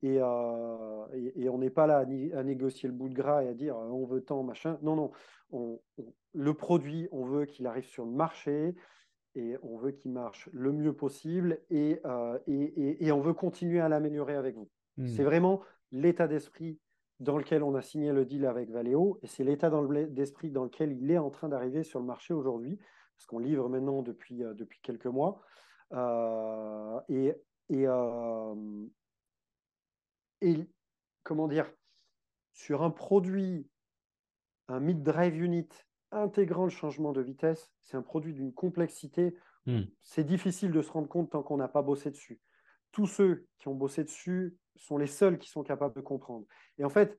et, 0.02 0.16
et, 0.16 1.48
on 1.48 1.58
n'est 1.58 1.70
pas 1.70 1.86
là 1.86 2.04
à, 2.34 2.42
négocier 2.42 2.88
le 2.90 2.94
bout 2.94 3.08
de 3.08 3.14
gras 3.14 3.42
et 3.42 3.48
à 3.48 3.54
dire 3.54 3.74
on 3.74 4.04
veut 4.04 4.20
tant, 4.20 4.42
machin. 4.42 4.78
Non, 4.82 4.96
non. 4.96 5.12
On, 5.50 5.80
le 6.34 6.54
produit, 6.54 7.08
on 7.10 7.24
veut 7.24 7.46
qu'il 7.46 7.66
arrive 7.66 7.86
sur 7.86 8.04
le 8.04 8.10
marché 8.10 8.74
et 9.34 9.56
on 9.62 9.78
veut 9.78 9.92
qu'il 9.92 10.12
marche 10.12 10.50
le 10.52 10.72
mieux 10.72 10.92
possible 10.92 11.58
et, 11.70 12.02
et, 12.46 13.06
et 13.06 13.12
on 13.12 13.20
veut 13.20 13.32
continuer 13.32 13.80
à 13.80 13.88
l'améliorer 13.88 14.34
avec 14.34 14.56
vous. 14.56 14.68
Hmm. 14.98 15.06
C'est 15.06 15.24
vraiment 15.24 15.62
l'état 15.90 16.28
d'esprit 16.28 16.78
dans 17.20 17.38
lequel 17.38 17.62
on 17.62 17.74
a 17.74 17.82
signé 17.82 18.12
le 18.12 18.24
deal 18.24 18.46
avec 18.46 18.70
Valeo, 18.70 19.18
et 19.22 19.26
c'est 19.26 19.44
l'état 19.44 19.70
d'esprit 20.08 20.50
dans 20.50 20.64
lequel 20.64 20.92
il 20.92 21.10
est 21.10 21.18
en 21.18 21.30
train 21.30 21.48
d'arriver 21.48 21.82
sur 21.84 22.00
le 22.00 22.06
marché 22.06 22.34
aujourd'hui, 22.34 22.78
parce 23.16 23.26
qu'on 23.26 23.38
livre 23.38 23.68
maintenant 23.68 24.02
depuis, 24.02 24.42
euh, 24.42 24.54
depuis 24.54 24.80
quelques 24.82 25.06
mois. 25.06 25.40
Euh, 25.92 27.00
et, 27.08 27.32
et, 27.68 27.86
euh, 27.86 28.86
et, 30.40 30.56
comment 31.22 31.46
dire, 31.46 31.70
sur 32.52 32.82
un 32.82 32.90
produit, 32.90 33.68
un 34.68 34.80
mid-drive 34.80 35.36
unit 35.40 35.68
intégrant 36.10 36.64
le 36.64 36.70
changement 36.70 37.12
de 37.12 37.20
vitesse, 37.20 37.70
c'est 37.82 37.96
un 37.96 38.02
produit 38.02 38.32
d'une 38.32 38.52
complexité. 38.52 39.36
Hmm. 39.66 39.82
C'est 40.02 40.24
difficile 40.24 40.72
de 40.72 40.82
se 40.82 40.90
rendre 40.90 41.08
compte 41.08 41.30
tant 41.30 41.42
qu'on 41.42 41.56
n'a 41.56 41.68
pas 41.68 41.82
bossé 41.82 42.10
dessus. 42.10 42.40
Tous 42.94 43.08
ceux 43.08 43.44
qui 43.58 43.66
ont 43.66 43.74
bossé 43.74 44.04
dessus 44.04 44.56
sont 44.76 44.98
les 44.98 45.08
seuls 45.08 45.38
qui 45.38 45.50
sont 45.50 45.64
capables 45.64 45.96
de 45.96 46.00
comprendre. 46.00 46.46
Et 46.78 46.84
en 46.84 46.88
fait, 46.88 47.18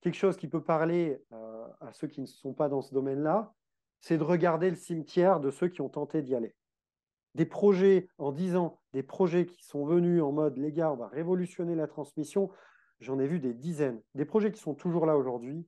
quelque 0.00 0.14
chose 0.14 0.36
qui 0.36 0.46
peut 0.46 0.62
parler 0.62 1.20
euh, 1.32 1.66
à 1.80 1.92
ceux 1.92 2.06
qui 2.06 2.20
ne 2.20 2.26
sont 2.26 2.54
pas 2.54 2.68
dans 2.68 2.80
ce 2.80 2.94
domaine-là, 2.94 3.52
c'est 4.00 4.18
de 4.18 4.22
regarder 4.22 4.70
le 4.70 4.76
cimetière 4.76 5.40
de 5.40 5.50
ceux 5.50 5.66
qui 5.66 5.80
ont 5.80 5.88
tenté 5.88 6.22
d'y 6.22 6.36
aller. 6.36 6.54
Des 7.34 7.44
projets, 7.44 8.08
en 8.18 8.30
disant 8.30 8.80
des 8.92 9.02
projets 9.02 9.46
qui 9.46 9.64
sont 9.64 9.84
venus 9.84 10.22
en 10.22 10.30
mode, 10.30 10.58
les 10.58 10.70
gars, 10.70 10.92
on 10.92 10.96
va 10.96 11.08
révolutionner 11.08 11.74
la 11.74 11.88
transmission, 11.88 12.48
j'en 13.00 13.18
ai 13.18 13.26
vu 13.26 13.40
des 13.40 13.52
dizaines. 13.52 14.00
Des 14.14 14.26
projets 14.26 14.52
qui 14.52 14.60
sont 14.60 14.76
toujours 14.76 15.06
là 15.06 15.16
aujourd'hui, 15.16 15.66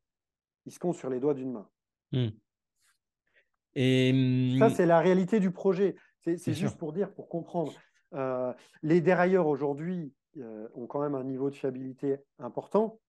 ils 0.66 0.72
se 0.72 0.78
comptent 0.78 0.94
sur 0.94 1.11
les 1.11 1.18
doigts 1.18 1.34
d'une 1.34 1.50
main. 1.50 1.68
Hmm. 2.12 2.28
Et... 3.74 4.56
Ça, 4.61 4.70
c'est 4.70 4.86
la 4.86 5.00
réalité 5.00 5.40
du 5.40 5.50
projet. 5.50 5.96
C'est 6.20 6.54
juste 6.54 6.78
pour 6.78 6.92
dire, 6.92 7.12
pour 7.12 7.28
comprendre. 7.28 7.72
Euh, 8.14 8.52
les 8.82 9.00
dérailleurs 9.00 9.46
aujourd'hui, 9.46 10.12
euh, 10.38 10.68
ont 10.74 10.86
quand 10.86 11.00
même 11.00 11.14
un 11.14 11.24
niveau 11.24 11.50
de 11.50 11.54
fiabilité 11.54 12.16
important, 12.38 13.00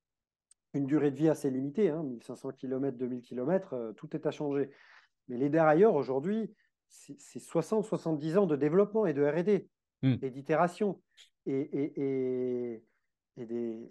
une 0.73 0.85
durée 0.85 1.11
de 1.11 1.15
vie 1.15 1.29
assez 1.29 1.49
limitée, 1.49 1.91
1500 1.91 2.51
km, 2.51 2.97
2000 2.97 3.21
km, 3.21 3.93
tout 3.97 4.15
est 4.15 4.25
à 4.25 4.31
changer. 4.31 4.69
Mais 5.27 5.37
les 5.37 5.49
dérailleurs 5.49 5.95
aujourd'hui, 5.95 6.53
c'est 6.87 7.39
60-70 7.39 8.37
ans 8.37 8.45
de 8.45 8.55
développement 8.55 9.05
et 9.05 9.13
de 9.13 9.23
RD 9.23 9.67
hmm. 10.01 10.23
et 10.23 10.29
d'itération 10.29 11.01
et, 11.45 11.69
et, 13.37 13.45
des, 13.45 13.87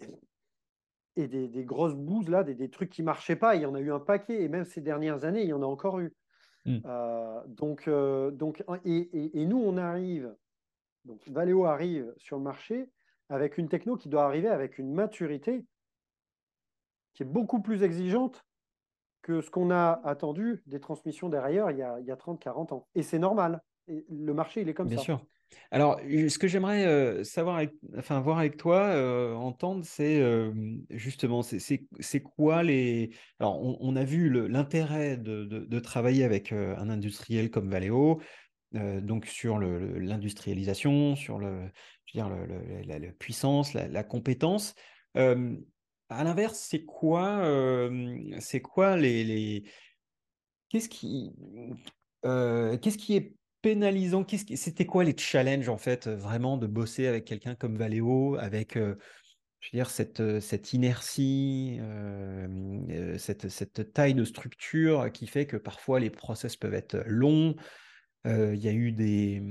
et 1.15 1.27
des, 1.27 1.65
grosses 1.65 1.95
bouses, 1.95 2.29
là, 2.29 2.43
des, 2.43 2.69
trucs 2.69 2.89
qui 2.89 3.01
ne 3.01 3.05
marchaient 3.05 3.35
pas. 3.35 3.55
Il 3.55 3.61
y 3.61 3.65
en 3.65 3.75
a 3.75 3.79
eu 3.79 3.91
un 3.91 3.99
paquet 3.99 4.41
et 4.43 4.47
même 4.47 4.65
ces 4.65 4.81
dernières 4.81 5.25
années, 5.25 5.41
il 5.41 5.49
y 5.49 5.53
en 5.53 5.61
a 5.61 5.65
encore 5.65 5.99
eu. 5.99 6.13
Hmm. 6.65 6.79
Euh, 6.85 7.41
donc, 7.47 7.87
euh, 7.87 8.31
donc, 8.31 8.63
et, 8.85 9.45
nous, 9.45 9.57
on 9.57 9.77
arrive, 9.77 10.33
donc 11.05 11.21
Valeo 11.27 11.65
arrive 11.65 12.13
sur 12.17 12.37
le 12.37 12.43
marché 12.43 12.89
avec 13.29 13.57
une 13.57 13.69
techno 13.69 13.95
qui 13.95 14.09
doit 14.09 14.25
arriver 14.25 14.47
avec 14.47 14.77
une 14.77 14.93
maturité 14.93 15.65
qui 17.13 17.23
est 17.23 17.27
beaucoup 17.27 17.61
plus 17.61 17.83
exigeante 17.83 18.45
que 19.21 19.41
ce 19.41 19.49
qu'on 19.51 19.71
a 19.71 20.01
attendu 20.03 20.63
des 20.65 20.79
transmissions 20.79 21.29
derrière 21.29 21.71
il 21.71 21.77
y 21.77 21.81
a, 21.83 22.15
30-40 22.15 22.73
ans. 22.73 22.87
Et 22.95 23.03
c'est 23.03 23.19
normal. 23.19 23.61
le 23.87 24.33
marché, 24.33 24.61
il 24.61 24.69
est 24.69 24.73
comme 24.73 24.87
ça. 24.87 24.95
Bien 24.95 25.03
sûr. 25.03 25.25
Alors, 25.71 25.99
ce 25.99 26.37
que 26.37 26.47
j'aimerais 26.47 26.85
euh, 26.85 27.23
savoir, 27.23 27.61
enfin 27.97 28.19
voir 28.21 28.39
avec 28.39 28.57
toi, 28.57 28.81
euh, 28.81 29.33
entendre, 29.33 29.83
c'est 29.83 30.19
euh, 30.19 30.51
justement, 30.89 31.41
c'est 31.41 32.21
quoi 32.21 32.63
les. 32.63 33.11
Alors, 33.39 33.59
on, 33.61 33.95
a 33.95 34.03
vu 34.03 34.29
l'intérêt 34.47 35.17
de, 35.17 35.79
travailler 35.79 36.23
avec 36.23 36.51
un 36.51 36.89
industriel 36.89 37.49
comme 37.49 37.69
Valeo, 37.69 38.21
donc 38.71 39.25
sur 39.25 39.59
l'industrialisation, 39.59 41.15
sur 41.15 41.39
la, 41.39 41.71
puissance, 43.17 43.73
la, 43.73 44.03
compétence. 44.03 44.75
à 45.15 46.23
l'inverse, 46.23 46.59
c'est 46.69 46.83
quoi, 46.83 47.89
quoi 48.63 48.97
les, 48.97 49.63
qu'est-ce 50.69 50.89
qui, 50.89 51.33
qu'est-ce 52.23 52.97
qui 52.97 53.15
est 53.15 53.33
pénalisant? 53.61 54.25
C'était 54.27 54.85
quoi 54.85 55.03
les 55.03 55.17
challenges 55.17 55.69
en 55.69 55.77
fait 55.77 56.07
vraiment 56.07 56.57
de 56.57 56.67
bosser 56.67 57.07
avec 57.07 57.25
quelqu'un 57.25 57.55
comme 57.55 57.75
Valeo, 57.75 58.35
avec 58.35 58.77
je 59.61 59.69
veux 59.71 59.77
dire, 59.77 59.89
cette, 59.89 60.39
cette 60.39 60.73
inertie, 60.73 61.79
cette, 63.17 63.49
cette, 63.49 63.93
taille 63.93 64.13
de 64.13 64.23
structure 64.23 65.11
qui 65.11 65.27
fait 65.27 65.45
que 65.45 65.57
parfois 65.57 65.99
les 65.99 66.09
process 66.09 66.55
peuvent 66.55 66.73
être 66.73 67.03
longs. 67.05 67.55
Il, 68.25 68.55
y 68.55 68.67
a 68.67 68.73
eu 68.73 68.91
des, 68.91 69.41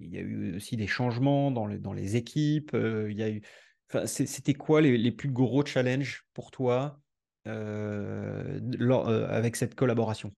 il 0.00 0.08
y 0.08 0.18
a 0.18 0.20
eu 0.20 0.56
aussi 0.56 0.76
des 0.76 0.86
changements 0.86 1.50
dans, 1.50 1.66
les 1.66 2.16
équipes. 2.16 2.70
il 2.74 3.16
y 3.16 3.22
a 3.22 3.30
eu, 3.30 3.42
enfin, 3.90 4.06
c'était 4.06 4.54
quoi 4.54 4.80
les, 4.80 5.12
plus 5.12 5.30
gros 5.30 5.64
challenges 5.64 6.24
pour 6.32 6.50
toi 6.50 7.00
avec 7.44 9.56
cette 9.56 9.74
collaboration? 9.74 10.32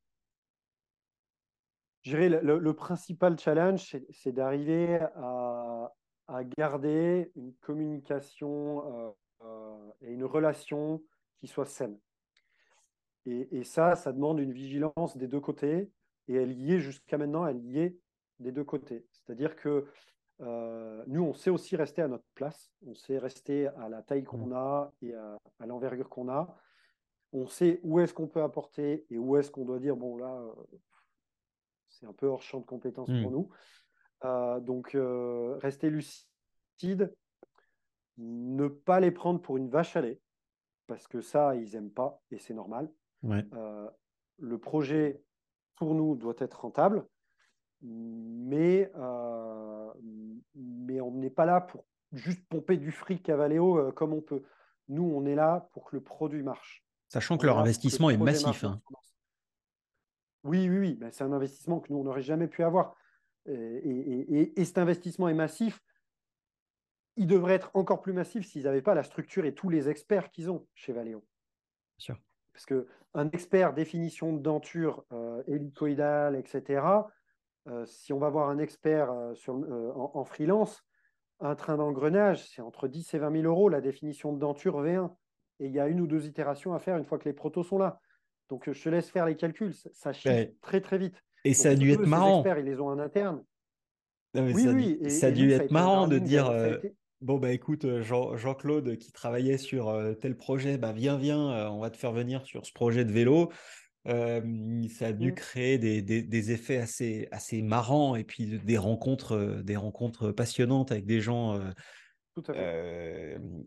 Je 2.07 2.13
dirais 2.13 2.29
le, 2.29 2.61
le 2.61 2.73
principal 2.73 3.37
challenge, 3.37 3.97
c'est 4.13 4.31
d'arriver 4.31 5.01
à, 5.17 5.91
garder 6.57 7.33
une 7.35 7.53
communication 7.55 8.87
euh, 8.87 9.11
euh, 9.43 9.93
et 10.03 10.13
une 10.13 10.25
relation 10.25 11.03
qui 11.41 11.49
soit 11.49 11.67
saine. 11.67 11.99
Et, 13.25 13.65
ça, 13.65 13.97
ça 13.97 14.13
demande 14.13 14.39
une 14.39 14.53
vigilance 14.53 15.17
des 15.17 15.27
deux 15.27 15.41
côtés. 15.41 15.91
Et 16.29 16.35
elle 16.35 16.53
y 16.53 16.75
est 16.75 16.81
jusqu'à 16.81 17.19
maintenant, 17.19 17.47
elle 17.47 17.65
y 17.65 17.79
est 17.79 17.99
des 18.41 18.53
deux 18.53 18.65
côtés. 18.65 19.07
C'est-à-dire 19.13 19.57
que 19.57 19.87
euh, 20.41 21.03
nous, 21.07 21.23
on 21.23 21.33
sait 21.33 21.51
aussi 21.51 21.77
rester 21.77 22.03
à 22.03 22.09
notre 22.09 22.27
place. 22.35 22.71
On 22.87 22.95
sait 22.95 23.19
rester 23.19 23.69
à 23.69 23.89
la 23.89 24.03
taille 24.03 24.25
qu'on 24.25 24.53
a 24.55 24.93
et 25.03 25.15
à, 25.15 25.39
l'envergure 25.67 26.09
qu'on 26.09 26.29
a. 26.29 26.57
On 27.33 27.47
sait 27.47 27.81
où 27.83 28.01
est-ce 28.01 28.15
qu'on 28.15 28.29
peut 28.29 28.43
apporter 28.43 29.07
et 29.11 29.19
où 29.19 29.37
est-ce 29.37 29.51
qu'on 29.51 29.65
doit 29.65 29.79
dire, 29.79 29.97
bon, 29.97 30.17
là, 30.17 30.43
c'est 31.89 32.07
un 32.07 32.13
peu 32.13 32.27
hors 32.27 32.43
champ 32.43 32.61
de 32.61 32.67
compétences 32.67 33.09
pour 33.09 33.31
hmm. 33.31 33.33
nous. 33.33 33.51
Euh, 34.25 34.61
donc, 34.61 34.95
euh, 34.95 35.57
rester 35.59 35.91
lucide, 35.91 37.15
ne 38.19 38.69
pas 38.69 39.01
les 39.01 39.11
prendre 39.11 39.41
pour 39.41 39.57
une 39.57 39.69
vache 39.69 39.97
à 39.97 40.01
lait, 40.01 40.21
parce 40.87 41.07
que 41.07 41.21
ça, 41.21 41.55
ils 41.55 41.73
n'aiment 41.73 41.91
pas, 41.91 42.23
et 42.31 42.39
c'est 42.39 42.55
normal. 42.55 42.91
Euh, 43.25 43.91
le 44.39 44.59
projet, 44.59 45.21
pour 45.77 45.95
nous, 45.95 46.17
doit 46.17 46.35
être 46.39 46.61
rentable, 46.61 47.07
mais, 47.83 48.91
mais 50.55 51.01
on 51.01 51.11
n'est 51.13 51.31
pas 51.31 51.45
là 51.45 51.61
pour 51.61 51.85
juste 52.13 52.45
pomper 52.49 52.77
du 52.77 52.91
fric 52.91 53.29
à 53.29 53.37
Valéo 53.37 53.93
comme 53.93 54.13
on 54.13 54.21
peut. 54.21 54.43
Nous, 54.89 55.05
on 55.05 55.27
est 55.27 55.35
là 55.35 55.69
pour 55.73 55.85
que 55.85 55.97
le 55.97 56.03
produit 56.03 56.43
marche. 56.43 56.85
Sachant 57.09 57.39
que 57.39 57.47
leur 57.47 57.59
investissement 57.59 58.11
est 58.11 58.17
massif. 58.17 58.65
Hein. 58.65 58.81
Oui, 60.45 60.69
oui, 60.69 60.79
oui. 60.79 60.99
c'est 61.11 61.25
un 61.25 61.33
investissement 61.33 61.81
que 61.81 61.93
nous, 61.93 61.99
on 61.99 62.05
n'aurait 62.05 62.23
jamais 62.23 62.49
pu 62.49 62.63
avoir. 62.63 62.95
Et, 63.47 64.53
cet 64.65 64.79
investissement 64.79 65.29
est 65.29 65.35
massif. 65.35 65.81
Il 67.17 67.27
devrait 67.27 67.55
être 67.55 67.71
encore 67.75 68.03
plus 68.03 68.13
massif 68.13 68.47
s'ils 68.47 68.65
n'avaient 68.65 68.83
pas 68.83 68.95
la 68.95 69.03
structure 69.03 69.45
et 69.45 69.55
tous 69.55 69.69
les 69.69 69.89
experts 69.89 70.31
qu'ils 70.31 70.51
ont 70.51 70.67
chez 70.75 70.93
Valeo. 70.93 71.25
Sûr. 71.99 72.19
Parce 72.57 72.65
qu'un 72.65 73.31
expert 73.33 73.75
définition 73.75 74.33
de 74.33 74.41
denture 74.41 75.05
euh, 75.13 75.43
hélicoïdale, 75.47 76.37
etc., 76.37 76.83
euh, 77.69 77.85
si 77.85 78.15
on 78.15 78.19
va 78.19 78.31
voir 78.31 78.49
un 78.49 78.59
expert 78.59 79.11
euh, 79.11 79.35
sur, 79.35 79.55
en, 79.95 80.25
freelance, 80.25 80.83
un 81.41 81.55
train 81.55 81.77
d'engrenage, 81.77 82.49
c'est 82.49 82.63
entre 82.63 82.89
10 82.89 83.13
et 83.13 83.19
20 83.19 83.43
000 83.43 83.45
euros 83.45 83.69
la 83.69 83.83
définition 83.83 84.33
de 84.33 84.39
denture 84.39 84.83
V1. 84.83 85.11
Et 85.61 85.67
il 85.67 85.73
y 85.73 85.81
a 85.81 85.87
une 85.87 86.01
ou 86.01 86.07
deux 86.07 86.27
itérations 86.27 86.73
à 86.73 86.79
faire 86.79 86.97
une 86.97 87.05
fois 87.05 87.19
que 87.19 87.27
les 87.27 87.35
protos 87.35 87.63
sont 87.63 87.77
là. 87.77 88.01
Donc 88.49 88.73
je 88.73 88.83
te 88.83 88.89
laisse 88.89 89.11
faire 89.11 89.27
les 89.27 89.37
calculs, 89.37 89.75
ça, 89.75 90.15
chiffre 90.15 90.51
très 90.63 90.81
très 90.81 90.97
vite. 90.97 91.23
Et 91.45 91.53
ça 91.53 91.71
a 91.71 91.75
dû 91.75 91.93
être 91.93 92.07
marrant. 92.07 92.39
Experts, 92.39 92.59
ils 92.61 92.65
les 92.65 92.81
ont 92.81 92.89
en 92.89 92.99
interne. 92.99 93.45
oui, 94.35 94.63
ça, 94.63 94.71
oui. 94.71 95.11
ça 95.11 95.27
a 95.27 95.31
dû 95.31 95.51
être 95.51 95.71
marrant 95.71 96.09
de 96.09 96.19
dire 96.19 96.51
bon 97.21 97.39
bah 97.39 97.53
écoute 97.53 97.85
euh, 97.85 98.03
Jean, 98.03 98.55
claude 98.55 98.97
qui 98.97 99.13
travaillait 99.13 99.59
sur 99.59 99.89
euh, 99.89 100.15
tel 100.15 100.37
projet, 100.37 100.79
bah 100.79 100.93
viens 100.93 101.17
viens, 101.17 101.71
on 101.71 101.81
va 101.81 101.91
te 101.91 101.97
faire 101.97 102.13
venir 102.13 102.45
sur 102.45 102.67
ce 102.67 102.73
projet 102.73 103.05
de 103.05 103.13
vélo. 103.13 103.51
ça 104.05 105.07
a 105.07 105.13
dû 105.13 105.33
mmh. 105.33 105.35
créer 105.35 105.79
des, 105.79 106.03
des, 106.03 106.51
effets 106.53 106.79
assez 106.79 107.29
assez 107.33 107.63
marrants 107.63 108.15
et 108.15 108.25
puis 108.25 108.59
des 108.61 108.79
rencontres 108.79 109.63
des 109.65 109.77
rencontres 109.77 110.31
passionnantes 110.31 110.93
avec 110.93 111.07
des 111.07 111.21
gens 111.21 111.61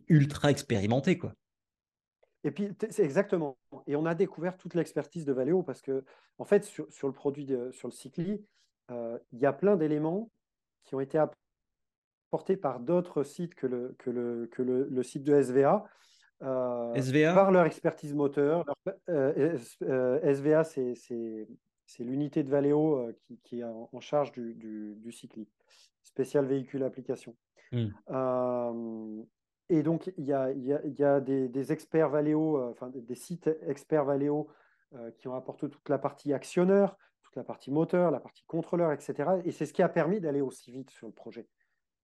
ultra 0.07 0.51
expérimentés 0.51 1.17
quoi. 1.17 1.33
Et 2.45 2.51
puis, 2.51 2.69
c'est 2.89 3.03
exactement. 3.03 3.57
Et 3.85 3.97
on 3.97 4.05
a 4.05 4.15
découvert 4.15 4.55
toute 4.55 4.73
l'expertise 4.73 5.25
de 5.25 5.33
Valeo 5.33 5.61
parce 5.61 5.81
que, 5.81 6.05
en 6.37 6.45
fait, 6.45 6.63
sur, 6.63 6.85
le 7.03 7.11
produit, 7.11 7.49
sur 7.71 7.89
le 7.89 7.93
Cycli, 7.93 8.45
euh, 8.91 9.17
il 9.31 9.39
y 9.39 9.45
a 9.45 9.53
plein 9.53 9.75
d'éléments 9.75 10.31
qui 10.83 10.95
ont 10.95 10.99
été 10.99 11.17
apportés 12.29 12.57
par 12.57 12.79
d'autres 12.79 13.23
sites 13.23 13.55
que 13.55 13.67
le, 13.67 13.95
que 13.99 14.09
le, 14.09 14.47
que 14.51 14.61
le, 14.61 15.03
site 15.03 15.23
de 15.23 15.41
SVA. 15.41 15.85
Euh, 16.41 16.93
SVA 16.95 17.33
Par 17.33 17.51
leur 17.51 17.65
expertise 17.65 18.13
moteur. 18.13 18.65
Euh, 19.09 19.57
SVA, 20.23 20.63
c'est 20.63 20.95
l'unité 21.99 22.43
de 22.43 22.49
Valeo 22.49 23.11
qui, 23.21 23.39
qui, 23.43 23.59
est 23.59 23.63
en, 23.63 23.99
charge 23.99 24.31
du, 24.31 24.53
du, 24.53 24.95
du 24.97 25.11
Cycli, 25.11 25.47
spécial 26.03 26.45
véhicule 26.45 26.83
application. 26.83 27.35
Hmm. 27.71 27.89
Et 29.69 29.83
donc, 29.83 30.11
il 30.17 30.25
y 30.25 30.33
a, 30.33 31.19
des, 31.19 31.71
experts 31.71 32.09
Valeo, 32.09 32.57
euh, 32.57 32.71
enfin 32.71 32.89
des 32.93 33.15
sites 33.15 33.49
experts 33.67 34.03
Valeo 34.03 34.49
euh, 34.95 35.11
qui 35.11 35.27
ont 35.27 35.35
apporté 35.35 35.69
toute 35.69 35.87
la 35.89 35.99
partie 35.99 36.33
actionneur, 36.33 36.97
toute 37.21 37.35
la 37.35 37.43
partie 37.43 37.69
moteur, 37.69 38.09
la 38.09 38.19
partie 38.19 38.43
contrôleur, 38.47 38.91
etc. 38.91 39.29
Et 39.45 39.51
c'est 39.51 39.67
ce 39.67 39.73
qui 39.73 39.83
a 39.83 39.89
permis 39.89 40.19
d'aller 40.19 40.41
aussi 40.41 40.71
vite 40.71 40.89
sur 40.89 41.05
le 41.05 41.13
projet. 41.13 41.47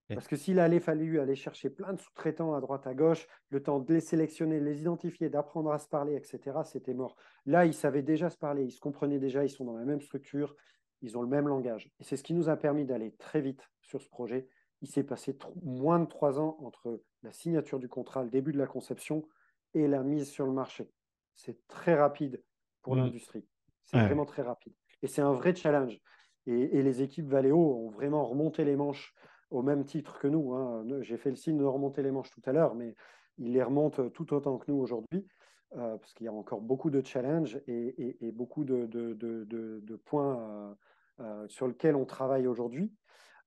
Parce 0.08 0.28
que 0.28 0.36
s'il 0.36 0.60
allait 0.60 0.80
fallu 0.80 1.20
aller 1.20 1.36
chercher 1.36 1.72
plein 1.72 1.94
de 1.94 2.00
sous-traitants 2.00 2.54
à 2.54 2.62
droite 2.62 2.86
à 2.86 2.94
gauche, 2.94 3.28
le 3.50 3.64
temps 3.64 3.80
de 3.80 3.92
les 3.92 4.02
sélectionner, 4.02 4.60
de 4.60 4.66
les 4.66 4.82
identifier, 4.82 5.30
d'apprendre 5.30 5.72
à 5.72 5.80
se 5.80 5.88
parler, 5.88 6.16
etc., 6.16 6.60
c'était 6.64 6.94
mort. 6.94 7.16
Là, 7.48 7.66
ils 7.66 7.74
savaient 7.74 8.04
déjà 8.04 8.30
se 8.30 8.38
parler, 8.38 8.64
ils 8.64 8.72
se 8.72 8.80
comprenaient 8.80 9.18
déjà, 9.18 9.44
ils 9.44 9.50
sont 9.50 9.66
dans 9.66 9.76
la 9.76 9.84
même 9.84 10.02
structure, 10.02 10.56
ils 11.02 11.18
ont 11.18 11.24
le 11.24 11.28
même 11.28 11.48
langage. 11.48 11.92
Et 12.00 12.04
c'est 12.04 12.18
ce 12.18 12.24
qui 12.24 12.36
nous 12.36 12.50
a 12.50 12.56
permis 12.56 12.86
d'aller 12.86 13.16
très 13.18 13.42
vite 13.42 13.68
sur 13.82 14.00
ce 14.00 14.10
projet 14.10 14.48
il 14.82 14.88
s'est 14.88 15.04
passé 15.04 15.36
moins 15.64 16.00
de 16.00 16.06
trois 16.06 16.40
ans 16.40 16.58
entre 16.62 17.02
la 17.24 17.32
signature 17.32 17.80
du 17.80 17.90
contrat, 17.90 18.24
le 18.24 18.30
début 18.30 18.52
de 18.52 18.58
la 18.58 18.68
conception 18.68 19.28
et 19.74 19.88
la 19.88 20.04
mise 20.04 20.30
sur 20.30 20.46
le 20.46 20.52
marché. 20.52 20.92
C'est 21.34 21.68
très 21.68 21.96
rapide 21.96 22.44
pour 22.82 22.96
mmh. 22.96 23.00
l'industrie. 23.00 23.46
C'est 23.84 23.98
vraiment 23.98 24.26
très 24.26 24.42
rapide. 24.42 24.74
Et 25.02 25.08
c'est 25.08 25.22
un 25.22 25.34
vrai 25.34 25.56
challenge. 25.56 26.00
Et, 26.46 26.82
les 26.82 27.02
équipes 27.02 27.28
Valeo 27.28 27.58
ont 27.58 27.90
vraiment 27.90 28.26
remonté 28.26 28.64
les 28.64 28.76
manches 28.76 29.16
au 29.50 29.62
même 29.62 29.86
titre 29.86 30.20
que 30.20 30.28
nous. 30.28 30.54
Hein. 30.54 30.86
J'ai 31.02 31.18
fait 31.18 31.30
le 31.30 31.36
signe 31.36 31.58
de 31.58 31.64
remonter 31.64 32.02
les 32.04 32.12
manches 32.12 32.32
tout 32.32 32.42
à 32.46 32.52
l'heure, 32.52 32.76
mais 32.76 32.96
ils 33.38 33.54
les 33.54 33.64
remontent 33.64 34.10
tout 34.10 34.34
autant 34.34 34.58
que 34.58 34.72
nous 34.72 34.78
aujourd'hui, 34.78 35.28
euh, 35.74 35.98
parce 35.98 36.14
qu'il 36.14 36.26
y 36.26 36.30
a 36.30 36.34
encore 36.34 36.62
beaucoup 36.62 36.90
de 36.90 37.06
challenges 37.06 37.62
et, 37.68 38.32
beaucoup 38.32 38.64
de, 38.64 39.96
points 40.06 40.40
euh, 40.40 40.74
euh, 41.22 41.48
sur 41.48 41.68
lesquels 41.68 41.96
on 41.96 42.06
travaille 42.06 42.46
aujourd'hui. 42.46 42.92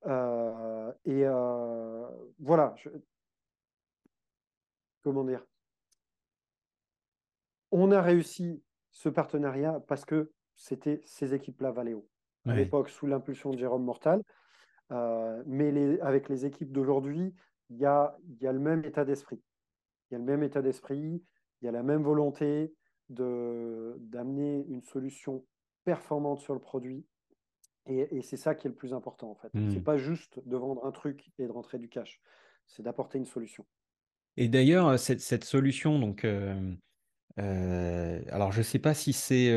Euh, 0.06 0.90
et 1.04 1.24
euh, 1.26 2.08
voilà, 2.38 2.74
comment 5.02 5.24
dire? 5.24 5.44
On 7.70 7.90
a 7.92 8.00
réussi 8.00 8.62
ce 8.90 9.10
partenariat 9.10 9.80
parce 9.86 10.06
que 10.06 10.32
c'était 10.54 11.02
ces 11.04 11.34
équipes-là, 11.34 11.72
Valeo, 11.72 12.08
à 12.46 12.54
l'époque 12.54 12.88
sous 12.88 13.06
l'impulsion 13.06 13.50
de 13.50 13.58
Jérôme 13.58 13.84
Mortal. 13.84 14.22
Euh, 14.90 15.42
mais 15.46 15.70
les, 15.70 16.00
avec 16.00 16.28
les 16.28 16.46
équipes 16.46 16.72
d'aujourd'hui, 16.72 17.34
il 17.70 17.76
y 17.76 17.84
a, 17.84 18.16
y 18.40 18.46
a, 18.46 18.52
le 18.52 18.58
même 18.58 18.84
état 18.84 19.04
d'esprit. 19.04 19.42
Il 20.10 20.14
y 20.14 20.16
a 20.16 20.18
le 20.18 20.24
même 20.24 20.42
état 20.42 20.62
d'esprit, 20.62 21.22
il 21.60 21.64
y 21.64 21.68
a 21.68 21.72
la 21.72 21.82
même 21.82 22.02
volonté 22.02 22.74
d'amener 23.10 24.66
une 24.68 24.82
solution 24.82 25.44
performante 25.84 26.40
sur 26.40 26.54
le 26.54 26.60
produit, 26.60 27.06
et, 27.88 28.22
c'est 28.22 28.36
ça 28.36 28.54
qui 28.54 28.66
est 28.66 28.70
le 28.70 28.76
plus 28.76 28.92
important, 28.92 29.30
en 29.30 29.34
fait. 29.34 29.48
Ce 29.54 29.70
C'est 29.70 29.80
pas 29.80 29.96
juste 29.96 30.40
de 30.46 30.56
vendre 30.56 30.84
un 30.84 30.92
truc 30.92 31.30
et 31.38 31.46
de 31.46 31.50
rentrer 31.50 31.78
du 31.78 31.88
cash. 31.88 32.20
C'est 32.66 32.82
d'apporter 32.82 33.16
une 33.18 33.24
solution. 33.24 33.64
Et 34.36 34.48
d'ailleurs, 34.48 34.88
euh, 34.88 34.96
cette, 34.98 35.20
cette, 35.20 35.44
solution, 35.44 35.98
donc, 35.98 36.24
euh, 36.24 36.74
euh, 37.38 38.20
alors 38.28 38.52
je 38.52 38.58
ne 38.58 38.62
sais 38.62 38.78
pas 38.78 38.92
si 38.92 39.12
c'est 39.14 39.50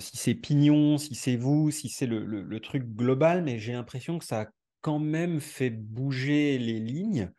si 0.00 0.16
c'est 0.16 0.34
Pignon, 0.34 0.98
si 0.98 1.14
c'est 1.14 1.36
vous, 1.36 1.70
si 1.70 1.88
c'est 1.88 2.06
le, 2.06 2.60
truc 2.60 2.84
global, 2.84 3.42
mais 3.42 3.58
j'ai 3.58 3.72
l'impression 3.72 4.18
que 4.18 4.24
ça 4.24 4.42
a 4.42 4.46
quand 4.80 4.98
même 4.98 5.40
fait 5.40 5.70
bouger 5.70 6.58
les 6.58 6.80
lignes. 6.80 7.30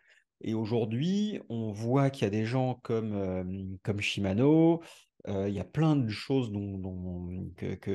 Et 0.41 0.53
aujourd'hui, 0.53 1.40
on 1.49 1.72
voit 1.72 2.10
qu'il 2.10 2.24
y 2.24 2.28
a 2.28 2.30
des 2.30 2.45
gens 2.45 2.80
comme, 2.84 3.78
comme 3.84 4.02
Shimano, 4.02 4.82
il 5.28 5.53
y 5.53 5.60
a 5.60 5.64
plein 5.64 5.95
de 5.95 6.10
choses 6.10 6.52
dont, 6.52 6.82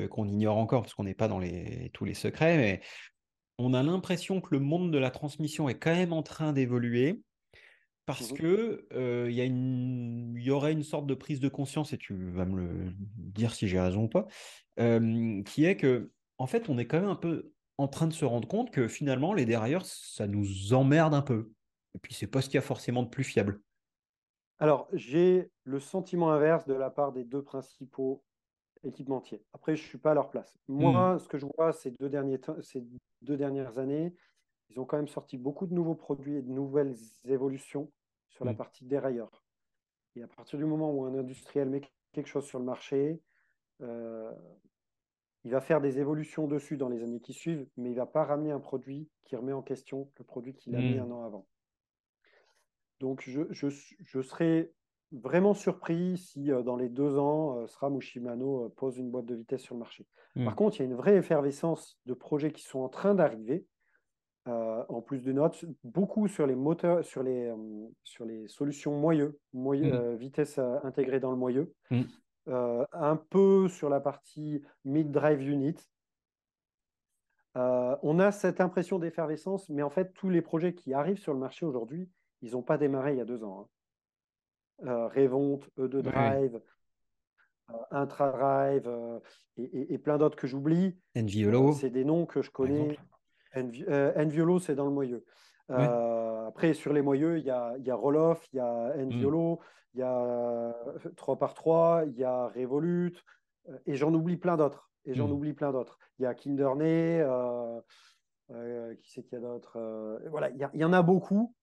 qu'on 0.09 0.27
ignore 0.27 0.57
encore 0.57 0.81
parce 0.81 0.93
qu'on 0.93 1.03
n'est 1.03 1.13
pas 1.13 1.27
dans 1.27 1.39
les, 1.39 1.91
tous 1.93 2.05
les 2.05 2.15
secrets, 2.15 2.57
mais 2.57 2.81
on 3.59 3.73
a 3.73 3.83
l'impression 3.83 4.41
que 4.41 4.49
le 4.51 4.59
monde 4.59 4.91
de 4.91 4.97
la 4.97 5.11
transmission 5.11 5.69
est 5.69 5.77
quand 5.77 5.93
même 5.93 6.13
en 6.13 6.23
train 6.23 6.53
d'évoluer 6.53 7.21
parce 8.09 8.31
mmh 8.31 8.35
que 8.35 8.87
il 9.27 9.33
y, 9.33 9.43
une, 9.43 10.35
y 10.35 10.49
aurait 10.49 10.73
une 10.73 10.83
sorte 10.83 11.05
de 11.05 11.13
prise 11.13 11.39
de 11.39 11.49
conscience, 11.49 11.93
et 11.93 11.97
tu 11.97 12.31
vas 12.31 12.45
me 12.45 12.59
le 12.59 12.93
dire 13.17 13.53
si 13.53 13.67
j'ai 13.67 13.79
raison 13.79 14.05
ou 14.05 14.07
pas, 14.07 14.25
qui 14.77 15.65
est 15.65 15.77
que 15.77 16.11
en 16.39 16.47
fait, 16.47 16.69
on 16.69 16.77
est 16.77 16.87
quand 16.87 16.99
même 16.99 17.09
un 17.09 17.15
peu 17.15 17.51
en 17.77 17.87
train 17.87 18.07
de 18.07 18.13
se 18.13 18.25
rendre 18.25 18.47
compte 18.47 18.71
que 18.71 18.87
finalement, 18.87 19.33
les 19.33 19.45
dérailleurs, 19.45 19.85
ça 19.85 20.25
nous 20.25 20.73
emmerde 20.73 21.13
un 21.13 21.21
peu. 21.21 21.51
Et 21.93 21.99
puis, 21.99 22.13
c'est 22.13 22.27
pas 22.27 22.41
ce 22.41 22.47
qu'il 22.47 22.55
y 22.55 22.57
a 22.57 22.61
forcément 22.61 23.03
de 23.03 23.09
plus 23.09 23.23
fiable. 23.23 23.61
Alors, 24.57 24.87
j'ai 24.93 25.51
le 25.63 25.79
sentiment 25.79 26.31
inverse 26.31 26.65
de 26.65 26.73
la 26.73 26.89
part 26.89 27.11
des 27.11 27.23
deux 27.23 27.43
principaux 27.43 28.23
équipementiers. 28.83 29.43
Après, 29.53 29.75
je 29.75 29.83
ne 29.83 29.87
suis 29.87 29.97
pas 29.97 30.11
à 30.11 30.13
leur 30.13 30.29
place. 30.29 30.57
Moi, 30.67 31.15
hmm. 31.15 31.19
ce 31.19 31.27
que 31.27 31.37
je 31.37 31.45
vois 31.45 31.73
ces 31.73 31.91
deux, 31.91 32.09
derniers 32.09 32.39
ces 32.61 32.83
deux 33.21 33.37
dernières 33.37 33.77
années, 33.77 34.13
ils 34.69 34.79
ont 34.79 34.85
quand 34.85 34.97
même 34.97 35.07
sorti 35.07 35.37
beaucoup 35.37 35.67
de 35.67 35.73
nouveaux 35.73 35.95
produits 35.95 36.37
et 36.37 36.41
de 36.41 36.51
nouvelles 36.51 36.95
évolutions 37.25 37.91
sur 38.29 38.45
la 38.45 38.53
hmm. 38.53 38.57
partie 38.57 38.85
dérailleur. 38.85 39.43
Et 40.15 40.23
à 40.23 40.27
partir 40.27 40.57
du 40.57 40.65
moment 40.65 40.91
où 40.91 41.05
un 41.05 41.15
industriel 41.15 41.69
met 41.69 41.81
quelque 42.13 42.27
chose 42.27 42.45
sur 42.45 42.59
le 42.59 42.65
marché, 42.65 43.21
euh, 43.81 44.31
il 45.43 45.51
va 45.51 45.61
faire 45.61 45.81
des 45.81 45.99
évolutions 45.99 46.47
dessus 46.47 46.77
dans 46.77 46.89
les 46.89 47.03
années 47.03 47.21
qui 47.21 47.33
suivent, 47.33 47.67
mais 47.77 47.89
il 47.89 47.93
ne 47.93 47.99
va 47.99 48.05
pas 48.05 48.25
ramener 48.25 48.51
un 48.51 48.59
produit 48.59 49.09
qui 49.23 49.35
remet 49.35 49.53
en 49.53 49.61
question 49.61 50.11
le 50.17 50.23
produit 50.23 50.53
qu'il 50.53 50.75
a 50.75 50.79
mis 50.79 50.95
hmm. 50.95 51.03
un 51.03 51.11
an 51.11 51.23
avant. 51.23 51.47
Donc, 52.99 53.23
je, 53.25 53.41
je, 53.49 54.21
serais 54.21 54.73
vraiment 55.11 55.53
surpris 55.53 56.17
si 56.17 56.51
euh, 56.51 56.61
dans 56.61 56.75
les 56.75 56.89
deux 56.89 57.17
ans, 57.17 57.57
euh, 57.57 57.67
SRAM 57.67 57.95
ou 57.95 58.01
Shimano 58.01 58.65
euh, 58.65 58.69
pose 58.75 58.97
une 58.97 59.09
boîte 59.09 59.25
de 59.25 59.35
vitesse 59.35 59.61
sur 59.61 59.75
le 59.75 59.79
marché. 59.79 60.05
Par 60.45 60.55
contre, 60.55 60.77
il 60.77 60.79
y 60.79 60.81
a 60.83 60.85
une 60.85 60.95
vraie 60.95 61.17
effervescence 61.17 61.99
de 62.05 62.13
projets 62.13 62.51
qui 62.51 62.63
sont 62.63 62.79
en 62.79 62.87
train 62.87 63.13
d'arriver. 63.13 63.65
En 64.45 65.01
plus 65.01 65.23
de 65.23 65.31
notes, 65.31 65.63
beaucoup 65.83 66.27
sur 66.27 66.47
les 66.47 66.55
moteurs, 66.55 67.03
sur 67.03 67.21
les, 67.21 67.53
sur 68.03 68.25
les 68.25 68.47
solutions 68.47 68.97
moyeux, 68.97 69.39
hmm. 69.53 70.15
vitesse 70.15 70.59
intégrée 70.83 71.19
dans 71.19 71.31
le 71.31 71.37
moyeu, 71.37 71.73
hmm. 71.91 72.03
un 72.47 73.15
peu 73.15 73.67
sur 73.67 73.89
la 73.89 73.99
partie 73.99 74.63
mid-drive 74.85 75.41
unit. 75.47 75.75
on 77.55 78.19
a 78.19 78.31
cette 78.31 78.59
impression 78.59 78.97
d'effervescence, 78.97 79.69
mais 79.69 79.83
en 79.83 79.89
fait, 79.89 80.13
tous 80.13 80.29
les 80.29 80.41
projets 80.41 80.73
qui 80.73 80.93
arrivent 80.93 81.19
sur 81.19 81.33
le 81.33 81.39
marché 81.39 81.65
aujourd'hui, 81.65 82.09
ils 82.41 82.53
n'ont 82.53 82.63
pas 82.63 82.77
démarré 82.77 83.13
il 83.13 83.17
y 83.17 83.21
a 83.21 83.25
deux 83.25 83.43
ans. 83.43 83.61
Hein. 83.61 83.67
Euh, 84.87 85.07
Revont, 85.07 85.59
E2 85.77 86.01
Drive, 86.01 86.61
euh, 87.69 87.73
Intra-Drive 87.91 88.87
euh, 88.87 89.19
et, 89.57 89.97
plein 89.97 90.17
d'autres 90.17 90.37
que 90.37 90.47
j'oublie. 90.47 90.97
Enviolo. 91.17 91.73
c'est 91.73 91.89
des 91.89 92.05
noms 92.05 92.25
que 92.25 92.41
je 92.41 92.49
connais. 92.49 92.97
Enviolo, 93.55 94.59
c'est 94.59 94.75
dans 94.75 94.85
le 94.85 94.91
moyeu. 94.91 95.23
Après, 95.69 96.73
sur 96.73 96.93
les 96.93 97.01
moyeux, 97.01 97.37
il 97.37 97.45
y 97.45 97.51
a, 97.51 97.75
y 97.77 97.91
a 97.91 97.95
Roloff, 97.95 98.47
il 98.53 98.57
y 98.57 98.59
a 98.59 98.93
Enviolo, 98.97 99.55
hmm. 99.55 99.59
il 99.93 99.99
y 99.99 100.03
a 100.03 100.75
3x3, 101.15 102.07
il 102.07 102.17
y 102.17 102.23
a 102.23 102.47
Revolut, 102.47 103.15
et 103.85 103.95
j'en 103.95 104.13
oublie 104.13 104.37
plein 104.37 104.57
d'autres. 104.57 104.89
Et 105.05 105.13
j'en 105.13 105.27
hmm. 105.27 105.31
oublie 105.31 105.53
plein 105.53 105.71
d'autres. 105.71 105.99
Il 106.17 106.23
y 106.23 106.25
a 106.25 106.33
Kinderney, 106.33 107.23
qui 109.01 109.11
c'est 109.11 109.23
qu'il 109.23 109.33
y 109.33 109.35
a 109.35 109.39
d'autres 109.39 110.19
Voilà, 110.29 110.49
il 110.49 110.69
y, 110.73 110.83
en 110.83 110.93
a 110.93 111.01
beaucoup. 111.01 111.53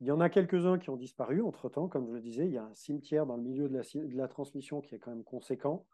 Il 0.00 0.06
y 0.06 0.10
en 0.10 0.20
a 0.20 0.28
quelques-uns 0.28 0.78
qui 0.78 0.90
ont 0.90 0.96
disparu 0.96 1.40
entre-temps, 1.40 1.88
comme 1.88 2.06
je 2.08 2.12
le 2.12 2.20
disais. 2.20 2.46
Il 2.46 2.52
y 2.52 2.58
a 2.58 2.64
un 2.64 2.74
cimetière 2.74 3.26
dans 3.26 3.36
le 3.36 3.42
milieu 3.42 3.68
de 3.68 4.16
la, 4.16 4.28
transmission 4.28 4.80
qui 4.80 4.94
est 4.94 4.98
quand 4.98 5.10
même 5.10 5.24
conséquent. 5.24 5.86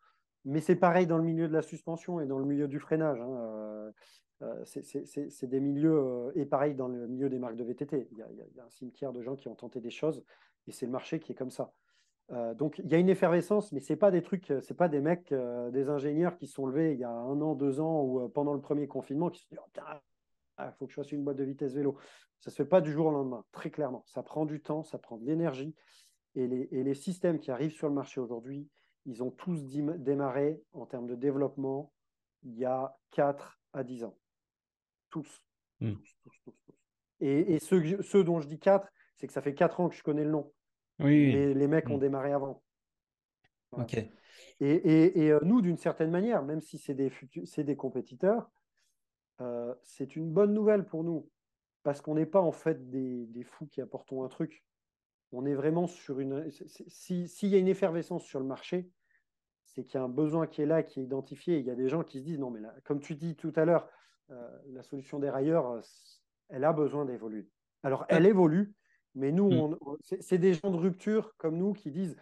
Mais 0.44 0.60
c'est 0.60 0.76
pareil 0.76 1.06
dans 1.06 1.18
le 1.18 1.22
milieu 1.22 1.46
de 1.46 1.52
la 1.52 1.62
suspension 1.62 2.20
et 2.20 2.26
dans 2.26 2.38
le 2.38 2.44
milieu 2.44 2.66
du 2.66 2.80
freinage. 2.80 3.20
Hein. 3.20 3.92
Euh, 4.43 4.64
euh, 4.77 5.28
c'est 5.28 5.47
des 5.47 5.60
milieux, 5.60 5.97
euh, 5.97 6.32
et 6.35 6.44
pareil 6.44 6.74
dans 6.74 6.89
le 6.89 7.06
milieu 7.06 7.28
des 7.28 7.39
marques 7.39 7.56
de 7.56 7.64
VTT. 7.64 8.09
Il 8.12 8.19
y, 8.19 8.23
a, 8.23 8.64
un 8.64 8.70
cimetière 8.70 9.12
de 9.12 9.23
gens 9.23 9.36
qui 9.36 9.48
ont 9.48 9.55
tenté 9.55 9.81
des 9.81 9.90
choses, 9.90 10.24
et 10.66 10.73
c'est 10.73 10.86
le 10.86 10.93
marché 10.93 11.20
qui 11.20 11.32
est 11.32 11.35
comme 11.35 11.51
ça. 11.51 11.73
donc 12.55 12.78
il 12.78 12.90
y 12.90 12.94
a 12.94 12.98
une 12.98 13.09
effervescence, 13.09 13.73
mais 13.73 13.81
c'est 13.81 13.97
pas 13.97 14.10
des 14.10 14.23
trucs, 14.23 14.52
c'est 14.60 14.77
pas 14.77 14.89
des 14.89 15.01
mecs, 15.01 15.35
des 15.73 15.89
ingénieurs 15.90 16.36
qui 16.36 16.47
sont 16.47 16.66
levés 16.66 16.94
il 16.94 17.01
y 17.01 17.05
a 17.05 17.10
un 17.10 17.40
an, 17.40 17.55
deux 17.55 17.81
ans 17.81 18.02
ou 18.05 18.28
pendant 18.28 18.55
le 18.55 18.60
premier 18.60 18.86
confinement 18.89 19.28
qui 19.31 19.43
se 19.43 19.48
disent 19.48 19.59
oh, 19.60 19.81
il 20.59 20.73
faut 20.78 20.86
que 20.86 20.93
je 20.93 20.97
fasse 20.97 21.12
une 21.12 21.24
boîte 21.24 21.36
de 21.36 21.44
vitesse 21.44 21.74
vélo. 21.74 21.97
Ça 22.40 22.51
ne 22.51 22.52
se 22.52 22.56
fait 22.56 22.69
pas 22.69 22.81
du 22.81 22.93
jour 22.93 23.06
au 23.06 23.10
lendemain, 23.10 23.44
très 23.52 23.70
clairement. 23.70 24.02
Ça 24.06 24.23
prend 24.23 24.47
du 24.47 24.62
temps, 24.62 24.82
ça 24.82 24.98
prend 24.98 25.16
de 25.19 25.24
l'énergie. 25.24 25.74
Et 26.35 26.47
les, 26.47 26.94
systèmes 26.94 27.39
qui 27.39 27.51
arrivent 27.51 27.73
sur 27.74 27.89
le 27.89 27.94
marché 27.94 28.20
aujourd'hui, 28.20 28.69
ils 29.05 29.23
ont 29.23 29.31
tous 29.31 29.62
démarré 29.64 30.62
en 30.73 30.86
termes 30.86 31.06
de 31.06 31.14
développement 31.14 31.93
il 32.44 32.56
y 32.56 32.64
a 32.64 32.97
4 33.10 33.60
à 33.74 33.85
10 33.85 34.05
ans. 34.05 34.16
Tous. 35.12 35.44
Hmm. 35.80 35.94
Et, 37.20 37.60
ceux, 37.60 38.24
dont 38.24 38.40
je 38.40 38.48
dis 38.48 38.59
4, 38.59 38.89
c'est 39.16 39.28
que 39.28 39.32
ça 39.32 39.43
fait 39.43 39.55
4 39.55 39.78
ans 39.78 39.89
que 39.89 39.94
je 39.94 40.02
connais 40.02 40.24
le 40.24 40.30
nom. 40.30 40.52
Oui. 40.98 41.30
Et 41.30 41.55
les 41.55 41.68
mecs 41.68 41.89
ont 41.89 41.98
hmm. 41.98 42.01
démarré 42.01 42.32
avant. 42.32 42.62
Ok. 43.70 43.97
Et, 44.60 45.30
euh, 45.30 45.39
nous, 45.43 45.62
d'une 45.62 45.76
certaine 45.76 46.10
manière, 46.10 46.43
même 46.43 46.60
si 46.60 46.78
c'est 46.78 46.94
des, 46.94 47.12
des 47.59 47.76
compétiteurs, 47.76 48.51
euh, 49.40 49.74
c'est 49.82 50.16
une 50.16 50.30
bonne 50.30 50.52
nouvelle 50.52 50.84
pour 50.84 51.05
nous, 51.05 51.28
parce 51.82 52.01
qu'on 52.01 52.14
n'est 52.14 52.26
pas 52.26 52.40
en 52.40 52.52
fait 52.52 52.90
des, 52.90 53.44
fous 53.44 53.66
qui 53.66 53.80
apportons 53.80 54.24
un 54.24 54.28
truc. 54.28 54.64
On 55.32 55.47
est 55.47 55.55
vraiment 55.55 55.86
sur 55.86 56.20
une. 56.20 56.51
S'il 56.51 57.48
y 57.48 57.55
a 57.55 57.59
une 57.59 57.68
effervescence 57.68 58.24
sur 58.24 58.39
le 58.39 58.47
marché, 58.47 58.90
c'est 59.64 59.84
qu'il 59.84 59.98
y 59.98 60.01
a 60.01 60.05
un 60.05 60.09
besoin 60.09 60.47
qui 60.47 60.62
est 60.62 60.66
là, 60.66 60.82
qui 60.82 61.01
est 61.01 61.05
identifié. 61.05 61.59
Il 61.59 61.64
y 61.64 61.70
a 61.70 61.74
des 61.74 61.89
gens 61.89 62.02
qui 62.05 62.18
se 62.18 62.24
disent 62.24 62.39
non, 62.39 62.51
mais 62.51 62.60
là, 62.60 62.74
comme 62.84 63.01
tu 63.01 63.14
dis 63.14 63.34
tout 63.34 63.52
à 63.56 63.64
l'heure, 63.64 63.89
la 64.72 64.82
solution 64.82 65.18
des 65.18 65.30
railleurs, 65.30 65.70
euh, 65.70 65.80
elle 66.48 66.64
a 66.64 66.72
besoin 66.72 67.04
d'évoluer. 67.04 67.48
Alors, 67.82 68.04
elle 68.09 68.26
évolue, 68.26 68.74
mais 69.14 69.32
nous, 69.32 69.68
mm. 69.68 69.78
c'est 70.20 70.38
des 70.38 70.54
gens 70.54 70.70
de 70.70 70.76
rupture 70.76 71.34
comme 71.38 71.56
nous 71.56 71.72
qui 71.72 71.90
disent 71.90 72.16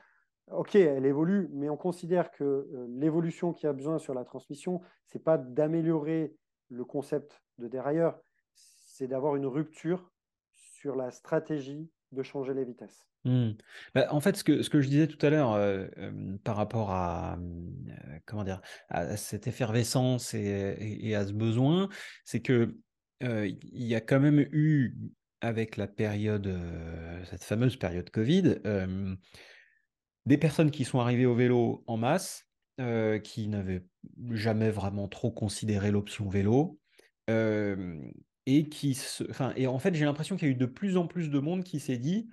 OK, 0.50 0.74
elle 0.74 1.06
évolue, 1.06 1.48
mais 1.52 1.68
on 1.68 1.76
considère 1.76 2.32
que 2.32 2.68
l'évolution 2.88 3.52
qui 3.52 3.68
a 3.68 3.72
besoin 3.72 3.98
sur 3.98 4.14
la 4.14 4.24
transmission, 4.24 4.80
c'est 5.06 5.22
pas 5.22 5.38
d'améliorer 5.38 6.34
le 6.70 6.84
concept 6.84 7.40
de 7.58 7.68
dérailleur, 7.68 8.18
c'est 8.54 9.06
d'avoir 9.06 9.36
une 9.36 9.46
rupture 9.46 10.10
sur 10.52 10.96
la 10.96 11.12
stratégie 11.12 11.88
de 12.12 12.22
changer 12.22 12.54
les 12.54 12.64
vitesses. 12.64 13.04
Hmm. 13.24 13.50
Bah, 13.94 14.06
en 14.10 14.20
fait, 14.20 14.36
ce 14.36 14.44
que, 14.44 14.80
je 14.80 14.88
disais 14.88 15.06
tout 15.06 15.24
à 15.24 15.30
l'heure 15.30 15.52
euh, 15.52 15.86
euh, 15.98 16.36
par 16.42 16.56
rapport 16.56 16.90
à, 16.90 17.36
euh, 17.36 18.18
comment 18.26 18.44
dire, 18.44 18.60
à 18.88 19.16
cette 19.16 19.46
effervescence 19.46 20.34
et, 20.34 21.14
à 21.14 21.26
ce 21.26 21.32
besoin, 21.32 21.88
c'est 22.24 22.40
que 22.40 22.76
il 23.22 23.86
y 23.86 23.94
a 23.94 24.00
quand 24.00 24.18
même 24.18 24.40
eu, 24.40 24.96
avec 25.42 25.76
la 25.76 25.86
période, 25.86 26.58
cette 27.26 27.44
fameuse 27.44 27.76
période 27.76 28.08
Covid, 28.08 28.56
des 30.24 30.38
personnes 30.38 30.70
qui 30.70 30.86
sont 30.86 31.00
arrivées 31.00 31.26
au 31.26 31.34
vélo 31.34 31.84
en 31.86 31.98
masse, 31.98 32.48
qui 32.78 33.48
n'avaient 33.48 33.84
jamais 34.30 34.70
vraiment 34.70 35.06
trop 35.06 35.30
considéré 35.30 35.90
l'option 35.90 36.30
vélo. 36.30 36.80
Et 38.56 38.68
qui 38.68 38.98
enfin, 39.28 39.52
et 39.56 39.66
en 39.66 39.78
fait, 39.78 39.94
j'ai 39.94 40.04
l'impression 40.04 40.36
qu'il 40.36 40.48
y 40.48 40.50
a 40.50 40.54
eu 40.54 40.56
de 40.56 40.66
plus 40.66 40.96
en 40.96 41.06
plus 41.06 41.30
de 41.30 41.38
monde 41.38 41.64
qui 41.64 41.80
s'est 41.80 41.98
dit, 41.98 42.28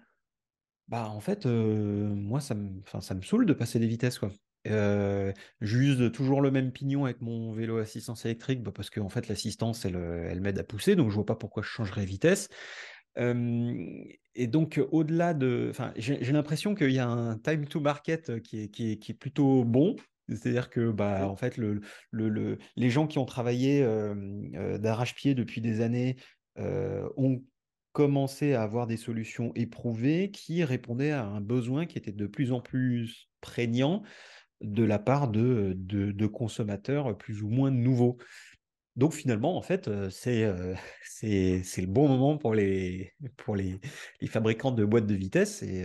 bah 0.88 1.10
en 1.10 1.20
fait, 1.20 1.46
moi 1.46 2.40
ça 2.40 2.56
me, 2.56 2.80
enfin, 2.82 3.02
ça 3.02 3.14
me 3.14 3.22
saoule 3.22 3.46
de 3.46 3.54
passer 3.54 3.80
des 3.80 3.88
vitesses 3.88 4.20
quoi. 4.20 4.32
j'use 5.62 6.12
toujours 6.12 6.42
le 6.42 6.52
même 6.52 6.72
pignon 6.72 7.06
avec 7.06 7.22
mon 7.22 7.54
vélo 7.54 7.78
assistance 7.78 8.26
électrique 8.26 8.64
bah, 8.64 8.72
parce 8.74 8.90
que 8.90 9.06
fait 9.10 9.28
l'assistance 9.28 9.86
elle, 9.86 9.96
elle 9.96 10.42
m'aide 10.42 10.60
à 10.60 10.64
pousser 10.64 10.96
donc 10.96 11.10
je 11.10 11.16
vois 11.16 11.26
pas 11.26 11.36
pourquoi 11.36 11.64
je 11.64 11.70
changerais 11.70 12.06
vitesse. 12.06 12.48
et 13.18 14.48
donc 14.48 14.82
au-delà 14.92 15.34
de, 15.34 15.72
j'ai 15.98 16.32
l'impression 16.32 16.74
qu'il 16.74 16.92
y 16.92 17.00
a 17.00 17.08
un 17.08 17.38
time 17.38 17.68
to 17.68 17.80
market 17.82 18.42
qui 18.42 18.62
est, 18.64 18.70
qui 18.70 18.92
est, 18.92 18.98
qui 18.98 19.12
est 19.12 19.16
plutôt 19.16 19.66
bon 19.66 19.96
c'est-à-dire 20.30 20.70
que 20.70 20.92
bah, 20.92 21.28
en 21.28 21.36
fait, 21.36 21.58
le, 21.58 21.82
le, 22.12 22.58
les 22.76 22.90
gens 22.90 23.08
qui 23.08 23.18
ont 23.18 23.26
travaillé 23.26 23.86
d'arrache-pied 24.80 25.36
depuis 25.36 25.62
des 25.62 25.82
années 25.82 26.18
ont 26.58 27.42
commencé 27.98 28.54
à 28.54 28.62
avoir 28.62 28.86
des 28.86 28.96
solutions 28.96 29.52
éprouvées 29.56 30.30
qui 30.30 30.64
répondaient 30.64 31.10
à 31.10 31.24
un 31.24 31.42
besoin 31.42 31.88
qui 31.88 31.98
était 31.98 32.12
de 32.12 32.28
plus 32.28 32.52
en 32.52 32.62
plus 32.62 33.28
prégnant 33.42 34.04
de 34.62 34.84
la 34.84 35.00
part 35.00 35.30
de, 35.30 35.74
de, 35.76 36.28
consommateurs 36.28 37.18
plus 37.18 37.42
ou 37.42 37.50
moins 37.50 37.72
nouveaux. 37.72 38.18
Donc 38.98 39.14
finalement, 39.14 39.58
en 39.58 39.64
fait, 39.64 39.90
c'est 40.12 40.46
le 40.46 41.86
bon 41.88 42.08
moment 42.08 42.38
pour 42.38 42.54
les, 42.54 43.14
pour 43.36 43.56
les, 43.56 43.80
les, 44.22 44.28
fabricants 44.28 44.72
de 44.72 44.86
boîtes 44.86 45.08
de 45.08 45.16
vitesse 45.16 45.64
et, 45.64 45.84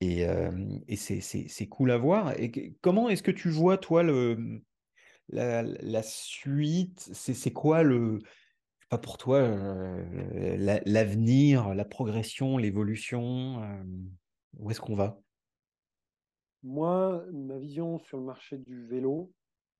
et, 0.00 0.96
c'est 0.96 1.68
cool 1.68 1.90
à 1.90 1.98
voir. 1.98 2.38
Et 2.38 2.76
comment 2.80 3.08
est-ce 3.08 3.22
que 3.22 3.30
tu 3.30 3.50
vois, 3.50 3.78
toi, 3.78 4.02
le, 4.02 4.60
la, 5.28 6.02
suite? 6.02 7.00
C'est 7.12 7.52
quoi 7.52 7.82
le, 7.82 8.20
pas 8.88 8.98
pour 8.98 9.18
toi, 9.18 9.40
l'avenir, 10.86 11.74
la, 11.74 11.84
progression, 11.84 12.58
l'évolution 12.58 13.60
Où 14.58 14.70
est-ce 14.70 14.80
qu'on 14.80 14.96
va? 14.96 15.18
Moi, 16.62 17.24
ma 17.32 17.58
vision 17.58 17.98
sur 17.98 18.18
le 18.18 18.24
marché 18.24 18.56
du 18.56 18.86
vélo 18.86 19.32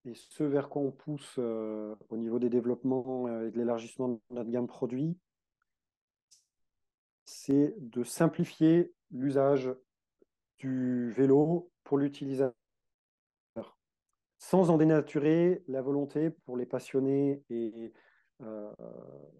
et 0.07 0.12
ce 0.15 0.45
vers 0.45 0.69
quoi 0.69 0.82
on 0.82 0.93
pousse 0.93 1.39
au 1.39 2.16
niveau 2.16 2.39
des 2.39 2.51
développements 2.51 3.27
et 3.41 3.51
de 3.51 3.59
l'élargissement 3.59 4.09
de 4.09 4.20
notre 4.31 4.51
gamme 4.51 4.66
produit, 4.66 5.16
c'est 7.24 7.74
de 7.78 8.05
simplifier 8.05 8.93
l'usage 9.11 9.70
du 10.59 11.10
vélo 11.10 11.70
pour 11.85 11.98
l'utilisateur, 11.98 12.55
sans 14.39 14.70
en 14.70 14.78
dénaturer 14.78 15.62
la 15.68 15.82
volonté 15.82 16.31
pour 16.31 16.56
les 16.56 16.66
passionnés 16.66 17.43
et, 17.51 17.93
euh, 18.43 18.72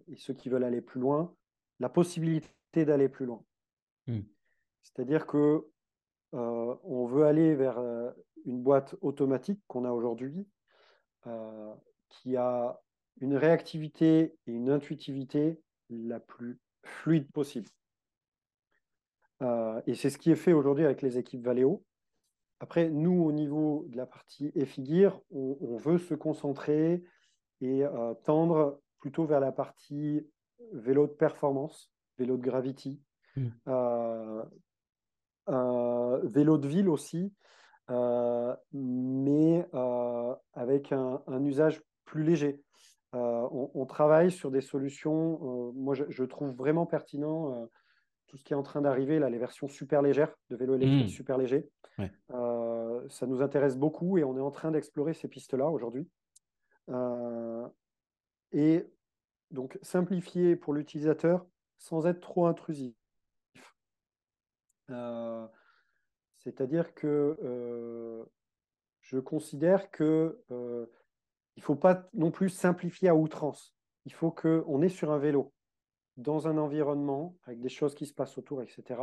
et, 0.09 0.17
ceux 0.17 0.35
qui 0.35 0.49
veulent 0.49 0.65
aller 0.65 0.81
plus 0.81 1.01
loin, 1.01 1.35
la 1.81 1.89
possibilité 1.89 2.85
d'aller 2.85 3.09
plus 3.09 3.27
loin. 3.27 3.45
Hmm. 4.07 4.21
C'est-à-dire 4.83 5.27
que 5.27 5.67
euh, 6.35 6.77
on 6.83 7.07
veut 7.07 7.25
aller 7.25 7.55
vers 7.55 7.79
euh, 7.79 8.11
une 8.45 8.63
boîte 8.63 8.97
automatique 9.01 9.61
qu'on 9.67 9.85
a 9.85 9.93
aujourd'hui, 9.93 10.47
qui 12.11 12.37
a 12.37 12.79
une 13.23 13.35
réactivité 13.35 14.37
et 14.47 14.53
une 14.53 14.69
intuitivité 14.69 15.59
la 15.89 16.21
plus 16.21 16.61
fluide 16.83 17.31
possible. 17.33 17.71
Et 19.41 19.95
c'est 19.95 20.11
ce 20.11 20.19
qui 20.19 20.31
est 20.31 20.37
fait 20.37 20.53
aujourd'hui 20.53 20.85
avec 20.85 21.03
les 21.03 21.19
équipes 21.19 21.45
Valeo. 21.45 21.85
Après, 22.61 22.89
nous, 22.89 23.25
au 23.25 23.33
niveau 23.33 23.85
de 23.89 23.97
la 23.97 24.07
partie 24.07 24.53
EFIGIR, 24.55 25.21
on, 25.31 25.59
on 25.61 25.77
veut 25.77 25.99
se 25.99 26.15
concentrer 26.15 27.03
et 27.61 27.83
tendre 28.25 28.81
plutôt 28.99 29.25
vers 29.25 29.41
la 29.41 29.53
partie 29.53 30.27
vélo 30.73 31.07
de 31.07 31.13
performance, 31.13 31.93
vélo 32.19 32.37
de 32.37 32.43
gravity, 32.43 33.03
hmm. 33.37 33.49
vélo 36.25 36.59
de 36.59 36.69
ville 36.69 36.89
aussi, 36.89 37.33
mais 38.73 39.67
avec 40.53 40.93
un, 40.93 41.45
usage 41.45 41.83
plus 42.05 42.25
léger. 42.25 42.63
On, 43.13 43.87
travaille 43.87 44.31
sur 44.31 44.51
des 44.51 44.61
solutions, 44.61 45.73
moi 45.75 45.95
je, 45.95 46.25
trouve 46.25 46.51
vraiment 46.55 46.87
pertinent 46.87 47.69
tout 48.35 48.39
ce 48.39 48.43
qui 48.43 48.53
est 48.53 48.57
en 48.57 48.65
train 48.65 48.81
d'arriver, 48.81 49.21
là, 49.21 49.31
les 49.31 49.39
versions 49.39 49.69
super 49.69 50.03
légères 50.03 50.35
de 50.51 50.57
vélo 50.57 50.75
électrique 50.75 51.07
hmm. 51.07 51.09
super 51.09 51.39
léger. 51.39 51.69
ça 51.99 53.27
nous 53.29 53.43
intéresse 53.43 53.77
beaucoup 53.77 54.19
et 54.19 54.25
on 54.25 54.37
est 54.37 54.41
en 54.41 54.51
train 54.51 54.73
d'explorer 54.73 55.15
ces 55.15 55.29
pistes-là 55.29 55.69
aujourd'hui. 55.69 56.09
et 58.53 58.91
donc 59.53 59.79
simplifier 59.83 60.57
pour 60.57 60.75
l'utilisateur 60.75 61.47
sans 61.79 62.07
être 62.07 62.19
trop 62.19 62.47
intrusif. 62.47 62.97
Euh, 64.91 65.47
c'est-à-dire 66.39 66.93
que 66.95 67.39
euh, 67.43 68.25
je 69.01 69.21
considère 69.21 69.93
que 69.93 70.43
euh, 70.51 70.87
il 71.57 71.61
ne 71.61 71.65
faut 71.65 71.77
pas 71.77 72.09
non 72.15 72.33
plus 72.33 72.49
simplifier 72.49 73.09
à 73.09 73.15
outrance. 73.15 73.77
Il 74.07 74.13
faut 74.13 74.33
qu'on 74.33 74.83
est 74.83 74.89
sur 74.89 75.13
un 75.13 75.19
vélo, 75.19 75.53
dans 76.17 76.49
un 76.49 76.59
environnement, 76.59 77.37
avec 77.45 77.61
des 77.61 77.69
choses 77.69 77.95
qui 77.95 78.07
se 78.07 78.15
passent 78.15 78.39
autour, 78.39 78.63
etc. 78.63 79.01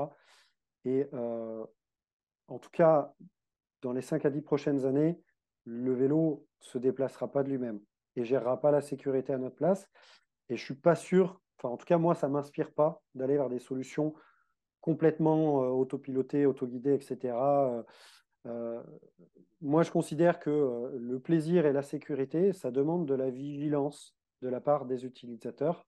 Et 0.86 1.08
en 1.14 2.60
tout 2.60 2.70
cas, 2.72 3.14
dans 3.82 3.94
les 3.94 4.02
5 4.02 4.26
à 4.26 4.30
10 4.30 4.42
prochaines 4.42 4.86
années, 4.86 5.20
le 5.66 5.94
vélo 5.94 6.46
ne 6.62 6.66
se 6.66 6.78
déplacera 6.78 7.32
pas 7.32 7.44
de 7.44 7.50
lui-même 7.50 7.80
et 8.16 8.26
gérera 8.26 8.60
pas 8.60 8.72
la 8.72 8.82
sécurité 8.82 9.34
à 9.34 9.38
notre 9.38 9.56
place. 9.56 9.90
Et 10.50 10.58
je 10.58 10.64
suis 10.64 10.76
pas 10.76 10.96
sûr, 10.96 11.42
enfin 11.58 11.70
en 11.70 11.78
tout 11.78 11.86
cas 11.86 11.98
moi 11.98 12.16
ça 12.16 12.28
m'inspire 12.28 12.72
pas 12.72 13.02
d'aller 13.16 13.38
vers 13.38 13.50
des 13.50 13.60
solutions 13.60 14.14
complètement 14.82 15.64
euh, 15.64 15.68
autopilotées, 15.68 16.46
autoguidées, 16.46 16.96
etc. 16.96 17.36
Euh, 17.36 17.84
euh, 18.48 18.84
moi 19.62 19.84
je 19.84 19.92
considère 19.92 20.40
que 20.40 20.92
le 21.00 21.20
plaisir 21.20 21.66
et 21.66 21.74
la 21.74 21.84
sécurité, 21.84 22.54
ça 22.54 22.72
demande 22.72 23.06
de 23.06 23.14
la 23.14 23.30
vigilance 23.30 24.16
de 24.42 24.50
la 24.50 24.60
part 24.60 24.86
des 24.86 25.06
utilisateurs. 25.06 25.86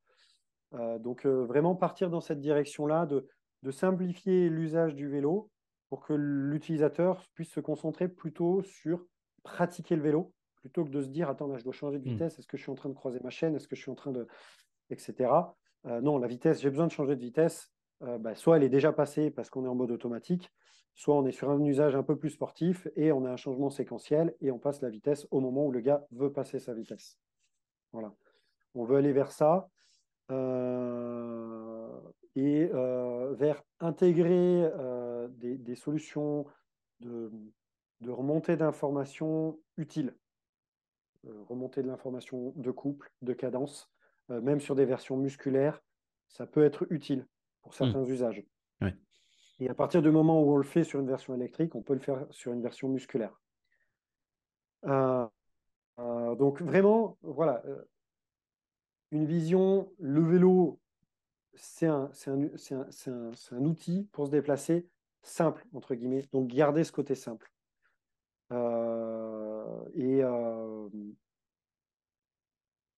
Donc 0.99 1.25
vraiment 1.25 1.75
partir 1.75 2.09
dans 2.09 2.21
cette 2.21 2.39
direction-là, 2.39 3.05
de, 3.05 3.27
de 3.61 3.71
simplifier 3.71 4.49
l'usage 4.49 4.95
du 4.95 5.07
vélo 5.07 5.49
pour 5.89 6.03
que 6.03 6.13
l'utilisateur 6.13 7.23
puisse 7.35 7.51
se 7.51 7.59
concentrer 7.59 8.07
plutôt 8.07 8.63
sur 8.63 9.05
pratiquer 9.43 9.95
le 9.95 10.01
vélo 10.01 10.33
plutôt 10.55 10.85
que 10.85 10.89
de 10.89 11.01
se 11.01 11.09
dire 11.09 11.29
attends 11.29 11.47
là 11.47 11.57
je 11.57 11.63
dois 11.63 11.73
changer 11.73 11.99
de 11.99 12.05
hmm. 12.07 12.13
vitesse, 12.13 12.39
est-ce 12.39 12.47
que 12.47 12.57
je 12.57 12.63
suis 12.63 12.71
en 12.71 12.75
train 12.75 12.89
de 12.89 12.95
croiser 12.95 13.19
ma 13.23 13.29
chaîne, 13.29 13.55
est-ce 13.55 13.67
que 13.67 13.75
je 13.75 13.81
suis 13.81 13.91
en 13.91 13.95
train 13.95 14.11
de 14.11 14.27
etc. 14.89 15.31
Euh, 15.85 16.01
non, 16.01 16.17
la 16.17 16.27
vitesse, 16.27 16.61
j'ai 16.61 16.69
besoin 16.69 16.87
de 16.87 16.91
changer 16.91 17.15
de 17.15 17.21
vitesse. 17.21 17.71
Euh, 18.03 18.17
bah, 18.17 18.35
soit 18.35 18.57
elle 18.57 18.63
est 18.63 18.69
déjà 18.69 18.91
passée 18.91 19.31
parce 19.31 19.49
qu'on 19.49 19.65
est 19.65 19.67
en 19.67 19.75
mode 19.75 19.91
automatique, 19.91 20.51
soit 20.95 21.15
on 21.15 21.25
est 21.25 21.31
sur 21.31 21.49
un 21.49 21.63
usage 21.63 21.95
un 21.95 22.03
peu 22.03 22.17
plus 22.17 22.31
sportif 22.31 22.87
et 22.95 23.11
on 23.11 23.25
a 23.25 23.31
un 23.31 23.37
changement 23.37 23.69
séquentiel 23.69 24.35
et 24.41 24.51
on 24.51 24.59
passe 24.59 24.81
la 24.81 24.89
vitesse 24.89 25.27
au 25.31 25.39
moment 25.39 25.65
où 25.65 25.71
le 25.71 25.79
gars 25.79 26.05
veut 26.11 26.31
passer 26.31 26.59
sa 26.59 26.73
vitesse. 26.73 27.17
Voilà. 27.91 28.13
On 28.75 28.83
veut 28.83 28.97
aller 28.97 29.13
vers 29.13 29.31
ça 29.31 29.69
euh, 29.69 29.71
et 32.35 32.69
vers 33.35 33.63
intégrer 33.79 34.71
des, 35.37 35.75
solutions 35.75 36.45
de, 36.99 37.31
de 38.01 38.11
remontée 38.11 38.55
d'informations 38.57 39.59
utiles. 39.77 40.15
Euh, 41.25 41.43
remonter 41.47 41.81
de 41.81 41.87
l'information 41.87 42.51
de 42.57 42.69
couple, 42.69 43.09
de 43.21 43.31
cadence, 43.31 43.89
euh, 44.29 44.41
même 44.41 44.59
sur 44.59 44.75
des 44.75 44.83
versions 44.83 45.15
musculaires, 45.15 45.81
ça 46.27 46.45
peut 46.45 46.63
être 46.63 46.85
utile 46.89 47.25
pour 47.61 47.71
hmm. 47.71 47.75
certains 47.75 48.03
usages. 48.03 48.43
Et 49.59 49.69
à 49.69 49.73
partir 49.73 50.01
du 50.01 50.11
moment 50.11 50.41
où 50.41 50.51
on 50.51 50.57
le 50.57 50.63
fait 50.63 50.83
sur 50.83 50.99
une 50.99 51.07
version 51.07 51.33
électrique, 51.33 51.75
on 51.75 51.81
peut 51.81 51.93
le 51.93 51.99
faire 51.99 52.25
sur 52.31 52.51
une 52.51 52.61
version 52.61 52.89
musculaire. 52.89 53.39
Euh, 54.85 55.25
donc 56.35 56.61
vraiment, 56.61 57.17
voilà, 57.21 57.63
une 59.13 59.25
vision, 59.25 59.91
le 59.99 60.21
vélo, 60.21 60.79
c'est 61.53 61.87
un, 61.87 62.09
un, 62.27 62.87
un, 63.51 63.65
outil 63.65 64.09
pour 64.11 64.25
se 64.25 64.31
déplacer 64.31 64.87
simple, 65.21 65.65
entre 65.73 65.95
guillemets. 65.95 66.25
Donc 66.33 66.47
garder 66.47 66.83
ce 66.83 66.91
côté 66.91 67.15
simple. 67.15 67.51
et 68.51 70.21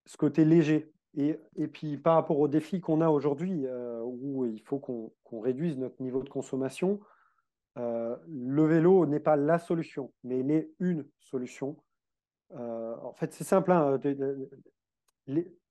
ce 0.05 0.17
côté 0.17 0.45
léger. 0.45 0.91
Et, 1.17 1.39
et, 1.55 1.67
puis 1.67 1.97
par 1.97 2.15
rapport 2.15 2.39
aux 2.39 2.47
défis 2.47 2.81
qu'on 2.81 3.01
a 3.01 3.09
aujourd'hui, 3.09 3.65
euh, 3.65 4.01
où 4.03 4.45
il 4.45 4.61
faut 4.61 4.79
qu'on 4.79 5.39
réduise 5.39 5.77
notre 5.77 6.01
niveau 6.01 6.21
de 6.23 6.29
consommation, 6.29 6.99
euh, 7.77 8.15
le 8.27 8.65
vélo 8.65 9.05
n'est 9.05 9.19
pas 9.19 9.35
la 9.35 9.59
solution, 9.59 10.13
mais 10.23 10.39
il 10.39 10.51
est 10.51 10.69
une 10.79 11.05
solution. 11.19 11.77
Euh, 12.51 12.95
en 13.01 13.13
fait, 13.13 13.33
c'est 13.33 13.43
simple. 13.43 13.71
Hein, 13.71 13.99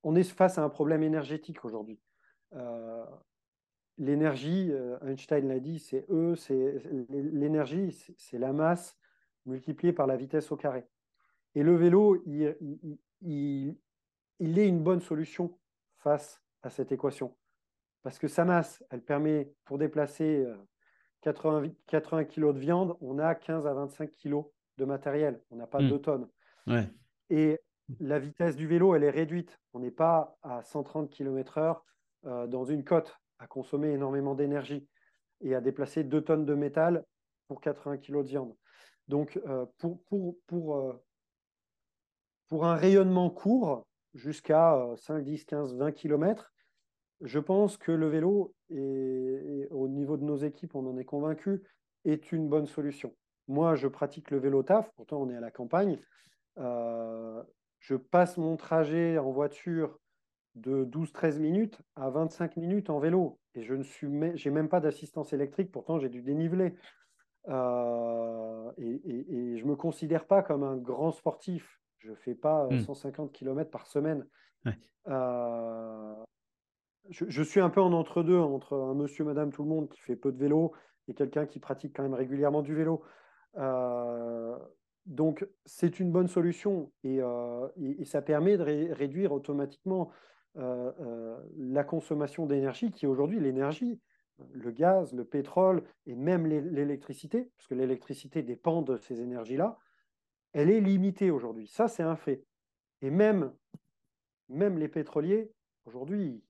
on 0.05 0.15
est 0.15 0.23
face 0.23 0.59
à 0.59 0.63
un 0.63 0.69
problème 0.69 1.03
énergétique 1.03 1.65
aujourd'hui. 1.65 1.99
L'énergie, 3.99 4.73
Einstein 5.03 5.49
l'a 5.49 5.61
dit, 5.61 5.79
c'est 5.79 6.07
E, 6.11 6.35
c'est 6.37 6.83
l'énergie, 7.11 7.91
c'est 8.17 8.39
la 8.39 8.53
masse 8.53 8.97
multipliée 9.47 9.93
par 9.93 10.07
la 10.07 10.17
vitesse 10.17 10.51
au 10.53 10.57
carré. 10.57 10.85
Et 11.55 11.63
le 11.63 11.77
vélo, 11.77 12.23
il, 12.27 12.57
il, 13.23 13.77
il 14.41 14.59
est 14.59 14.69
une 14.69 14.83
bonne 14.83 15.01
solution 15.01 15.59
face 15.99 16.43
à 16.63 16.71
cette 16.71 16.93
équation. 16.93 17.37
Parce 18.03 18.19
que 18.19 18.29
sa 18.29 18.45
masse, 18.45 18.85
elle 18.91 19.03
permet, 19.03 19.53
pour 19.65 19.79
déplacer 19.79 20.47
80, 21.23 21.71
80 21.87 22.25
kg 22.25 22.53
de 22.53 22.59
viande, 22.59 22.97
on 23.01 23.19
a 23.19 23.35
15 23.35 23.67
à 23.67 23.75
25 23.75 24.11
kg 24.11 24.43
de 24.77 24.85
matériel. 24.85 25.41
On 25.51 25.57
n'a 25.57 25.67
pas 25.67 25.81
mmh. 25.81 25.89
2 25.89 25.99
tonnes. 26.01 26.29
Et 27.31 27.61
la 28.01 28.19
vitesse 28.19 28.57
du 28.57 28.67
vélo, 28.67 28.95
elle 28.95 29.05
est 29.05 29.11
réduite. 29.11 29.59
On 29.73 29.81
n'est 29.81 29.91
pas 29.91 30.37
à 30.43 30.63
130 30.63 31.11
km/h 31.11 31.81
euh, 32.27 32.47
dans 32.47 32.65
une 32.65 32.85
côte 32.85 33.19
à 33.39 33.47
consommer 33.47 33.93
énormément 33.93 34.35
d'énergie 34.35 34.87
et 35.41 35.55
à 35.55 35.61
déplacer 35.61 36.05
2 36.05 36.23
tonnes 36.23 36.45
de 36.47 36.55
métal 36.55 37.05
pour 37.49 37.61
80 37.61 37.99
kg 37.99 38.23
de 38.23 38.29
viande. 38.29 38.55
Donc, 39.09 39.39
euh, 39.47 39.67
euh, 39.83 40.93
pour 42.49 42.65
un 42.65 42.77
rayonnement 42.77 43.31
court, 43.31 43.87
jusqu'à 44.15 44.79
5, 44.97 45.25
10, 45.25 45.45
15, 45.45 45.75
20 45.77 45.93
km. 45.93 46.53
Je 47.21 47.39
pense 47.39 47.77
que 47.77 47.93
le 47.93 48.09
vélo, 48.09 48.55
et, 48.71 49.67
au 49.71 49.89
niveau 49.89 50.17
de 50.17 50.25
nos 50.25 50.37
équipes, 50.37 50.75
on 50.75 50.87
en 50.87 50.97
est 50.97 51.05
convaincu, 51.05 51.63
est 52.05 52.33
une 52.33 52.49
bonne 52.49 52.67
solution. 52.67 53.15
Moi, 53.49 53.75
je 53.75 53.89
pratique 53.89 54.31
le 54.31 54.39
vélo 54.39 54.63
taf, 54.63 54.91
pourtant 54.93 55.21
on 55.21 55.29
est 55.31 55.37
à 55.37 55.41
la 55.41 55.51
campagne. 55.51 55.99
Je 57.85 57.97
passe 57.97 58.39
mon 58.39 58.57
trajet 58.57 59.19
en 59.19 59.31
voiture 59.31 59.99
de 60.55 60.87
12-13 60.87 61.39
minutes 61.39 61.83
à 61.97 62.09
25 62.09 62.57
minutes 62.57 62.89
en 62.89 62.99
vélo. 62.99 63.39
Et 63.55 63.63
je 63.63 63.75
ne 63.75 63.83
suis 63.83 64.09
j'ai 64.37 64.51
même 64.51 64.71
pas 64.71 64.81
d'assistance 64.81 65.35
électrique, 65.35 65.71
pourtant 65.71 65.99
j'ai 65.99 66.09
du 66.09 66.23
dénivelé. 66.23 66.75
Euh, 67.49 68.73
et, 68.79 69.03
et, 69.05 69.59
je 69.59 69.65
ne 69.65 69.71
me 69.71 69.77
considère 69.77 70.27
pas 70.27 70.43
comme 70.43 70.63
un 70.63 70.79
grand 70.79 71.13
sportif. 71.13 71.79
Je 71.99 72.11
ne 72.11 72.17
fais 72.17 72.35
pas 72.35 72.69
150 72.71 73.19
euh, 73.19 73.29
hmm. 73.29 73.33
km 73.33 73.71
par 73.71 73.87
semaine. 73.87 74.27
Euh, 75.09 76.15
je, 77.11 77.43
suis 77.43 77.61
un 77.61 77.69
peu 77.69 77.83
en 77.83 77.93
entre-deux, 77.93 78.39
entre 78.39 78.77
un 78.77 78.95
monsieur, 78.95 79.25
madame, 79.25 79.53
tout 79.53 79.63
le 79.63 79.69
monde 79.69 79.91
qui 79.91 80.01
fait 80.01 80.17
peu 80.17 80.33
de 80.33 80.39
vélo 80.39 80.73
et 81.07 81.13
quelqu'un 81.13 81.45
qui 81.45 81.61
pratique 81.61 81.95
quand 81.95 82.03
même 82.03 82.15
régulièrement 82.15 82.63
du 82.63 82.75
vélo. 82.75 83.03
Euh, 83.59 84.57
donc, 85.07 85.47
c'est 85.67 86.01
une 86.01 86.11
bonne 86.11 86.29
solution 86.29 86.91
et, 87.03 87.21
ça 88.05 88.23
permet 88.23 88.57
de 88.57 88.93
réduire 88.93 89.33
automatiquement 89.33 90.11
la 90.55 91.85
consommation 91.85 92.47
d'énergie, 92.47 92.91
qui 92.91 93.07
aujourd'hui, 93.07 93.41
l'énergie, 93.41 94.01
le 94.53 94.71
gaz, 94.71 95.13
le 95.13 95.25
pétrole 95.25 95.85
et 96.07 96.15
même 96.15 96.47
l'électricité, 96.47 97.51
parce 97.57 97.69
que 97.69 97.75
l'électricité 97.75 98.43
dépend 98.43 98.83
de 98.83 98.97
ces 98.97 99.21
énergies-là, 99.21 99.79
elle 100.53 100.71
est 100.71 100.81
limitée 100.81 101.31
aujourd'hui. 101.31 101.67
Ça, 101.67 101.89
c'est 101.89 102.03
un 102.03 102.17
fait. 102.17 102.45
Et 103.03 103.11
même, 103.11 103.53
même 104.49 104.79
les 104.79 104.89
pétroliers, 104.89 105.51
aujourd'hui, 105.85 106.43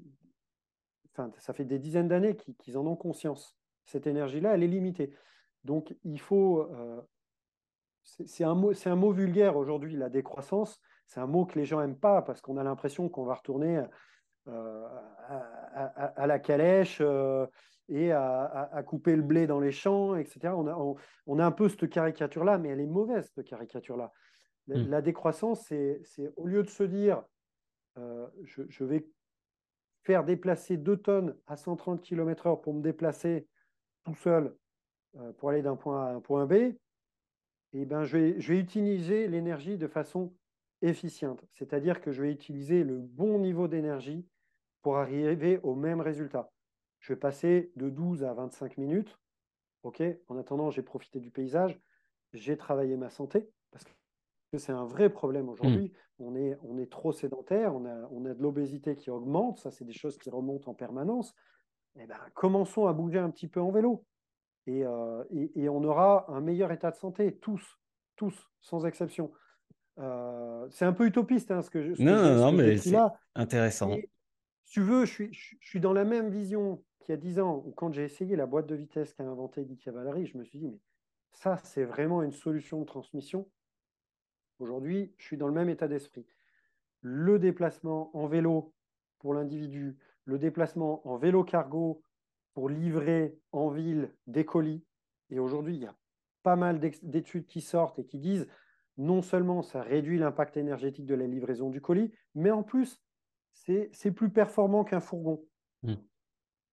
ça 1.39 1.53
fait 1.53 1.65
des 1.65 1.79
dizaines 1.79 2.09
d'années 2.09 2.37
qu'ils 2.37 2.77
en 2.79 2.87
ont 2.87 2.97
conscience. 2.97 3.57
Cette 3.85 4.07
énergie-là, 4.07 4.55
elle 4.55 4.63
est 4.63 4.69
limitée. 4.69 5.13
Donc, 5.65 5.95
il 6.05 6.21
faut. 6.21 6.69
Euh, 8.21 8.25
c'est 8.27 8.45
un, 8.45 8.55
mot, 8.55 8.73
un 8.85 8.97
mot 8.97 9.13
vulgaire 9.13 9.57
aujourd'hui, 9.57 9.97
la 9.97 10.09
décroissance. 10.09 10.81
C'est 11.07 11.21
un 11.21 11.27
mot 11.27 11.45
que 11.45 11.59
les 11.59 11.65
gens 11.65 11.81
n'aiment 11.81 11.99
pas 11.99 12.23
parce 12.23 12.41
qu'on 12.41 12.57
a 12.57 12.65
l'impression 12.65 13.09
qu'on 13.09 13.25
va 13.25 13.35
retourner 13.35 13.83
euh, 14.49 14.89
à, 15.75 16.27
la 16.27 16.39
calèche 16.39 16.99
euh, 17.01 17.47
et 17.89 18.13
à, 18.13 18.83
couper 18.87 19.15
le 19.17 19.23
blé 19.23 19.47
dans 19.47 19.61
les 19.61 19.73
champs, 19.73 20.17
etc. 20.17 20.55
On 20.57 20.67
a, 20.67 20.97
on, 21.27 21.39
a 21.39 21.45
un 21.45 21.51
peu 21.51 21.69
cette 21.69 21.89
caricature-là, 21.91 22.59
mais 22.59 22.71
elle 22.71 22.81
est 22.81 22.87
mauvaise, 22.87 23.31
cette 23.35 23.47
caricature-là. 23.47 24.13
La, 24.67 25.01
hmm. 25.01 25.05
décroissance, 25.05 25.67
c'est 25.67 26.01
au 26.37 26.47
lieu 26.47 26.63
de 26.63 26.71
se 26.71 26.85
dire 26.85 27.23
je, 27.97 28.63
je, 28.67 28.85
vais 28.85 29.07
faire 30.05 30.25
déplacer 30.25 30.79
2 30.79 30.97
tonnes 30.97 31.37
à 31.47 31.57
130 31.57 32.01
km/h 32.01 32.61
pour 32.63 32.73
me 32.73 32.81
déplacer 32.81 33.47
tout 34.05 34.15
seul 34.15 34.57
euh, 35.17 35.33
pour 35.35 35.51
aller 35.51 35.63
d'un 35.63 35.77
point 35.77 36.07
A 36.07 36.09
à 36.11 36.13
un 36.15 36.21
point 36.21 36.47
B, 36.47 36.75
eh 37.75 37.85
ben, 37.85 38.05
je, 38.05 38.17
vais, 38.17 38.41
je 38.41 38.53
vais 38.53 38.59
utiliser 38.59 39.29
l'énergie 39.29 39.77
de 39.77 39.87
façon 39.87 40.33
efficiente. 40.83 41.45
C'est-à-dire 41.53 42.01
que 42.01 42.13
je 42.13 42.23
vais 42.23 42.31
utiliser 42.31 42.85
le 42.85 42.99
bon 42.99 43.39
niveau 43.39 43.69
d'énergie 43.69 44.27
pour 44.83 44.99
arriver 44.99 45.59
au 45.63 45.75
même 45.75 46.01
résultat. 46.01 46.51
Je 47.01 47.13
vais 47.13 47.19
passer 47.19 47.73
de 47.77 47.91
12 47.91 48.25
à 48.25 48.35
25 48.35 48.79
minutes. 48.79 49.19
OK 49.83 50.03
En 50.29 50.39
attendant, 50.39 50.71
j'ai 50.71 50.83
profité 50.83 51.21
du 51.21 51.31
paysage, 51.31 51.79
j'ai 52.33 52.57
travaillé 52.57 52.97
ma 52.97 53.11
santé, 53.11 53.51
parce 53.71 53.85
que 53.85 54.59
c'est 54.59 54.73
un 54.73 54.85
vrai 54.85 55.11
problème 55.11 55.49
aujourd'hui. 55.49 55.89
Mmh. 55.89 56.25
On, 56.25 56.37
est, 56.37 56.57
on 56.63 56.79
est 56.79 56.91
trop 56.91 57.13
sédentaire, 57.13 57.75
on 57.75 57.85
a, 57.85 58.09
on 58.11 58.25
a 58.25 58.35
de 58.35 58.43
l'obésité 58.43 58.95
qui 58.95 59.11
augmente, 59.11 59.59
ça 59.59 59.71
c'est 59.71 59.85
des 59.85 59.93
choses 59.93 60.17
qui 60.17 60.31
remontent 60.31 60.71
en 60.71 60.75
permanence. 60.75 61.35
Eh 61.97 62.07
ben, 62.07 62.19
commençons 62.35 62.87
à 62.87 62.93
bouger 62.93 63.19
un 63.19 63.31
petit 63.31 63.49
peu 63.49 63.61
en 63.61 63.71
vélo. 63.71 64.05
Euh, 64.69 65.25
et, 65.31 65.69
on 65.69 65.85
aura 65.85 66.27
un 66.29 66.41
meilleur 66.41 66.73
état 66.73 66.91
de 66.91 66.97
santé, 66.97 67.37
tous, 67.37 67.79
tous, 68.17 68.35
sans 68.61 68.87
exception. 68.87 69.33
Euh, 69.99 70.67
c'est 70.71 70.85
un 70.85 70.93
peu 70.93 71.07
utopiste 71.07 71.51
hein, 71.51 71.63
ce 71.63 71.71
que 71.71 71.83
je. 71.83 72.03
non, 72.03 72.17
non, 72.17 72.37
non, 72.37 72.53
mais 72.53 72.77
c'est 72.79 72.97
intéressant. 73.35 73.95
si 74.65 74.73
tu 74.73 74.81
veux, 74.81 75.05
je 75.05 75.13
suis, 75.13 75.33
je, 75.33 75.57
suis 75.61 75.81
dans 75.81 75.93
la 75.93 76.05
même 76.05 76.31
vision 76.31 76.83
qu'il 77.01 77.13
y 77.13 77.19
a 77.19 77.21
10 77.21 77.41
ans, 77.41 77.65
quand 77.77 77.93
j'ai 77.93 78.05
essayé 78.05 78.37
la 78.37 78.47
boîte 78.47 78.67
de 78.67 78.75
vitesse 78.75 79.13
qu'a 79.13 79.25
inventé 79.25 79.65
Guy 79.65 79.77
Cavallari, 79.77 80.27
je 80.27 80.39
me 80.39 80.45
suis 80.45 80.59
dit, 80.59 80.69
mais 80.69 80.81
ça, 81.33 81.59
c'est 81.63 81.85
vraiment 81.85 82.23
une 82.23 82.33
solution 82.33 82.81
de 82.81 82.87
transmission. 82.87 83.49
Aujourd'hui, 84.59 85.13
je 85.19 85.25
suis 85.25 85.37
dans 85.37 85.49
le 85.49 85.53
même 85.53 85.69
état 85.69 85.89
d'esprit. 85.89 86.27
Le 87.03 87.39
déplacement 87.39 88.17
en 88.17 88.27
vélo 88.27 88.73
pour 89.19 89.35
l'individu, 89.35 89.99
le 90.25 90.39
déplacement 90.39 91.07
en 91.07 91.19
vélo 91.19 91.45
cargo 91.45 92.03
pour 92.55 92.69
livrer 92.69 93.37
en 93.53 93.69
ville 93.69 94.15
des 94.27 94.45
colis. 94.45 94.85
Et 95.31 95.39
aujourd'hui, 95.39 95.75
il 95.75 95.83
y 95.83 95.87
a 95.87 95.95
pas 96.43 96.57
mal 96.57 96.81
d'études 97.03 97.47
qui 97.47 97.61
sortent 97.61 97.99
et 97.99 98.07
qui 98.07 98.19
disent 98.19 98.49
non 98.97 99.23
seulement 99.23 99.63
ça 99.63 99.83
réduit 99.83 100.19
l'impact 100.19 100.57
énergétique 100.57 101.07
de 101.07 101.15
la 101.15 101.27
livraison 101.27 101.71
du 101.71 101.81
colis, 101.81 102.13
mais 102.35 102.51
en 102.51 102.63
plus, 102.63 103.03
c'est 103.53 104.13
plus 104.15 104.31
performant 104.31 104.85
qu'un 104.85 105.01
fourgon. 105.01 105.45
Mmh. 105.83 105.95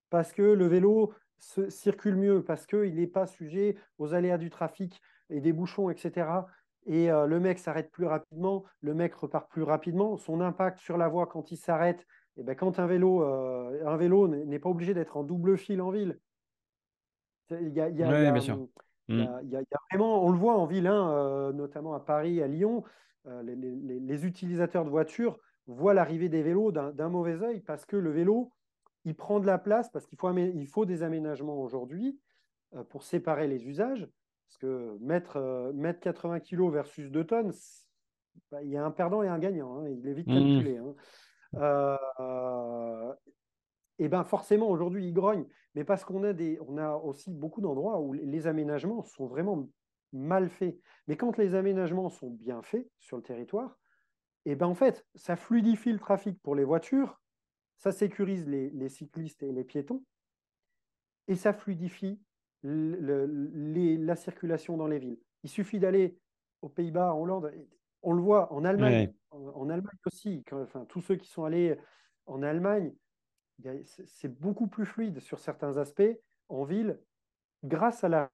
Parce 0.10 0.34
que 0.34 0.42
le 0.42 0.68
vélo 0.68 1.14
se, 1.38 1.70
circule 1.70 2.16
mieux, 2.16 2.44
parce 2.44 2.68
qu'il 2.68 2.96
n'est 2.96 3.08
pas 3.08 3.28
sujet 3.28 3.76
aux 3.98 4.14
aléas 4.14 4.38
du 4.38 4.50
trafic 4.50 5.02
et 5.30 5.40
des 5.40 5.54
bouchons, 5.54 5.90
etc. 5.90 6.28
Et 6.86 7.12
euh, 7.12 7.26
le 7.28 7.40
mec 7.40 7.60
s'arrête 7.60 7.92
plus 7.92 8.06
rapidement, 8.06 8.66
le 8.82 8.94
mec 8.94 9.14
repart 9.16 9.50
plus 9.50 9.64
rapidement. 9.64 10.18
Son 10.18 10.42
impact 10.42 10.80
sur 10.80 10.98
la 10.98 11.08
voie 11.08 11.28
quand 11.28 11.52
il 11.52 11.58
s'arrête, 11.58 12.06
et 12.38 12.42
eh 12.42 12.44
ben, 12.44 12.56
quand 12.56 12.80
un 12.80 12.88
vélo, 12.88 13.24
euh, 13.24 13.86
un 13.86 13.98
vélo 13.98 14.30
n'est 14.30 14.60
pas 14.60 14.70
obligé 14.70 14.94
d'être 14.94 15.18
en 15.18 15.24
double 15.24 15.58
fil 15.58 15.82
en 15.82 15.92
ville. 15.92 16.18
Il 17.50 17.74
y 17.74 17.82
a, 17.82 17.90
vraiment, 19.92 20.24
on 20.24 20.32
le 20.32 20.38
voit 20.38 20.56
en 20.56 20.66
ville, 20.66 20.88
hein, 20.88 21.12
euh, 21.12 21.52
notamment 21.52 21.94
à 21.94 22.00
Paris, 22.00 22.42
à 22.42 22.48
Lyon, 22.48 22.86
euh, 23.28 23.44
les, 23.44 24.26
utilisateurs 24.26 24.86
de 24.86 24.90
voitures 24.90 25.38
voient 25.68 25.94
l'arrivée 25.94 26.30
des 26.30 26.42
vélos 26.42 26.72
d'un 26.72 27.10
mauvais 27.10 27.44
œil 27.44 27.60
parce 27.60 27.86
que 27.86 27.98
le 27.98 28.10
vélo, 28.12 28.54
il 29.04 29.14
prend 29.14 29.42
de 29.42 29.46
la 29.46 29.58
place, 29.58 29.90
parce 29.90 30.06
qu'il 30.08 30.18
faut, 30.18 30.34
il 30.38 30.68
faut 30.68 30.86
des 30.86 31.04
aménagements 31.04 31.62
aujourd'hui 31.62 32.18
pour 32.90 33.04
séparer 33.04 33.48
les 33.48 33.68
usages. 33.68 34.08
Parce 34.48 34.58
que 34.58 34.98
mettre, 35.02 35.72
mettre 35.74 36.00
80 36.00 36.40
kg 36.40 36.70
versus 36.70 37.12
2 37.12 37.26
tonnes, 37.26 37.52
bah, 38.50 38.64
il 38.64 38.70
y 38.70 38.78
a 38.78 38.86
un 38.86 38.92
perdant 38.92 39.22
et 39.22 39.28
un 39.28 39.40
gagnant. 39.40 39.80
Hein, 39.80 39.90
il 39.90 40.08
est 40.08 40.14
vite 40.14 40.28
mmh. 40.28 40.34
calculé. 40.34 40.78
Hein 40.78 40.96
euh, 41.56 43.14
et 44.00 44.08
ben 44.08 44.24
forcément 44.24 44.70
aujourd'hui 44.70 45.08
ils 45.08 45.14
grognent, 45.14 45.48
mais 45.76 45.84
parce 45.84 46.04
qu'on 46.04 46.24
a 46.24 46.34
des, 46.34 46.60
on 46.68 46.78
a 46.78 46.96
aussi 46.96 47.32
beaucoup 47.32 47.62
d'endroits 47.62 48.00
où 48.00 48.14
les 48.14 48.48
aménagements 48.48 49.04
sont 49.04 49.28
vraiment 49.28 49.68
mal 50.14 50.50
faits. 50.50 50.78
Mais 51.08 51.18
quand 51.18 51.38
les 51.38 51.56
aménagements 51.56 52.10
sont 52.10 52.30
bien 52.30 52.62
faits 52.62 52.90
sur 53.00 53.18
le 53.18 53.24
territoire, 53.24 53.78
et 54.46 54.56
ben 54.56 54.68
en 54.68 54.76
fait 54.76 55.06
ça 55.16 55.36
fluidifie 55.36 55.92
le 55.92 56.00
trafic 56.00 56.42
pour 56.42 56.56
les 56.56 56.64
voitures, 56.64 57.22
ça 57.78 57.92
sécurise 57.92 58.48
les, 58.48 58.90
cyclistes 58.90 59.42
et 59.44 59.52
les 59.52 59.64
piétons, 59.64 60.04
et 61.28 61.36
ça 61.36 61.54
fluidifie 61.54 62.20
la 62.64 64.16
circulation 64.16 64.78
dans 64.78 64.88
les 64.88 65.00
villes. 65.00 65.20
Il 65.44 65.50
suffit 65.50 65.80
d'aller 65.80 66.18
aux 66.62 66.70
Pays-Bas, 66.70 67.14
en 67.14 67.20
Hollande, 67.20 67.52
on 68.04 68.14
le 68.14 68.22
voit 68.22 68.52
en 68.54 68.66
Allemagne, 68.66 69.14
en, 69.32 69.70
Allemagne 69.70 69.98
aussi. 70.06 70.44
enfin, 70.52 70.86
tous 70.86 71.02
ceux 71.02 71.16
qui 71.16 71.28
sont 71.28 71.44
allés 71.44 71.78
en 72.26 72.42
Allemagne, 72.44 72.94
c'est 73.84 74.40
beaucoup 74.40 74.68
plus 74.68 74.86
fluide 74.86 75.20
sur 75.20 75.40
certains 75.40 75.78
aspects 75.78 76.20
en 76.50 76.64
ville 76.64 77.00
grâce 77.64 78.04
à 78.04 78.30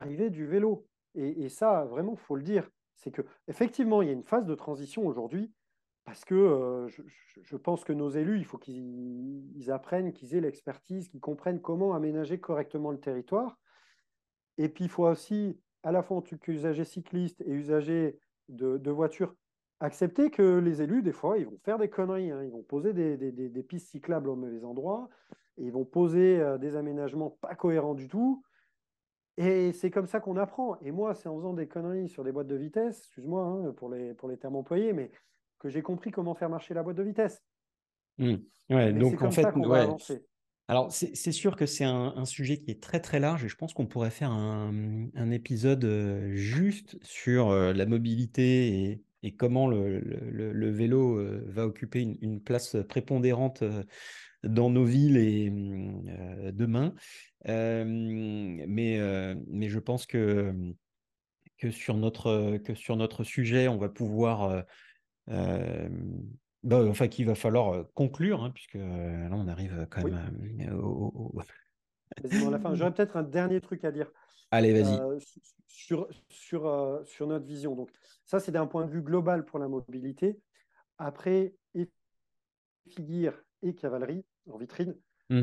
l'arrivée 0.00 0.30
du 0.30 0.46
vélo. 0.46 0.86
Et, 1.14 1.48
ça, 1.48 1.84
vraiment, 1.86 2.12
il 2.12 2.18
faut 2.18 2.36
le 2.36 2.42
dire, 2.42 2.68
c'est 2.94 3.10
que 3.10 3.22
effectivement, 3.48 4.02
il 4.02 4.08
y 4.08 4.10
a 4.10 4.14
une 4.14 4.24
phase 4.24 4.44
de 4.44 4.54
transition 4.54 5.06
aujourd'hui 5.06 5.50
parce 6.04 6.24
que 6.24 6.34
euh, 6.34 6.88
je, 6.88 7.56
pense 7.56 7.84
que 7.84 7.92
nos 7.92 8.10
élus, 8.10 8.38
il 8.38 8.44
faut 8.44 8.58
qu'ils 8.58 9.70
apprennent, 9.70 10.12
qu'ils 10.12 10.36
aient 10.36 10.40
l'expertise, 10.40 11.08
qu'ils 11.08 11.20
comprennent 11.20 11.60
comment 11.60 11.94
aménager 11.94 12.38
correctement 12.38 12.92
le 12.92 13.00
territoire. 13.00 13.58
Et 14.58 14.68
puis, 14.68 14.84
il 14.84 14.90
faut 14.90 15.06
aussi, 15.06 15.58
à 15.82 15.90
la 15.90 16.02
fois 16.02 16.18
en 16.18 16.22
tant 16.22 16.36
qu'usager 16.36 16.84
cycliste 16.84 17.40
et 17.40 17.50
usager 17.50 18.20
de, 18.48 18.90
voitures, 18.90 19.34
accepter 19.80 20.30
que 20.30 20.58
les 20.58 20.82
élus, 20.82 21.02
des 21.02 21.12
fois, 21.12 21.38
ils 21.38 21.46
vont 21.46 21.58
faire 21.64 21.78
des 21.78 21.88
conneries. 21.88 22.30
Hein. 22.30 22.42
Ils 22.44 22.50
vont 22.50 22.62
poser 22.62 22.92
des, 22.92 23.62
pistes 23.62 23.88
cyclables 23.88 24.28
au 24.28 24.36
mauvais 24.36 24.64
endroit, 24.64 25.08
et 25.58 25.64
ils 25.64 25.72
vont 25.72 25.84
poser 25.84 26.40
euh, 26.40 26.58
des 26.58 26.76
aménagements 26.76 27.30
pas 27.40 27.54
cohérents 27.54 27.94
du 27.94 28.08
tout. 28.08 28.42
Et 29.38 29.72
c'est 29.72 29.90
comme 29.90 30.06
ça 30.06 30.20
qu'on 30.20 30.36
apprend. 30.36 30.78
Et 30.80 30.90
moi, 30.90 31.14
c'est 31.14 31.28
en 31.28 31.36
faisant 31.36 31.52
des 31.52 31.68
conneries 31.68 32.08
sur 32.08 32.24
des 32.24 32.32
boîtes 32.32 32.46
de 32.46 32.56
vitesse, 32.56 32.98
excuse-moi 32.98 33.44
hein, 33.44 33.72
pour, 33.72 33.90
les, 33.90 34.14
pour 34.14 34.28
les 34.28 34.38
termes 34.38 34.56
employés, 34.56 34.92
mais 34.92 35.10
que 35.58 35.68
j'ai 35.68 35.82
compris 35.82 36.10
comment 36.10 36.34
faire 36.34 36.48
marcher 36.48 36.74
la 36.74 36.82
boîte 36.82 36.96
de 36.96 37.02
vitesse. 37.02 37.42
Mmh. 38.18 38.36
Ouais, 38.70 38.92
donc 38.92 39.20
en 39.22 39.30
fait, 39.30 39.46
ouais, 39.54 39.86
alors, 40.68 40.90
c'est 40.90 41.32
sûr 41.32 41.54
que 41.54 41.64
c'est 41.64 41.84
un, 41.84 42.24
sujet 42.24 42.58
qui 42.58 42.72
est 42.72 42.82
très 42.82 42.98
très 42.98 43.20
large 43.20 43.44
et 43.44 43.48
je 43.48 43.54
pense 43.54 43.72
qu'on 43.72 43.86
pourrait 43.86 44.10
faire 44.10 44.32
un, 44.32 45.30
épisode 45.30 45.86
juste 46.32 46.98
sur 47.04 47.52
la 47.52 47.86
mobilité 47.86 49.00
et, 49.22 49.32
comment 49.36 49.68
le, 49.68 50.70
vélo 50.70 51.20
va 51.46 51.66
occuper 51.66 52.00
une, 52.20 52.40
place 52.40 52.76
prépondérante 52.88 53.62
dans 54.42 54.68
nos 54.68 54.84
villes 54.84 55.16
et 55.18 55.50
mmh, 55.50 56.50
demain. 56.50 56.94
mais, 57.46 59.36
mais 59.46 59.68
je 59.68 59.78
pense 59.78 60.04
que, 60.04 60.52
que, 61.58 61.70
sur 61.70 61.96
notre, 61.96 62.56
que 62.58 62.74
sur 62.74 62.96
notre 62.96 63.22
sujet, 63.22 63.68
on 63.68 63.78
va 63.78 63.88
pouvoir 63.88 64.64
bah, 66.66 66.84
enfin, 66.88 67.08
qu'il 67.08 67.26
va 67.26 67.34
falloir 67.34 67.84
conclure, 67.94 68.42
hein, 68.42 68.50
puisque 68.50 68.74
là, 68.74 69.30
on 69.32 69.48
arrive 69.48 69.86
quand 69.90 70.04
même 70.04 70.78
au, 70.78 71.32
à 71.38 72.50
la 72.50 72.58
fin. 72.58 72.74
J'aurais 72.74 72.92
peut-être 72.92 73.16
un 73.16 73.22
dernier 73.22 73.60
truc 73.60 73.84
à 73.84 73.92
dire. 73.92 74.10
Allez, 74.50 74.72
vas-y. 74.72 75.20
sur, 75.66 76.08
sur, 76.28 77.02
sur 77.04 77.26
notre 77.26 77.46
vision. 77.46 77.74
Donc, 77.74 77.90
ça, 78.24 78.38
c'est 78.38 78.52
d'un 78.52 78.66
point 78.66 78.84
de 78.84 78.90
vue 78.90 79.02
global 79.02 79.44
pour 79.44 79.58
la 79.58 79.68
mobilité. 79.68 80.38
Après, 80.98 81.54
figure 82.88 83.34
et 83.62 83.74
cavalerie 83.74 84.24
en 84.50 84.58
vitrine, 84.58 84.96
mmh. 85.30 85.42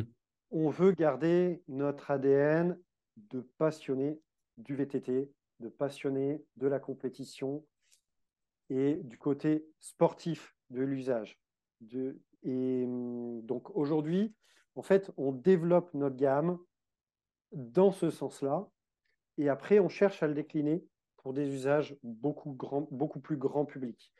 on 0.51 0.69
veut 0.69 0.91
garder 0.91 1.61
notre 1.67 2.11
ADN 2.11 2.77
de 3.17 3.41
passionné 3.57 4.19
du 4.57 4.75
VTT, 4.75 5.31
de 5.59 5.69
passionné 5.69 6.43
de 6.57 6.67
la 6.67 6.79
compétition 6.79 7.65
et 8.69 8.95
du 9.03 9.17
côté 9.17 9.65
sportif 9.79 10.55
de 10.73 10.83
l'usage. 10.83 11.39
Et 12.43 12.83
hum, 12.85 13.41
donc 13.43 13.75
aujourd'hui, 13.75 14.33
en 14.75 14.81
fait, 14.81 15.11
on 15.17 15.31
développe 15.31 15.93
notre 15.93 16.15
gamme 16.15 16.57
dans 17.51 17.91
ce 17.91 18.09
sens-là. 18.09 18.67
Et 19.37 19.49
après, 19.49 19.79
on 19.79 19.89
cherche 19.89 20.21
à 20.23 20.27
le 20.27 20.33
décliner 20.33 20.85
pour 21.17 21.33
des 21.33 21.47
usages 21.47 21.95
beaucoup, 22.03 22.51
grand, 22.53 22.87
beaucoup 22.91 23.19
plus 23.19 23.37
grand 23.37 23.65
public. 23.65 24.11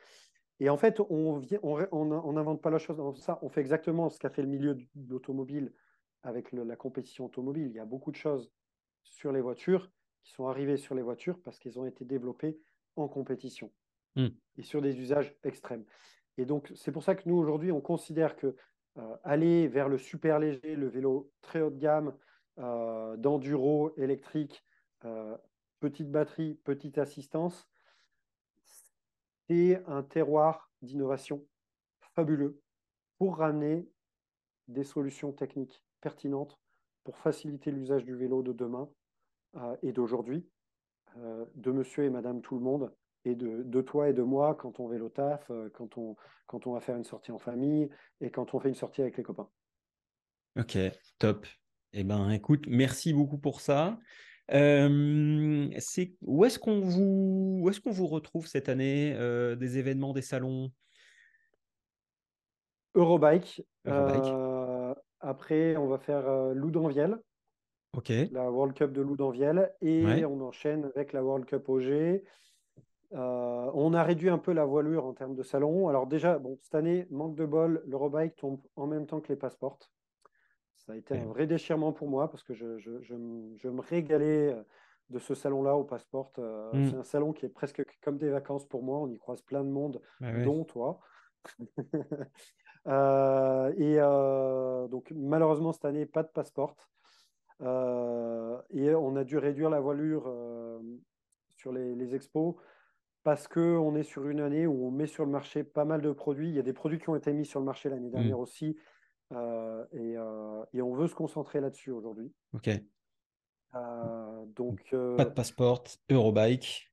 Et 0.60 0.70
en 0.70 0.78
fait, 0.78 1.00
on 1.10 1.40
n'invente 1.40 1.90
on, 1.92 2.38
on, 2.38 2.58
pas 2.58 2.70
la 2.70 2.78
chose 2.78 2.98
dans 2.98 3.14
ça. 3.16 3.40
On 3.42 3.50
fait 3.50 3.62
exactement 3.62 4.10
ce 4.10 4.20
qu'a 4.20 4.30
fait 4.30 4.42
le 4.42 4.48
milieu 4.48 4.76
de 4.76 4.86
l'automobile 5.10 5.74
avec 6.22 6.52
la 6.54 6.76
compétition 6.76 7.26
automobile. 7.26 7.68
Il 7.68 7.76
y 7.76 7.80
a 7.80 7.86
beaucoup 7.86 8.12
de 8.12 8.16
choses 8.16 8.52
sur 9.04 9.32
les 9.32 9.42
voitures 9.42 9.92
qui 10.24 10.32
sont 10.32 10.48
arrivées 10.48 10.78
sur 10.78 10.96
les 10.96 11.02
voitures 11.02 11.40
parce 11.44 11.60
qu'elles 11.60 11.80
ont 11.80 11.86
été 11.86 12.06
développées 12.06 12.58
en 12.96 13.08
compétition 13.08 13.72
hmm. 14.16 14.28
et 14.58 14.64
sur 14.64 14.82
des 14.82 14.98
usages 15.00 15.36
extrêmes. 15.44 15.84
Et 16.38 16.46
donc, 16.46 16.72
c'est 16.76 16.92
pour 16.92 17.04
ça 17.04 17.16
que 17.16 17.28
nous, 17.28 17.36
aujourd'hui, 17.36 17.72
on 17.72 17.82
considère 17.82 18.36
que 18.36 18.56
euh, 18.98 19.16
aller 19.24 19.68
vers 19.68 19.90
le 19.90 19.98
super 19.98 20.40
léger, 20.40 20.76
le 20.76 20.88
vélo 20.88 21.32
très 21.42 21.62
haut 21.62 21.72
de 21.72 21.80
gamme, 21.80 22.16
euh, 22.60 23.18
d'enduro 23.18 23.92
électrique, 23.98 24.64
euh, 25.06 25.36
petite 25.80 26.12
batterie, 26.12 26.56
petite 26.64 26.98
assistance, 26.98 27.68
c'est 29.48 29.84
un 29.88 30.04
terroir 30.04 30.72
d'innovation 30.82 31.46
fabuleux 32.16 32.62
pour 33.18 33.38
ramener 33.38 33.88
des 34.68 34.84
solutions 34.84 35.32
techniques 35.32 35.84
pertinentes 36.02 36.60
pour 37.04 37.18
faciliter 37.18 37.72
l'usage 37.72 38.06
du 38.06 38.16
vélo 38.16 38.44
de 38.44 38.54
demain 38.54 38.90
et 39.82 39.92
d'aujourd'hui, 39.92 40.48
de 41.18 41.72
monsieur 41.72 42.06
et 42.06 42.10
madame 42.10 42.42
tout 42.42 42.56
le 42.56 42.62
monde, 42.62 42.94
et 43.26 43.36
de, 43.36 43.82
toi 43.82 44.10
et 44.10 44.14
de 44.14 44.22
moi 44.22 44.56
quand 44.56 44.80
on 44.80 44.88
vélo 44.88 45.10
taf, 45.10 45.50
euh, 45.50 45.70
quand 45.74 45.98
on, 45.98 46.16
quand 46.48 46.68
on 46.68 46.74
va 46.74 46.80
faire 46.80 46.96
une 46.96 47.04
sortie 47.04 47.32
en 47.32 47.40
famille 47.40 47.90
et 48.22 48.30
quand 48.32 48.54
on 48.54 48.60
fait 48.60 48.70
une 48.70 48.76
sortie 48.76 49.02
avec 49.02 49.18
les 49.18 49.24
copains. 49.24 49.50
Ok, 50.60 50.78
top. 51.18 51.48
Eh 51.94 52.04
ben, 52.04 52.30
écoute, 52.30 52.66
merci 52.68 53.14
beaucoup 53.14 53.38
pour 53.38 53.62
ça. 53.62 53.98
Euh, 54.52 55.70
c'est 55.80 56.16
où 56.22 56.44
est-ce 56.44 56.60
qu'on 56.60 56.82
vous 56.82 57.72
qu'on 57.84 57.92
vous 57.92 58.08
retrouve 58.08 58.46
cette 58.46 58.68
année 58.68 59.16
euh, 59.18 59.56
des 59.56 59.78
événements, 59.78 60.14
des 60.14 60.22
salons? 60.22 60.72
Eurobike. 62.94 63.64
après, 65.20 65.78
on 65.78 65.88
va 65.88 65.98
faire 65.98 66.30
Loudanviel. 66.54 67.20
Ok. 67.94 68.12
La 68.32 68.52
World 68.52 68.76
Cup 68.76 68.92
de 68.92 69.02
Loudanviel 69.02 69.72
et 69.82 70.26
on 70.26 70.42
enchaîne 70.42 70.86
avec 70.96 71.14
la 71.14 71.24
World 71.24 71.46
Cup 71.46 71.70
OG 71.70 72.22
euh, 73.14 73.70
on 73.74 73.94
a 73.94 74.04
réduit 74.04 74.30
un 74.30 74.40
peu 74.40 74.54
la 74.54 74.66
voilure 74.66 75.06
en 75.06 75.14
termes 75.14 75.36
de 75.36 75.44
salon. 75.44 75.88
Alors 75.88 76.08
déjà, 76.08 76.40
bon, 76.40 76.58
cette 76.62 76.74
année, 76.76 77.08
manque 77.12 77.36
de 77.36 77.46
bol, 77.46 77.84
l'Eurobike 77.86 78.36
tombe 78.36 78.60
en 78.76 78.88
même 78.88 79.06
temps 79.06 79.22
que 79.22 79.28
les 79.30 79.36
passeports. 79.36 79.78
Ça 80.78 80.94
a 80.94 80.96
été 80.96 81.18
un 81.18 81.26
vrai 81.26 81.46
déchirement 81.48 81.94
pour 81.94 82.10
moi 82.10 82.30
parce 82.30 82.44
que 82.44 82.54
je, 82.54 82.66
me 83.16 83.82
régalais 83.82 84.54
euh, 84.54 84.64
de 85.10 85.20
ce 85.20 85.36
salon-là 85.36 85.76
au 85.76 85.84
passeport. 85.84 86.32
Euh, 86.40 86.74
mm. 86.74 86.90
C'est 86.90 86.96
un 86.98 87.04
salon 87.04 87.34
qui 87.34 87.46
est 87.46 87.50
presque 87.50 87.86
comme 88.02 88.18
des 88.18 88.30
vacances 88.30 88.66
pour 88.66 88.84
moi. 88.84 88.98
On 89.00 89.10
y 89.10 89.18
croise 89.18 89.42
plein 89.42 89.64
de 89.64 89.70
monde, 89.70 90.02
dont 90.22 90.64
toi. 90.64 91.00
et 93.78 93.98
donc 94.90 95.12
malheureusement 95.16 95.72
cette 95.72 95.86
année, 95.86 96.06
pas 96.06 96.24
de 96.24 96.30
passeport. 96.30 96.76
et 97.62 98.96
on 98.96 99.16
a 99.16 99.24
dû 99.24 99.38
réduire 99.38 99.70
la 99.70 99.80
voilure 99.80 100.34
sur 101.58 101.72
les 101.72 102.16
expos 102.16 102.56
parce 103.24 103.48
qu'on 103.48 103.96
est 103.96 104.04
sur 104.04 104.28
une 104.28 104.42
année 104.42 104.68
où 104.68 104.86
on 104.86 104.92
met 104.92 105.08
sur 105.08 105.26
le 105.26 105.32
marché 105.32 105.64
pas 105.64 105.86
mal 105.86 106.02
de 106.02 106.12
produits. 106.12 106.50
Il 106.50 106.56
y 106.56 106.60
a 106.60 106.64
des 106.64 106.74
produits 106.74 107.00
qui 107.00 107.10
ont 107.10 107.16
été 107.16 107.32
mis 107.32 107.46
sur 107.46 107.60
le 107.60 107.66
marché 107.66 107.90
l'année 107.90 108.10
dernière 108.10 108.38
mm. 108.38 108.42
aussi. 108.42 108.78
Euh, 109.32 109.86
euh, 109.94 110.66
et, 110.74 110.82
on 110.82 110.94
veut 110.94 111.08
se 111.08 111.16
concentrer 111.16 111.62
là-dessus 111.62 111.92
aujourd'hui. 111.92 112.32
Ok. 112.54 112.70
Euh, 113.76 114.46
donc, 114.48 114.94
pas 115.18 115.26
de 115.26 115.34
passeport, 115.34 115.84
Eurobike. 116.12 116.92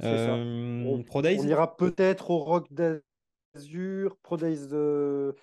On, 0.00 1.02
Pro 1.06 1.20
On 1.20 1.46
ira 1.46 1.76
peut-être 1.76 2.30
au 2.30 2.38
Rock 2.38 2.70
d'Azur, 2.70 4.18
Pro 4.22 4.36
Days 4.36 4.66
de... 4.66 5.34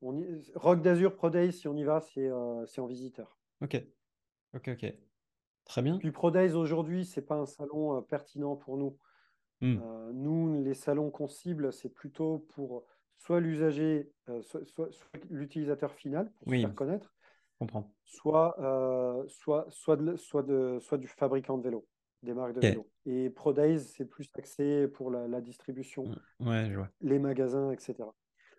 on 0.00 0.22
Rock 0.54 0.82
d'Azur, 0.82 1.16
Pro 1.16 1.30
Days, 1.30 1.52
si 1.52 1.66
on 1.66 1.76
y 1.76 1.82
va, 1.82 2.00
c'est 2.00 2.30
en 2.30 2.86
visiteur. 2.86 3.36
Ok. 3.62 3.82
Ok, 4.54 4.68
ok. 4.68 4.94
Très 5.64 5.82
bien. 5.82 5.98
Puis 5.98 6.12
Pro 6.12 6.30
Days 6.30 6.52
aujourd'hui, 6.52 7.04
c'est 7.04 7.26
pas 7.26 7.34
un 7.34 7.46
salon 7.46 8.00
pertinent 8.02 8.54
pour 8.54 8.76
nous. 8.76 8.96
Mmh. 9.60 9.78
Euh, 9.82 10.12
nous, 10.12 10.62
les 10.62 10.74
salons 10.74 11.10
qu'on 11.10 11.28
cible, 11.28 11.72
c'est 11.72 11.88
plutôt 11.88 12.46
pour 12.54 12.84
soit 13.18 13.40
l'usager, 13.40 14.10
euh, 14.28 14.42
soit, 14.42 14.88
l'utilisateur 15.30 15.92
final, 15.94 16.30
pour 16.40 16.52
se 16.52 16.60
faire 16.60 16.74
connaître, 16.74 17.14
soit, 18.04 18.60
euh, 18.60 19.24
soit, 19.28 19.66
soit, 19.70 19.96
de, 19.96 20.16
soit, 20.16 20.42
de, 20.42 20.78
soit 20.80 20.98
du 20.98 21.08
fabricant 21.08 21.56
de 21.56 21.62
vélo, 21.62 21.86
des 22.22 22.34
marques 22.34 22.54
de 22.54 22.60
vélo. 22.60 22.88
Et 23.06 23.30
ProDays, 23.30 23.78
c'est 23.78 24.04
plus 24.04 24.30
axé 24.36 24.88
pour 24.88 25.10
la, 25.10 25.40
distribution, 25.40 26.04
mmh. 26.40 26.86
les 27.00 27.18
magasins, 27.18 27.70
etc. 27.72 27.94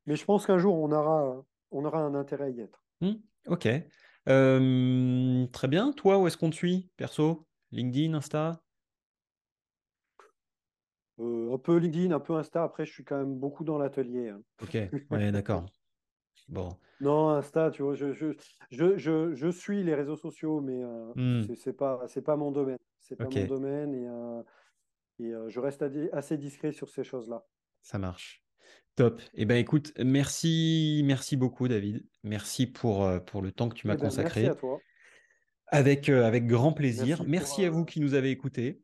Mais 0.08 0.16
je 0.16 0.26
pense 0.26 0.46
qu'un 0.46 0.58
jour, 0.58 0.76
on 0.76 0.92
aura, 0.92 1.46
on 1.72 1.86
aura 1.86 2.00
un 2.00 2.16
intérêt 2.16 2.46
à 2.46 2.50
y 2.50 2.62
être. 2.62 2.84
Mmh. 3.02 3.14
Ok. 3.48 3.68
très 4.26 5.68
bien. 5.68 5.92
Toi, 5.94 6.18
où 6.18 6.28
est-ce 6.28 6.38
qu'on 6.38 6.50
te 6.50 6.56
suit, 6.56 6.90
perso? 6.98 7.46
LinkedIn, 7.72 8.14
Insta? 8.16 8.62
Euh, 11.20 11.54
un 11.54 11.58
peu 11.58 11.78
LinkedIn, 11.78 12.12
un 12.14 12.20
peu 12.20 12.36
Insta. 12.36 12.64
Après, 12.64 12.86
je 12.86 12.92
suis 12.92 13.04
quand 13.04 13.18
même 13.18 13.36
beaucoup 13.36 13.64
dans 13.64 13.78
l'atelier. 13.78 14.30
Hein. 14.30 14.42
Ok, 14.62 14.78
ouais, 15.12 15.32
d'accord. 15.32 15.66
Bon. 16.50 16.70
Non, 17.02 17.30
Insta, 17.30 17.72
tu 17.72 17.82
vois, 17.82 17.94
je, 17.96 18.14
je, 18.14 18.32
je, 18.72 19.34
je, 19.36 19.48
suis 19.50 19.84
les 19.84 19.94
réseaux 19.94 20.16
sociaux, 20.16 20.62
mais 20.62 20.82
euh, 20.82 21.12
hmm. 21.16 21.56
c'est 21.56 21.74
pas, 21.74 22.06
pas 22.24 22.36
mon 22.38 22.52
domaine. 22.52 22.78
C'est 23.02 23.18
pas 23.18 23.26
mon 23.26 23.46
domaine 23.46 23.94
et, 23.94 24.08
euh, 24.08 24.44
et 25.20 25.50
je 25.50 25.60
reste 25.60 25.84
assez 26.14 26.38
discret 26.38 26.72
sur 26.72 26.90
ces 26.90 27.04
choses-là. 27.04 27.46
Ça 27.82 27.98
marche. 27.98 28.46
Top. 28.96 29.22
Eh 29.34 29.46
ben, 29.46 29.58
écoute, 29.58 29.92
merci, 29.98 31.02
merci 31.06 31.36
beaucoup, 31.36 31.68
David. 31.68 32.06
Merci 32.24 32.66
pour, 32.66 33.10
pour 33.26 33.42
le 33.42 33.52
temps 33.52 33.68
que 33.68 33.76
tu 33.76 33.88
m'as 33.88 33.96
eh 33.96 33.98
ben, 33.98 34.04
consacré. 34.06 34.44
Merci 34.44 34.58
à 34.58 34.60
toi. 34.60 34.80
Avec, 35.68 36.08
avec 36.08 36.46
grand 36.46 36.72
plaisir. 36.72 37.24
Merci, 37.28 37.66
à 37.66 37.70
vous 37.70 37.84
qui 37.84 38.00
nous 38.00 38.14
avez 38.14 38.32
écoutés. 38.32 38.82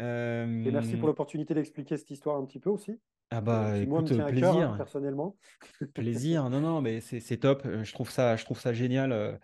Et 0.00 0.70
merci 0.70 0.96
pour 0.96 1.08
l'opportunité 1.08 1.54
d'expliquer 1.54 1.96
cette 1.96 2.10
histoire 2.10 2.36
un 2.36 2.44
petit 2.44 2.60
peu 2.60 2.70
aussi. 2.70 2.98
Ah 3.30 3.40
bah, 3.40 3.76
écoute, 3.76 4.16
plaisir. 4.26 4.70
Hein, 4.70 4.74
personnellement. 4.76 5.36
plaisir. 5.94 6.48
Non, 6.50 6.60
non, 6.60 6.80
mais 6.80 7.00
c'est 7.00 7.36
top. 7.36 7.66
Je 7.82 7.92
trouve 7.92 8.10
ça, 8.10 8.36
je 8.36 8.44
trouve 8.44 8.60
ça 8.60 8.72
génial. 8.72 9.38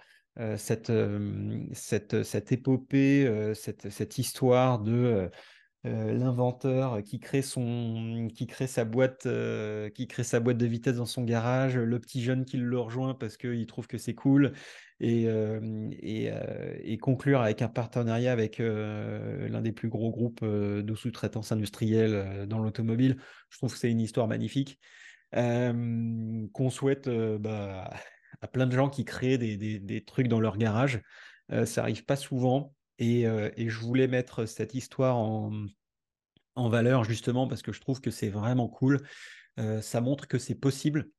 cette, 0.56 0.92
cette, 1.72 2.22
cette 2.22 2.52
épopée, 2.52 3.52
cette, 3.54 3.90
cette 3.90 4.18
histoire 4.18 4.80
de 4.80 5.30
euh, 5.86 6.14
l'inventeur 6.14 7.02
qui 7.02 7.20
crée 7.20 7.42
son 7.42 8.28
qui 8.34 8.46
crée 8.46 8.66
sa 8.66 8.86
boîte 8.86 9.26
euh, 9.26 9.90
qui 9.90 10.06
crée 10.06 10.24
sa 10.24 10.40
boîte 10.40 10.56
de 10.56 10.64
vitesse 10.64 10.96
dans 10.96 11.04
son 11.04 11.24
garage 11.24 11.76
le 11.76 12.00
petit 12.00 12.22
jeune 12.22 12.46
qui 12.46 12.56
le 12.56 12.78
rejoint 12.78 13.12
parce 13.12 13.36
qu'il 13.36 13.66
trouve 13.66 13.86
que 13.86 13.98
c'est 13.98 14.14
cool 14.14 14.54
et, 15.04 16.98
conclure 17.00 17.40
avec 17.42 17.60
un 17.62 17.68
partenariat 17.68 18.32
avec 18.32 18.58
l'un 18.58 19.60
des 19.60 19.72
plus 19.72 19.88
gros 19.88 20.10
groupes 20.10 20.44
de 20.44 20.94
sous-traitance 20.94 21.52
industrielle 21.52 22.46
dans 22.48 22.58
l'automobile 22.58 23.18
je 23.50 23.58
trouve 23.58 23.72
que 23.72 23.78
c'est 23.78 23.90
une 23.90 24.00
histoire 24.00 24.26
magnifique 24.26 24.78
qu'on 25.32 26.70
souhaite 26.70 27.08
bah, 27.08 27.90
à 28.40 28.48
plein 28.48 28.66
de 28.66 28.74
gens 28.74 28.88
qui 28.88 29.04
créent 29.04 29.38
des, 29.38 30.04
trucs 30.06 30.28
dans 30.28 30.40
leur 30.40 30.56
garage 30.56 31.02
ça 31.64 31.82
arrive 31.82 32.04
pas 32.04 32.16
souvent 32.16 32.74
et, 32.98 33.24
je 33.24 33.78
voulais 33.80 34.08
mettre 34.08 34.46
cette 34.46 34.74
histoire 34.74 35.16
en, 35.16 35.52
valeur 36.56 37.04
justement 37.04 37.46
parce 37.48 37.62
que 37.62 37.72
je 37.72 37.80
trouve 37.80 38.00
que 38.00 38.10
c'est 38.10 38.28
vraiment 38.28 38.68
cool. 38.68 39.00
ça 39.82 40.00
montre 40.00 40.26
que 40.26 40.38
c'est 40.38 40.54
possible. 40.54 41.10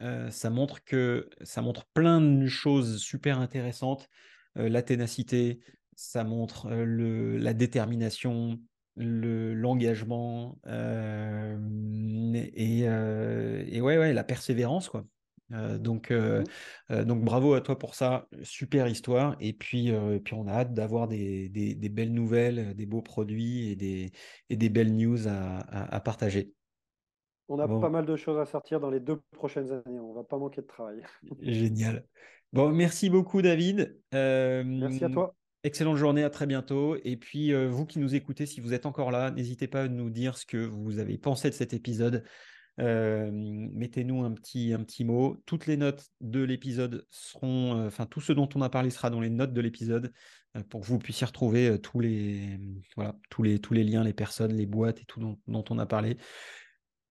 Ça 0.00 0.50
montre 0.50 0.84
que 0.84 1.30
ça 1.42 1.62
montre 1.62 1.86
plein 1.86 2.20
de 2.20 2.46
choses 2.46 2.98
super 2.98 3.38
intéressantes. 3.38 4.08
la 4.54 4.82
ténacité, 4.82 5.60
ça 5.96 6.24
montre 6.24 6.68
le, 6.70 7.38
la 7.38 7.54
détermination, 7.54 8.60
l'engagement 8.96 10.58
et, 12.34 12.80
et 12.80 13.80
ouais, 13.80 13.98
ouais, 13.98 14.12
la 14.12 14.24
persévérance 14.24 14.88
quoi. 14.88 15.06
Donc, 15.50 16.10
mmh. 16.10 17.04
donc 17.04 17.22
bravo 17.24 17.54
à 17.54 17.60
toi 17.60 17.78
pour 17.78 17.94
ça, 17.94 18.26
super 18.42 18.88
histoire. 18.88 19.36
Et 19.40 19.52
puis, 19.52 19.92
puis 20.24 20.34
on 20.34 20.48
a 20.48 20.52
hâte 20.52 20.74
d'avoir 20.74 21.06
des, 21.06 21.48
des, 21.48 21.88
belles 21.88 22.12
nouvelles, 22.12 22.74
des 22.74 22.86
beaux 22.86 23.02
produits 23.02 23.70
et 23.70 23.76
des, 23.76 24.10
et 24.50 24.56
des 24.56 24.68
belles 24.68 24.94
news 24.94 25.28
à, 25.28 25.58
à, 25.94 26.00
partager. 26.00 26.52
On 27.48 27.58
a 27.58 27.68
pas 27.68 27.90
mal 27.90 28.06
de 28.06 28.16
choses 28.16 28.38
à 28.38 28.46
sortir 28.46 28.80
dans 28.80 28.90
les 28.90 29.00
deux 29.00 29.20
prochaines 29.32 29.70
années. 29.70 30.00
On 30.00 30.14
va 30.14 30.24
pas 30.24 30.38
manquer 30.38 30.62
de 30.62 30.66
travail. 30.66 31.02
Génial. 31.42 32.04
Bon, 32.52 32.70
merci 32.70 33.10
beaucoup, 33.10 33.42
David. 33.42 33.98
merci 34.12 35.04
à 35.04 35.10
toi. 35.10 35.34
Excellente 35.62 35.96
journée, 35.96 36.22
à 36.22 36.30
très 36.30 36.46
bientôt. 36.46 36.96
Et 37.04 37.16
puis, 37.16 37.52
vous 37.66 37.86
qui 37.86 37.98
nous 37.98 38.14
écoutez, 38.14 38.46
si 38.46 38.60
vous 38.60 38.72
êtes 38.72 38.86
encore 38.86 39.10
là, 39.10 39.30
n'hésitez 39.30 39.66
pas 39.66 39.82
à 39.82 39.88
nous 39.88 40.10
dire 40.10 40.38
ce 40.38 40.46
que 40.46 40.58
vous 40.58 40.98
avez 40.98 41.18
pensé 41.18 41.50
de 41.50 41.54
cet 41.54 41.74
épisode 41.74 42.24
mettez-nous 42.78 44.24
un 44.24 44.32
petit, 44.32 44.72
un 44.72 44.82
petit 44.82 45.04
mot. 45.04 45.36
Toutes 45.46 45.66
les 45.66 45.76
notes 45.76 46.06
de 46.20 46.42
l'épisode 46.42 47.06
seront, 47.10 47.86
enfin 47.86 48.06
tout 48.06 48.20
ce 48.20 48.32
dont 48.32 48.48
on 48.54 48.62
a 48.62 48.68
parlé 48.68 48.90
sera 48.90 49.10
dans 49.10 49.20
les 49.20 49.30
notes 49.30 49.52
de 49.52 49.60
l'épisode 49.60 50.12
pour 50.68 50.80
que 50.80 50.86
vous 50.86 50.98
puissiez 50.98 51.26
retrouver 51.26 51.80
tous 51.80 52.00
les, 52.00 52.58
voilà, 52.96 53.16
tous 53.30 53.42
les, 53.42 53.58
tous 53.58 53.74
les 53.74 53.84
liens, 53.84 54.04
les 54.04 54.12
personnes, 54.12 54.52
les 54.52 54.66
boîtes 54.66 55.00
et 55.00 55.04
tout 55.04 55.20
dont, 55.20 55.38
dont 55.46 55.64
on 55.70 55.78
a 55.78 55.86
parlé. 55.86 56.16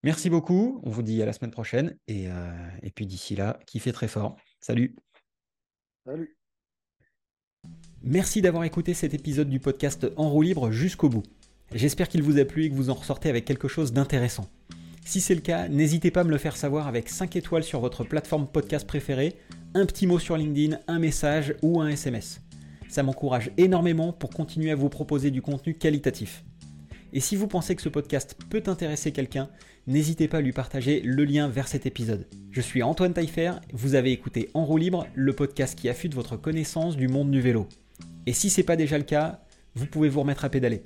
Merci 0.03 0.29
beaucoup. 0.29 0.81
On 0.83 0.89
vous 0.89 1.01
dit 1.01 1.21
à 1.21 1.25
la 1.25 1.33
semaine 1.33 1.51
prochaine 1.51 1.97
et, 2.07 2.25
et 2.81 2.91
puis 2.91 3.05
d'ici 3.05 3.35
là, 3.35 3.59
kiffez 3.65 3.93
très 3.93 4.07
fort. 4.09 4.35
Salut. 4.59 4.95
Salut. 6.05 6.37
Merci 8.01 8.41
d'avoir 8.41 8.65
écouté 8.65 8.93
cet 8.93 9.13
épisode 9.13 9.49
du 9.49 9.61
podcast 9.61 10.07
En 10.17 10.29
roue 10.29 10.41
libre 10.41 10.71
jusqu'au 10.71 11.07
bout. 11.07 11.23
J'espère 11.73 12.09
qu'il 12.09 12.21
vous 12.21 12.37
a 12.37 12.43
plu 12.43 12.65
et 12.65 12.69
que 12.69 12.75
vous 12.75 12.89
en 12.89 12.95
ressortez 12.95 13.29
avec 13.29 13.45
quelque 13.45 13.69
chose 13.69 13.93
d'intéressant. 13.93 14.49
Si 15.05 15.21
c'est 15.21 15.35
le 15.35 15.41
cas, 15.41 15.69
n'hésitez 15.69 16.11
pas 16.11 16.21
à 16.21 16.23
me 16.23 16.29
le 16.29 16.37
faire 16.37 16.57
savoir 16.57 16.87
avec 16.87 17.07
5 17.07 17.35
étoiles 17.35 17.63
sur 17.63 17.79
votre 17.79 18.03
plateforme 18.03 18.47
podcast 18.47 18.85
préférée, 18.85 19.37
un 19.73 19.85
petit 19.85 20.05
mot 20.05 20.19
sur 20.19 20.35
LinkedIn, 20.37 20.79
un 20.87 20.99
message 20.99 21.55
ou 21.61 21.81
un 21.81 21.87
SMS. 21.87 22.41
Ça 22.89 23.03
m'encourage 23.03 23.51
énormément 23.57 24.13
pour 24.13 24.29
continuer 24.29 24.71
à 24.71 24.75
vous 24.75 24.89
proposer 24.89 25.31
du 25.31 25.41
contenu 25.41 25.73
qualitatif. 25.73 26.43
Et 27.15 27.19
si 27.19 27.35
vous 27.35 27.47
pensez 27.47 27.75
que 27.75 27.81
ce 27.83 27.89
podcast 27.89 28.35
peut 28.49 28.63
intéresser 28.65 29.11
quelqu'un, 29.11 29.47
n'hésitez 29.85 30.27
pas 30.27 30.39
à 30.39 30.41
lui 30.41 30.51
partager 30.51 30.99
le 31.01 31.23
lien 31.25 31.47
vers 31.47 31.67
cet 31.67 31.85
épisode. 31.85 32.27
Je 32.49 32.59
suis 32.59 32.81
Antoine 32.81 33.13
Taillefer, 33.13 33.51
vous 33.71 33.93
avez 33.93 34.11
écouté 34.11 34.49
En 34.55 34.65
roue 34.65 34.77
libre, 34.77 35.05
le 35.13 35.33
podcast 35.33 35.77
qui 35.77 35.89
affûte 35.89 36.15
votre 36.15 36.37
connaissance 36.37 36.97
du 36.97 37.07
monde 37.07 37.29
du 37.29 37.39
vélo. 37.39 37.69
Et 38.25 38.33
si 38.33 38.49
ce 38.49 38.59
n'est 38.59 38.65
pas 38.65 38.75
déjà 38.75 38.97
le 38.97 39.03
cas, 39.03 39.41
vous 39.75 39.85
pouvez 39.85 40.09
vous 40.09 40.21
remettre 40.21 40.43
à 40.43 40.49
pédaler. 40.49 40.81